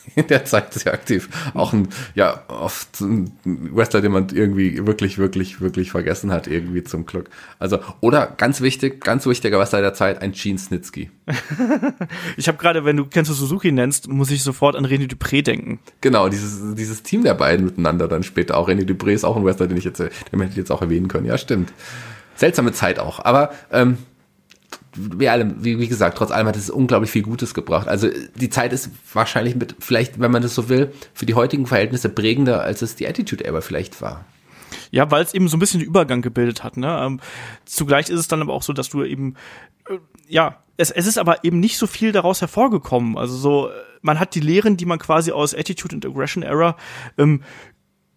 in 0.16 0.28
der 0.28 0.46
Zeit 0.46 0.74
sehr 0.74 0.94
aktiv. 0.94 1.30
Auch 1.54 1.74
ein, 1.74 1.90
ja, 2.16 2.44
oft 2.48 3.02
ein 3.02 3.32
Wrestler, 3.44 4.02
den 4.02 4.12
man 4.12 4.28
irgendwie 4.30 4.86
wirklich, 4.86 5.18
wirklich, 5.18 5.62
wirklich 5.62 5.92
vergessen 5.92 6.32
hat, 6.32 6.48
irgendwie 6.48 6.84
zum 6.84 7.06
Glück. 7.06 7.30
Also, 7.60 7.80
oder 8.02 8.28
ganz 8.38 8.62
wichtig, 8.62 9.04
ganz 9.04 9.26
wichtiger 9.26 9.60
Wrestler 9.60 9.82
der 9.82 9.94
Zeit, 9.94 10.22
ein 10.22 10.32
Gene 10.32 10.58
Snitsky. 10.58 11.10
ich 12.38 12.48
habe 12.48 12.58
gerade, 12.58 12.86
wenn 12.86 12.98
du 12.98 13.06
Kenzo 13.06 13.34
Suzuki 13.34 13.72
nennst, 13.72 14.08
muss 14.08 14.32
ich 14.32 14.44
sofort 14.44 14.76
an 14.76 14.86
René 14.86 15.10
Dupré 15.10 15.44
denken. 15.44 15.80
Genau, 16.02 16.30
dieses, 16.30 16.76
dieses 16.76 17.04
Team 17.04 17.24
der 17.24 17.34
beiden 17.34 17.66
miteinander 17.66 18.08
dann 18.08 18.24
später 18.24 18.58
auch. 18.58 18.70
René 18.70 18.86
Dupré 18.86 19.12
ist 19.12 19.24
auch 19.24 19.36
ein 19.36 19.46
Wrestler, 19.46 19.68
den 19.68 19.78
ich 19.78 19.84
jetzt, 19.84 20.00
den 20.00 20.10
hätte 20.10 20.52
ich 20.52 20.58
jetzt 20.58 20.72
auch 20.72 20.82
erwähnen 20.82 21.08
können. 21.08 21.26
Ja, 21.26 21.38
stimmt. 21.38 21.74
Seltsame 22.36 22.72
Zeit 22.72 23.00
auch. 23.00 23.24
Aber, 23.24 23.52
ähm, 23.72 23.98
wie, 24.96 25.30
allem, 25.30 25.64
wie, 25.64 25.80
wie 25.80 25.88
gesagt, 25.88 26.18
trotz 26.18 26.32
allem 26.32 26.48
hat 26.48 26.56
es 26.56 26.70
unglaublich 26.70 27.12
viel 27.12 27.24
Gutes 27.24 27.54
gebracht. 27.54 27.88
Also 27.88 28.10
die 28.36 28.50
Zeit 28.50 28.74
ist 28.74 28.90
wahrscheinlich 29.14 29.56
mit, 29.56 29.76
vielleicht, 29.80 30.20
wenn 30.20 30.32
man 30.32 30.42
das 30.42 30.56
so 30.56 30.70
will, 30.70 30.92
für 31.14 31.26
die 31.26 31.36
heutigen 31.36 31.66
Verhältnisse 31.66 32.10
prägender, 32.10 32.62
als 32.62 32.82
es 32.82 32.96
die 32.96 33.08
Attitude 33.08 33.46
Era 33.46 33.62
vielleicht 33.62 34.02
war. 34.02 34.26
Ja, 34.92 35.10
weil 35.12 35.24
es 35.24 35.34
eben 35.34 35.48
so 35.48 35.58
ein 35.58 35.60
bisschen 35.60 35.80
den 35.80 35.88
Übergang 35.88 36.22
gebildet 36.22 36.64
hat. 36.64 36.78
Ne? 36.78 37.00
Ähm, 37.02 37.20
zugleich 37.66 38.10
ist 38.10 38.20
es 38.20 38.28
dann 38.28 38.42
aber 38.42 38.54
auch 38.54 38.64
so, 38.64 38.74
dass 38.74 38.90
du 38.90 39.04
eben, 39.04 39.36
äh, 39.90 39.98
ja, 40.28 40.64
es, 40.78 40.92
es 40.92 41.08
ist 41.08 41.18
aber 41.18 41.44
eben 41.44 41.60
nicht 41.60 41.78
so 41.78 41.88
viel 41.88 42.12
daraus 42.12 42.42
hervorgekommen. 42.42 43.18
Also 43.18 43.36
so, 43.36 43.70
man 44.02 44.20
hat 44.20 44.36
die 44.36 44.40
Lehren, 44.40 44.78
die 44.78 44.86
man 44.86 45.00
quasi 45.00 45.32
aus 45.32 45.54
Attitude 45.54 45.96
and 45.96 46.06
Aggression 46.06 46.44
Era 46.44 46.78
ähm, 47.18 47.42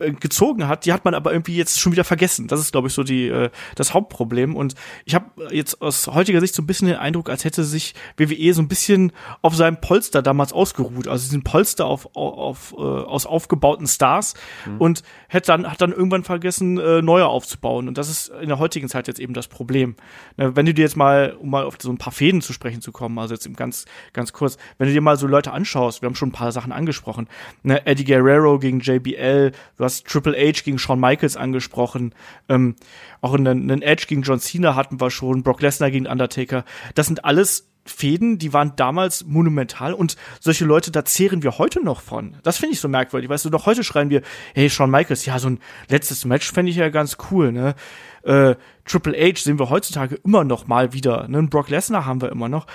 äh, 0.01 0.13
gezogen 0.13 0.67
hat, 0.69 0.87
die 0.87 0.93
hat 0.93 1.05
man 1.05 1.15
aber 1.15 1.33
irgendwie 1.33 1.57
jetzt 1.57 1.79
schon 1.79 1.93
wieder 1.93 2.05
vergessen. 2.05 2.49
Das 2.49 2.61
ist, 2.61 2.73
glaube 2.73 2.89
ich, 2.89 2.95
so 2.95 3.03
die 3.03 3.29
äh, 3.29 3.51
das 3.77 3.95
Hauptproblem. 3.95 4.57
Und 4.57 4.75
ich 5.05 5.15
habe 5.15 5.27
jetzt 5.51 5.81
aus 5.83 6.09
heutiger 6.09 6.41
Sicht 6.41 6.55
so 6.55 6.63
ein 6.63 6.67
bisschen 6.67 6.89
den 6.89 6.97
Eindruck, 6.97 7.31
als 7.31 7.45
hätte 7.45 7.65
sich 7.65 7.95
WWE 8.17 8.55
so 8.55 8.63
ein 8.63 8.69
bisschen 8.69 9.13
auf 9.43 9.55
seinem 9.55 9.81
Polster 9.81 10.23
damals 10.23 10.53
ausgeruht. 10.53 11.09
Also 11.09 11.25
diesen 11.25 11.43
Polster 11.43 11.87
auf, 11.87 12.09
auf, 12.15 12.75
äh, 12.77 12.81
aus 12.81 13.27
aufgebauten 13.27 13.87
Stars 13.87 14.35
mhm. 14.67 14.79
und 14.79 15.03
hätte 15.29 15.49
dann, 15.49 15.71
hat 15.71 15.81
dann 15.81 15.93
irgendwann 15.93 16.25
vergessen, 16.25 16.79
äh, 16.79 17.03
neue 17.03 17.27
aufzubauen. 17.27 17.89
Und 17.89 17.99
das 17.99 18.09
ist 18.09 18.29
in 18.41 18.49
der 18.49 18.59
heutigen 18.59 18.89
Zeit 18.89 19.09
jetzt 19.09 19.21
eben 19.21 19.35
das 19.35 19.49
Problem. 19.49 19.97
Ne, 20.37 20.57
wenn 20.57 20.67
du 20.67 20.75
dir 20.75 20.83
jetzt 20.83 20.97
mal, 20.97 21.37
um 21.39 21.51
mal 21.51 21.65
auf 21.65 21.77
so 21.81 21.91
ein 21.91 21.99
paar 21.99 22.13
Fäden 22.13 22.41
zu 22.41 22.53
sprechen 22.53 22.81
zu 22.81 22.93
kommen, 22.93 23.19
also 23.19 23.35
jetzt 23.35 23.51
ganz, 23.57 23.85
ganz 24.13 24.33
kurz, 24.33 24.57
wenn 24.79 24.89
du 24.89 24.95
dir 24.95 25.01
mal 25.01 25.17
so 25.17 25.27
Leute 25.27 25.53
anschaust, 25.53 26.03
wir 26.03 26.07
haben 26.07 26.15
schon 26.15 26.31
ein 26.31 26.33
paar 26.33 26.53
Sachen 26.53 26.73
angesprochen, 26.73 27.29
ne, 27.63 27.87
Eddie 27.87 28.05
Guerrero 28.05 28.59
gegen 28.59 28.81
JBL, 28.81 29.53
du 29.77 29.85
hast 29.85 29.90
Triple 29.91 30.37
H 30.37 30.63
gegen 30.65 30.79
Shawn 30.79 31.01
Michaels 31.01 31.37
angesprochen, 31.37 32.15
ähm, 32.49 32.77
auch 33.21 33.35
einen, 33.35 33.71
einen 33.71 33.83
Edge 33.83 34.07
gegen 34.07 34.23
John 34.23 34.41
Cena 34.41 34.75
hatten 34.75 35.01
wir 35.01 35.11
schon, 35.11 35.43
Brock 35.43 35.61
Lesnar 35.61 35.91
gegen 35.91 36.07
Undertaker. 36.07 36.65
Das 36.95 37.07
sind 37.07 37.25
alles 37.25 37.71
Fäden, 37.85 38.39
die 38.39 38.53
waren 38.53 38.75
damals 38.77 39.25
monumental 39.25 39.95
und 39.95 40.17
solche 40.39 40.65
Leute, 40.65 40.91
da 40.91 41.05
zehren 41.05 41.43
wir 41.43 41.59
heute 41.59 41.83
noch 41.83 42.03
von. 42.03 42.37
Das 42.43 42.59
finde 42.59 42.75
ich 42.75 42.81
so 42.81 42.89
merkwürdig. 42.89 43.31
Weißt 43.31 43.47
du, 43.47 43.51
noch 43.51 43.67
heute 43.67 43.85
schreien 43.85 44.11
wir, 44.11 44.23
hey, 44.55 44.69
Shawn 44.69 44.91
Michaels, 44.91 45.25
ja, 45.25 45.39
so 45.39 45.49
ein 45.49 45.59
letztes 45.89 46.25
Match 46.25 46.53
fände 46.53 46.71
ich 46.71 46.77
ja 46.77 46.91
ganz 46.91 47.17
cool, 47.31 47.53
ne? 47.53 47.75
Äh, 48.23 48.55
Triple 48.85 49.17
H 49.19 49.41
sehen 49.41 49.59
wir 49.59 49.71
heutzutage 49.71 50.17
immer 50.25 50.45
noch 50.45 50.67
mal 50.67 50.93
wieder, 50.93 51.27
ne? 51.29 51.43
Brock 51.45 51.71
Lesnar 51.71 52.05
haben 52.05 52.21
wir 52.21 52.31
immer 52.31 52.49
noch. 52.49 52.67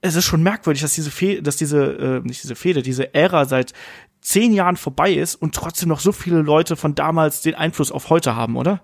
Es 0.00 0.14
ist 0.14 0.24
schon 0.24 0.42
merkwürdig, 0.42 0.82
dass 0.82 0.94
diese 0.94 1.10
Fehde, 1.10 1.42
dass 1.42 1.56
diese, 1.56 1.84
äh, 1.84 2.20
nicht 2.20 2.42
diese 2.42 2.54
Fehde, 2.54 2.82
diese 2.82 3.14
Ära 3.14 3.46
seit 3.46 3.72
zehn 4.26 4.52
Jahren 4.52 4.76
vorbei 4.76 5.12
ist 5.12 5.36
und 5.36 5.54
trotzdem 5.54 5.88
noch 5.88 6.00
so 6.00 6.10
viele 6.10 6.42
Leute 6.42 6.74
von 6.74 6.96
damals 6.96 7.42
den 7.42 7.54
Einfluss 7.54 7.92
auf 7.92 8.10
heute 8.10 8.34
haben, 8.34 8.56
oder? 8.56 8.82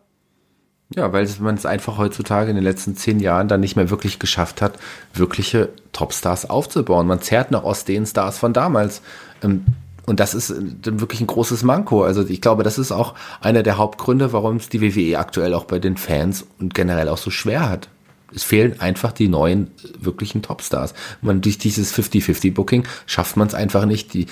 Ja, 0.94 1.12
weil 1.12 1.28
man 1.40 1.56
es 1.56 1.66
einfach 1.66 1.98
heutzutage 1.98 2.50
in 2.50 2.54
den 2.54 2.64
letzten 2.64 2.94
zehn 2.94 3.18
Jahren 3.18 3.48
dann 3.48 3.60
nicht 3.60 3.74
mehr 3.74 3.90
wirklich 3.90 4.20
geschafft 4.20 4.62
hat, 4.62 4.78
wirkliche 5.14 5.70
Topstars 5.92 6.48
aufzubauen. 6.48 7.08
Man 7.08 7.22
zerrt 7.22 7.50
noch 7.50 7.64
aus 7.64 7.84
den 7.84 8.06
Stars 8.06 8.38
von 8.38 8.52
damals. 8.52 9.02
Ähm, 9.42 9.64
und 10.06 10.20
das 10.20 10.34
ist 10.34 10.54
dann 10.82 11.00
wirklich 11.00 11.20
ein 11.20 11.26
großes 11.26 11.64
Manko. 11.64 12.04
Also 12.04 12.24
ich 12.24 12.40
glaube, 12.40 12.62
das 12.62 12.78
ist 12.78 12.92
auch 12.92 13.14
einer 13.40 13.64
der 13.64 13.78
Hauptgründe, 13.78 14.32
warum 14.32 14.56
es 14.56 14.68
die 14.68 14.80
WWE 14.80 15.18
aktuell 15.18 15.54
auch 15.54 15.64
bei 15.64 15.80
den 15.80 15.96
Fans 15.96 16.46
und 16.60 16.74
generell 16.74 17.08
auch 17.08 17.18
so 17.18 17.30
schwer 17.30 17.68
hat. 17.68 17.88
Es 18.34 18.44
fehlen 18.44 18.80
einfach 18.80 19.12
die 19.12 19.28
neuen 19.28 19.70
wirklichen 19.98 20.42
Topstars. 20.42 20.94
Man 21.20 21.40
durch 21.40 21.58
dieses 21.58 21.94
50-50-Booking 21.94 22.86
schafft 23.06 23.36
man 23.36 23.46
es 23.48 23.54
einfach 23.54 23.84
nicht, 23.84 24.14
die 24.14 24.26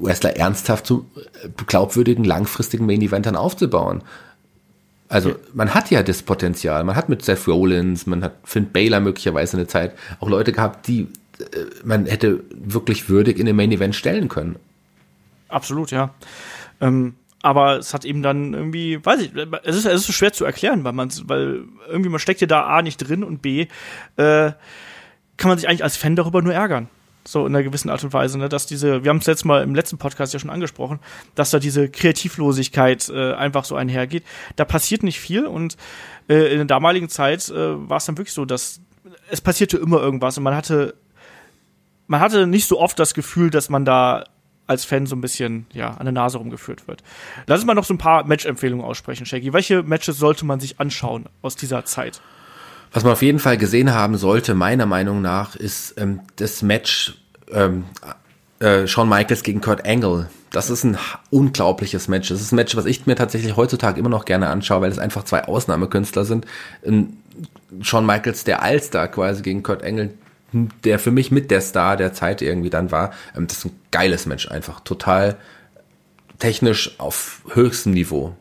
Wrestler 0.00 0.36
ernsthaft 0.36 0.86
zu 0.86 1.06
glaubwürdigen, 1.66 2.24
langfristigen 2.24 2.86
Main-Eventern 2.86 3.36
aufzubauen. 3.36 4.02
Also 5.08 5.36
man 5.54 5.74
hat 5.74 5.90
ja 5.90 6.02
das 6.02 6.22
Potenzial. 6.22 6.82
Man 6.84 6.96
hat 6.96 7.08
mit 7.08 7.24
Seth 7.24 7.46
Rollins, 7.46 8.06
man 8.06 8.24
hat 8.24 8.34
Finn 8.44 8.70
Baylor 8.72 9.00
möglicherweise 9.00 9.56
eine 9.56 9.66
Zeit 9.66 9.92
auch 10.20 10.28
Leute 10.28 10.52
gehabt, 10.52 10.88
die 10.88 11.02
äh, 11.38 11.44
man 11.84 12.06
hätte 12.06 12.42
wirklich 12.50 13.08
würdig 13.08 13.38
in 13.38 13.46
den 13.46 13.56
Main 13.56 13.70
Event 13.70 13.94
stellen 13.94 14.28
können. 14.28 14.56
Absolut, 15.48 15.92
ja. 15.92 16.14
Ähm, 16.80 17.14
aber 17.42 17.78
es 17.78 17.94
hat 17.94 18.04
eben 18.04 18.22
dann 18.22 18.54
irgendwie, 18.54 19.04
weiß 19.04 19.20
ich, 19.20 19.30
es 19.62 19.76
ist, 19.76 19.86
es 19.86 20.00
ist 20.00 20.06
so 20.06 20.12
schwer 20.12 20.32
zu 20.32 20.44
erklären, 20.44 20.82
weil 20.82 20.92
man, 20.92 21.12
weil 21.26 21.62
irgendwie 21.88 22.10
man 22.10 22.18
steckt 22.18 22.40
ja 22.40 22.48
da 22.48 22.66
A 22.66 22.82
nicht 22.82 22.96
drin 22.96 23.22
und 23.22 23.42
B 23.42 23.68
äh, 24.16 24.50
kann 25.36 25.48
man 25.48 25.58
sich 25.58 25.68
eigentlich 25.68 25.84
als 25.84 25.96
Fan 25.96 26.16
darüber 26.16 26.42
nur 26.42 26.54
ärgern 26.54 26.88
so 27.26 27.46
in 27.46 27.54
einer 27.54 27.62
gewissen 27.62 27.90
Art 27.90 28.02
und 28.04 28.12
Weise, 28.12 28.38
ne, 28.38 28.48
dass 28.48 28.66
diese, 28.66 29.04
wir 29.04 29.10
haben 29.10 29.18
es 29.18 29.26
letztes 29.26 29.44
Mal 29.44 29.62
im 29.62 29.74
letzten 29.74 29.98
Podcast 29.98 30.32
ja 30.32 30.38
schon 30.38 30.50
angesprochen, 30.50 31.00
dass 31.34 31.50
da 31.50 31.58
diese 31.58 31.88
Kreativlosigkeit 31.88 33.08
äh, 33.08 33.34
einfach 33.34 33.64
so 33.64 33.76
einhergeht. 33.76 34.24
Da 34.56 34.64
passiert 34.64 35.02
nicht 35.02 35.20
viel 35.20 35.46
und 35.46 35.76
äh, 36.28 36.52
in 36.52 36.58
der 36.58 36.66
damaligen 36.66 37.08
Zeit 37.08 37.48
äh, 37.48 37.88
war 37.88 37.98
es 37.98 38.04
dann 38.04 38.18
wirklich 38.18 38.34
so, 38.34 38.44
dass 38.44 38.80
es 39.30 39.40
passierte 39.40 39.76
immer 39.76 40.00
irgendwas 40.00 40.36
und 40.38 40.44
man 40.44 40.54
hatte 40.54 40.94
man 42.08 42.20
hatte 42.20 42.46
nicht 42.46 42.66
so 42.66 42.80
oft 42.80 42.98
das 42.98 43.14
Gefühl, 43.14 43.50
dass 43.50 43.68
man 43.68 43.84
da 43.84 44.24
als 44.66 44.84
Fan 44.84 45.06
so 45.06 45.14
ein 45.14 45.20
bisschen 45.20 45.66
ja 45.72 45.90
an 45.90 46.06
der 46.06 46.12
Nase 46.12 46.38
rumgeführt 46.38 46.88
wird. 46.88 47.02
Lass 47.46 47.60
uns 47.60 47.66
mal 47.66 47.74
noch 47.74 47.84
so 47.84 47.94
ein 47.94 47.98
paar 47.98 48.24
Match-Empfehlungen 48.24 48.84
aussprechen, 48.84 49.26
Shaggy. 49.26 49.52
Welche 49.52 49.82
Matches 49.82 50.18
sollte 50.18 50.44
man 50.44 50.60
sich 50.60 50.80
anschauen 50.80 51.26
aus 51.42 51.56
dieser 51.56 51.84
Zeit? 51.84 52.20
Was 52.92 53.04
man 53.04 53.12
auf 53.12 53.22
jeden 53.22 53.38
Fall 53.38 53.58
gesehen 53.58 53.92
haben 53.92 54.16
sollte, 54.16 54.54
meiner 54.54 54.86
Meinung 54.86 55.20
nach, 55.20 55.56
ist 55.56 55.94
ähm, 55.98 56.20
das 56.36 56.62
Match 56.62 57.18
ähm, 57.52 57.84
äh, 58.58 58.86
Shawn 58.86 59.08
Michaels 59.08 59.42
gegen 59.42 59.60
Kurt 59.60 59.86
Angle. 59.86 60.28
Das 60.50 60.70
ist 60.70 60.84
ein 60.84 60.96
unglaubliches 61.30 62.08
Match. 62.08 62.28
Das 62.28 62.40
ist 62.40 62.52
ein 62.52 62.56
Match, 62.56 62.74
was 62.76 62.86
ich 62.86 63.06
mir 63.06 63.16
tatsächlich 63.16 63.56
heutzutage 63.56 63.98
immer 64.00 64.08
noch 64.08 64.24
gerne 64.24 64.48
anschaue, 64.48 64.80
weil 64.80 64.90
es 64.90 64.98
einfach 64.98 65.24
zwei 65.24 65.44
Ausnahmekünstler 65.44 66.24
sind. 66.24 66.46
Ähm, 66.84 67.18
Shawn 67.82 68.06
Michaels, 68.06 68.44
der 68.44 68.62
Allstar 68.62 69.08
quasi 69.08 69.42
gegen 69.42 69.62
Kurt 69.62 69.84
Angle, 69.84 70.14
der 70.84 70.98
für 70.98 71.10
mich 71.10 71.30
mit 71.30 71.50
der 71.50 71.60
Star 71.60 71.96
der 71.96 72.12
Zeit 72.14 72.40
irgendwie 72.40 72.70
dann 72.70 72.90
war. 72.90 73.12
Ähm, 73.36 73.46
das 73.46 73.58
ist 73.58 73.66
ein 73.66 73.80
geiles 73.90 74.26
Match 74.26 74.48
einfach. 74.50 74.80
Total 74.80 75.36
technisch 76.38 76.98
auf 76.98 77.42
höchstem 77.52 77.92
Niveau. 77.92 78.34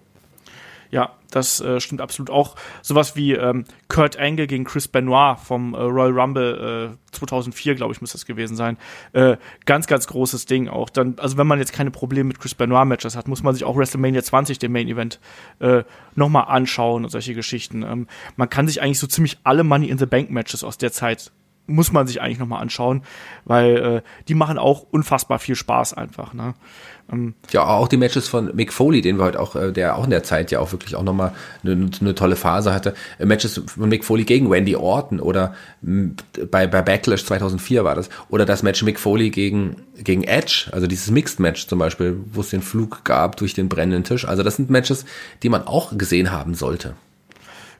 Ja, 0.91 1.14
das 1.36 1.59
äh, 1.59 1.81
stimmt 1.81 1.99
absolut 1.99 2.29
auch. 2.29 2.55
Sowas 2.81 3.15
wie 3.15 3.33
ähm, 3.33 3.65
Kurt 3.89 4.17
Angle 4.17 4.47
gegen 4.47 4.63
Chris 4.63 4.88
Benoit 4.88 5.38
vom 5.38 5.73
äh, 5.73 5.77
Royal 5.77 6.17
Rumble 6.17 6.93
äh, 6.93 7.11
2004, 7.11 7.75
glaube 7.75 7.93
ich, 7.93 7.99
muss 7.99 8.13
das 8.13 8.25
gewesen 8.25 8.55
sein. 8.55 8.77
Äh, 9.11 9.38
ganz, 9.65 9.88
ganz 9.88 10.07
großes 10.07 10.45
Ding 10.45 10.69
auch. 10.69 10.89
Dann, 10.89 11.15
also 11.19 11.38
wenn 11.38 11.47
man 11.47 11.59
jetzt 11.59 11.73
keine 11.73 11.91
Probleme 11.91 12.29
mit 12.29 12.39
Chris 12.39 12.55
Benoit 12.55 12.88
Matches 12.88 13.17
hat, 13.17 13.27
muss 13.27 13.43
man 13.43 13.53
sich 13.53 13.65
auch 13.65 13.75
WrestleMania 13.75 14.23
20, 14.23 14.59
den 14.59 14.71
Main 14.71 14.88
Event, 14.88 15.19
äh, 15.59 15.83
nochmal 16.15 16.45
anschauen 16.47 17.03
und 17.03 17.09
solche 17.09 17.33
Geschichten. 17.33 17.83
Ähm, 17.83 18.07
man 18.38 18.49
kann 18.49 18.67
sich 18.67 18.81
eigentlich 18.81 18.99
so 18.99 19.07
ziemlich 19.07 19.38
alle 19.43 19.65
Money 19.65 19.89
in 19.89 19.97
the 19.97 20.05
Bank 20.05 20.31
Matches 20.31 20.63
aus 20.63 20.77
der 20.77 20.93
Zeit 20.93 21.31
muss 21.67 21.91
man 21.91 22.07
sich 22.07 22.21
eigentlich 22.21 22.39
nochmal 22.39 22.61
anschauen, 22.61 23.03
weil 23.43 23.77
äh, 23.77 24.01
die 24.27 24.36
machen 24.36 24.57
auch 24.57 24.86
unfassbar 24.91 25.39
viel 25.39 25.55
Spaß 25.55 25.93
einfach. 25.93 26.33
Ne? 26.33 26.53
Ähm, 27.12 27.36
ja, 27.51 27.64
auch 27.66 27.88
die 27.88 27.97
Matches 27.97 28.28
von 28.28 28.56
Mick 28.56 28.74
Foley, 28.74 29.01
den 29.01 29.18
wir 29.18 29.26
heute 29.26 29.39
auch, 29.39 29.56
äh, 29.56 29.72
der 29.72 29.97
auch 29.97 30.06
in 30.06 30.10
der 30.10 30.24
Zeit 30.24 30.51
ja 30.51 30.60
auch 30.60 30.72
wirklich 30.72 30.95
auch 30.95 31.03
nochmal 31.03 31.34
eine, 31.64 31.89
eine 31.99 32.16
tolle 32.16 32.36
Phase 32.36 32.74
hatte. 32.74 32.93
Äh, 33.20 33.26
Matches 33.26 33.62
von 33.66 33.89
Mick 33.89 34.03
Foley 34.03 34.24
gegen 34.24 34.47
Randy 34.47 34.76
Orton 34.76 35.20
oder 35.20 35.53
bei, 35.82 36.68
bei 36.68 36.82
Backlash 36.82 37.26
2004 37.26 37.84
war 37.84 37.95
das. 37.95 38.10
Oder 38.30 38.45
das 38.45 38.64
Match 38.64 38.82
Mick 38.84 38.99
Foley 38.99 39.30
gegen, 39.30 39.78
gegen 40.03 40.24
Edge, 40.24 40.68
also 40.72 40.88
dieses 40.88 41.12
Mixed 41.12 41.39
Match 41.39 41.68
zum 41.68 41.80
Beispiel, 41.80 42.18
wo 42.32 42.41
es 42.41 42.49
den 42.49 42.62
Flug 42.62 43.03
gab 43.03 43.38
durch 43.38 43.53
den 43.53 43.70
brennenden 43.70 44.03
Tisch. 44.03 44.28
Also 44.28 44.43
das 44.43 44.56
sind 44.56 44.70
Matches, 44.70 45.06
die 45.43 45.49
man 45.49 45.68
auch 45.68 45.97
gesehen 45.97 46.32
haben 46.32 46.56
sollte. 46.56 46.95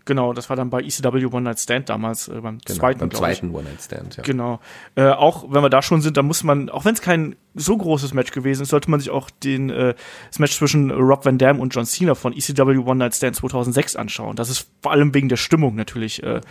Genau, 0.05 0.33
das 0.33 0.49
war 0.49 0.55
dann 0.55 0.69
bei 0.69 0.81
ECW 0.81 1.25
One 1.25 1.41
Night 1.41 1.59
Stand 1.59 1.89
damals, 1.89 2.27
äh, 2.27 2.39
beim 2.39 2.59
genau, 2.59 2.79
zweiten. 2.79 2.99
Beim 2.99 3.11
zweiten 3.11 3.53
One 3.53 3.63
Night 3.63 3.81
Stand, 3.81 4.17
ja. 4.17 4.23
Genau. 4.23 4.59
Äh, 4.95 5.09
auch 5.09 5.45
wenn 5.49 5.63
wir 5.63 5.69
da 5.69 5.81
schon 5.81 6.01
sind, 6.01 6.15
da 6.15 6.21
muss 6.21 6.43
man, 6.43 6.69
auch 6.69 6.85
wenn 6.85 6.93
es 6.93 7.01
kein 7.01 7.35
so 7.55 7.75
großes 7.75 8.13
Match 8.13 8.31
gewesen 8.31 8.63
ist, 8.63 8.69
sollte 8.69 8.91
man 8.91 8.99
sich 8.99 9.09
auch 9.09 9.31
den, 9.31 9.71
äh, 9.71 9.95
das 10.29 10.39
Match 10.39 10.55
zwischen 10.55 10.91
Rob 10.91 11.25
Van 11.25 11.39
Dam 11.39 11.59
und 11.59 11.73
John 11.73 11.85
Cena 11.85 12.13
von 12.13 12.33
ECW 12.33 12.77
One 12.77 12.97
Night 12.97 13.15
Stand 13.15 13.35
2006 13.35 13.95
anschauen. 13.95 14.35
Das 14.35 14.49
ist 14.49 14.69
vor 14.81 14.91
allem 14.91 15.13
wegen 15.13 15.27
der 15.27 15.37
Stimmung 15.37 15.75
natürlich 15.75 16.21
äh, 16.21 16.41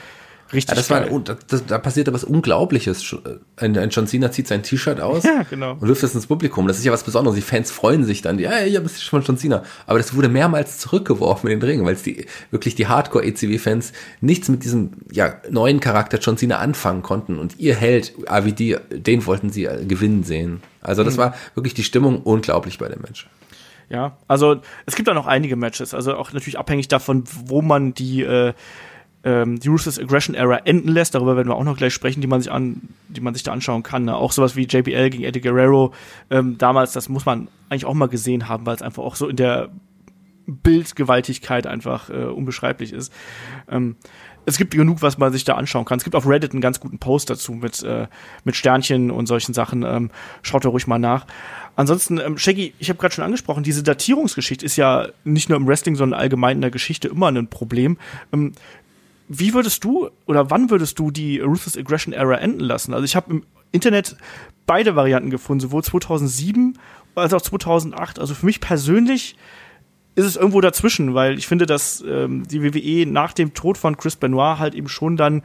Richtig. 0.53 0.71
Ja, 0.71 0.75
das 0.77 0.89
geil. 0.89 1.11
war, 1.11 1.21
das, 1.21 1.37
das, 1.47 1.67
da 1.67 1.79
passierte 1.79 2.13
was 2.13 2.25
Unglaubliches. 2.25 3.17
Ein, 3.57 3.77
ein 3.77 3.91
John 3.91 4.07
Cena 4.07 4.31
zieht 4.31 4.47
sein 4.47 4.63
T-Shirt 4.63 5.01
aus 5.01 5.23
ja, 5.25 5.43
genau. 5.49 5.73
und 5.73 5.89
wirft 5.89 6.03
es 6.03 6.15
ins 6.15 6.27
Publikum. 6.27 6.69
Das 6.69 6.79
ist 6.79 6.85
ja 6.85 6.93
was 6.93 7.03
Besonderes. 7.03 7.37
Die 7.37 7.43
Fans 7.43 7.71
freuen 7.71 8.05
sich 8.05 8.23
dann. 8.23 8.39
Ja, 8.39 8.61
ja, 8.61 8.81
das 8.81 8.93
ist 8.93 9.05
schon 9.05 9.23
John 9.23 9.37
Cena. 9.37 9.63
Aber 9.87 9.99
das 9.99 10.15
wurde 10.15 10.29
mehrmals 10.29 10.79
zurückgeworfen 10.79 11.51
in 11.51 11.61
den 11.61 11.69
Ring, 11.69 11.85
weil 11.85 11.95
es 11.95 12.03
die 12.03 12.27
wirklich 12.51 12.75
die 12.75 12.87
Hardcore-ECW-Fans 12.87 13.93
nichts 14.21 14.49
mit 14.49 14.65
diesem 14.65 14.91
ja, 15.11 15.35
neuen 15.51 15.81
Charakter 15.81 16.19
John 16.19 16.37
Cena 16.37 16.59
anfangen 16.59 17.03
konnten. 17.03 17.39
Und 17.39 17.59
ihr 17.59 17.75
Held, 17.75 18.13
AVD, 18.27 18.79
den 18.91 19.27
wollten 19.27 19.51
sie 19.51 19.65
äh, 19.65 19.85
gewinnen 19.85 20.25
sehen. 20.25 20.63
Also 20.81 21.03
das 21.03 21.15
mhm. 21.15 21.19
war 21.19 21.35
wirklich 21.55 21.75
die 21.75 21.85
Stimmung 21.85 22.23
unglaublich 22.23 22.79
bei 22.79 22.89
dem 22.89 23.01
Match. 23.01 23.27
Ja, 23.89 24.17
also 24.29 24.61
es 24.87 24.95
gibt 24.95 25.09
da 25.09 25.15
noch 25.15 25.27
einige 25.27 25.57
Matches. 25.57 25.95
Also 25.95 26.15
auch 26.15 26.33
natürlich 26.33 26.59
abhängig 26.59 26.89
davon, 26.89 27.25
wo 27.47 27.63
man 27.63 27.95
die 27.95 28.23
äh, 28.23 28.55
ähm, 29.25 29.59
die 29.59 29.69
Ruthless 29.69 29.99
Aggression 29.99 30.35
Era 30.35 30.59
enden 30.59 30.89
lässt. 30.89 31.15
Darüber 31.15 31.37
werden 31.37 31.49
wir 31.49 31.57
auch 31.57 31.65
noch 31.65 31.77
gleich 31.77 31.95
sprechen, 31.95 32.21
die 32.21 32.27
man 32.27 32.41
sich 32.41 32.53
an, 32.53 32.89
die 33.09 33.21
man 33.21 33.35
sich 33.35 33.43
da 33.43 33.53
anschauen 33.53 33.83
kann. 33.83 34.05
Ne? 34.05 34.15
Auch 34.15 34.33
sowas 34.33 34.55
wie 34.55 34.67
JBL 34.67 35.11
gegen 35.11 35.25
Eddie 35.25 35.41
Guerrero 35.41 35.93
ähm, 36.31 36.59
damals, 36.59 36.93
das 36.93 37.09
muss 37.09 37.27
man 37.27 37.49
eigentlich 37.69 37.87
auch 37.87 37.95
mal 37.95 38.09
gesehen 38.09 38.49
haben, 38.49 38.67
weil 38.67 38.77
es 38.77 38.83
einfach 38.83 39.03
auch 39.03 39.17
so 39.17 39.29
in 39.29 39.37
der 39.37 39.71
Bildgewaltigkeit 40.47 41.67
einfach 41.67 42.11
äh, 42.11 42.25
unbeschreiblich 42.25 42.93
ist. 42.93 43.13
Ähm, 43.69 43.97
es 44.47 44.59
gibt 44.59 44.75
genug, 44.75 45.03
was 45.03 45.19
man 45.19 45.33
sich 45.33 45.45
da 45.45 45.55
anschauen 45.55 45.85
kann. 45.85 45.99
Es 45.99 46.05
gibt 46.05 46.15
auf 46.15 46.27
Reddit 46.27 46.53
einen 46.53 46.61
ganz 46.61 46.81
guten 46.81 46.99
Post 46.99 47.31
dazu 47.31 47.53
mit, 47.53 47.83
äh, 47.83 48.07
mit 48.45 48.57
Sternchen 48.57 49.11
und 49.11 49.27
solchen 49.27 49.55
Sachen. 49.55 49.83
Ähm, 49.85 50.11
schaut 50.43 50.65
da 50.65 50.69
ruhig 50.69 50.87
mal 50.87 50.99
nach. 50.99 51.27
Ansonsten, 51.77 52.19
ähm, 52.19 52.39
Shaggy, 52.39 52.75
ich 52.79 52.89
habe 52.89 52.99
gerade 52.99 53.15
schon 53.15 53.25
angesprochen, 53.25 53.65
diese 53.65 53.83
Datierungsgeschichte 53.83 54.65
ist 54.65 54.77
ja 54.77 55.09
nicht 55.25 55.49
nur 55.49 55.57
im 55.57 55.67
Wrestling, 55.67 55.97
sondern 55.97 56.21
allgemein 56.21 56.59
in 56.59 56.61
der 56.61 56.71
Geschichte 56.71 57.09
immer 57.09 57.29
ein 57.29 57.49
Problem. 57.49 57.97
Ähm, 58.33 58.53
wie 59.29 59.55
würdest 59.55 59.85
du 59.85 60.11
oder 60.27 60.51
wann 60.51 60.71
würdest 60.71 60.99
du 60.99 61.11
die 61.11 61.41
Ruthless 61.41 61.77
Aggression 61.77 62.13
Era 62.13 62.37
enden 62.37 62.61
lassen? 62.61 62.93
Also 62.95 63.05
ich 63.05 63.17
habe 63.17 63.31
im 63.31 63.47
Internet 63.73 64.17
beide 64.67 64.97
Varianten 64.97 65.31
gefunden, 65.31 65.61
sowohl 65.61 65.83
2007 65.83 66.79
als 67.15 67.33
auch 67.33 67.43
2008. 67.43 68.19
Also 68.19 68.35
für 68.35 68.47
mich 68.47 68.61
persönlich 68.61 69.37
ist 70.15 70.27
es 70.27 70.37
irgendwo 70.37 70.61
dazwischen, 70.61 71.15
weil 71.15 71.39
ich 71.39 71.47
finde, 71.47 71.67
dass 71.67 72.03
ähm, 72.07 72.47
die 72.47 72.63
WWE 72.63 73.11
nach 73.11 73.33
dem 73.33 73.55
Tod 73.55 73.79
von 73.79 73.97
Chris 73.97 74.17
Benoit 74.17 74.59
halt 74.59 74.75
eben 74.75 74.89
schon 74.89 75.17
dann 75.17 75.43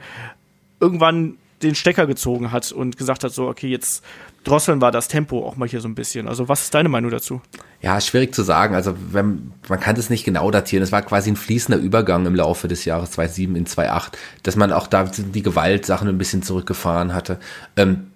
irgendwann 0.78 1.38
den 1.62 1.74
Stecker 1.74 2.06
gezogen 2.06 2.52
hat 2.52 2.72
und 2.72 2.96
gesagt 2.96 3.24
hat, 3.24 3.32
so, 3.32 3.48
okay, 3.48 3.68
jetzt 3.68 4.04
drosseln 4.44 4.80
wir 4.80 4.90
das 4.90 5.08
Tempo 5.08 5.46
auch 5.46 5.56
mal 5.56 5.68
hier 5.68 5.80
so 5.80 5.88
ein 5.88 5.94
bisschen. 5.94 6.28
Also 6.28 6.48
was 6.48 6.62
ist 6.62 6.74
deine 6.74 6.88
Meinung 6.88 7.10
dazu? 7.10 7.40
Ja, 7.82 8.00
schwierig 8.00 8.34
zu 8.34 8.42
sagen. 8.42 8.74
Also 8.74 8.94
wenn, 9.12 9.52
man 9.68 9.80
kann 9.80 9.96
das 9.96 10.10
nicht 10.10 10.24
genau 10.24 10.50
datieren. 10.50 10.82
Es 10.82 10.92
war 10.92 11.02
quasi 11.02 11.30
ein 11.30 11.36
fließender 11.36 11.80
Übergang 11.80 12.26
im 12.26 12.34
Laufe 12.34 12.68
des 12.68 12.84
Jahres 12.84 13.12
2007 13.12 13.56
in 13.56 13.66
2008, 13.66 14.18
dass 14.42 14.56
man 14.56 14.72
auch 14.72 14.86
da 14.86 15.04
die 15.04 15.42
Gewaltsachen 15.42 16.08
ein 16.08 16.18
bisschen 16.18 16.42
zurückgefahren 16.42 17.14
hatte. 17.14 17.38
Ähm, 17.76 18.09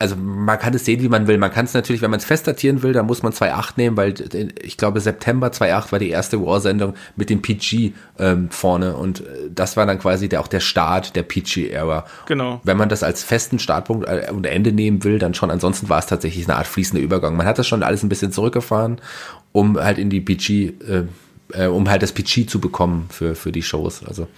also 0.00 0.16
man 0.16 0.58
kann 0.58 0.72
es 0.72 0.86
sehen, 0.86 1.02
wie 1.02 1.10
man 1.10 1.26
will. 1.26 1.36
Man 1.36 1.52
kann 1.52 1.66
es 1.66 1.74
natürlich, 1.74 2.00
wenn 2.00 2.10
man 2.10 2.20
es 2.20 2.24
fest 2.24 2.46
datieren 2.46 2.82
will, 2.82 2.94
dann 2.94 3.04
muss 3.04 3.22
man 3.22 3.32
2.8 3.32 3.72
nehmen, 3.76 3.98
weil 3.98 4.14
ich 4.62 4.78
glaube 4.78 4.98
September 4.98 5.48
2.8 5.48 5.92
war 5.92 5.98
die 5.98 6.08
erste 6.08 6.40
War-Sendung 6.40 6.94
mit 7.16 7.28
dem 7.28 7.42
PG 7.42 7.92
ähm, 8.18 8.48
vorne 8.50 8.96
und 8.96 9.20
äh, 9.20 9.50
das 9.54 9.76
war 9.76 9.84
dann 9.84 9.98
quasi 9.98 10.30
der, 10.30 10.40
auch 10.40 10.48
der 10.48 10.60
Start 10.60 11.16
der 11.16 11.22
PG-Ära. 11.22 12.06
Genau. 12.26 12.62
Wenn 12.64 12.78
man 12.78 12.88
das 12.88 13.02
als 13.02 13.22
festen 13.22 13.58
Startpunkt 13.58 14.08
äh, 14.08 14.30
und 14.32 14.46
Ende 14.46 14.72
nehmen 14.72 15.04
will, 15.04 15.18
dann 15.18 15.34
schon. 15.34 15.50
Ansonsten 15.50 15.90
war 15.90 15.98
es 15.98 16.06
tatsächlich 16.06 16.48
eine 16.48 16.56
Art 16.56 16.66
fließender 16.66 17.04
Übergang. 17.04 17.36
Man 17.36 17.46
hat 17.46 17.58
das 17.58 17.68
schon 17.68 17.82
alles 17.82 18.02
ein 18.02 18.08
bisschen 18.08 18.32
zurückgefahren, 18.32 19.02
um 19.52 19.78
halt 19.78 19.98
in 19.98 20.08
die 20.08 20.22
PG, 20.22 20.72
äh, 20.88 21.04
äh, 21.52 21.66
um 21.66 21.90
halt 21.90 22.02
das 22.02 22.12
PG 22.12 22.46
zu 22.46 22.58
bekommen 22.58 23.06
für, 23.10 23.34
für 23.34 23.52
die 23.52 23.62
Shows. 23.62 24.02
Also 24.06 24.28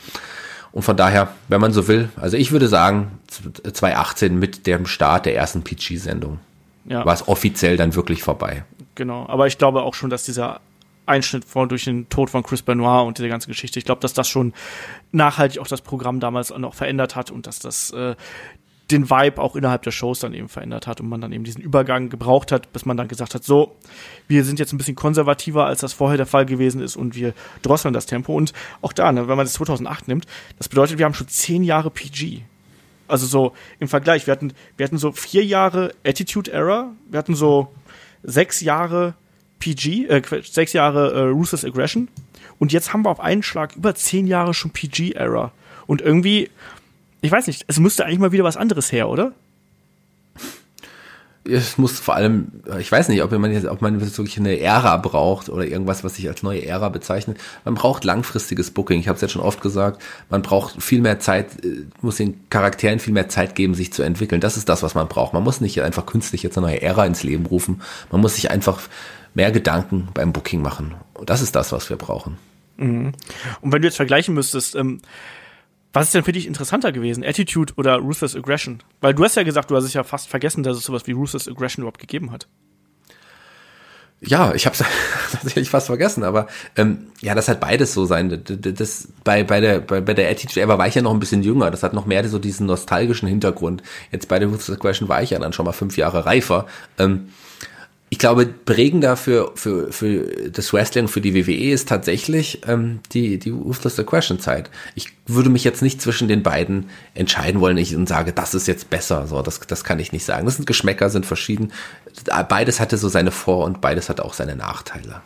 und 0.73 0.83
von 0.83 0.97
daher, 0.97 1.29
wenn 1.49 1.61
man 1.61 1.73
so 1.73 1.87
will, 1.87 2.09
also 2.17 2.37
ich 2.37 2.51
würde 2.51 2.69
sagen, 2.69 3.19
2018 3.29 4.39
mit 4.39 4.67
dem 4.67 4.87
Start 4.87 5.27
der 5.27 5.37
ersten 5.37 5.63
PG-Sendung 5.63 6.41
ja. 6.87 7.05
war 7.05 7.15
es 7.15 7.29
offiziell 7.29 7.77
dann 7.77 7.95
wirklich 7.95 8.23
vorbei. 8.23 8.65
Genau, 8.95 9.27
aber 9.29 9.47
ich 9.47 9.59
glaube 9.59 9.83
auch 9.83 9.95
schon, 9.95 10.11
dass 10.11 10.25
dieser 10.25 10.61
Einschnitt 11.05 11.45
von, 11.45 11.69
durch 11.69 11.85
den 11.85 12.09
Tod 12.09 12.31
von 12.31 12.43
Chris 12.43 12.63
Benoit 12.63 13.07
und 13.07 13.19
diese 13.19 13.29
ganze 13.29 13.49
Geschichte, 13.49 13.79
ich 13.79 13.85
glaube, 13.85 14.01
dass 14.01 14.13
das 14.13 14.29
schon 14.29 14.53
nachhaltig 15.11 15.61
auch 15.61 15.67
das 15.67 15.81
Programm 15.81 16.21
damals 16.21 16.57
noch 16.57 16.75
verändert 16.75 17.17
hat 17.17 17.31
und 17.31 17.47
dass 17.47 17.59
das 17.59 17.91
äh, 17.91 18.15
den 18.93 19.11
Vibe 19.11 19.41
auch 19.41 19.57
innerhalb 19.57 19.83
der 19.83 19.91
Shows 19.91 20.21
dann 20.21 20.35
eben 20.35 20.49
verändert 20.49 20.87
hat 20.87 21.01
und 21.01 21.09
man 21.09 21.21
dann 21.21 21.33
eben 21.33 21.45
diesen 21.45 21.63
Übergang 21.63 22.09
gebraucht 22.09 22.53
hat, 22.53 22.73
bis 22.73 22.85
man 22.85 22.97
dann 22.97 23.09
gesagt 23.09 23.35
hat, 23.35 23.45
so, 23.45 23.77
wir 24.29 24.45
sind 24.45 24.59
jetzt 24.59 24.73
ein 24.73 24.79
bisschen 24.79 24.95
konservativer, 24.95 25.67
als 25.67 25.81
das 25.81 25.93
vorher 25.93 26.17
der 26.17 26.27
Fall 26.27 26.47
gewesen 26.47 26.81
ist 26.81 26.97
und 26.97 27.15
wir 27.15 27.35
drosseln 27.63 27.95
das 27.95 28.07
Tempo. 28.07 28.35
Und 28.35 28.53
auch 28.81 28.93
da, 28.93 29.11
ne, 29.13 29.29
wenn 29.29 29.37
man 29.37 29.47
das 29.47 29.55
2008 29.55 30.09
nimmt, 30.09 30.27
das 30.59 30.69
bedeutet, 30.69 30.99
wir 30.99 31.05
haben 31.05 31.15
schon 31.15 31.29
zehn 31.29 31.65
Jahre 31.65 31.91
PG. 31.91 32.43
Also 33.09 33.27
so 33.27 33.53
im 33.79 33.89
Vergleich, 33.89 34.27
wir 34.27 34.33
hatten, 34.33 34.53
wir 34.77 34.85
hatten 34.85 34.99
so 34.99 35.13
vier 35.13 35.45
Jahre 35.45 35.93
Attitude 36.05 36.53
Era, 36.53 36.93
wir 37.11 37.19
hatten 37.19 37.35
so 37.35 37.73
sechs 38.23 38.61
Jahre 38.61 39.15
PG, 39.59 40.07
äh, 40.07 40.23
sechs 40.43 40.73
Jahre 40.73 41.13
äh, 41.13 41.29
Ruthless 41.29 41.65
Aggression 41.65 42.09
und 42.59 42.73
jetzt 42.73 42.93
haben 42.93 43.05
wir 43.05 43.11
auf 43.11 43.21
einen 43.21 43.43
Schlag 43.43 43.77
über 43.77 43.95
zehn 43.95 44.27
Jahre 44.27 44.55
schon 44.55 44.71
PG 44.71 45.13
Era. 45.13 45.53
Und 45.87 46.01
irgendwie 46.01 46.49
ich 47.23 47.33
weiß 47.33 47.47
nicht, 47.47 47.65
es 47.69 47.79
müsste 47.79 48.05
eigentlich 48.05 48.19
mal 48.19 48.33
wieder 48.33 48.45
was 48.45 48.57
anderes 48.57 48.93
her, 48.93 49.09
oder? 49.09 49.33
Es 51.45 51.77
muss 51.77 51.99
vor 51.99 52.15
allem, 52.15 52.63
ich 52.79 52.91
weiß 52.91 53.09
nicht, 53.09 53.23
ob 53.23 53.33
man 53.33 53.51
jetzt, 53.51 53.67
ob 53.67 53.81
man 53.83 54.01
wirklich 54.01 54.39
eine 54.39 54.61
Ära 54.61 54.97
braucht 54.99 55.49
oder 55.49 55.65
irgendwas, 55.65 56.05
was 56.05 56.15
sich 56.15 56.29
als 56.29 56.45
neue 56.45 56.65
Ära 56.65 56.89
bezeichnet. 56.89 57.39
Man 57.65 57.75
braucht 57.75 58.05
langfristiges 58.05 58.71
Booking. 58.71 59.01
Ich 59.01 59.09
habe 59.09 59.17
es 59.17 59.23
jetzt 59.23 59.33
schon 59.33 59.43
oft 59.43 59.61
gesagt. 59.61 60.01
Man 60.31 60.43
braucht 60.43 60.81
viel 60.81 61.01
mehr 61.01 61.19
Zeit, 61.19 61.65
äh, 61.65 61.87
muss 62.01 62.17
den 62.17 62.49
Charakteren 62.49 63.01
viel 63.01 63.13
mehr 63.13 63.29
Zeit 63.29 63.57
geben, 63.57 63.75
sich 63.75 63.93
zu 63.93 64.05
entwickeln. 64.05 64.41
Das 64.41 64.57
ist 64.57 64.69
das, 64.69 64.85
was 64.85 64.95
man 64.95 65.09
braucht. 65.09 65.33
Man 65.33 65.43
muss 65.43 65.61
nicht 65.61 65.83
einfach 65.83 66.07
künstlich 66.07 66.45
jetzt 66.45 66.59
eine 66.59 66.69
neue 66.69 66.83
Ära 66.83 67.07
ins 67.07 67.25
Leben 67.25 67.47
rufen. 67.47 67.83
Man 68.13 68.21
muss 68.21 68.37
sich 68.37 68.51
einfach 68.51 68.81
mehr 69.35 69.51
Gedanken 69.51 70.09
beim 70.15 70.33
Booking 70.33 70.63
machen. 70.63 70.95
Und 71.15 71.29
das 71.29 71.43
ist 71.43 71.57
das, 71.57 71.73
was 71.73 71.91
wir 71.91 71.97
brauchen. 71.97 72.39
Mhm. 72.77 73.13
Und 73.61 73.73
wenn 73.73 73.83
du 73.83 73.89
jetzt 73.89 73.97
vergleichen 73.97 74.35
müsstest, 74.35 74.77
ähm, 74.77 75.01
was 75.93 76.07
ist 76.07 76.15
denn 76.15 76.25
für 76.25 76.33
dich 76.33 76.47
interessanter 76.47 76.91
gewesen? 76.91 77.23
Attitude 77.25 77.75
oder 77.77 77.97
Ruthless 77.97 78.35
Aggression? 78.35 78.83
Weil 79.01 79.15
du 79.15 79.25
hast 79.25 79.37
ja 79.37 79.43
gesagt, 79.43 79.71
du 79.71 79.77
hast 79.77 79.85
es 79.85 79.93
ja 79.93 80.05
fast 80.05 80.29
vergessen, 80.29 80.63
dass 80.63 80.77
es 80.77 80.85
sowas 80.85 81.07
wie 81.07 81.13
Ruthless 81.13 81.49
Aggression 81.49 81.83
überhaupt 81.83 82.01
gegeben 82.01 82.31
hat. 82.31 82.49
Ja, 84.25 84.55
ich 84.55 84.67
habe 84.67 84.77
es 84.77 84.85
tatsächlich 85.33 85.69
fast 85.69 85.89
vergessen, 85.89 86.23
aber 86.23 86.47
ähm, 86.77 87.09
ja, 87.21 87.35
das 87.35 87.49
hat 87.49 87.61
beides 87.61 87.93
so 87.93 88.07
sein. 88.07 88.43
Das, 88.45 89.09
bei, 89.25 89.43
bei, 89.43 89.61
der, 89.61 89.81
bei, 89.81 90.01
bei 90.01 90.15
der 90.15 90.31
Attitude 90.31 90.61
Era 90.61 90.79
war 90.79 90.87
ich 90.87 90.95
ja 90.95 91.03
noch 91.03 91.13
ein 91.13 91.21
bisschen 91.21 91.43
jünger. 91.43 91.71
Das 91.71 91.83
hat 91.83 91.93
noch 91.93 92.07
mehr 92.07 92.27
so 92.29 92.39
diesen 92.39 92.67
nostalgischen 92.67 93.29
Hintergrund. 93.29 93.83
Jetzt 94.13 94.29
bei 94.29 94.39
der 94.39 94.49
Ruthless 94.49 94.71
Aggression 94.71 95.09
war 95.09 95.23
ich 95.23 95.31
ja 95.31 95.41
dann 95.41 95.53
schon 95.53 95.67
mal 95.67 95.73
fünf 95.73 95.97
Jahre 95.97 96.25
reifer. 96.25 96.67
Ähm, 96.99 97.31
ich 98.13 98.19
glaube, 98.19 98.45
prägender 98.45 99.17
für, 99.17 99.53
für, 99.55 99.91
für 99.91 100.51
das 100.51 100.75
Wrestling, 100.75 101.09
für 101.09 101.23
die 101.23 101.35
WWE 101.35 101.73
ist 101.73 101.89
tatsächlich 101.89 102.61
ähm, 102.69 103.01
die, 103.13 103.39
die 103.39 103.49
Ruthless 103.49 103.99
Aggression 103.99 104.39
Zeit. 104.39 104.71
Ich 104.95 105.09
würde 105.27 105.49
mich 105.49 105.65
jetzt 105.65 105.81
nicht 105.81 106.03
zwischen 106.03 106.29
den 106.29 106.43
beiden 106.43 106.91
entscheiden 107.15 107.63
wollen 107.63 107.79
ich, 107.79 107.97
und 107.97 108.07
sage, 108.07 108.35
das 108.35 108.53
ist 108.53 108.69
jetzt 108.69 108.91
besser. 108.91 109.27
So, 109.29 109.41
das, 109.41 109.61
das 109.61 109.83
kann 109.83 109.99
ich 109.99 110.13
nicht 110.13 110.27
sagen. 110.27 110.45
Das 110.45 110.57
sind 110.57 110.67
Geschmäcker, 110.67 111.09
sind 111.09 111.25
verschieden. 111.25 111.73
Beides 112.51 112.81
hatte 112.81 112.99
so 112.99 113.09
seine 113.09 113.31
Vor- 113.31 113.65
und 113.65 113.81
beides 113.81 114.11
hatte 114.11 114.27
auch 114.27 114.35
seine 114.35 114.57
Nachteile. 114.57 115.23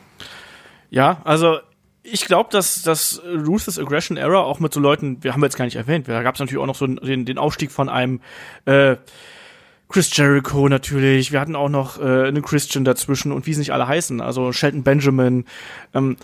Ja, 0.89 1.23
also 1.25 1.59
ich 2.05 2.25
glaube, 2.25 2.51
dass 2.53 2.83
das 2.83 3.21
Ruthless 3.25 3.81
Aggression 3.81 4.17
Era 4.17 4.39
auch 4.39 4.61
mit 4.61 4.73
so 4.73 4.79
Leuten, 4.79 5.25
wir 5.25 5.33
haben 5.33 5.43
jetzt 5.43 5.57
gar 5.57 5.65
nicht 5.65 5.75
erwähnt, 5.75 6.07
da 6.07 6.23
gab 6.23 6.37
es 6.37 6.39
natürlich 6.39 6.63
auch 6.63 6.67
noch 6.67 6.77
so 6.77 6.87
den, 6.87 7.25
den 7.25 7.37
Aufstieg 7.37 7.73
von 7.73 7.89
einem 7.89 8.21
äh, 8.65 8.95
Chris 9.89 10.15
Jericho 10.17 10.69
natürlich, 10.69 11.33
wir 11.33 11.41
hatten 11.41 11.57
auch 11.57 11.69
noch 11.69 12.01
äh, 12.01 12.29
einen 12.29 12.43
Christian 12.43 12.85
dazwischen 12.85 13.33
und 13.33 13.47
wie 13.47 13.55
sie 13.55 13.61
nicht 13.61 13.73
alle 13.73 13.87
heißen, 13.87 14.21
also 14.21 14.53
Shelton 14.53 14.83
Benjamin. 14.83 15.45
Ähm, 15.95 16.17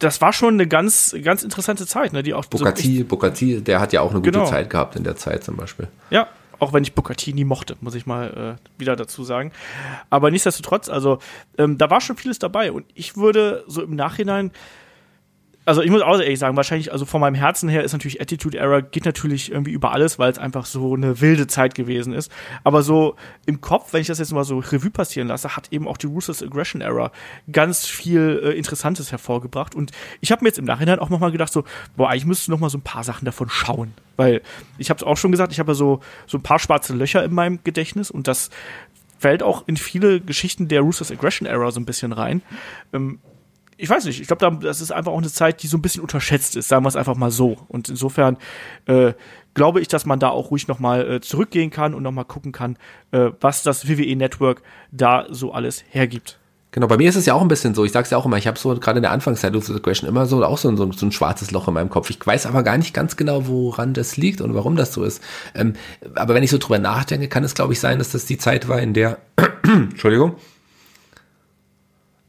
das 0.00 0.20
war 0.20 0.32
schon 0.32 0.54
eine 0.54 0.66
ganz, 0.66 1.14
ganz 1.22 1.44
interessante 1.44 1.86
Zeit, 1.86 2.12
ne? 2.12 2.22
Die 2.22 2.34
auch 2.34 2.44
Bukati, 2.46 2.98
so 2.98 3.04
Bukati, 3.04 3.60
der 3.60 3.80
hat 3.80 3.92
ja 3.92 4.00
auch 4.00 4.10
eine 4.10 4.20
gute 4.20 4.32
genau. 4.32 4.46
Zeit 4.46 4.68
gehabt 4.68 4.96
in 4.96 5.04
der 5.04 5.16
Zeit 5.16 5.44
zum 5.44 5.56
Beispiel. 5.56 5.88
Ja, 6.10 6.28
auch 6.58 6.72
wenn 6.72 6.82
ich 6.82 6.94
Bukati 6.94 7.32
nie 7.32 7.44
mochte, 7.44 7.76
muss 7.80 7.94
ich 7.94 8.06
mal 8.06 8.58
äh, 8.58 8.80
wieder 8.80 8.96
dazu 8.96 9.24
sagen. 9.24 9.52
Aber 10.10 10.30
nichtsdestotrotz, 10.30 10.88
also 10.88 11.18
ähm, 11.58 11.78
da 11.78 11.90
war 11.90 12.00
schon 12.00 12.16
vieles 12.16 12.38
dabei 12.38 12.72
und 12.72 12.84
ich 12.94 13.16
würde 13.16 13.64
so 13.66 13.82
im 13.82 13.94
Nachhinein 13.94 14.50
also 15.66 15.82
ich 15.82 15.90
muss 15.90 16.02
auch 16.02 16.18
ehrlich 16.20 16.38
sagen, 16.38 16.56
wahrscheinlich, 16.56 16.92
also 16.92 17.06
von 17.06 17.20
meinem 17.20 17.34
Herzen 17.34 17.68
her 17.68 17.82
ist 17.84 17.92
natürlich 17.92 18.20
Attitude 18.20 18.58
Era 18.58 18.80
geht 18.80 19.04
natürlich 19.04 19.50
irgendwie 19.50 19.72
über 19.72 19.92
alles, 19.92 20.18
weil 20.18 20.30
es 20.30 20.38
einfach 20.38 20.66
so 20.66 20.94
eine 20.94 21.20
wilde 21.20 21.46
Zeit 21.46 21.74
gewesen 21.74 22.12
ist. 22.12 22.30
Aber 22.64 22.82
so 22.82 23.16
im 23.46 23.60
Kopf, 23.60 23.92
wenn 23.92 24.02
ich 24.02 24.06
das 24.06 24.18
jetzt 24.18 24.32
mal 24.32 24.44
so 24.44 24.58
Revue 24.58 24.90
passieren 24.90 25.28
lasse, 25.28 25.56
hat 25.56 25.72
eben 25.72 25.88
auch 25.88 25.96
die 25.96 26.06
Ruthless 26.06 26.42
Aggression 26.42 26.82
Era 26.82 27.12
ganz 27.50 27.86
viel 27.86 28.40
äh, 28.44 28.50
Interessantes 28.50 29.10
hervorgebracht. 29.10 29.74
Und 29.74 29.92
ich 30.20 30.32
habe 30.32 30.44
mir 30.44 30.48
jetzt 30.48 30.58
im 30.58 30.66
Nachhinein 30.66 30.98
auch 30.98 31.10
nochmal 31.10 31.32
gedacht, 31.32 31.52
so, 31.52 31.64
boah, 31.96 32.10
eigentlich 32.10 32.26
müsste 32.26 32.50
noch 32.50 32.60
mal 32.60 32.70
so 32.70 32.78
ein 32.78 32.82
paar 32.82 33.04
Sachen 33.04 33.24
davon 33.24 33.48
schauen. 33.48 33.94
Weil 34.16 34.42
ich 34.78 34.90
habe 34.90 34.98
es 34.98 35.04
auch 35.04 35.16
schon 35.16 35.32
gesagt, 35.32 35.52
ich 35.52 35.58
habe 35.58 35.72
ja 35.72 35.74
so, 35.74 36.00
so 36.26 36.38
ein 36.38 36.42
paar 36.42 36.58
schwarze 36.58 36.94
Löcher 36.94 37.24
in 37.24 37.32
meinem 37.32 37.60
Gedächtnis 37.64 38.10
und 38.10 38.28
das 38.28 38.50
fällt 39.18 39.42
auch 39.42 39.64
in 39.66 39.78
viele 39.78 40.20
Geschichten 40.20 40.68
der 40.68 40.82
Ruthless 40.82 41.10
Aggression 41.10 41.48
Era 41.48 41.70
so 41.70 41.80
ein 41.80 41.86
bisschen 41.86 42.12
rein. 42.12 42.42
Ähm, 42.92 43.20
ich 43.76 43.90
weiß 43.90 44.04
nicht, 44.04 44.20
ich 44.20 44.26
glaube, 44.26 44.58
das 44.62 44.80
ist 44.80 44.92
einfach 44.92 45.12
auch 45.12 45.18
eine 45.18 45.30
Zeit, 45.30 45.62
die 45.62 45.66
so 45.66 45.76
ein 45.76 45.82
bisschen 45.82 46.02
unterschätzt 46.02 46.56
ist, 46.56 46.68
sagen 46.68 46.84
wir 46.84 46.88
es 46.88 46.96
einfach 46.96 47.16
mal 47.16 47.30
so. 47.30 47.56
Und 47.68 47.88
insofern 47.88 48.36
äh, 48.86 49.12
glaube 49.54 49.80
ich, 49.80 49.88
dass 49.88 50.06
man 50.06 50.20
da 50.20 50.28
auch 50.30 50.50
ruhig 50.50 50.68
nochmal 50.68 51.10
äh, 51.10 51.20
zurückgehen 51.20 51.70
kann 51.70 51.94
und 51.94 52.02
nochmal 52.02 52.24
gucken 52.24 52.52
kann, 52.52 52.76
äh, 53.12 53.30
was 53.40 53.62
das 53.62 53.88
WWE 53.88 54.16
Network 54.16 54.62
da 54.92 55.26
so 55.30 55.52
alles 55.52 55.84
hergibt. 55.88 56.38
Genau, 56.74 56.88
bei 56.88 56.96
mir 56.96 57.08
ist 57.08 57.14
es 57.14 57.24
ja 57.24 57.34
auch 57.34 57.40
ein 57.40 57.46
bisschen 57.46 57.72
so, 57.72 57.84
ich 57.84 57.92
sag's 57.92 58.10
ja 58.10 58.18
auch 58.18 58.26
immer, 58.26 58.36
ich 58.36 58.48
habe 58.48 58.58
so 58.58 58.74
gerade 58.74 58.98
in 58.98 59.02
der 59.02 59.12
Anfangszeit 59.12 59.54
of 59.54 59.64
the 59.64 59.78
Question 59.78 60.08
immer 60.08 60.26
so 60.26 60.44
auch 60.44 60.58
so, 60.58 60.74
so, 60.74 60.90
so, 60.90 61.06
ein 61.06 61.12
schwarzes 61.12 61.52
Loch 61.52 61.68
in 61.68 61.74
meinem 61.74 61.88
Kopf. 61.88 62.10
Ich 62.10 62.18
weiß 62.26 62.46
aber 62.46 62.64
gar 62.64 62.76
nicht 62.76 62.92
ganz 62.92 63.16
genau, 63.16 63.46
woran 63.46 63.94
das 63.94 64.16
liegt 64.16 64.40
und 64.40 64.56
warum 64.56 64.74
das 64.74 64.92
so 64.92 65.04
ist. 65.04 65.22
Ähm, 65.54 65.74
aber 66.16 66.34
wenn 66.34 66.42
ich 66.42 66.50
so 66.50 66.58
drüber 66.58 66.80
nachdenke, 66.80 67.28
kann 67.28 67.44
es, 67.44 67.54
glaube 67.54 67.74
ich, 67.74 67.78
sein, 67.78 67.98
dass 67.98 68.10
das 68.10 68.26
die 68.26 68.38
Zeit 68.38 68.68
war, 68.68 68.80
in 68.82 68.92
der 68.92 69.18
Entschuldigung, 69.62 70.34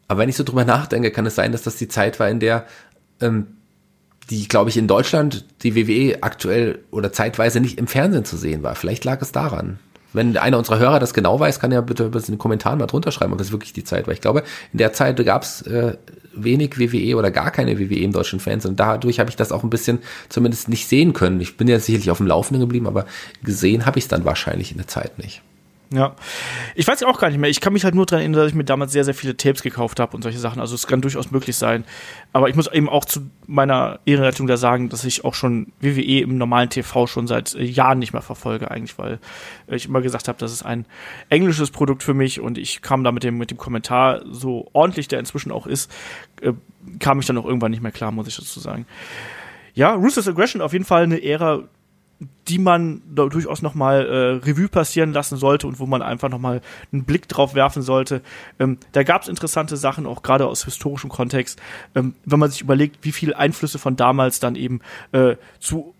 aber 0.07 0.21
wenn 0.21 0.29
ich 0.29 0.35
so 0.35 0.43
drüber 0.43 0.65
nachdenke, 0.65 1.11
kann 1.11 1.25
es 1.25 1.35
sein, 1.35 1.51
dass 1.51 1.63
das 1.63 1.77
die 1.77 1.87
Zeit 1.87 2.19
war, 2.19 2.29
in 2.29 2.39
der 2.39 2.65
ähm, 3.21 3.47
die, 4.29 4.47
glaube 4.47 4.69
ich, 4.69 4.77
in 4.77 4.87
Deutschland 4.87 5.45
die 5.61 5.75
WWE 5.75 6.23
aktuell 6.23 6.79
oder 6.91 7.13
zeitweise 7.13 7.59
nicht 7.59 7.77
im 7.77 7.87
Fernsehen 7.87 8.25
zu 8.25 8.37
sehen 8.37 8.63
war. 8.63 8.75
Vielleicht 8.75 9.05
lag 9.05 9.21
es 9.21 9.31
daran. 9.31 9.79
Wenn 10.13 10.37
einer 10.37 10.57
unserer 10.57 10.79
Hörer 10.79 10.99
das 10.99 11.13
genau 11.13 11.39
weiß, 11.39 11.59
kann 11.59 11.71
er 11.71 11.81
bitte 11.81 12.05
in 12.05 12.21
den 12.21 12.37
Kommentaren 12.37 12.79
mal 12.79 12.87
drunter 12.87 13.11
schreiben, 13.11 13.33
ob 13.33 13.37
das 13.37 13.51
wirklich 13.51 13.73
die 13.73 13.83
Zeit 13.83 14.07
war. 14.07 14.13
Ich 14.13 14.21
glaube, 14.21 14.43
in 14.71 14.77
der 14.77 14.93
Zeit 14.93 15.23
gab 15.25 15.43
es 15.43 15.61
äh, 15.63 15.97
wenig 16.33 16.79
WWE 16.79 17.17
oder 17.17 17.31
gar 17.31 17.51
keine 17.51 17.77
WWE 17.77 17.99
im 17.99 18.13
deutschen 18.13 18.39
Fernsehen. 18.39 18.71
Und 18.71 18.79
dadurch 18.79 19.19
habe 19.19 19.29
ich 19.29 19.35
das 19.35 19.51
auch 19.51 19.63
ein 19.63 19.69
bisschen 19.69 19.99
zumindest 20.29 20.69
nicht 20.69 20.87
sehen 20.87 21.13
können. 21.13 21.41
Ich 21.41 21.57
bin 21.57 21.67
ja 21.67 21.79
sicherlich 21.79 22.09
auf 22.11 22.17
dem 22.17 22.27
Laufenden 22.27 22.61
geblieben, 22.61 22.87
aber 22.87 23.05
gesehen 23.43 23.85
habe 23.85 23.99
ich 23.99 24.05
es 24.05 24.09
dann 24.09 24.25
wahrscheinlich 24.25 24.71
in 24.71 24.77
der 24.77 24.87
Zeit 24.87 25.19
nicht. 25.19 25.41
Ja. 25.93 26.15
Ich 26.73 26.87
weiß 26.87 27.03
auch 27.03 27.19
gar 27.19 27.29
nicht 27.29 27.39
mehr. 27.39 27.49
Ich 27.49 27.61
kann 27.61 27.73
mich 27.73 27.83
halt 27.83 27.93
nur 27.95 28.05
daran 28.05 28.21
erinnern, 28.21 28.41
dass 28.41 28.49
ich 28.49 28.55
mir 28.55 28.63
damals 28.63 28.91
sehr, 28.91 29.03
sehr 29.03 29.13
viele 29.13 29.37
Tapes 29.37 29.61
gekauft 29.61 29.99
habe 29.99 30.15
und 30.15 30.23
solche 30.23 30.39
Sachen. 30.39 30.59
Also 30.59 30.73
es 30.75 30.87
kann 30.87 31.01
durchaus 31.01 31.31
möglich 31.31 31.55
sein. 31.55 31.85
Aber 32.33 32.49
ich 32.49 32.55
muss 32.55 32.71
eben 32.71 32.89
auch 32.89 33.05
zu 33.05 33.29
meiner 33.45 33.99
Ehrenrettung 34.05 34.47
da 34.47 34.57
sagen, 34.57 34.89
dass 34.89 35.03
ich 35.03 35.23
auch 35.23 35.35
schon 35.35 35.71
WWE 35.79 36.21
im 36.21 36.37
normalen 36.37 36.69
TV 36.69 37.07
schon 37.07 37.27
seit 37.27 37.53
äh, 37.53 37.63
Jahren 37.63 37.99
nicht 37.99 38.13
mehr 38.13 38.21
verfolge, 38.21 38.71
eigentlich, 38.71 38.97
weil 38.97 39.19
ich 39.67 39.85
immer 39.85 40.01
gesagt 40.01 40.27
habe, 40.27 40.39
das 40.39 40.51
ist 40.51 40.63
ein 40.63 40.85
englisches 41.29 41.71
Produkt 41.71 42.03
für 42.03 42.13
mich 42.13 42.39
und 42.39 42.57
ich 42.57 42.81
kam 42.81 43.03
da 43.03 43.11
mit 43.11 43.23
dem, 43.23 43.37
mit 43.37 43.51
dem 43.51 43.57
Kommentar, 43.57 44.21
so 44.29 44.67
ordentlich 44.73 45.07
der 45.07 45.19
inzwischen 45.19 45.51
auch 45.51 45.67
ist, 45.67 45.91
äh, 46.41 46.53
kam 46.99 47.19
ich 47.19 47.25
dann 47.25 47.37
auch 47.37 47.45
irgendwann 47.45 47.71
nicht 47.71 47.83
mehr 47.83 47.91
klar, 47.91 48.11
muss 48.11 48.27
ich 48.27 48.35
dazu 48.35 48.59
sagen. 48.59 48.85
Ja, 49.75 49.93
Ruthless 49.93 50.27
Aggression 50.27 50.61
auf 50.61 50.73
jeden 50.73 50.85
Fall 50.85 51.03
eine 51.03 51.21
Ära, 51.21 51.63
die 52.47 52.59
man 52.59 53.01
durchaus 53.13 53.61
noch 53.61 53.75
mal 53.75 54.05
äh, 54.05 54.45
Revue 54.45 54.69
passieren 54.69 55.11
lassen 55.11 55.37
sollte 55.37 55.67
und 55.67 55.79
wo 55.79 55.85
man 55.85 56.01
einfach 56.01 56.29
noch 56.29 56.39
mal 56.39 56.61
einen 56.93 57.03
Blick 57.03 57.27
drauf 57.27 57.55
werfen 57.55 57.81
sollte. 57.81 58.21
Ähm, 58.59 58.77
da 58.93 59.03
gab 59.03 59.23
es 59.23 59.27
interessante 59.27 59.77
Sachen, 59.77 60.05
auch 60.05 60.21
gerade 60.23 60.47
aus 60.47 60.63
historischem 60.63 61.09
Kontext, 61.09 61.61
ähm, 61.93 62.15
wenn 62.23 62.39
man 62.39 62.51
sich 62.51 62.61
überlegt, 62.61 62.99
wie 63.01 63.11
viele 63.11 63.37
Einflüsse 63.37 63.79
von 63.79 63.95
damals 63.95 64.39
dann 64.39 64.55
eben 64.55 64.79
äh, 65.11 65.35
zu 65.59 65.93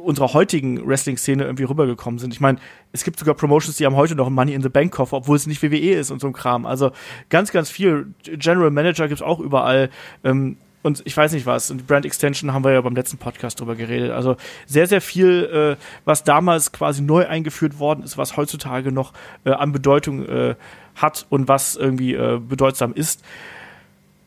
unserer 0.00 0.32
heutigen 0.32 0.86
Wrestling-Szene 0.86 1.44
irgendwie 1.44 1.64
rübergekommen 1.64 2.18
sind. 2.18 2.32
Ich 2.32 2.40
meine, 2.40 2.58
es 2.92 3.04
gibt 3.04 3.18
sogar 3.18 3.34
Promotions, 3.34 3.76
die 3.76 3.86
haben 3.86 3.96
heute 3.96 4.14
noch 4.14 4.30
Money 4.30 4.54
in 4.54 4.62
the 4.62 4.68
Bank 4.68 4.92
Koffer, 4.92 5.18
obwohl 5.18 5.36
es 5.36 5.46
nicht 5.46 5.62
WWE 5.62 5.92
ist 5.92 6.10
und 6.10 6.20
so 6.20 6.26
ein 6.26 6.32
Kram. 6.32 6.66
Also 6.66 6.92
ganz, 7.28 7.52
ganz 7.52 7.70
viel. 7.70 8.14
General 8.24 8.70
Manager 8.70 9.08
gibt's 9.08 9.22
auch 9.22 9.38
überall. 9.40 9.90
Ähm, 10.24 10.56
und 10.82 11.02
ich 11.04 11.16
weiß 11.16 11.32
nicht 11.32 11.46
was. 11.46 11.70
Und 11.70 11.86
Brand 11.86 12.06
Extension 12.06 12.52
haben 12.52 12.64
wir 12.64 12.72
ja 12.72 12.80
beim 12.80 12.94
letzten 12.94 13.18
Podcast 13.18 13.60
drüber 13.60 13.76
geredet. 13.76 14.12
Also 14.12 14.36
sehr, 14.66 14.86
sehr 14.86 15.00
viel, 15.00 15.76
äh, 15.78 15.82
was 16.04 16.24
damals 16.24 16.72
quasi 16.72 17.02
neu 17.02 17.26
eingeführt 17.26 17.78
worden 17.78 18.02
ist, 18.02 18.16
was 18.16 18.36
heutzutage 18.36 18.92
noch 18.92 19.12
äh, 19.44 19.50
an 19.50 19.72
Bedeutung 19.72 20.26
äh, 20.26 20.54
hat 20.94 21.26
und 21.28 21.48
was 21.48 21.76
irgendwie 21.76 22.14
äh, 22.14 22.40
bedeutsam 22.40 22.94
ist. 22.94 23.22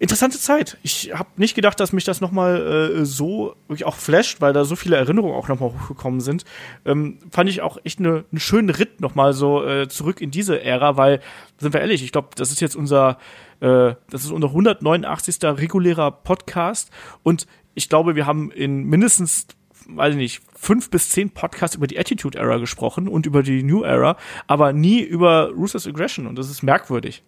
Interessante 0.03 0.37
Zeit. 0.37 0.77
Ich 0.83 1.13
habe 1.13 1.29
nicht 1.37 1.55
gedacht, 1.55 1.79
dass 1.79 1.93
mich 1.93 2.03
das 2.03 2.19
nochmal 2.19 2.97
äh, 2.99 3.05
so 3.05 3.55
wirklich 3.69 3.85
auch 3.85 3.95
flasht, 3.95 4.41
weil 4.41 4.51
da 4.51 4.65
so 4.65 4.75
viele 4.75 4.97
Erinnerungen 4.97 5.33
auch 5.33 5.47
nochmal 5.47 5.71
hochgekommen 5.71 6.19
sind. 6.19 6.43
Ähm, 6.83 7.19
fand 7.31 7.49
ich 7.49 7.61
auch 7.61 7.77
echt 7.85 7.99
eine, 7.99 8.25
einen 8.29 8.39
schönen 8.39 8.69
Ritt 8.69 8.99
nochmal 8.99 9.31
so 9.31 9.65
äh, 9.65 9.87
zurück 9.87 10.19
in 10.19 10.29
diese 10.29 10.61
Ära, 10.61 10.97
weil, 10.97 11.21
sind 11.57 11.73
wir 11.73 11.79
ehrlich, 11.79 12.03
ich 12.03 12.11
glaube, 12.11 12.29
das 12.35 12.51
ist 12.51 12.59
jetzt 12.59 12.75
unser 12.75 13.17
äh, 13.63 13.95
das 14.09 14.25
ist 14.25 14.31
unser 14.31 14.49
189. 14.49 15.37
regulärer 15.43 16.11
Podcast 16.11 16.91
und 17.23 17.47
ich 17.75 17.89
glaube, 17.89 18.15
wir 18.15 18.25
haben 18.27 18.51
in 18.51 18.83
mindestens 18.83 19.47
weiß 19.87 20.11
ich 20.11 20.17
nicht, 20.17 20.41
fünf 20.55 20.89
bis 20.89 21.09
zehn 21.09 21.29
Podcasts 21.29 21.75
über 21.75 21.87
die 21.87 21.99
Attitude 21.99 22.37
Era 22.37 22.57
gesprochen 22.57 23.07
und 23.09 23.25
über 23.25 23.43
die 23.43 23.63
New 23.63 23.83
Era, 23.83 24.15
aber 24.47 24.71
nie 24.71 25.01
über 25.01 25.49
Ruthless 25.49 25.87
Aggression 25.87 26.27
und 26.27 26.37
das 26.37 26.49
ist 26.49 26.63
merkwürdig. 26.63 27.23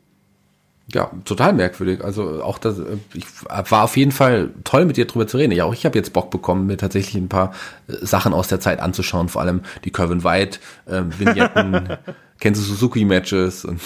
Ja, 0.94 1.12
total 1.26 1.54
merkwürdig. 1.54 2.04
Also 2.04 2.44
auch 2.44 2.60
das, 2.60 2.78
äh, 2.78 2.98
ich 3.14 3.26
war 3.70 3.84
auf 3.84 3.98
jeden 3.98 4.12
Fall 4.12 4.52
toll 4.64 4.86
mit 4.86 4.98
dir 4.98 5.06
drüber 5.06 5.26
zu 5.26 5.38
reden. 5.38 5.52
Ja, 5.52 5.66
auch 5.66 5.74
ich 5.74 5.86
habe 5.86 5.98
jetzt 5.98 6.14
Bock 6.14 6.30
bekommen, 6.30 6.68
mir 6.68 6.78
tatsächlich 6.78 7.16
ein 7.16 7.28
paar 7.30 7.54
äh, 7.88 7.94
Sachen 8.06 8.34
aus 8.34 8.48
der 8.48 8.60
Zeit 8.60 8.80
anzuschauen, 8.80 9.28
vor 9.28 9.42
allem 9.42 9.62
die 9.84 9.92
Kevin 9.92 10.24
White 10.24 10.60
äh, 10.86 11.02
Vignetten, 11.18 11.98
Kenzo 12.40 12.62
Suzuki 12.62 13.04
Matches 13.04 13.66
und 13.66 13.82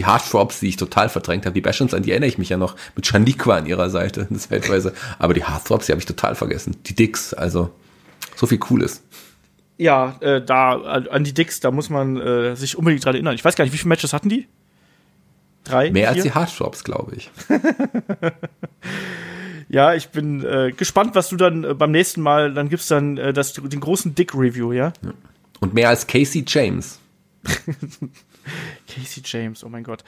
die 0.00 0.06
Heartthrobs, 0.06 0.60
die 0.60 0.68
ich 0.68 0.76
total 0.76 1.10
verdrängt 1.10 1.44
habe, 1.44 1.52
die 1.52 1.60
Bashons, 1.60 1.92
an 1.92 2.02
die 2.02 2.10
erinnere 2.10 2.28
ich 2.28 2.38
mich 2.38 2.48
ja 2.48 2.56
noch, 2.56 2.74
mit 2.96 3.06
Shaniqua 3.06 3.58
an 3.58 3.66
ihrer 3.66 3.90
Seite, 3.90 4.26
das 4.30 4.50
weltweise. 4.50 4.94
Aber 5.18 5.34
die 5.34 5.44
Heartthrobs, 5.44 5.86
die 5.86 5.92
habe 5.92 6.00
ich 6.00 6.06
total 6.06 6.34
vergessen. 6.34 6.76
Die 6.86 6.94
Dicks, 6.94 7.34
also 7.34 7.70
so 8.34 8.46
viel 8.46 8.58
Cooles. 8.58 9.02
Ja, 9.76 10.16
äh, 10.20 10.42
da, 10.42 10.72
an 10.72 11.24
die 11.24 11.34
Dicks, 11.34 11.60
da 11.60 11.70
muss 11.70 11.90
man 11.90 12.18
äh, 12.18 12.56
sich 12.56 12.78
unbedingt 12.78 13.04
dran 13.04 13.14
erinnern. 13.14 13.34
Ich 13.34 13.44
weiß 13.44 13.56
gar 13.56 13.64
nicht, 13.64 13.74
wie 13.74 13.78
viele 13.78 13.90
Matches 13.90 14.12
hatten 14.14 14.30
die? 14.30 14.46
Drei? 15.64 15.90
Mehr 15.90 16.08
vier? 16.08 16.08
als 16.08 16.22
die 16.22 16.34
Heartthrobs, 16.34 16.84
glaube 16.84 17.16
ich. 17.16 17.30
ja, 19.68 19.92
ich 19.94 20.08
bin 20.08 20.44
äh, 20.44 20.72
gespannt, 20.72 21.14
was 21.14 21.28
du 21.28 21.36
dann 21.36 21.64
äh, 21.64 21.74
beim 21.74 21.90
nächsten 21.90 22.22
Mal, 22.22 22.54
dann 22.54 22.70
gibt's 22.70 22.88
dann 22.88 23.18
äh, 23.18 23.34
das, 23.34 23.52
den 23.52 23.80
großen 23.80 24.14
Dick-Review, 24.14 24.72
ja? 24.72 24.94
Und 25.60 25.74
mehr 25.74 25.90
als 25.90 26.06
Casey 26.06 26.44
James. 26.46 26.98
Casey 28.90 29.22
James, 29.24 29.64
oh 29.64 29.68
mein 29.68 29.84
Gott. 29.84 30.04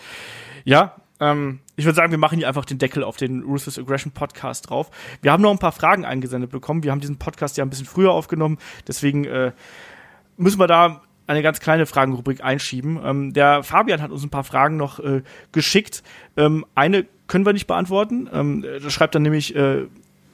Ja, 0.65 0.97
ähm, 1.21 1.61
ich 1.77 1.85
würde 1.85 1.97
sagen, 1.97 2.11
wir 2.11 2.19
machen 2.19 2.39
hier 2.39 2.49
einfach 2.49 2.65
den 2.65 2.79
Deckel 2.79 3.05
auf 3.05 3.17
den 3.17 3.43
Ruthless 3.43 3.79
Aggression 3.79 4.13
Podcast 4.13 4.69
drauf. 4.69 4.91
Wir 5.21 5.33
haben 5.33 5.43
noch 5.43 5.53
ein 5.53 5.59
paar 5.59 5.73
Fragen 5.73 6.05
eingesendet 6.05 6.51
bekommen. 6.51 6.83
Wir 6.83 6.91
haben 6.91 7.01
diesen 7.01 7.19
Podcast 7.19 7.57
ja 7.57 7.65
ein 7.65 7.71
bisschen 7.71 7.87
früher 7.87 8.13
aufgenommen, 8.13 8.59
deswegen 8.87 9.25
äh, 9.25 9.53
müssen 10.37 10.59
wir 10.59 10.67
da 10.67 11.03
eine 11.27 11.43
ganz 11.43 11.61
kleine 11.61 11.87
Fragenrubrik 11.87 12.43
einschieben. 12.43 13.01
Ähm, 13.03 13.33
der 13.33 13.63
Fabian 13.63 14.03
hat 14.03 14.11
uns 14.11 14.25
ein 14.25 14.31
paar 14.31 14.45
Fragen 14.45 14.77
noch 14.77 14.99
äh, 14.99 15.23
geschickt. 15.53 16.03
Ähm, 16.37 16.67
eine 16.75 17.07
können 17.29 17.47
wir 17.47 17.53
nicht 17.53 17.69
beantworten. 17.69 18.29
Ähm, 18.33 18.63
das 18.63 18.93
schreibt 18.93 19.15
dann 19.15 19.23
nämlich, 19.23 19.55
äh, 19.55 19.87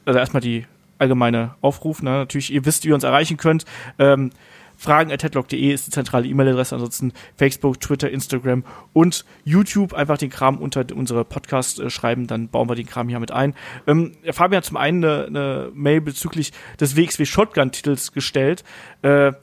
also 0.05 0.19
erstmal 0.19 0.41
die 0.41 0.65
allgemeine 0.97 1.55
Aufruf. 1.61 2.01
Ne? 2.01 2.09
Natürlich, 2.09 2.51
ihr 2.51 2.65
wisst, 2.65 2.83
wie 2.83 2.89
ihr 2.89 2.95
uns 2.95 3.03
erreichen 3.03 3.37
könnt. 3.37 3.65
Ähm, 3.99 4.31
fragen.headlock.de 4.79 5.73
ist 5.73 5.87
die 5.87 5.91
zentrale 5.91 6.25
E-Mail-Adresse. 6.25 6.73
Ansonsten 6.73 7.11
Facebook, 7.35 7.81
Twitter, 7.81 8.09
Instagram 8.09 8.63
und 8.93 9.25
YouTube. 9.43 9.93
Einfach 9.93 10.17
den 10.17 10.29
Kram 10.29 10.57
unter 10.57 10.85
unsere 10.95 11.25
Podcast 11.25 11.79
äh, 11.79 11.89
schreiben, 11.89 12.27
dann 12.27 12.47
bauen 12.47 12.69
wir 12.69 12.75
den 12.75 12.87
Kram 12.87 13.09
hier 13.09 13.19
mit 13.19 13.31
ein. 13.31 13.53
Ähm, 13.85 14.13
Fabian 14.31 14.57
hat 14.57 14.65
zum 14.65 14.77
einen 14.77 15.03
eine, 15.03 15.25
eine 15.25 15.71
Mail 15.73 16.01
bezüglich 16.01 16.53
des 16.79 16.95
WXW 16.95 17.25
Shotgun-Titels 17.25 18.13
gestellt. 18.13 18.63
Äh, 19.01 19.33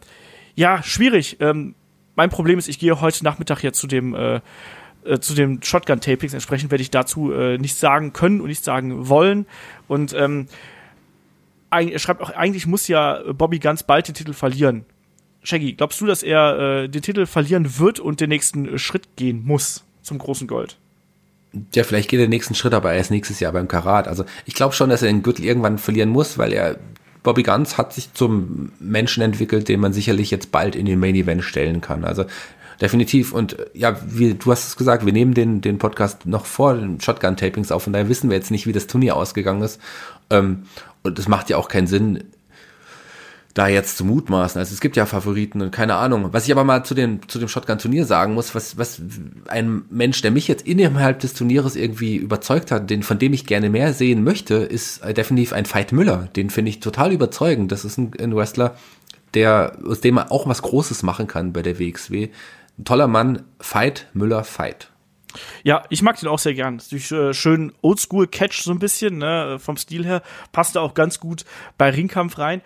ja, 0.54 0.82
schwierig. 0.82 1.36
Ähm, 1.40 1.74
mein 2.14 2.30
Problem 2.30 2.58
ist, 2.58 2.68
ich 2.68 2.78
gehe 2.78 2.98
heute 3.00 3.22
Nachmittag 3.22 3.62
jetzt 3.62 3.78
zu 3.78 3.86
dem 3.86 4.14
äh, 4.14 4.40
äh, 5.04 5.20
zu 5.20 5.34
den 5.34 5.62
Shotgun-Tapings. 5.62 6.32
Entsprechend 6.32 6.70
werde 6.70 6.82
ich 6.82 6.90
dazu 6.90 7.30
äh, 7.30 7.58
nichts 7.58 7.78
sagen 7.78 8.14
können 8.14 8.40
und 8.40 8.48
nichts 8.48 8.64
sagen 8.64 9.08
wollen. 9.08 9.46
Und 9.86 10.14
ähm, 10.14 10.46
er 11.70 11.98
schreibt 11.98 12.22
auch, 12.22 12.30
eigentlich 12.30 12.66
muss 12.66 12.88
ja 12.88 13.20
Bobby 13.34 13.58
ganz 13.58 13.82
bald 13.82 14.08
den 14.08 14.14
Titel 14.14 14.32
verlieren. 14.32 14.86
Shaggy, 15.46 15.74
glaubst 15.74 16.00
du, 16.00 16.06
dass 16.06 16.22
er 16.22 16.58
äh, 16.58 16.88
den 16.88 17.02
Titel 17.02 17.24
verlieren 17.24 17.78
wird 17.78 18.00
und 18.00 18.20
den 18.20 18.30
nächsten 18.30 18.74
äh, 18.74 18.78
Schritt 18.78 19.16
gehen 19.16 19.44
muss 19.44 19.84
zum 20.02 20.18
großen 20.18 20.48
Gold? 20.48 20.76
Ja, 21.74 21.84
vielleicht 21.84 22.10
geht 22.10 22.18
er 22.18 22.26
den 22.26 22.30
nächsten 22.30 22.54
Schritt, 22.54 22.74
aber 22.74 22.92
erst 22.92 23.10
nächstes 23.10 23.40
Jahr 23.40 23.52
beim 23.52 23.68
Karat. 23.68 24.08
Also 24.08 24.24
ich 24.44 24.54
glaube 24.54 24.74
schon, 24.74 24.90
dass 24.90 25.02
er 25.02 25.08
den 25.08 25.22
Gürtel 25.22 25.44
irgendwann 25.44 25.78
verlieren 25.78 26.10
muss, 26.10 26.36
weil 26.36 26.52
er 26.52 26.76
Bobby 27.22 27.44
Guns 27.44 27.78
hat 27.78 27.92
sich 27.92 28.12
zum 28.12 28.72
Menschen 28.78 29.22
entwickelt, 29.22 29.68
den 29.68 29.80
man 29.80 29.92
sicherlich 29.92 30.30
jetzt 30.30 30.52
bald 30.52 30.76
in 30.76 30.84
den 30.84 30.98
Main 30.98 31.14
Event 31.14 31.44
stellen 31.44 31.80
kann. 31.80 32.04
Also 32.04 32.24
definitiv. 32.80 33.32
Und 33.32 33.58
äh, 33.58 33.66
ja, 33.72 33.96
wie 34.04 34.34
du 34.34 34.50
hast 34.50 34.66
es 34.66 34.76
gesagt, 34.76 35.06
wir 35.06 35.12
nehmen 35.12 35.34
den, 35.34 35.60
den 35.60 35.78
Podcast 35.78 36.26
noch 36.26 36.44
vor 36.44 36.74
den 36.74 37.00
Shotgun-Tapings 37.00 37.70
auf 37.70 37.86
und 37.86 37.92
daher 37.92 38.08
wissen 38.08 38.30
wir 38.30 38.36
jetzt 38.36 38.50
nicht, 38.50 38.66
wie 38.66 38.72
das 38.72 38.88
Turnier 38.88 39.16
ausgegangen 39.16 39.62
ist. 39.62 39.80
Ähm, 40.28 40.64
und 41.04 41.18
es 41.18 41.28
macht 41.28 41.50
ja 41.50 41.56
auch 41.56 41.68
keinen 41.68 41.86
Sinn, 41.86 42.24
da 43.56 43.68
jetzt 43.68 43.96
zu 43.96 44.04
mutmaßen. 44.04 44.58
Also 44.58 44.74
es 44.74 44.82
gibt 44.82 44.96
ja 44.96 45.06
Favoriten 45.06 45.62
und 45.62 45.70
keine 45.70 45.94
Ahnung. 45.94 46.28
Was 46.32 46.44
ich 46.44 46.52
aber 46.52 46.62
mal 46.62 46.84
zu 46.84 46.94
dem, 46.94 47.26
zu 47.26 47.38
dem 47.38 47.48
Shotgun-Turnier 47.48 48.04
sagen 48.04 48.34
muss, 48.34 48.54
was, 48.54 48.76
was 48.76 49.00
ein 49.48 49.86
Mensch, 49.88 50.20
der 50.20 50.30
mich 50.30 50.46
jetzt 50.46 50.66
innerhalb 50.66 51.20
des 51.20 51.32
Turnieres 51.32 51.74
irgendwie 51.74 52.16
überzeugt 52.16 52.70
hat, 52.70 52.90
den, 52.90 53.02
von 53.02 53.18
dem 53.18 53.32
ich 53.32 53.46
gerne 53.46 53.70
mehr 53.70 53.94
sehen 53.94 54.24
möchte, 54.24 54.56
ist 54.56 55.02
definitiv 55.16 55.54
ein 55.54 55.64
Veit 55.64 55.92
Müller. 55.92 56.28
Den 56.36 56.50
finde 56.50 56.68
ich 56.68 56.80
total 56.80 57.12
überzeugend. 57.12 57.72
Das 57.72 57.86
ist 57.86 57.96
ein, 57.96 58.12
ein 58.20 58.36
Wrestler, 58.36 58.76
der, 59.32 59.78
aus 59.86 60.02
dem 60.02 60.16
man 60.16 60.28
auch 60.28 60.46
was 60.46 60.60
Großes 60.60 61.02
machen 61.02 61.26
kann 61.26 61.54
bei 61.54 61.62
der 61.62 61.78
WXW. 61.78 62.28
Ein 62.78 62.84
toller 62.84 63.06
Mann, 63.06 63.42
Veit 63.58 64.08
Müller 64.12 64.44
Veit. 64.44 64.90
Ja, 65.64 65.84
ich 65.88 66.02
mag 66.02 66.18
den 66.20 66.28
auch 66.28 66.38
sehr 66.38 66.54
gern. 66.54 66.76
Das 66.76 66.92
ist 66.92 67.10
äh, 67.10 67.32
schön 67.32 67.72
Oldschool-Catch 67.82 68.62
so 68.62 68.70
ein 68.70 68.78
bisschen, 68.78 69.18
ne, 69.18 69.58
vom 69.58 69.76
Stil 69.76 70.04
her. 70.04 70.22
Passt 70.52 70.76
da 70.76 70.80
auch 70.80 70.94
ganz 70.94 71.20
gut 71.20 71.44
bei 71.78 71.90
Ringkampf 71.90 72.38
rein. 72.38 72.62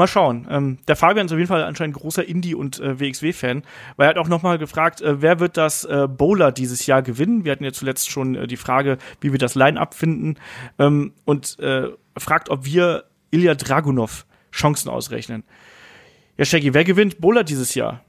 Mal 0.00 0.06
schauen. 0.06 0.46
Ähm, 0.50 0.78
der 0.88 0.96
Fabian 0.96 1.26
ist 1.26 1.32
auf 1.32 1.38
jeden 1.38 1.48
Fall 1.48 1.62
anscheinend 1.62 1.94
großer 1.94 2.26
Indie- 2.26 2.54
und 2.54 2.80
äh, 2.80 2.98
WXW-Fan, 2.98 3.62
weil 3.96 4.06
er 4.06 4.08
hat 4.08 4.16
auch 4.16 4.28
nochmal 4.28 4.56
gefragt, 4.56 5.02
äh, 5.02 5.20
wer 5.20 5.40
wird 5.40 5.58
das 5.58 5.84
äh, 5.84 6.08
Bowler 6.08 6.52
dieses 6.52 6.86
Jahr 6.86 7.02
gewinnen? 7.02 7.44
Wir 7.44 7.52
hatten 7.52 7.64
ja 7.64 7.72
zuletzt 7.72 8.10
schon 8.10 8.34
äh, 8.34 8.46
die 8.46 8.56
Frage, 8.56 8.96
wie 9.20 9.32
wir 9.32 9.38
das 9.38 9.54
Line-Up 9.54 9.92
finden 9.92 10.36
ähm, 10.78 11.12
und 11.26 11.58
äh, 11.58 11.88
fragt, 12.16 12.48
ob 12.48 12.64
wir 12.64 13.04
Ilya 13.30 13.56
Dragunov 13.56 14.24
Chancen 14.52 14.88
ausrechnen. 14.88 15.44
Ja, 16.38 16.46
Shaggy, 16.46 16.72
wer 16.72 16.84
gewinnt 16.84 17.20
Bowler 17.20 17.44
dieses 17.44 17.74
Jahr? 17.74 18.02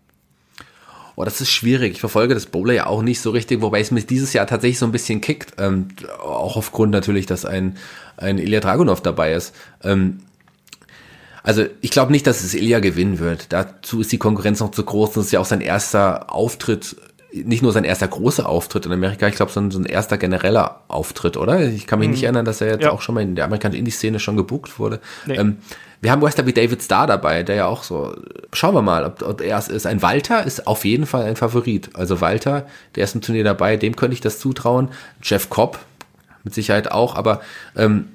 Oh, 1.18 1.26
das 1.26 1.42
ist 1.42 1.52
schwierig. 1.52 1.92
Ich 1.92 2.00
verfolge 2.00 2.34
das 2.34 2.46
Bowler 2.46 2.74
ja 2.74 2.86
auch 2.86 3.02
nicht 3.02 3.20
so 3.20 3.32
richtig, 3.32 3.62
wobei 3.62 3.82
es 3.82 3.92
mich 3.92 4.08
dieses 4.08 4.32
Jahr 4.32 4.48
tatsächlich 4.48 4.80
so 4.80 4.86
ein 4.86 4.94
bisschen 4.94 5.20
kickt. 5.20 5.56
Ähm, 5.58 5.90
auch 6.24 6.56
aufgrund 6.56 6.94
natürlich, 6.94 7.26
dass 7.26 7.44
ein, 7.44 7.76
ein 8.16 8.38
Ilya 8.38 8.62
Dragunov 8.62 9.02
dabei 9.02 9.34
ist. 9.34 9.54
Ähm, 9.84 10.22
also 11.44 11.66
ich 11.82 11.92
glaube 11.92 12.12
nicht, 12.12 12.28
dass 12.28 12.44
es 12.44 12.54
Ilya 12.54 12.80
gewinnen 12.80 13.20
wird. 13.20 13.52
Dazu 13.52 14.02
ist 14.02 14.12
die 14.12 14.18
Konkurrenz 14.18 14.60
noch 14.60 14.72
zu 14.72 14.84
groß. 14.84 15.14
Das 15.14 15.26
ist 15.26 15.32
ja 15.32 15.40
auch 15.40 15.46
sein 15.46 15.62
erster 15.62 16.34
Auftritt, 16.34 16.96
nicht 17.34 17.64
nur 17.64 17.72
sein 17.72 17.84
erster 17.84 18.08
großer 18.08 18.48
Auftritt 18.48 18.86
in 18.86 18.92
Amerika, 18.92 19.28
ich 19.28 19.36
glaube, 19.36 19.52
sondern 19.52 19.72
so 19.72 19.80
ein 19.80 19.86
erster 19.86 20.18
genereller 20.18 20.82
Auftritt, 20.88 21.38
oder? 21.38 21.62
Ich 21.62 21.88
kann 21.88 22.00
mich 22.00 22.10
mhm. 22.10 22.14
nicht 22.14 22.24
erinnern, 22.24 22.46
dass 22.46 22.62
er 22.62 22.68
jetzt 22.68 22.84
ja. 22.84 22.92
auch 22.92 23.02
schon 23.02 23.16
mal 23.16 23.22
in 23.22 23.36
der 23.36 23.46
amerikanischen 23.46 23.80
Indie-Szene 23.80 24.20
schon 24.20 24.36
gebucht 24.36 24.80
wurde. 24.80 25.00
Nee. 25.26 25.36
Ähm, 25.36 25.58
wir 26.02 26.12
haben 26.12 26.22
Wrestler 26.22 26.48
wie 26.48 26.54
David 26.54 26.82
Starr 26.82 27.08
dabei, 27.08 27.44
der 27.44 27.56
ja 27.56 27.66
auch 27.68 27.84
so, 27.84 28.16
schauen 28.54 28.74
wir 28.74 28.82
mal, 28.82 29.06
ob, 29.06 29.22
ob 29.22 29.42
er 29.42 29.58
es 29.58 29.68
ist. 29.68 29.86
Ein 29.86 30.02
Walter 30.02 30.44
ist 30.44 30.68
auf 30.68 30.84
jeden 30.84 31.06
Fall 31.06 31.26
ein 31.26 31.36
Favorit. 31.36 31.92
Also 31.96 32.22
Walter, 32.22 32.66
der 32.96 33.04
ist 33.04 33.16
im 33.16 33.22
Turnier 33.22 33.44
dabei, 33.44 33.78
dem 33.78 33.96
könnte 33.96 34.16
ich 34.16 34.22
das 34.22 34.40
zutrauen. 34.40 34.90
Jeff 35.22 35.50
Cobb, 35.50 35.80
mit 36.44 36.56
Sicherheit 36.56 36.92
auch, 36.92 37.16
aber 37.16 37.42
ähm, 37.76 38.08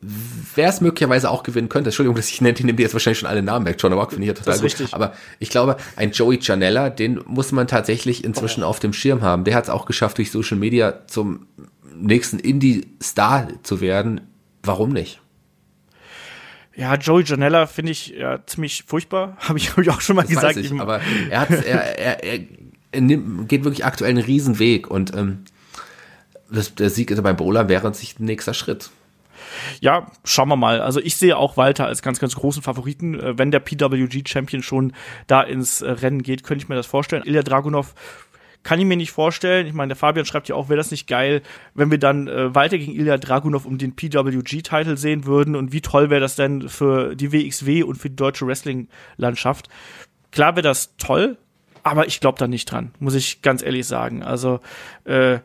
wer 0.00 0.68
es 0.68 0.80
möglicherweise 0.80 1.30
auch 1.30 1.42
gewinnen 1.42 1.68
könnte, 1.68 1.88
Entschuldigung, 1.88 2.16
dass 2.16 2.30
ich 2.30 2.40
nenne, 2.40 2.54
die 2.54 2.82
jetzt 2.82 2.94
wahrscheinlich 2.94 3.18
schon 3.18 3.28
alle 3.28 3.42
Namen 3.42 3.66
weg, 3.66 3.76
John 3.78 3.92
Rock 3.92 4.10
finde 4.10 4.24
ich 4.24 4.28
ja 4.28 4.34
total 4.34 4.54
gut, 4.54 4.64
richtig. 4.64 4.94
aber 4.94 5.12
ich 5.38 5.50
glaube, 5.50 5.76
ein 5.96 6.12
Joey 6.12 6.38
Janella, 6.40 6.88
den 6.88 7.20
muss 7.26 7.52
man 7.52 7.66
tatsächlich 7.66 8.24
inzwischen 8.24 8.62
oh. 8.62 8.66
auf 8.66 8.80
dem 8.80 8.92
Schirm 8.92 9.20
haben. 9.22 9.44
Der 9.44 9.54
hat 9.54 9.64
es 9.64 9.70
auch 9.70 9.84
geschafft, 9.84 10.18
durch 10.18 10.30
Social 10.30 10.56
Media 10.56 11.06
zum 11.06 11.46
nächsten 11.94 12.38
Indie-Star 12.38 13.48
zu 13.62 13.80
werden. 13.80 14.22
Warum 14.62 14.90
nicht? 14.90 15.20
Ja, 16.74 16.94
Joey 16.94 17.24
Janella 17.24 17.66
finde 17.66 17.92
ich 17.92 18.08
ja 18.08 18.40
ziemlich 18.46 18.84
furchtbar, 18.86 19.36
habe 19.40 19.58
ich, 19.58 19.72
hab 19.72 19.78
ich 19.78 19.90
auch 19.90 20.00
schon 20.00 20.16
mal 20.16 20.22
das 20.22 20.30
gesagt. 20.30 20.56
Ich, 20.56 20.72
aber 20.80 21.00
er, 21.28 21.40
hat, 21.40 21.50
er, 21.50 21.98
er, 21.98 22.24
er, 22.24 22.40
er 22.92 23.00
nimmt, 23.02 23.48
geht 23.50 23.64
wirklich 23.64 23.84
aktuell 23.84 24.10
einen 24.10 24.24
Riesen 24.24 24.58
Weg 24.58 24.90
und 24.90 25.14
ähm, 25.14 25.44
das, 26.50 26.74
der 26.74 26.88
Sieg 26.88 27.14
beim 27.22 27.36
Bowler 27.36 27.68
wäre 27.68 27.92
sich 27.92 28.18
ein 28.18 28.24
nächster 28.24 28.54
Schritt 28.54 28.90
ja, 29.80 30.06
schauen 30.24 30.48
wir 30.48 30.56
mal. 30.56 30.80
Also 30.80 31.00
ich 31.00 31.16
sehe 31.16 31.36
auch 31.36 31.56
Walter 31.56 31.86
als 31.86 32.02
ganz, 32.02 32.18
ganz 32.18 32.34
großen 32.34 32.62
Favoriten. 32.62 33.18
Äh, 33.18 33.38
wenn 33.38 33.50
der 33.50 33.60
PWG-Champion 33.60 34.62
schon 34.62 34.92
da 35.26 35.42
ins 35.42 35.82
äh, 35.82 35.90
Rennen 35.90 36.22
geht, 36.22 36.44
könnte 36.44 36.64
ich 36.64 36.68
mir 36.68 36.74
das 36.76 36.86
vorstellen. 36.86 37.22
Ilya 37.24 37.42
Dragunov 37.42 37.94
kann 38.62 38.78
ich 38.78 38.86
mir 38.86 38.96
nicht 38.96 39.10
vorstellen. 39.10 39.66
Ich 39.66 39.72
meine, 39.72 39.88
der 39.88 39.96
Fabian 39.96 40.26
schreibt 40.26 40.48
ja 40.48 40.54
auch, 40.54 40.68
wäre 40.68 40.76
das 40.76 40.90
nicht 40.90 41.06
geil, 41.06 41.42
wenn 41.74 41.90
wir 41.90 41.98
dann 41.98 42.28
äh, 42.28 42.54
Walter 42.54 42.78
gegen 42.78 42.94
Ilya 42.94 43.16
Dragunov 43.18 43.64
um 43.64 43.78
den 43.78 43.96
PWG-Titel 43.96 44.96
sehen 44.96 45.24
würden 45.24 45.56
und 45.56 45.72
wie 45.72 45.80
toll 45.80 46.10
wäre 46.10 46.20
das 46.20 46.36
denn 46.36 46.68
für 46.68 47.16
die 47.16 47.32
WXW 47.32 47.82
und 47.82 47.96
für 47.96 48.10
die 48.10 48.16
deutsche 48.16 48.46
Wrestling-Landschaft. 48.46 49.68
Klar 50.30 50.56
wäre 50.56 50.62
das 50.62 50.96
toll, 50.96 51.38
aber 51.82 52.06
ich 52.06 52.20
glaube 52.20 52.38
da 52.38 52.46
nicht 52.46 52.70
dran, 52.70 52.92
muss 52.98 53.14
ich 53.14 53.42
ganz 53.42 53.62
ehrlich 53.62 53.86
sagen. 53.86 54.22
Also 54.22 54.60
äh, 55.04 55.38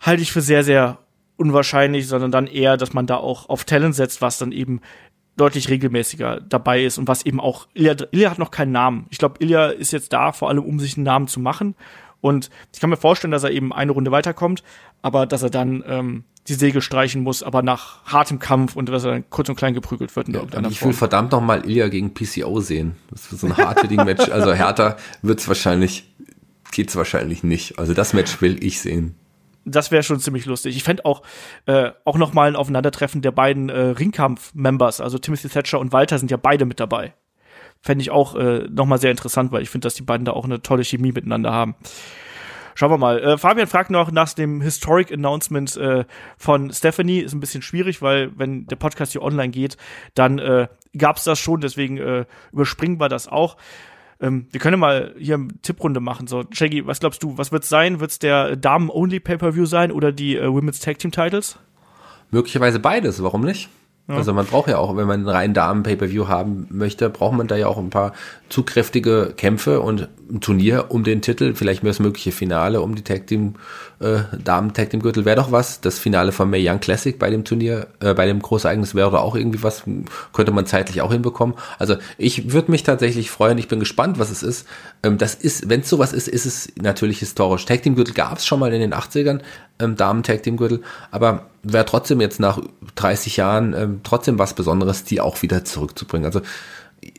halte 0.00 0.22
ich 0.22 0.32
für 0.32 0.42
sehr, 0.42 0.62
sehr 0.62 0.98
unwahrscheinlich, 1.36 2.06
sondern 2.06 2.30
dann 2.30 2.46
eher, 2.46 2.76
dass 2.76 2.92
man 2.92 3.06
da 3.06 3.16
auch 3.16 3.48
auf 3.48 3.64
Talent 3.64 3.94
setzt, 3.94 4.22
was 4.22 4.38
dann 4.38 4.52
eben 4.52 4.80
deutlich 5.36 5.68
regelmäßiger 5.68 6.40
dabei 6.40 6.84
ist 6.84 6.98
und 6.98 7.08
was 7.08 7.26
eben 7.26 7.40
auch 7.40 7.66
Ilya, 7.74 7.96
Ilya 8.12 8.30
hat 8.30 8.38
noch 8.38 8.50
keinen 8.50 8.72
Namen. 8.72 9.06
Ich 9.10 9.18
glaube, 9.18 9.36
Ilya 9.40 9.66
ist 9.66 9.92
jetzt 9.92 10.12
da 10.12 10.32
vor 10.32 10.48
allem, 10.48 10.64
um 10.64 10.78
sich 10.78 10.96
einen 10.96 11.04
Namen 11.04 11.26
zu 11.26 11.40
machen. 11.40 11.74
Und 12.20 12.50
ich 12.72 12.80
kann 12.80 12.88
mir 12.88 12.96
vorstellen, 12.96 13.32
dass 13.32 13.44
er 13.44 13.50
eben 13.50 13.72
eine 13.72 13.92
Runde 13.92 14.10
weiterkommt, 14.10 14.62
aber 15.02 15.26
dass 15.26 15.42
er 15.42 15.50
dann 15.50 15.84
ähm, 15.86 16.24
die 16.46 16.54
Segel 16.54 16.80
streichen 16.80 17.22
muss, 17.22 17.42
aber 17.42 17.62
nach 17.62 18.04
hartem 18.06 18.38
Kampf 18.38 18.76
und 18.76 18.88
dass 18.88 19.04
er 19.04 19.10
dann 19.10 19.28
kurz 19.28 19.48
und 19.48 19.56
klein 19.56 19.74
geprügelt 19.74 20.14
wird 20.14 20.28
in 20.28 20.34
ja, 20.34 20.40
irgendeiner 20.40 20.70
Ich 20.70 20.82
will 20.84 20.92
verdammt 20.92 21.32
noch 21.32 21.40
mal 21.40 21.68
Ilya 21.68 21.88
gegen 21.88 22.14
PCO 22.14 22.60
sehen. 22.60 22.96
Das 23.10 23.30
ist 23.30 23.40
so 23.40 23.48
ein 23.48 23.56
hard 23.56 23.90
Match. 23.90 24.28
Also 24.28 24.54
härter 24.54 24.96
wird's 25.20 25.48
wahrscheinlich, 25.48 26.14
geht's 26.70 26.96
wahrscheinlich 26.96 27.42
nicht. 27.42 27.78
Also 27.78 27.92
das 27.92 28.14
Match 28.14 28.40
will 28.40 28.62
ich 28.62 28.80
sehen 28.80 29.16
das 29.64 29.90
wäre 29.90 30.02
schon 30.02 30.20
ziemlich 30.20 30.46
lustig. 30.46 30.76
Ich 30.76 30.84
fände 30.84 31.04
auch, 31.04 31.22
äh, 31.66 31.90
auch 32.04 32.16
noch 32.16 32.32
mal 32.32 32.48
ein 32.48 32.56
Aufeinandertreffen 32.56 33.22
der 33.22 33.32
beiden 33.32 33.68
äh, 33.68 33.78
Ringkampf-Members, 33.78 35.00
also 35.00 35.18
Timothy 35.18 35.48
Thatcher 35.48 35.80
und 35.80 35.92
Walter 35.92 36.18
sind 36.18 36.30
ja 36.30 36.36
beide 36.36 36.64
mit 36.64 36.80
dabei. 36.80 37.14
Fände 37.80 38.02
ich 38.02 38.10
auch 38.10 38.34
äh, 38.34 38.66
noch 38.70 38.86
mal 38.86 38.98
sehr 38.98 39.10
interessant, 39.10 39.52
weil 39.52 39.62
ich 39.62 39.70
finde, 39.70 39.86
dass 39.86 39.94
die 39.94 40.02
beiden 40.02 40.24
da 40.24 40.32
auch 40.32 40.44
eine 40.44 40.62
tolle 40.62 40.84
Chemie 40.84 41.12
miteinander 41.12 41.52
haben. 41.52 41.74
Schauen 42.74 42.90
wir 42.90 42.98
mal. 42.98 43.20
Äh, 43.22 43.38
Fabian 43.38 43.68
fragt 43.68 43.90
noch 43.90 44.10
nach 44.10 44.32
dem 44.32 44.60
Historic 44.60 45.12
Announcement 45.12 45.76
äh, 45.76 46.04
von 46.36 46.72
Stephanie. 46.72 47.20
Ist 47.20 47.32
ein 47.32 47.40
bisschen 47.40 47.62
schwierig, 47.62 48.02
weil 48.02 48.36
wenn 48.36 48.66
der 48.66 48.76
Podcast 48.76 49.12
hier 49.12 49.22
online 49.22 49.50
geht, 49.50 49.76
dann 50.14 50.38
äh, 50.38 50.66
gab 50.96 51.18
es 51.18 51.24
das 51.24 51.38
schon, 51.38 51.60
deswegen 51.60 51.98
äh, 51.98 52.24
überspringen 52.52 52.98
wir 52.98 53.08
das 53.08 53.28
auch. 53.28 53.56
Ähm, 54.20 54.46
wir 54.50 54.60
können 54.60 54.80
mal 54.80 55.14
hier 55.18 55.34
eine 55.36 55.48
Tipprunde 55.62 56.00
machen. 56.00 56.26
So, 56.26 56.44
Shaggy, 56.50 56.86
was 56.86 57.00
glaubst 57.00 57.22
du, 57.22 57.36
was 57.36 57.52
wird's 57.52 57.68
sein? 57.68 58.00
Wird's 58.00 58.18
der 58.18 58.56
Damen-Only 58.56 59.20
Pay-Per-View 59.20 59.66
sein 59.66 59.92
oder 59.92 60.12
die 60.12 60.36
äh, 60.36 60.52
Women's 60.52 60.80
Tag 60.80 60.98
Team 60.98 61.10
Titles? 61.10 61.58
Möglicherweise 62.30 62.78
beides, 62.78 63.22
warum 63.22 63.42
nicht? 63.42 63.68
Ja. 64.08 64.16
Also 64.16 64.34
man 64.34 64.44
braucht 64.44 64.68
ja 64.68 64.76
auch, 64.76 64.96
wenn 64.96 65.06
man 65.06 65.20
einen 65.20 65.28
reinen 65.28 65.54
Damen-Pay-Per-View 65.54 66.28
haben 66.28 66.66
möchte, 66.70 67.08
braucht 67.08 67.34
man 67.34 67.46
da 67.46 67.56
ja 67.56 67.68
auch 67.68 67.78
ein 67.78 67.88
paar 67.88 68.12
zugkräftige 68.50 69.32
Kämpfe 69.34 69.80
und 69.80 70.08
ein 70.30 70.40
Turnier 70.40 70.86
um 70.90 71.04
den 71.04 71.22
Titel, 71.22 71.54
vielleicht 71.54 71.82
mehr 71.82 71.90
das 71.92 72.00
mögliche 72.00 72.30
Finale 72.30 72.82
um 72.82 72.94
die 72.94 73.02
Tag 73.02 73.26
Team, 73.26 73.54
äh, 74.00 74.20
Damen-Tag 74.42 74.90
Team 74.90 75.00
Gürtel 75.00 75.24
wäre 75.24 75.36
doch 75.36 75.52
was. 75.52 75.80
Das 75.80 75.98
Finale 75.98 76.32
von 76.32 76.50
May 76.50 76.68
Young 76.68 76.80
Classic 76.80 77.18
bei 77.18 77.30
dem 77.30 77.44
Turnier, 77.44 77.86
äh, 78.00 78.14
bei 78.14 78.26
dem 78.26 78.40
Großereignis 78.40 78.94
wäre 78.94 79.20
auch 79.20 79.36
irgendwie 79.36 79.62
was, 79.62 79.84
könnte 80.32 80.52
man 80.52 80.66
zeitlich 80.66 81.00
auch 81.02 81.12
hinbekommen. 81.12 81.56
Also 81.78 81.96
ich 82.18 82.52
würde 82.52 82.70
mich 82.70 82.82
tatsächlich 82.82 83.30
freuen, 83.30 83.58
ich 83.58 83.68
bin 83.68 83.80
gespannt, 83.80 84.18
was 84.18 84.30
es 84.30 84.42
ist. 84.42 84.66
Ähm, 85.02 85.18
das 85.18 85.34
ist, 85.34 85.68
wenn 85.68 85.80
es 85.80 85.88
sowas 85.88 86.12
ist, 86.12 86.28
ist 86.28 86.46
es 86.46 86.72
natürlich 86.80 87.18
historisch. 87.18 87.64
Tag 87.64 87.82
Team 87.82 87.94
Gürtel 87.94 88.14
gab 88.14 88.38
es 88.38 88.46
schon 88.46 88.60
mal 88.60 88.72
in 88.72 88.80
den 88.80 88.94
80ern, 88.94 89.40
ähm, 89.78 89.96
Damen-Tag-Team-Gürtel, 89.96 90.82
aber 91.10 91.46
wäre 91.62 91.84
trotzdem 91.84 92.20
jetzt 92.20 92.40
nach 92.40 92.60
30 92.96 93.36
Jahren 93.36 93.74
ähm, 93.74 94.00
trotzdem 94.04 94.38
was 94.38 94.54
Besonderes, 94.54 95.04
die 95.04 95.20
auch 95.20 95.42
wieder 95.42 95.64
zurückzubringen. 95.64 96.26
Also 96.26 96.42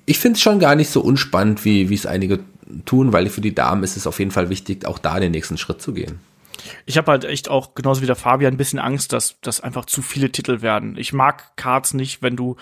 ich 0.06 0.20
finde 0.20 0.38
es 0.38 0.42
schon 0.42 0.60
gar 0.60 0.76
nicht 0.76 0.90
so 0.90 1.02
unspannend, 1.02 1.66
wie 1.66 1.94
es 1.94 2.06
einige 2.06 2.40
tun, 2.86 3.14
weil 3.14 3.30
für 3.30 3.42
die 3.42 3.54
Damen 3.54 3.84
ist 3.84 3.98
es 3.98 4.08
auf 4.08 4.20
jeden 4.20 4.32
Fall 4.32 4.50
wichtig, 4.50 4.86
auch 4.86 5.00
da 5.00 5.20
den 5.20 5.32
nächsten 5.32 5.58
Schritt 5.58 5.82
zu 5.82 5.94
gehen. 5.94 6.20
Ich 6.86 6.98
habe 6.98 7.12
halt 7.12 7.26
echt 7.26 7.50
auch, 7.50 7.76
genauso 7.76 8.02
wie 8.02 8.06
der 8.06 8.16
Fabian, 8.16 8.54
ein 8.54 8.58
bisschen 8.58 8.80
Angst, 8.80 9.14
dass 9.14 9.40
das 9.42 9.62
einfach 9.62 9.86
zu 9.86 10.02
viele 10.02 10.32
Titel 10.32 10.62
werden. 10.62 10.98
Ich 10.98 11.14
mag 11.14 11.56
Cards 11.58 11.94
nicht, 11.94 12.22
wenn 12.22 12.36
du 12.36 12.56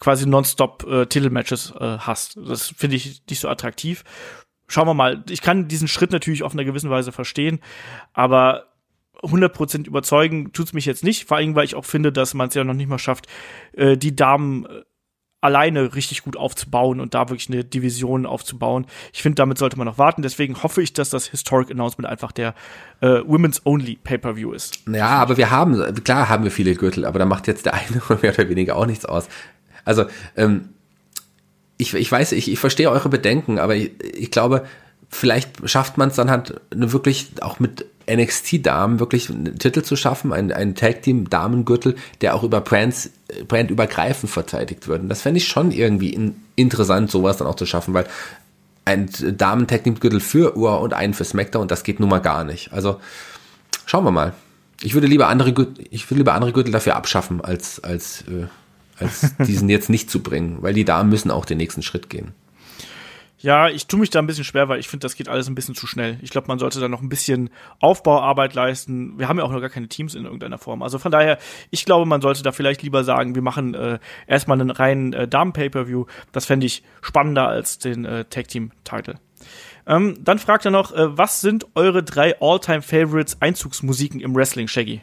quasi 0.00 0.26
nonstop 0.26 0.86
äh, 0.88 1.06
Titelmatches 1.06 1.72
äh, 1.78 1.98
hast. 1.98 2.36
Das 2.36 2.68
finde 2.76 2.96
ich 2.96 3.22
nicht 3.28 3.40
so 3.40 3.48
attraktiv. 3.48 4.04
Schauen 4.66 4.86
wir 4.86 4.94
mal. 4.94 5.24
Ich 5.28 5.40
kann 5.40 5.68
diesen 5.68 5.88
Schritt 5.88 6.12
natürlich 6.12 6.42
auf 6.42 6.52
einer 6.52 6.64
gewissen 6.64 6.90
Weise 6.90 7.12
verstehen, 7.12 7.60
aber 8.12 8.68
100% 9.22 9.86
überzeugen 9.86 10.52
tut's 10.52 10.72
mich 10.72 10.86
jetzt 10.86 11.02
nicht, 11.02 11.26
vor 11.26 11.38
allem 11.38 11.54
weil 11.54 11.64
ich 11.64 11.74
auch 11.74 11.84
finde, 11.84 12.12
dass 12.12 12.34
man 12.34 12.48
es 12.48 12.54
ja 12.54 12.64
noch 12.64 12.74
nicht 12.74 12.88
mal 12.88 12.98
schafft, 12.98 13.26
äh, 13.72 13.96
die 13.96 14.14
Damen 14.14 14.66
äh, 14.66 14.82
alleine 15.40 15.94
richtig 15.94 16.22
gut 16.22 16.36
aufzubauen 16.36 17.00
und 17.00 17.14
da 17.14 17.28
wirklich 17.28 17.48
eine 17.48 17.64
Division 17.64 18.26
aufzubauen. 18.26 18.86
Ich 19.12 19.22
finde, 19.22 19.36
damit 19.36 19.58
sollte 19.58 19.76
man 19.76 19.86
noch 19.86 19.98
warten. 19.98 20.22
Deswegen 20.22 20.62
hoffe 20.62 20.82
ich, 20.82 20.92
dass 20.92 21.10
das 21.10 21.26
Historic 21.28 21.70
Announcement 21.70 22.08
einfach 22.08 22.32
der 22.32 22.54
äh, 23.00 23.20
Women's 23.24 23.64
Only 23.64 23.96
Pay-per-View 24.02 24.52
ist. 24.52 24.80
Ja, 24.92 25.10
aber 25.10 25.36
wir 25.36 25.50
haben, 25.50 26.02
klar 26.02 26.28
haben 26.28 26.44
wir 26.44 26.50
viele 26.50 26.74
Gürtel, 26.74 27.04
aber 27.04 27.18
da 27.20 27.24
macht 27.24 27.46
jetzt 27.46 27.66
der 27.66 27.74
eine 27.74 28.02
mehr 28.22 28.34
oder 28.34 28.48
weniger 28.48 28.76
auch 28.76 28.86
nichts 28.86 29.04
aus. 29.04 29.28
Also, 29.84 30.06
ähm, 30.36 30.70
ich, 31.76 31.94
ich 31.94 32.10
weiß, 32.10 32.32
ich, 32.32 32.50
ich 32.50 32.58
verstehe 32.58 32.90
eure 32.90 33.08
Bedenken, 33.08 33.60
aber 33.60 33.76
ich, 33.76 33.92
ich 34.02 34.32
glaube, 34.32 34.66
vielleicht 35.08 35.68
schafft 35.70 35.96
man 35.96 36.08
es 36.08 36.16
dann 36.16 36.30
halt 36.30 36.60
wirklich 36.70 37.30
auch 37.40 37.60
mit 37.60 37.86
NXT-Damen 38.08 39.00
wirklich 39.00 39.30
einen 39.30 39.58
Titel 39.58 39.82
zu 39.82 39.96
schaffen, 39.96 40.32
ein, 40.32 40.52
ein 40.52 40.74
Tag-Team-Damengürtel, 40.74 41.96
der 42.20 42.34
auch 42.34 42.42
über 42.42 42.60
Brands, 42.60 43.10
brandübergreifend 43.46 44.30
verteidigt 44.30 44.88
wird. 44.88 45.02
Und 45.02 45.08
das 45.08 45.22
fände 45.22 45.38
ich 45.38 45.48
schon 45.48 45.70
irgendwie 45.70 46.10
in, 46.10 46.36
interessant, 46.56 47.10
sowas 47.10 47.36
dann 47.36 47.46
auch 47.46 47.56
zu 47.56 47.66
schaffen, 47.66 47.94
weil 47.94 48.06
ein 48.84 49.08
Damen-Tag-Team-Gürtel 49.36 50.20
für 50.20 50.56
Ur 50.56 50.80
und 50.80 50.94
einen 50.94 51.14
für 51.14 51.24
SmackDown, 51.24 51.68
das 51.68 51.82
geht 51.82 52.00
nun 52.00 52.08
mal 52.08 52.20
gar 52.20 52.44
nicht. 52.44 52.72
Also 52.72 53.00
schauen 53.84 54.04
wir 54.04 54.10
mal. 54.10 54.32
Ich 54.80 54.94
würde 54.94 55.06
lieber 55.06 55.28
andere 55.28 55.52
Gürtel, 55.52 55.84
ich 55.90 56.08
würde 56.08 56.20
lieber 56.20 56.34
andere 56.34 56.52
Gürtel 56.52 56.72
dafür 56.72 56.96
abschaffen, 56.96 57.40
als, 57.40 57.82
als, 57.82 58.22
äh, 58.22 58.46
als 58.98 59.34
diesen 59.38 59.68
jetzt 59.68 59.90
nicht 59.90 60.10
zu 60.10 60.22
bringen, 60.22 60.58
weil 60.60 60.72
die 60.72 60.84
Damen 60.84 61.10
müssen 61.10 61.30
auch 61.30 61.44
den 61.44 61.58
nächsten 61.58 61.82
Schritt 61.82 62.08
gehen. 62.08 62.32
Ja, 63.40 63.68
ich 63.68 63.86
tue 63.86 64.00
mich 64.00 64.10
da 64.10 64.18
ein 64.18 64.26
bisschen 64.26 64.42
schwer, 64.42 64.68
weil 64.68 64.80
ich 64.80 64.88
finde, 64.88 65.04
das 65.04 65.14
geht 65.14 65.28
alles 65.28 65.48
ein 65.48 65.54
bisschen 65.54 65.76
zu 65.76 65.86
schnell. 65.86 66.18
Ich 66.22 66.30
glaube, 66.30 66.48
man 66.48 66.58
sollte 66.58 66.80
da 66.80 66.88
noch 66.88 67.02
ein 67.02 67.08
bisschen 67.08 67.50
Aufbauarbeit 67.78 68.54
leisten. 68.54 69.16
Wir 69.16 69.28
haben 69.28 69.38
ja 69.38 69.44
auch 69.44 69.52
noch 69.52 69.60
gar 69.60 69.70
keine 69.70 69.86
Teams 69.86 70.16
in 70.16 70.24
irgendeiner 70.24 70.58
Form. 70.58 70.82
Also 70.82 70.98
von 70.98 71.12
daher, 71.12 71.38
ich 71.70 71.84
glaube, 71.84 72.04
man 72.04 72.20
sollte 72.20 72.42
da 72.42 72.50
vielleicht 72.50 72.82
lieber 72.82 73.04
sagen, 73.04 73.36
wir 73.36 73.42
machen 73.42 73.74
äh, 73.74 74.00
erstmal 74.26 74.60
einen 74.60 74.70
reinen 74.70 75.12
äh, 75.12 75.28
Damen-Pay-Per-View. 75.28 76.06
Das 76.32 76.46
fände 76.46 76.66
ich 76.66 76.82
spannender 77.00 77.46
als 77.46 77.78
den 77.78 78.04
äh, 78.04 78.24
Tag-Team-Title. 78.24 79.20
Ähm, 79.86 80.16
dann 80.20 80.40
fragt 80.40 80.64
er 80.64 80.72
noch, 80.72 80.92
äh, 80.92 81.16
was 81.16 81.40
sind 81.40 81.66
eure 81.76 82.02
drei 82.02 82.40
All-Time-Favorites 82.40 83.40
Einzugsmusiken 83.40 84.20
im 84.20 84.34
Wrestling, 84.34 84.66
Shaggy? 84.66 85.02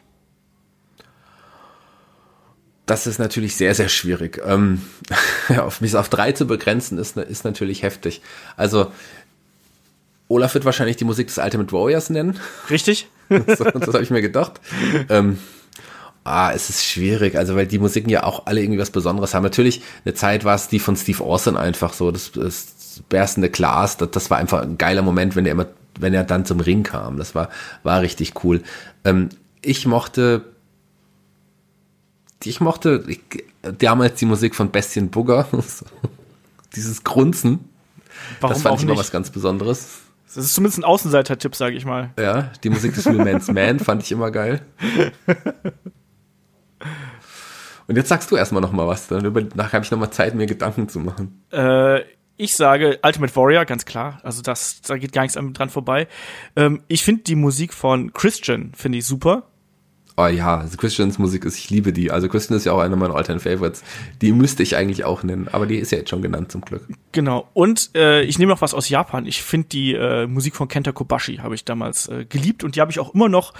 Das 2.85 3.07
ist 3.07 3.19
natürlich 3.19 3.55
sehr, 3.55 3.73
sehr 3.73 3.89
schwierig. 3.89 4.41
Ähm, 4.45 4.81
auf, 5.57 5.81
mich 5.81 5.95
auf 5.95 6.09
drei 6.09 6.31
zu 6.31 6.45
begrenzen, 6.45 6.97
ist, 6.97 7.17
ist 7.17 7.45
natürlich 7.45 7.83
heftig. 7.83 8.21
Also, 8.57 8.91
Olaf 10.27 10.53
wird 10.53 10.65
wahrscheinlich 10.65 10.97
die 10.97 11.05
Musik 11.05 11.27
des 11.27 11.37
Ultimate 11.37 11.71
Warriors 11.71 12.09
nennen. 12.09 12.39
Richtig. 12.69 13.07
das, 13.29 13.59
das 13.59 13.93
habe 13.93 14.03
ich 14.03 14.09
mir 14.09 14.21
gedacht. 14.21 14.59
Ähm, 15.09 15.39
ah, 16.23 16.51
es 16.53 16.69
ist 16.69 16.85
schwierig, 16.85 17.37
also 17.37 17.55
weil 17.55 17.67
die 17.67 17.79
Musiken 17.79 18.09
ja 18.09 18.23
auch 18.23 18.45
alle 18.45 18.61
irgendwie 18.61 18.79
was 18.79 18.91
Besonderes 18.91 19.33
haben. 19.33 19.43
Natürlich, 19.43 19.81
eine 20.03 20.13
Zeit 20.13 20.43
war 20.43 20.55
es 20.55 20.67
die 20.67 20.79
von 20.79 20.95
Steve 20.95 21.23
Austin 21.23 21.57
einfach 21.57 21.93
so, 21.93 22.11
das, 22.11 22.31
das 22.31 23.03
berstende 23.09 23.49
Glas, 23.49 23.97
das, 23.97 24.11
das 24.11 24.29
war 24.29 24.37
einfach 24.37 24.61
ein 24.61 24.77
geiler 24.77 25.01
Moment, 25.01 25.35
wenn 25.35 25.45
er 25.45 25.51
immer, 25.51 25.67
wenn 25.99 26.13
er 26.13 26.23
dann 26.23 26.45
zum 26.45 26.59
Ring 26.59 26.83
kam. 26.83 27.17
Das 27.17 27.35
war, 27.35 27.49
war 27.83 28.01
richtig 28.01 28.43
cool. 28.43 28.61
Ähm, 29.03 29.29
ich 29.61 29.85
mochte 29.85 30.54
ich 32.43 32.61
mochte 32.61 33.03
ich, 33.07 33.21
damals 33.61 34.19
die 34.19 34.25
Musik 34.25 34.55
von 34.55 34.71
Bestien 34.71 35.09
Bugger. 35.09 35.47
Dieses 36.75 37.03
Grunzen. 37.03 37.69
Warum 38.39 38.53
das 38.53 38.63
fand 38.63 38.77
ich 38.77 38.83
immer 38.83 38.97
was 38.97 39.11
ganz 39.11 39.29
Besonderes. 39.29 40.01
Das 40.27 40.43
ist 40.43 40.53
zumindest 40.53 40.79
ein 40.79 40.83
Außenseiter-Tipp, 40.83 41.55
sage 41.55 41.75
ich 41.75 41.85
mal. 41.85 42.11
Ja, 42.19 42.51
die 42.63 42.69
Musik 42.69 42.93
des 42.93 43.05
Man's 43.05 43.47
Man 43.47 43.79
fand 43.79 44.03
ich 44.03 44.11
immer 44.11 44.31
geil. 44.31 44.65
Und 47.87 47.95
jetzt 47.95 48.09
sagst 48.09 48.31
du 48.31 48.35
erstmal 48.35 48.61
noch 48.61 48.71
mal 48.71 48.87
was. 48.87 49.07
Dann 49.07 49.33
danach 49.33 49.73
habe 49.73 49.85
ich 49.85 49.91
noch 49.91 49.99
mal 49.99 50.11
Zeit, 50.11 50.35
mir 50.35 50.47
Gedanken 50.47 50.89
zu 50.89 50.99
machen. 50.99 51.43
Äh, 51.51 52.01
ich 52.37 52.55
sage 52.55 52.99
Ultimate 53.03 53.35
Warrior, 53.35 53.65
ganz 53.65 53.85
klar. 53.85 54.19
Also 54.23 54.41
das, 54.41 54.81
da 54.81 54.97
geht 54.97 55.13
gar 55.13 55.21
nichts 55.21 55.37
dran 55.53 55.69
vorbei. 55.69 56.07
Ähm, 56.55 56.81
ich 56.87 57.03
finde 57.03 57.23
die 57.23 57.35
Musik 57.35 57.73
von 57.73 58.11
Christian 58.11 58.71
finde 58.75 58.97
ich 58.97 59.05
super. 59.05 59.43
Oh 60.17 60.27
ja, 60.27 60.63
Christians 60.77 61.19
Musik 61.19 61.43
ist, 61.43 61.57
ich 61.57 61.69
liebe 61.69 61.91
die. 61.91 62.09
Also 62.09 62.29
Christian 62.29 62.55
ist 62.55 62.65
ja 62.65 62.71
auch 62.71 62.79
einer 62.79 62.95
meiner 62.95 63.15
All-Time 63.15 63.41
Favorites. 63.41 63.83
Die 64.21 64.31
müsste 64.31 64.63
ich 64.63 64.77
eigentlich 64.77 65.03
auch 65.03 65.23
nennen, 65.23 65.49
aber 65.51 65.65
die 65.65 65.75
ist 65.75 65.91
ja 65.91 65.97
jetzt 65.97 66.09
schon 66.09 66.21
genannt 66.21 66.53
zum 66.53 66.61
Glück. 66.61 66.87
Genau. 67.11 67.49
Und 67.53 67.91
äh, 67.95 68.21
ich 68.21 68.39
nehme 68.39 68.53
noch 68.53 68.61
was 68.61 68.73
aus 68.73 68.87
Japan. 68.87 69.25
Ich 69.25 69.43
finde 69.43 69.67
die 69.67 69.93
äh, 69.93 70.25
Musik 70.25 70.55
von 70.55 70.69
Kenta 70.69 70.93
Kobashi 70.93 71.37
habe 71.37 71.53
ich 71.53 71.65
damals 71.65 72.07
äh, 72.07 72.23
geliebt 72.23 72.63
und 72.63 72.77
die 72.77 72.81
habe 72.81 72.91
ich 72.91 72.99
auch 72.99 73.13
immer 73.13 73.27
noch 73.27 73.53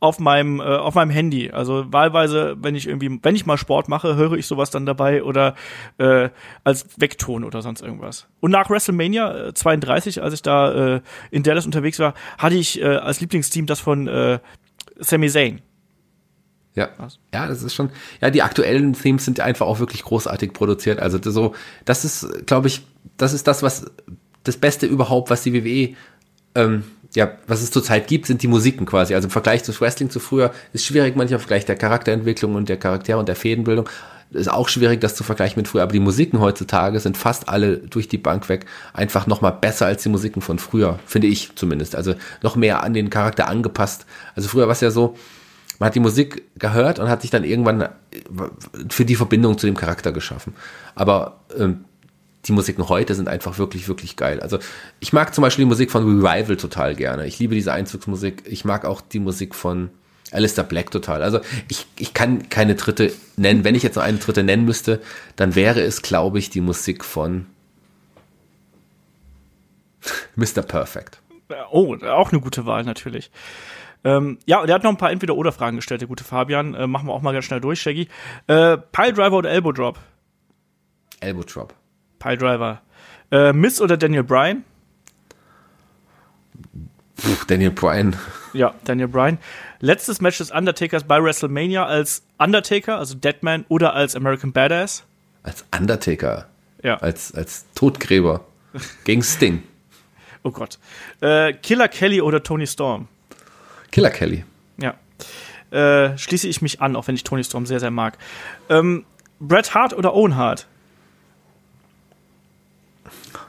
auf 0.00 0.18
meinem 0.18 0.60
äh, 0.60 0.64
auf 0.64 0.94
meinem 0.94 1.08
Handy. 1.08 1.50
Also 1.50 1.90
wahlweise, 1.90 2.56
wenn 2.60 2.74
ich 2.74 2.86
irgendwie, 2.86 3.18
wenn 3.22 3.34
ich 3.34 3.46
mal 3.46 3.56
Sport 3.56 3.88
mache, 3.88 4.14
höre 4.14 4.34
ich 4.34 4.46
sowas 4.46 4.68
dann 4.70 4.84
dabei 4.84 5.22
oder 5.22 5.54
äh, 5.96 6.28
als 6.62 6.86
Wegton 6.98 7.42
oder 7.42 7.62
sonst 7.62 7.80
irgendwas. 7.80 8.28
Und 8.40 8.50
nach 8.50 8.68
WrestleMania 8.68 9.48
äh, 9.48 9.54
32, 9.54 10.22
als 10.22 10.34
ich 10.34 10.42
da 10.42 10.96
äh, 10.96 11.00
in 11.30 11.42
Dallas 11.42 11.64
unterwegs 11.64 11.98
war, 11.98 12.12
hatte 12.36 12.56
ich 12.56 12.82
äh, 12.82 12.84
als 12.84 13.22
Lieblingsteam 13.22 13.64
das 13.64 13.80
von 13.80 14.08
äh, 14.08 14.40
Sami 14.98 15.30
Zayn. 15.30 15.62
Ja. 16.74 16.88
Ja, 17.34 17.46
das 17.46 17.62
ist 17.62 17.74
schon. 17.74 17.90
Ja, 18.20 18.30
die 18.30 18.42
aktuellen 18.42 18.94
Themes 18.94 19.24
sind 19.24 19.40
einfach 19.40 19.66
auch 19.66 19.78
wirklich 19.78 20.02
großartig 20.04 20.52
produziert. 20.52 21.00
Also 21.00 21.18
so, 21.22 21.54
das 21.84 22.04
ist, 22.04 22.46
glaube 22.46 22.68
ich, 22.68 22.82
das 23.18 23.34
ist 23.34 23.46
das, 23.46 23.62
was 23.62 23.86
das 24.44 24.56
Beste 24.56 24.86
überhaupt, 24.86 25.30
was 25.30 25.42
die 25.42 25.52
WWE, 25.52 25.94
ähm, 26.54 26.84
ja, 27.14 27.32
was 27.46 27.62
es 27.62 27.70
zurzeit 27.70 28.06
gibt, 28.06 28.26
sind 28.26 28.42
die 28.42 28.48
Musiken 28.48 28.86
quasi. 28.86 29.14
Also 29.14 29.26
im 29.26 29.30
Vergleich 29.30 29.64
zu 29.64 29.78
Wrestling 29.78 30.08
zu 30.08 30.18
früher 30.18 30.52
ist 30.72 30.86
schwierig 30.86 31.14
manchmal 31.14 31.36
im 31.36 31.40
Vergleich 31.40 31.66
der 31.66 31.76
Charakterentwicklung 31.76 32.54
und 32.54 32.68
der 32.68 32.78
Charaktere 32.78 33.18
und 33.18 33.28
der 33.28 33.36
Fädenbildung. 33.36 33.88
Ist 34.30 34.50
auch 34.50 34.70
schwierig, 34.70 35.02
das 35.02 35.14
zu 35.14 35.24
vergleichen 35.24 35.60
mit 35.60 35.68
früher. 35.68 35.82
Aber 35.82 35.92
die 35.92 36.00
Musiken 36.00 36.40
heutzutage 36.40 37.00
sind 37.00 37.18
fast 37.18 37.50
alle 37.50 37.76
durch 37.76 38.08
die 38.08 38.16
Bank 38.16 38.48
weg 38.48 38.64
einfach 38.94 39.26
nochmal 39.26 39.52
besser 39.52 39.84
als 39.84 40.02
die 40.02 40.08
Musiken 40.08 40.40
von 40.40 40.58
früher, 40.58 40.98
finde 41.04 41.26
ich 41.26 41.54
zumindest. 41.54 41.94
Also 41.94 42.14
noch 42.42 42.56
mehr 42.56 42.82
an 42.82 42.94
den 42.94 43.10
Charakter 43.10 43.46
angepasst. 43.46 44.06
Also 44.34 44.48
früher 44.48 44.64
war 44.66 44.72
es 44.72 44.80
ja 44.80 44.90
so, 44.90 45.16
man 45.82 45.88
hat 45.88 45.96
die 45.96 46.00
Musik 46.00 46.44
gehört 46.60 47.00
und 47.00 47.08
hat 47.08 47.22
sich 47.22 47.32
dann 47.32 47.42
irgendwann 47.42 47.88
für 48.88 49.04
die 49.04 49.16
Verbindung 49.16 49.58
zu 49.58 49.66
dem 49.66 49.76
Charakter 49.76 50.12
geschaffen. 50.12 50.54
Aber 50.94 51.40
ähm, 51.58 51.86
die 52.44 52.52
Musiken 52.52 52.88
heute 52.88 53.16
sind 53.16 53.26
einfach 53.28 53.58
wirklich, 53.58 53.88
wirklich 53.88 54.14
geil. 54.14 54.38
Also 54.38 54.60
ich 55.00 55.12
mag 55.12 55.34
zum 55.34 55.42
Beispiel 55.42 55.64
die 55.64 55.68
Musik 55.68 55.90
von 55.90 56.04
Revival 56.04 56.56
total 56.56 56.94
gerne. 56.94 57.26
Ich 57.26 57.40
liebe 57.40 57.56
diese 57.56 57.72
Einzugsmusik. 57.72 58.44
Ich 58.46 58.64
mag 58.64 58.84
auch 58.84 59.00
die 59.00 59.18
Musik 59.18 59.56
von 59.56 59.90
Alistair 60.30 60.62
Black 60.62 60.92
total. 60.92 61.20
Also 61.20 61.40
ich, 61.68 61.84
ich 61.98 62.14
kann 62.14 62.48
keine 62.48 62.76
dritte 62.76 63.12
nennen. 63.36 63.64
Wenn 63.64 63.74
ich 63.74 63.82
jetzt 63.82 63.96
noch 63.96 64.04
eine 64.04 64.18
dritte 64.18 64.44
nennen 64.44 64.64
müsste, 64.64 65.02
dann 65.34 65.56
wäre 65.56 65.80
es, 65.80 66.00
glaube 66.02 66.38
ich, 66.38 66.48
die 66.48 66.60
Musik 66.60 67.04
von 67.04 67.46
Mr. 70.36 70.62
Perfect. 70.62 71.18
Oh, 71.72 71.96
auch 72.06 72.30
eine 72.30 72.40
gute 72.40 72.66
Wahl 72.66 72.84
natürlich. 72.84 73.32
Ähm, 74.04 74.38
ja, 74.46 74.60
und 74.60 74.68
er 74.68 74.74
hat 74.74 74.82
noch 74.82 74.90
ein 74.90 74.96
paar 74.96 75.12
Entweder-Oder-Fragen 75.12 75.76
gestellt, 75.76 76.00
der 76.00 76.08
gute 76.08 76.24
Fabian. 76.24 76.74
Äh, 76.74 76.86
machen 76.86 77.06
wir 77.06 77.12
auch 77.12 77.22
mal 77.22 77.32
ganz 77.32 77.44
schnell 77.44 77.60
durch, 77.60 77.80
Shaggy. 77.80 78.08
Äh, 78.46 78.76
Piledriver 78.76 79.36
oder 79.36 79.50
Elbow 79.50 79.72
Drop? 79.72 79.98
Elbow 81.20 81.44
Drop. 81.44 81.74
Piledriver. 82.18 82.82
Äh, 83.30 83.52
Miss 83.52 83.80
oder 83.80 83.96
Daniel 83.96 84.24
Bryan? 84.24 84.64
Puh, 87.16 87.36
Daniel 87.46 87.70
Bryan. 87.70 88.16
Ja, 88.52 88.74
Daniel 88.84 89.08
Bryan. 89.08 89.38
Letztes 89.80 90.20
Match 90.20 90.38
des 90.38 90.50
Undertakers 90.50 91.04
bei 91.04 91.22
WrestleMania 91.22 91.86
als 91.86 92.22
Undertaker, 92.38 92.98
also 92.98 93.14
Deadman, 93.14 93.64
oder 93.68 93.94
als 93.94 94.16
American 94.16 94.52
Badass? 94.52 95.04
Als 95.42 95.64
Undertaker. 95.76 96.46
Ja. 96.82 96.96
Als, 96.96 97.32
als 97.32 97.64
Todgräber. 97.74 98.44
Gegen 99.04 99.22
Sting. 99.22 99.62
Oh 100.42 100.50
Gott. 100.50 100.78
Äh, 101.20 101.52
Killer 101.52 101.88
Kelly 101.88 102.20
oder 102.20 102.42
Tony 102.42 102.66
Storm? 102.66 103.06
Killer 103.92 104.10
Kelly. 104.10 104.44
Ja. 104.78 104.94
Äh, 105.70 106.18
schließe 106.18 106.48
ich 106.48 106.60
mich 106.60 106.80
an, 106.80 106.96
auch 106.96 107.06
wenn 107.06 107.14
ich 107.14 107.24
Tony 107.24 107.44
Storm 107.44 107.66
sehr, 107.66 107.80
sehr 107.80 107.90
mag. 107.90 108.18
Ähm, 108.68 109.04
Bret 109.38 109.74
Hart 109.74 109.94
oder 109.94 110.14
Owen 110.14 110.36
Hart? 110.36 110.66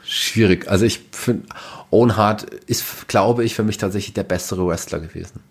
Schwierig. 0.05 0.69
Also 0.69 0.85
ich 0.85 0.99
finde, 1.11 1.47
Owen 1.89 2.17
Hart 2.17 2.43
ist, 2.43 3.07
glaube 3.07 3.43
ich, 3.43 3.55
für 3.55 3.63
mich 3.63 3.77
tatsächlich 3.77 4.13
der 4.13 4.23
bessere 4.23 4.67
Wrestler 4.67 4.99
gewesen. 4.99 5.41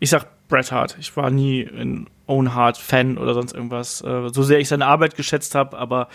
Ich 0.00 0.10
sag 0.10 0.26
Bret 0.48 0.72
Hart. 0.72 0.96
Ich 0.98 1.16
war 1.16 1.30
nie 1.30 1.62
ein 1.64 2.08
Owen 2.26 2.54
Hart 2.54 2.78
Fan 2.78 3.18
oder 3.18 3.34
sonst 3.34 3.54
irgendwas. 3.54 4.00
Äh, 4.02 4.28
so 4.32 4.42
sehr 4.42 4.60
ich 4.60 4.68
seine 4.68 4.86
Arbeit 4.86 5.16
geschätzt 5.16 5.54
habe, 5.54 5.78
aber 5.78 6.08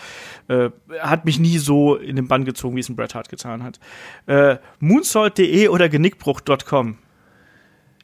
äh, 0.48 0.70
er 0.88 1.10
hat 1.10 1.24
mich 1.24 1.38
nie 1.38 1.58
so 1.58 1.96
in 1.96 2.16
den 2.16 2.28
Bann 2.28 2.44
gezogen, 2.44 2.76
wie 2.76 2.80
es 2.80 2.88
ein 2.88 2.96
Bret 2.96 3.14
Hart 3.14 3.28
getan 3.28 3.62
hat. 3.62 3.78
Äh, 4.26 4.56
Moonsault.de 4.80 5.68
oder 5.68 5.88
genickbruch.com. 5.88 6.98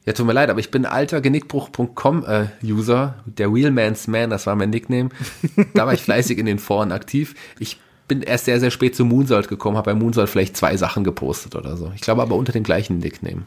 Ja, 0.05 0.13
tut 0.13 0.25
mir 0.25 0.33
leid, 0.33 0.49
aber 0.49 0.59
ich 0.59 0.71
bin 0.71 0.85
alter 0.85 1.21
Genickbruch.com-User. 1.21 3.15
Äh, 3.27 3.31
der 3.31 3.53
Wheelman's 3.53 4.07
Man, 4.07 4.31
das 4.31 4.47
war 4.47 4.55
mein 4.55 4.71
Nickname. 4.71 5.09
da 5.73 5.85
war 5.85 5.93
ich 5.93 6.01
fleißig 6.01 6.39
in 6.39 6.47
den 6.47 6.59
Foren 6.59 6.91
aktiv. 6.91 7.35
Ich 7.59 7.79
bin 8.07 8.23
erst 8.23 8.45
sehr, 8.45 8.59
sehr 8.59 8.71
spät 8.71 8.95
zu 8.95 9.05
Moonsault 9.05 9.47
gekommen, 9.47 9.77
habe 9.77 9.91
bei 9.91 9.99
Moonsault 9.99 10.29
vielleicht 10.29 10.57
zwei 10.57 10.75
Sachen 10.75 11.03
gepostet 11.03 11.55
oder 11.55 11.77
so. 11.77 11.91
Ich 11.95 12.01
glaube 12.01 12.21
aber 12.23 12.35
unter 12.35 12.51
dem 12.51 12.63
gleichen 12.63 12.97
Nickname. 12.97 13.43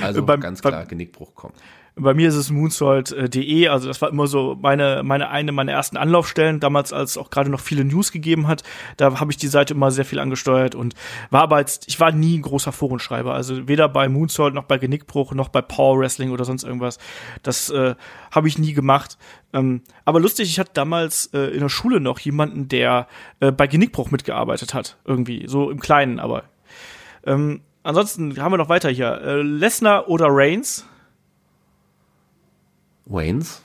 Also 0.00 0.24
beim, 0.24 0.40
ganz 0.40 0.62
klar, 0.62 0.86
Genickbruch.com. 0.86 1.52
Bei 1.98 2.14
mir 2.14 2.28
ist 2.28 2.36
es 2.36 2.50
moonsault.de, 2.50 3.68
also 3.68 3.88
das 3.88 4.00
war 4.00 4.10
immer 4.10 4.26
so 4.26 4.56
meine, 4.60 5.02
meine 5.04 5.30
eine 5.30 5.52
meiner 5.52 5.72
ersten 5.72 5.96
Anlaufstellen, 5.96 6.60
damals 6.60 6.92
als 6.92 7.18
auch 7.18 7.30
gerade 7.30 7.50
noch 7.50 7.60
viele 7.60 7.84
News 7.84 8.12
gegeben 8.12 8.46
hat. 8.46 8.62
Da 8.96 9.18
habe 9.18 9.32
ich 9.32 9.36
die 9.36 9.48
Seite 9.48 9.74
immer 9.74 9.90
sehr 9.90 10.04
viel 10.04 10.18
angesteuert 10.18 10.74
und 10.74 10.94
war 11.30 11.42
aber 11.42 11.58
jetzt, 11.58 11.88
ich 11.88 11.98
war 12.00 12.12
nie 12.12 12.38
ein 12.38 12.42
großer 12.42 12.72
Forenschreiber, 12.72 13.34
also 13.34 13.68
weder 13.68 13.88
bei 13.88 14.08
Moonsault 14.08 14.54
noch 14.54 14.64
bei 14.64 14.78
Genickbruch 14.78 15.34
noch 15.34 15.48
bei 15.48 15.60
Power 15.60 15.98
Wrestling 15.98 16.30
oder 16.30 16.44
sonst 16.44 16.64
irgendwas. 16.64 16.98
Das 17.42 17.70
äh, 17.70 17.94
habe 18.30 18.48
ich 18.48 18.58
nie 18.58 18.72
gemacht. 18.72 19.18
Ähm, 19.52 19.82
aber 20.04 20.20
lustig, 20.20 20.48
ich 20.48 20.58
hatte 20.58 20.72
damals 20.74 21.26
äh, 21.32 21.48
in 21.48 21.60
der 21.60 21.68
Schule 21.68 22.00
noch 22.00 22.18
jemanden, 22.20 22.68
der 22.68 23.08
äh, 23.40 23.50
bei 23.50 23.66
Genickbruch 23.66 24.10
mitgearbeitet 24.10 24.74
hat, 24.74 24.98
irgendwie, 25.04 25.44
so 25.48 25.70
im 25.70 25.80
Kleinen, 25.80 26.20
aber. 26.20 26.44
Ähm, 27.24 27.62
ansonsten 27.82 28.40
haben 28.40 28.52
wir 28.52 28.58
noch 28.58 28.68
weiter 28.68 28.90
hier. 28.90 29.20
Äh, 29.20 29.42
Lesnar 29.42 30.08
oder 30.08 30.26
Reigns? 30.28 30.86
Waynes. 33.08 33.62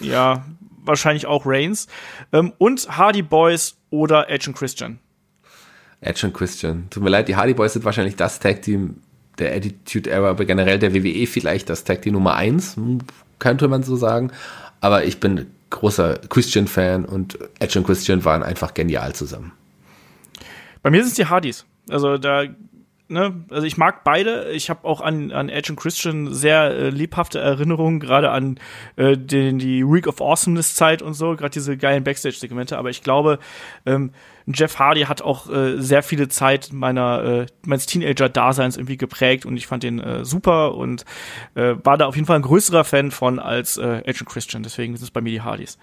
Ja, 0.00 0.44
wahrscheinlich 0.84 1.26
auch 1.26 1.44
Reigns. 1.46 1.86
Ähm, 2.32 2.52
und 2.58 2.96
Hardy 2.96 3.22
Boys 3.22 3.76
oder 3.90 4.28
Edge 4.30 4.50
und 4.50 4.56
Christian. 4.56 4.98
Edge 6.00 6.26
und 6.26 6.32
Christian. 6.32 6.86
Tut 6.90 7.02
mir 7.02 7.10
leid, 7.10 7.28
die 7.28 7.36
Hardy 7.36 7.54
Boys 7.54 7.72
sind 7.72 7.84
wahrscheinlich 7.84 8.16
das 8.16 8.38
Tag 8.40 8.62
Team 8.62 9.02
der 9.38 9.54
Attitude 9.54 10.10
Era, 10.10 10.30
aber 10.30 10.44
generell 10.44 10.78
der 10.78 10.94
WWE 10.94 11.26
vielleicht 11.26 11.70
das 11.70 11.84
Tag 11.84 12.02
Team 12.02 12.14
Nummer 12.14 12.34
1, 12.34 12.76
hm, 12.76 12.98
könnte 13.38 13.68
man 13.68 13.82
so 13.82 13.96
sagen. 13.96 14.32
Aber 14.80 15.04
ich 15.04 15.20
bin 15.20 15.46
großer 15.70 16.18
Christian-Fan 16.28 17.04
und 17.04 17.38
Edge 17.58 17.78
und 17.78 17.84
Christian 17.84 18.24
waren 18.24 18.42
einfach 18.42 18.74
genial 18.74 19.14
zusammen. 19.14 19.52
Bei 20.82 20.90
mir 20.90 21.02
sind 21.02 21.10
es 21.10 21.14
die 21.14 21.26
Hardys. 21.26 21.66
Also 21.90 22.18
da 22.18 22.44
ne, 23.08 23.44
also 23.50 23.66
ich 23.66 23.76
mag 23.76 24.04
beide. 24.04 24.50
Ich 24.52 24.70
habe 24.70 24.86
auch 24.86 25.00
an, 25.00 25.32
an 25.32 25.48
Edge 25.48 25.72
und 25.72 25.76
Christian 25.76 26.32
sehr 26.32 26.70
äh, 26.70 26.90
lebhafte 26.90 27.40
Erinnerungen, 27.40 28.00
gerade 28.00 28.30
an 28.30 28.58
äh, 28.96 29.16
den, 29.16 29.58
die 29.58 29.84
Week 29.84 30.06
of 30.06 30.20
Awesomeness 30.20 30.74
Zeit 30.74 31.02
und 31.02 31.14
so, 31.14 31.34
gerade 31.34 31.50
diese 31.50 31.76
geilen 31.76 32.04
Backstage-Segmente. 32.04 32.78
Aber 32.78 32.90
ich 32.90 33.02
glaube, 33.02 33.38
ähm, 33.86 34.12
Jeff 34.46 34.78
Hardy 34.78 35.02
hat 35.02 35.20
auch 35.20 35.50
äh, 35.50 35.80
sehr 35.80 36.02
viele 36.02 36.28
Zeit 36.28 36.70
meiner 36.72 37.22
äh, 37.22 37.46
meines 37.66 37.86
Teenager-Daseins 37.86 38.76
irgendwie 38.76 38.96
geprägt 38.96 39.44
und 39.44 39.56
ich 39.56 39.66
fand 39.66 39.82
den 39.82 39.98
äh, 39.98 40.24
super 40.24 40.74
und 40.74 41.04
äh, 41.54 41.74
war 41.84 41.98
da 41.98 42.06
auf 42.06 42.14
jeden 42.14 42.26
Fall 42.26 42.36
ein 42.36 42.42
größerer 42.42 42.84
Fan 42.84 43.10
von 43.10 43.38
als 43.38 43.76
äh, 43.76 44.02
Edge 44.04 44.20
und 44.20 44.28
Christian. 44.28 44.62
Deswegen 44.62 44.96
sind 44.96 45.04
es 45.04 45.10
bei 45.10 45.20
mir 45.20 45.30
die 45.30 45.42
Hardys. 45.42 45.78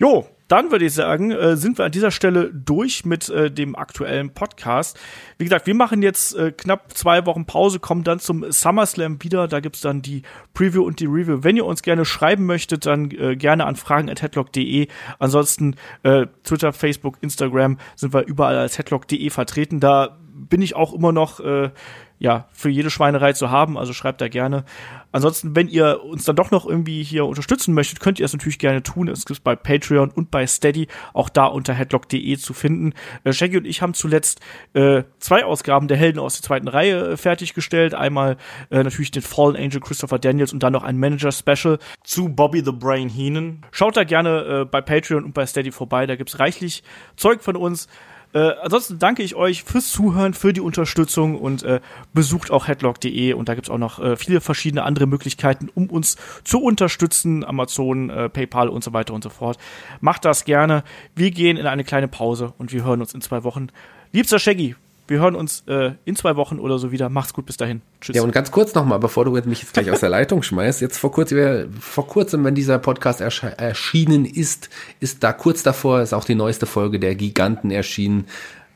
Jo, 0.00 0.26
dann 0.48 0.70
würde 0.70 0.86
ich 0.86 0.94
sagen, 0.94 1.30
äh, 1.30 1.58
sind 1.58 1.76
wir 1.76 1.84
an 1.84 1.92
dieser 1.92 2.10
Stelle 2.10 2.50
durch 2.54 3.04
mit 3.04 3.28
äh, 3.28 3.50
dem 3.50 3.76
aktuellen 3.76 4.32
Podcast. 4.32 4.98
Wie 5.36 5.44
gesagt, 5.44 5.66
wir 5.66 5.74
machen 5.74 6.00
jetzt 6.00 6.34
äh, 6.34 6.52
knapp 6.52 6.96
zwei 6.96 7.26
Wochen 7.26 7.44
Pause, 7.44 7.80
kommen 7.80 8.02
dann 8.02 8.18
zum 8.18 8.50
SummerSlam 8.50 9.22
wieder. 9.22 9.46
Da 9.46 9.60
gibt's 9.60 9.82
dann 9.82 10.00
die 10.00 10.22
Preview 10.54 10.84
und 10.84 11.00
die 11.00 11.04
Review. 11.04 11.44
Wenn 11.44 11.58
ihr 11.58 11.66
uns 11.66 11.82
gerne 11.82 12.06
schreiben 12.06 12.46
möchtet, 12.46 12.86
dann 12.86 13.10
äh, 13.10 13.36
gerne 13.36 13.66
an 13.66 13.76
fragen.headlock.de. 13.76 14.88
Ansonsten 15.18 15.76
äh, 16.02 16.26
Twitter, 16.44 16.72
Facebook, 16.72 17.18
Instagram 17.20 17.76
sind 17.94 18.14
wir 18.14 18.26
überall 18.26 18.56
als 18.56 18.78
headlock.de 18.78 19.28
vertreten. 19.28 19.80
Da 19.80 20.18
bin 20.32 20.62
ich 20.62 20.74
auch 20.74 20.94
immer 20.94 21.12
noch 21.12 21.40
äh, 21.40 21.72
ja, 22.20 22.44
für 22.52 22.68
jede 22.68 22.90
Schweinerei 22.90 23.32
zu 23.32 23.50
haben, 23.50 23.78
also 23.78 23.94
schreibt 23.94 24.20
da 24.20 24.28
gerne. 24.28 24.64
Ansonsten, 25.10 25.56
wenn 25.56 25.68
ihr 25.68 26.04
uns 26.04 26.24
dann 26.24 26.36
doch 26.36 26.50
noch 26.50 26.66
irgendwie 26.66 27.02
hier 27.02 27.24
unterstützen 27.24 27.72
möchtet, 27.72 27.98
könnt 27.98 28.20
ihr 28.20 28.26
es 28.26 28.34
natürlich 28.34 28.58
gerne 28.58 28.82
tun. 28.82 29.08
Es 29.08 29.24
gibt 29.24 29.42
bei 29.42 29.56
Patreon 29.56 30.10
und 30.10 30.30
bei 30.30 30.46
Steady, 30.46 30.86
auch 31.14 31.30
da 31.30 31.46
unter 31.46 31.72
headlock.de 31.72 32.36
zu 32.36 32.52
finden. 32.52 32.92
Äh, 33.24 33.32
Shaggy 33.32 33.56
und 33.56 33.64
ich 33.64 33.80
haben 33.80 33.94
zuletzt 33.94 34.40
äh, 34.74 35.04
zwei 35.18 35.46
Ausgaben 35.46 35.88
der 35.88 35.96
Helden 35.96 36.18
aus 36.18 36.34
der 36.36 36.42
zweiten 36.42 36.68
Reihe 36.68 37.12
äh, 37.12 37.16
fertiggestellt. 37.16 37.94
Einmal 37.94 38.36
äh, 38.70 38.82
natürlich 38.82 39.10
den 39.10 39.22
Fallen 39.22 39.56
Angel 39.56 39.80
Christopher 39.80 40.18
Daniels 40.18 40.52
und 40.52 40.62
dann 40.62 40.74
noch 40.74 40.84
ein 40.84 40.98
Manager-Special 40.98 41.78
zu 42.04 42.28
Bobby 42.28 42.60
the 42.62 42.72
Brain 42.72 43.08
Heenan. 43.08 43.64
Schaut 43.70 43.96
da 43.96 44.04
gerne 44.04 44.60
äh, 44.60 44.64
bei 44.66 44.82
Patreon 44.82 45.24
und 45.24 45.32
bei 45.32 45.46
Steady 45.46 45.72
vorbei, 45.72 46.06
da 46.06 46.16
gibt's 46.16 46.38
reichlich 46.38 46.82
Zeug 47.16 47.42
von 47.42 47.56
uns. 47.56 47.88
Äh, 48.32 48.52
ansonsten 48.62 48.98
danke 48.98 49.22
ich 49.22 49.34
euch 49.34 49.64
fürs 49.64 49.90
Zuhören, 49.90 50.34
für 50.34 50.52
die 50.52 50.60
Unterstützung 50.60 51.36
und 51.36 51.64
äh, 51.64 51.80
besucht 52.14 52.50
auch 52.50 52.68
headlock.de 52.68 53.32
und 53.32 53.48
da 53.48 53.54
gibt's 53.54 53.70
auch 53.70 53.78
noch 53.78 53.98
äh, 53.98 54.16
viele 54.16 54.40
verschiedene 54.40 54.84
andere 54.84 55.06
Möglichkeiten, 55.06 55.68
um 55.74 55.90
uns 55.90 56.16
zu 56.44 56.60
unterstützen. 56.62 57.44
Amazon, 57.44 58.08
äh, 58.08 58.28
PayPal 58.28 58.68
und 58.68 58.84
so 58.84 58.92
weiter 58.92 59.14
und 59.14 59.24
so 59.24 59.30
fort. 59.30 59.58
Macht 60.00 60.24
das 60.24 60.44
gerne. 60.44 60.84
Wir 61.16 61.32
gehen 61.32 61.56
in 61.56 61.66
eine 61.66 61.82
kleine 61.82 62.06
Pause 62.06 62.52
und 62.58 62.72
wir 62.72 62.84
hören 62.84 63.00
uns 63.00 63.14
in 63.14 63.20
zwei 63.20 63.42
Wochen. 63.42 63.68
Liebster 64.12 64.38
Shaggy, 64.38 64.76
wir 65.10 65.20
hören 65.20 65.34
uns 65.34 65.64
äh, 65.66 65.92
in 66.04 66.14
zwei 66.14 66.36
Wochen 66.36 66.60
oder 66.60 66.78
so 66.78 66.92
wieder. 66.92 67.08
Macht's 67.08 67.34
gut, 67.34 67.44
bis 67.44 67.56
dahin. 67.56 67.82
Tschüss. 68.00 68.14
Ja, 68.14 68.22
und 68.22 68.30
ganz 68.30 68.52
kurz 68.52 68.74
nochmal, 68.74 69.00
bevor 69.00 69.24
du 69.24 69.32
mich 69.32 69.60
jetzt 69.60 69.72
gleich 69.72 69.90
aus 69.90 70.00
der 70.00 70.08
Leitung 70.08 70.42
schmeißt. 70.42 70.80
Jetzt 70.80 70.98
vor 70.98 71.10
kurzem, 71.10 71.72
vor 71.80 72.06
kurzem, 72.06 72.44
wenn 72.44 72.54
dieser 72.54 72.78
Podcast 72.78 73.20
erschienen 73.20 74.24
ist, 74.24 74.70
ist 75.00 75.24
da 75.24 75.32
kurz 75.32 75.64
davor, 75.64 76.00
ist 76.00 76.14
auch 76.14 76.24
die 76.24 76.36
neueste 76.36 76.66
Folge 76.66 77.00
der 77.00 77.16
Giganten 77.16 77.72
erschienen 77.72 78.26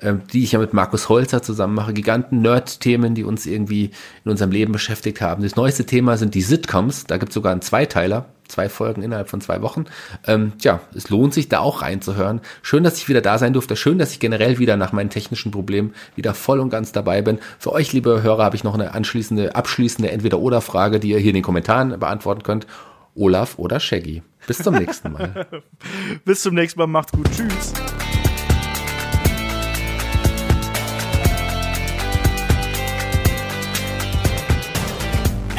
ähm, 0.03 0.23
die 0.33 0.43
ich 0.43 0.53
ja 0.53 0.59
mit 0.59 0.75
Markus 0.75 1.09
Holzer 1.09 1.41
zusammen 1.41 1.75
mache, 1.75 1.93
Giganten-Nerd-Themen, 1.93 3.15
die 3.15 3.23
uns 3.23 3.47
irgendwie 3.47 3.93
in 4.25 4.31
unserem 4.33 4.51
Leben 4.51 4.73
beschäftigt 4.73 5.21
haben. 5.21 5.45
Das 5.45 5.55
neueste 5.55 5.87
Thema 5.87 6.17
sind 6.17 6.35
die 6.35 6.43
Sitcoms, 6.43 7.05
da 7.05 7.17
gibt 7.17 7.31
es 7.31 7.35
sogar 7.35 7.53
einen 7.53 7.63
Zweiteiler, 7.63 8.27
zwei 8.49 8.69
Folgen 8.69 9.03
innerhalb 9.03 9.29
von 9.29 9.41
zwei 9.41 9.63
Wochen. 9.63 9.85
Ähm, 10.27 10.53
tja, 10.59 10.81
es 10.95 11.11
lohnt 11.11 11.35
sich 11.35 11.49
da 11.49 11.61
auch 11.61 11.83
reinzuhören. 11.83 12.41
Schön, 12.63 12.85
dass 12.85 12.99
ich 12.99 13.09
wieder 13.09 13.21
da 13.21 13.39
sein 13.39 13.53
durfte. 13.53 13.77
Schön, 13.77 13.99
dass 13.99 14.13
ich 14.13 14.21
generell 14.21 14.59
wieder 14.59 14.77
nach 14.77 14.93
meinen 14.93 15.11
technischen 15.11 15.51
Problemen 15.51 15.95
wieder 16.17 16.35
voll 16.35 16.61
und 16.61 16.71
ganz 16.71 16.93
dabei 16.93 17.23
bin. 17.23 17.39
Für 17.59 17.73
euch, 17.73 17.93
liebe 17.93 18.23
Hörer, 18.23 18.45
habe 18.45 18.57
ich 18.57 18.65
noch 18.65 18.75
eine 18.75 18.95
anschließende, 18.95 19.55
abschließende 19.55 20.11
Entweder-Oder-Frage, 20.11 21.01
die 21.01 21.11
ihr 21.11 21.19
hier 21.19 21.31
in 21.31 21.35
den 21.35 21.43
Kommentaren 21.43 21.99
beantworten 21.99 22.43
könnt. 22.43 22.67
Olaf 23.15 23.59
oder 23.59 23.81
Shaggy. 23.81 24.23
Bis 24.47 24.59
zum 24.59 24.75
nächsten 24.75 25.13
Mal. 25.13 25.47
Bis 26.25 26.43
zum 26.43 26.55
nächsten 26.55 26.81
Mal. 26.81 26.87
Macht's 26.87 27.13
gut. 27.13 27.29
Tschüss. 27.31 27.73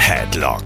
Headlock, 0.08 0.66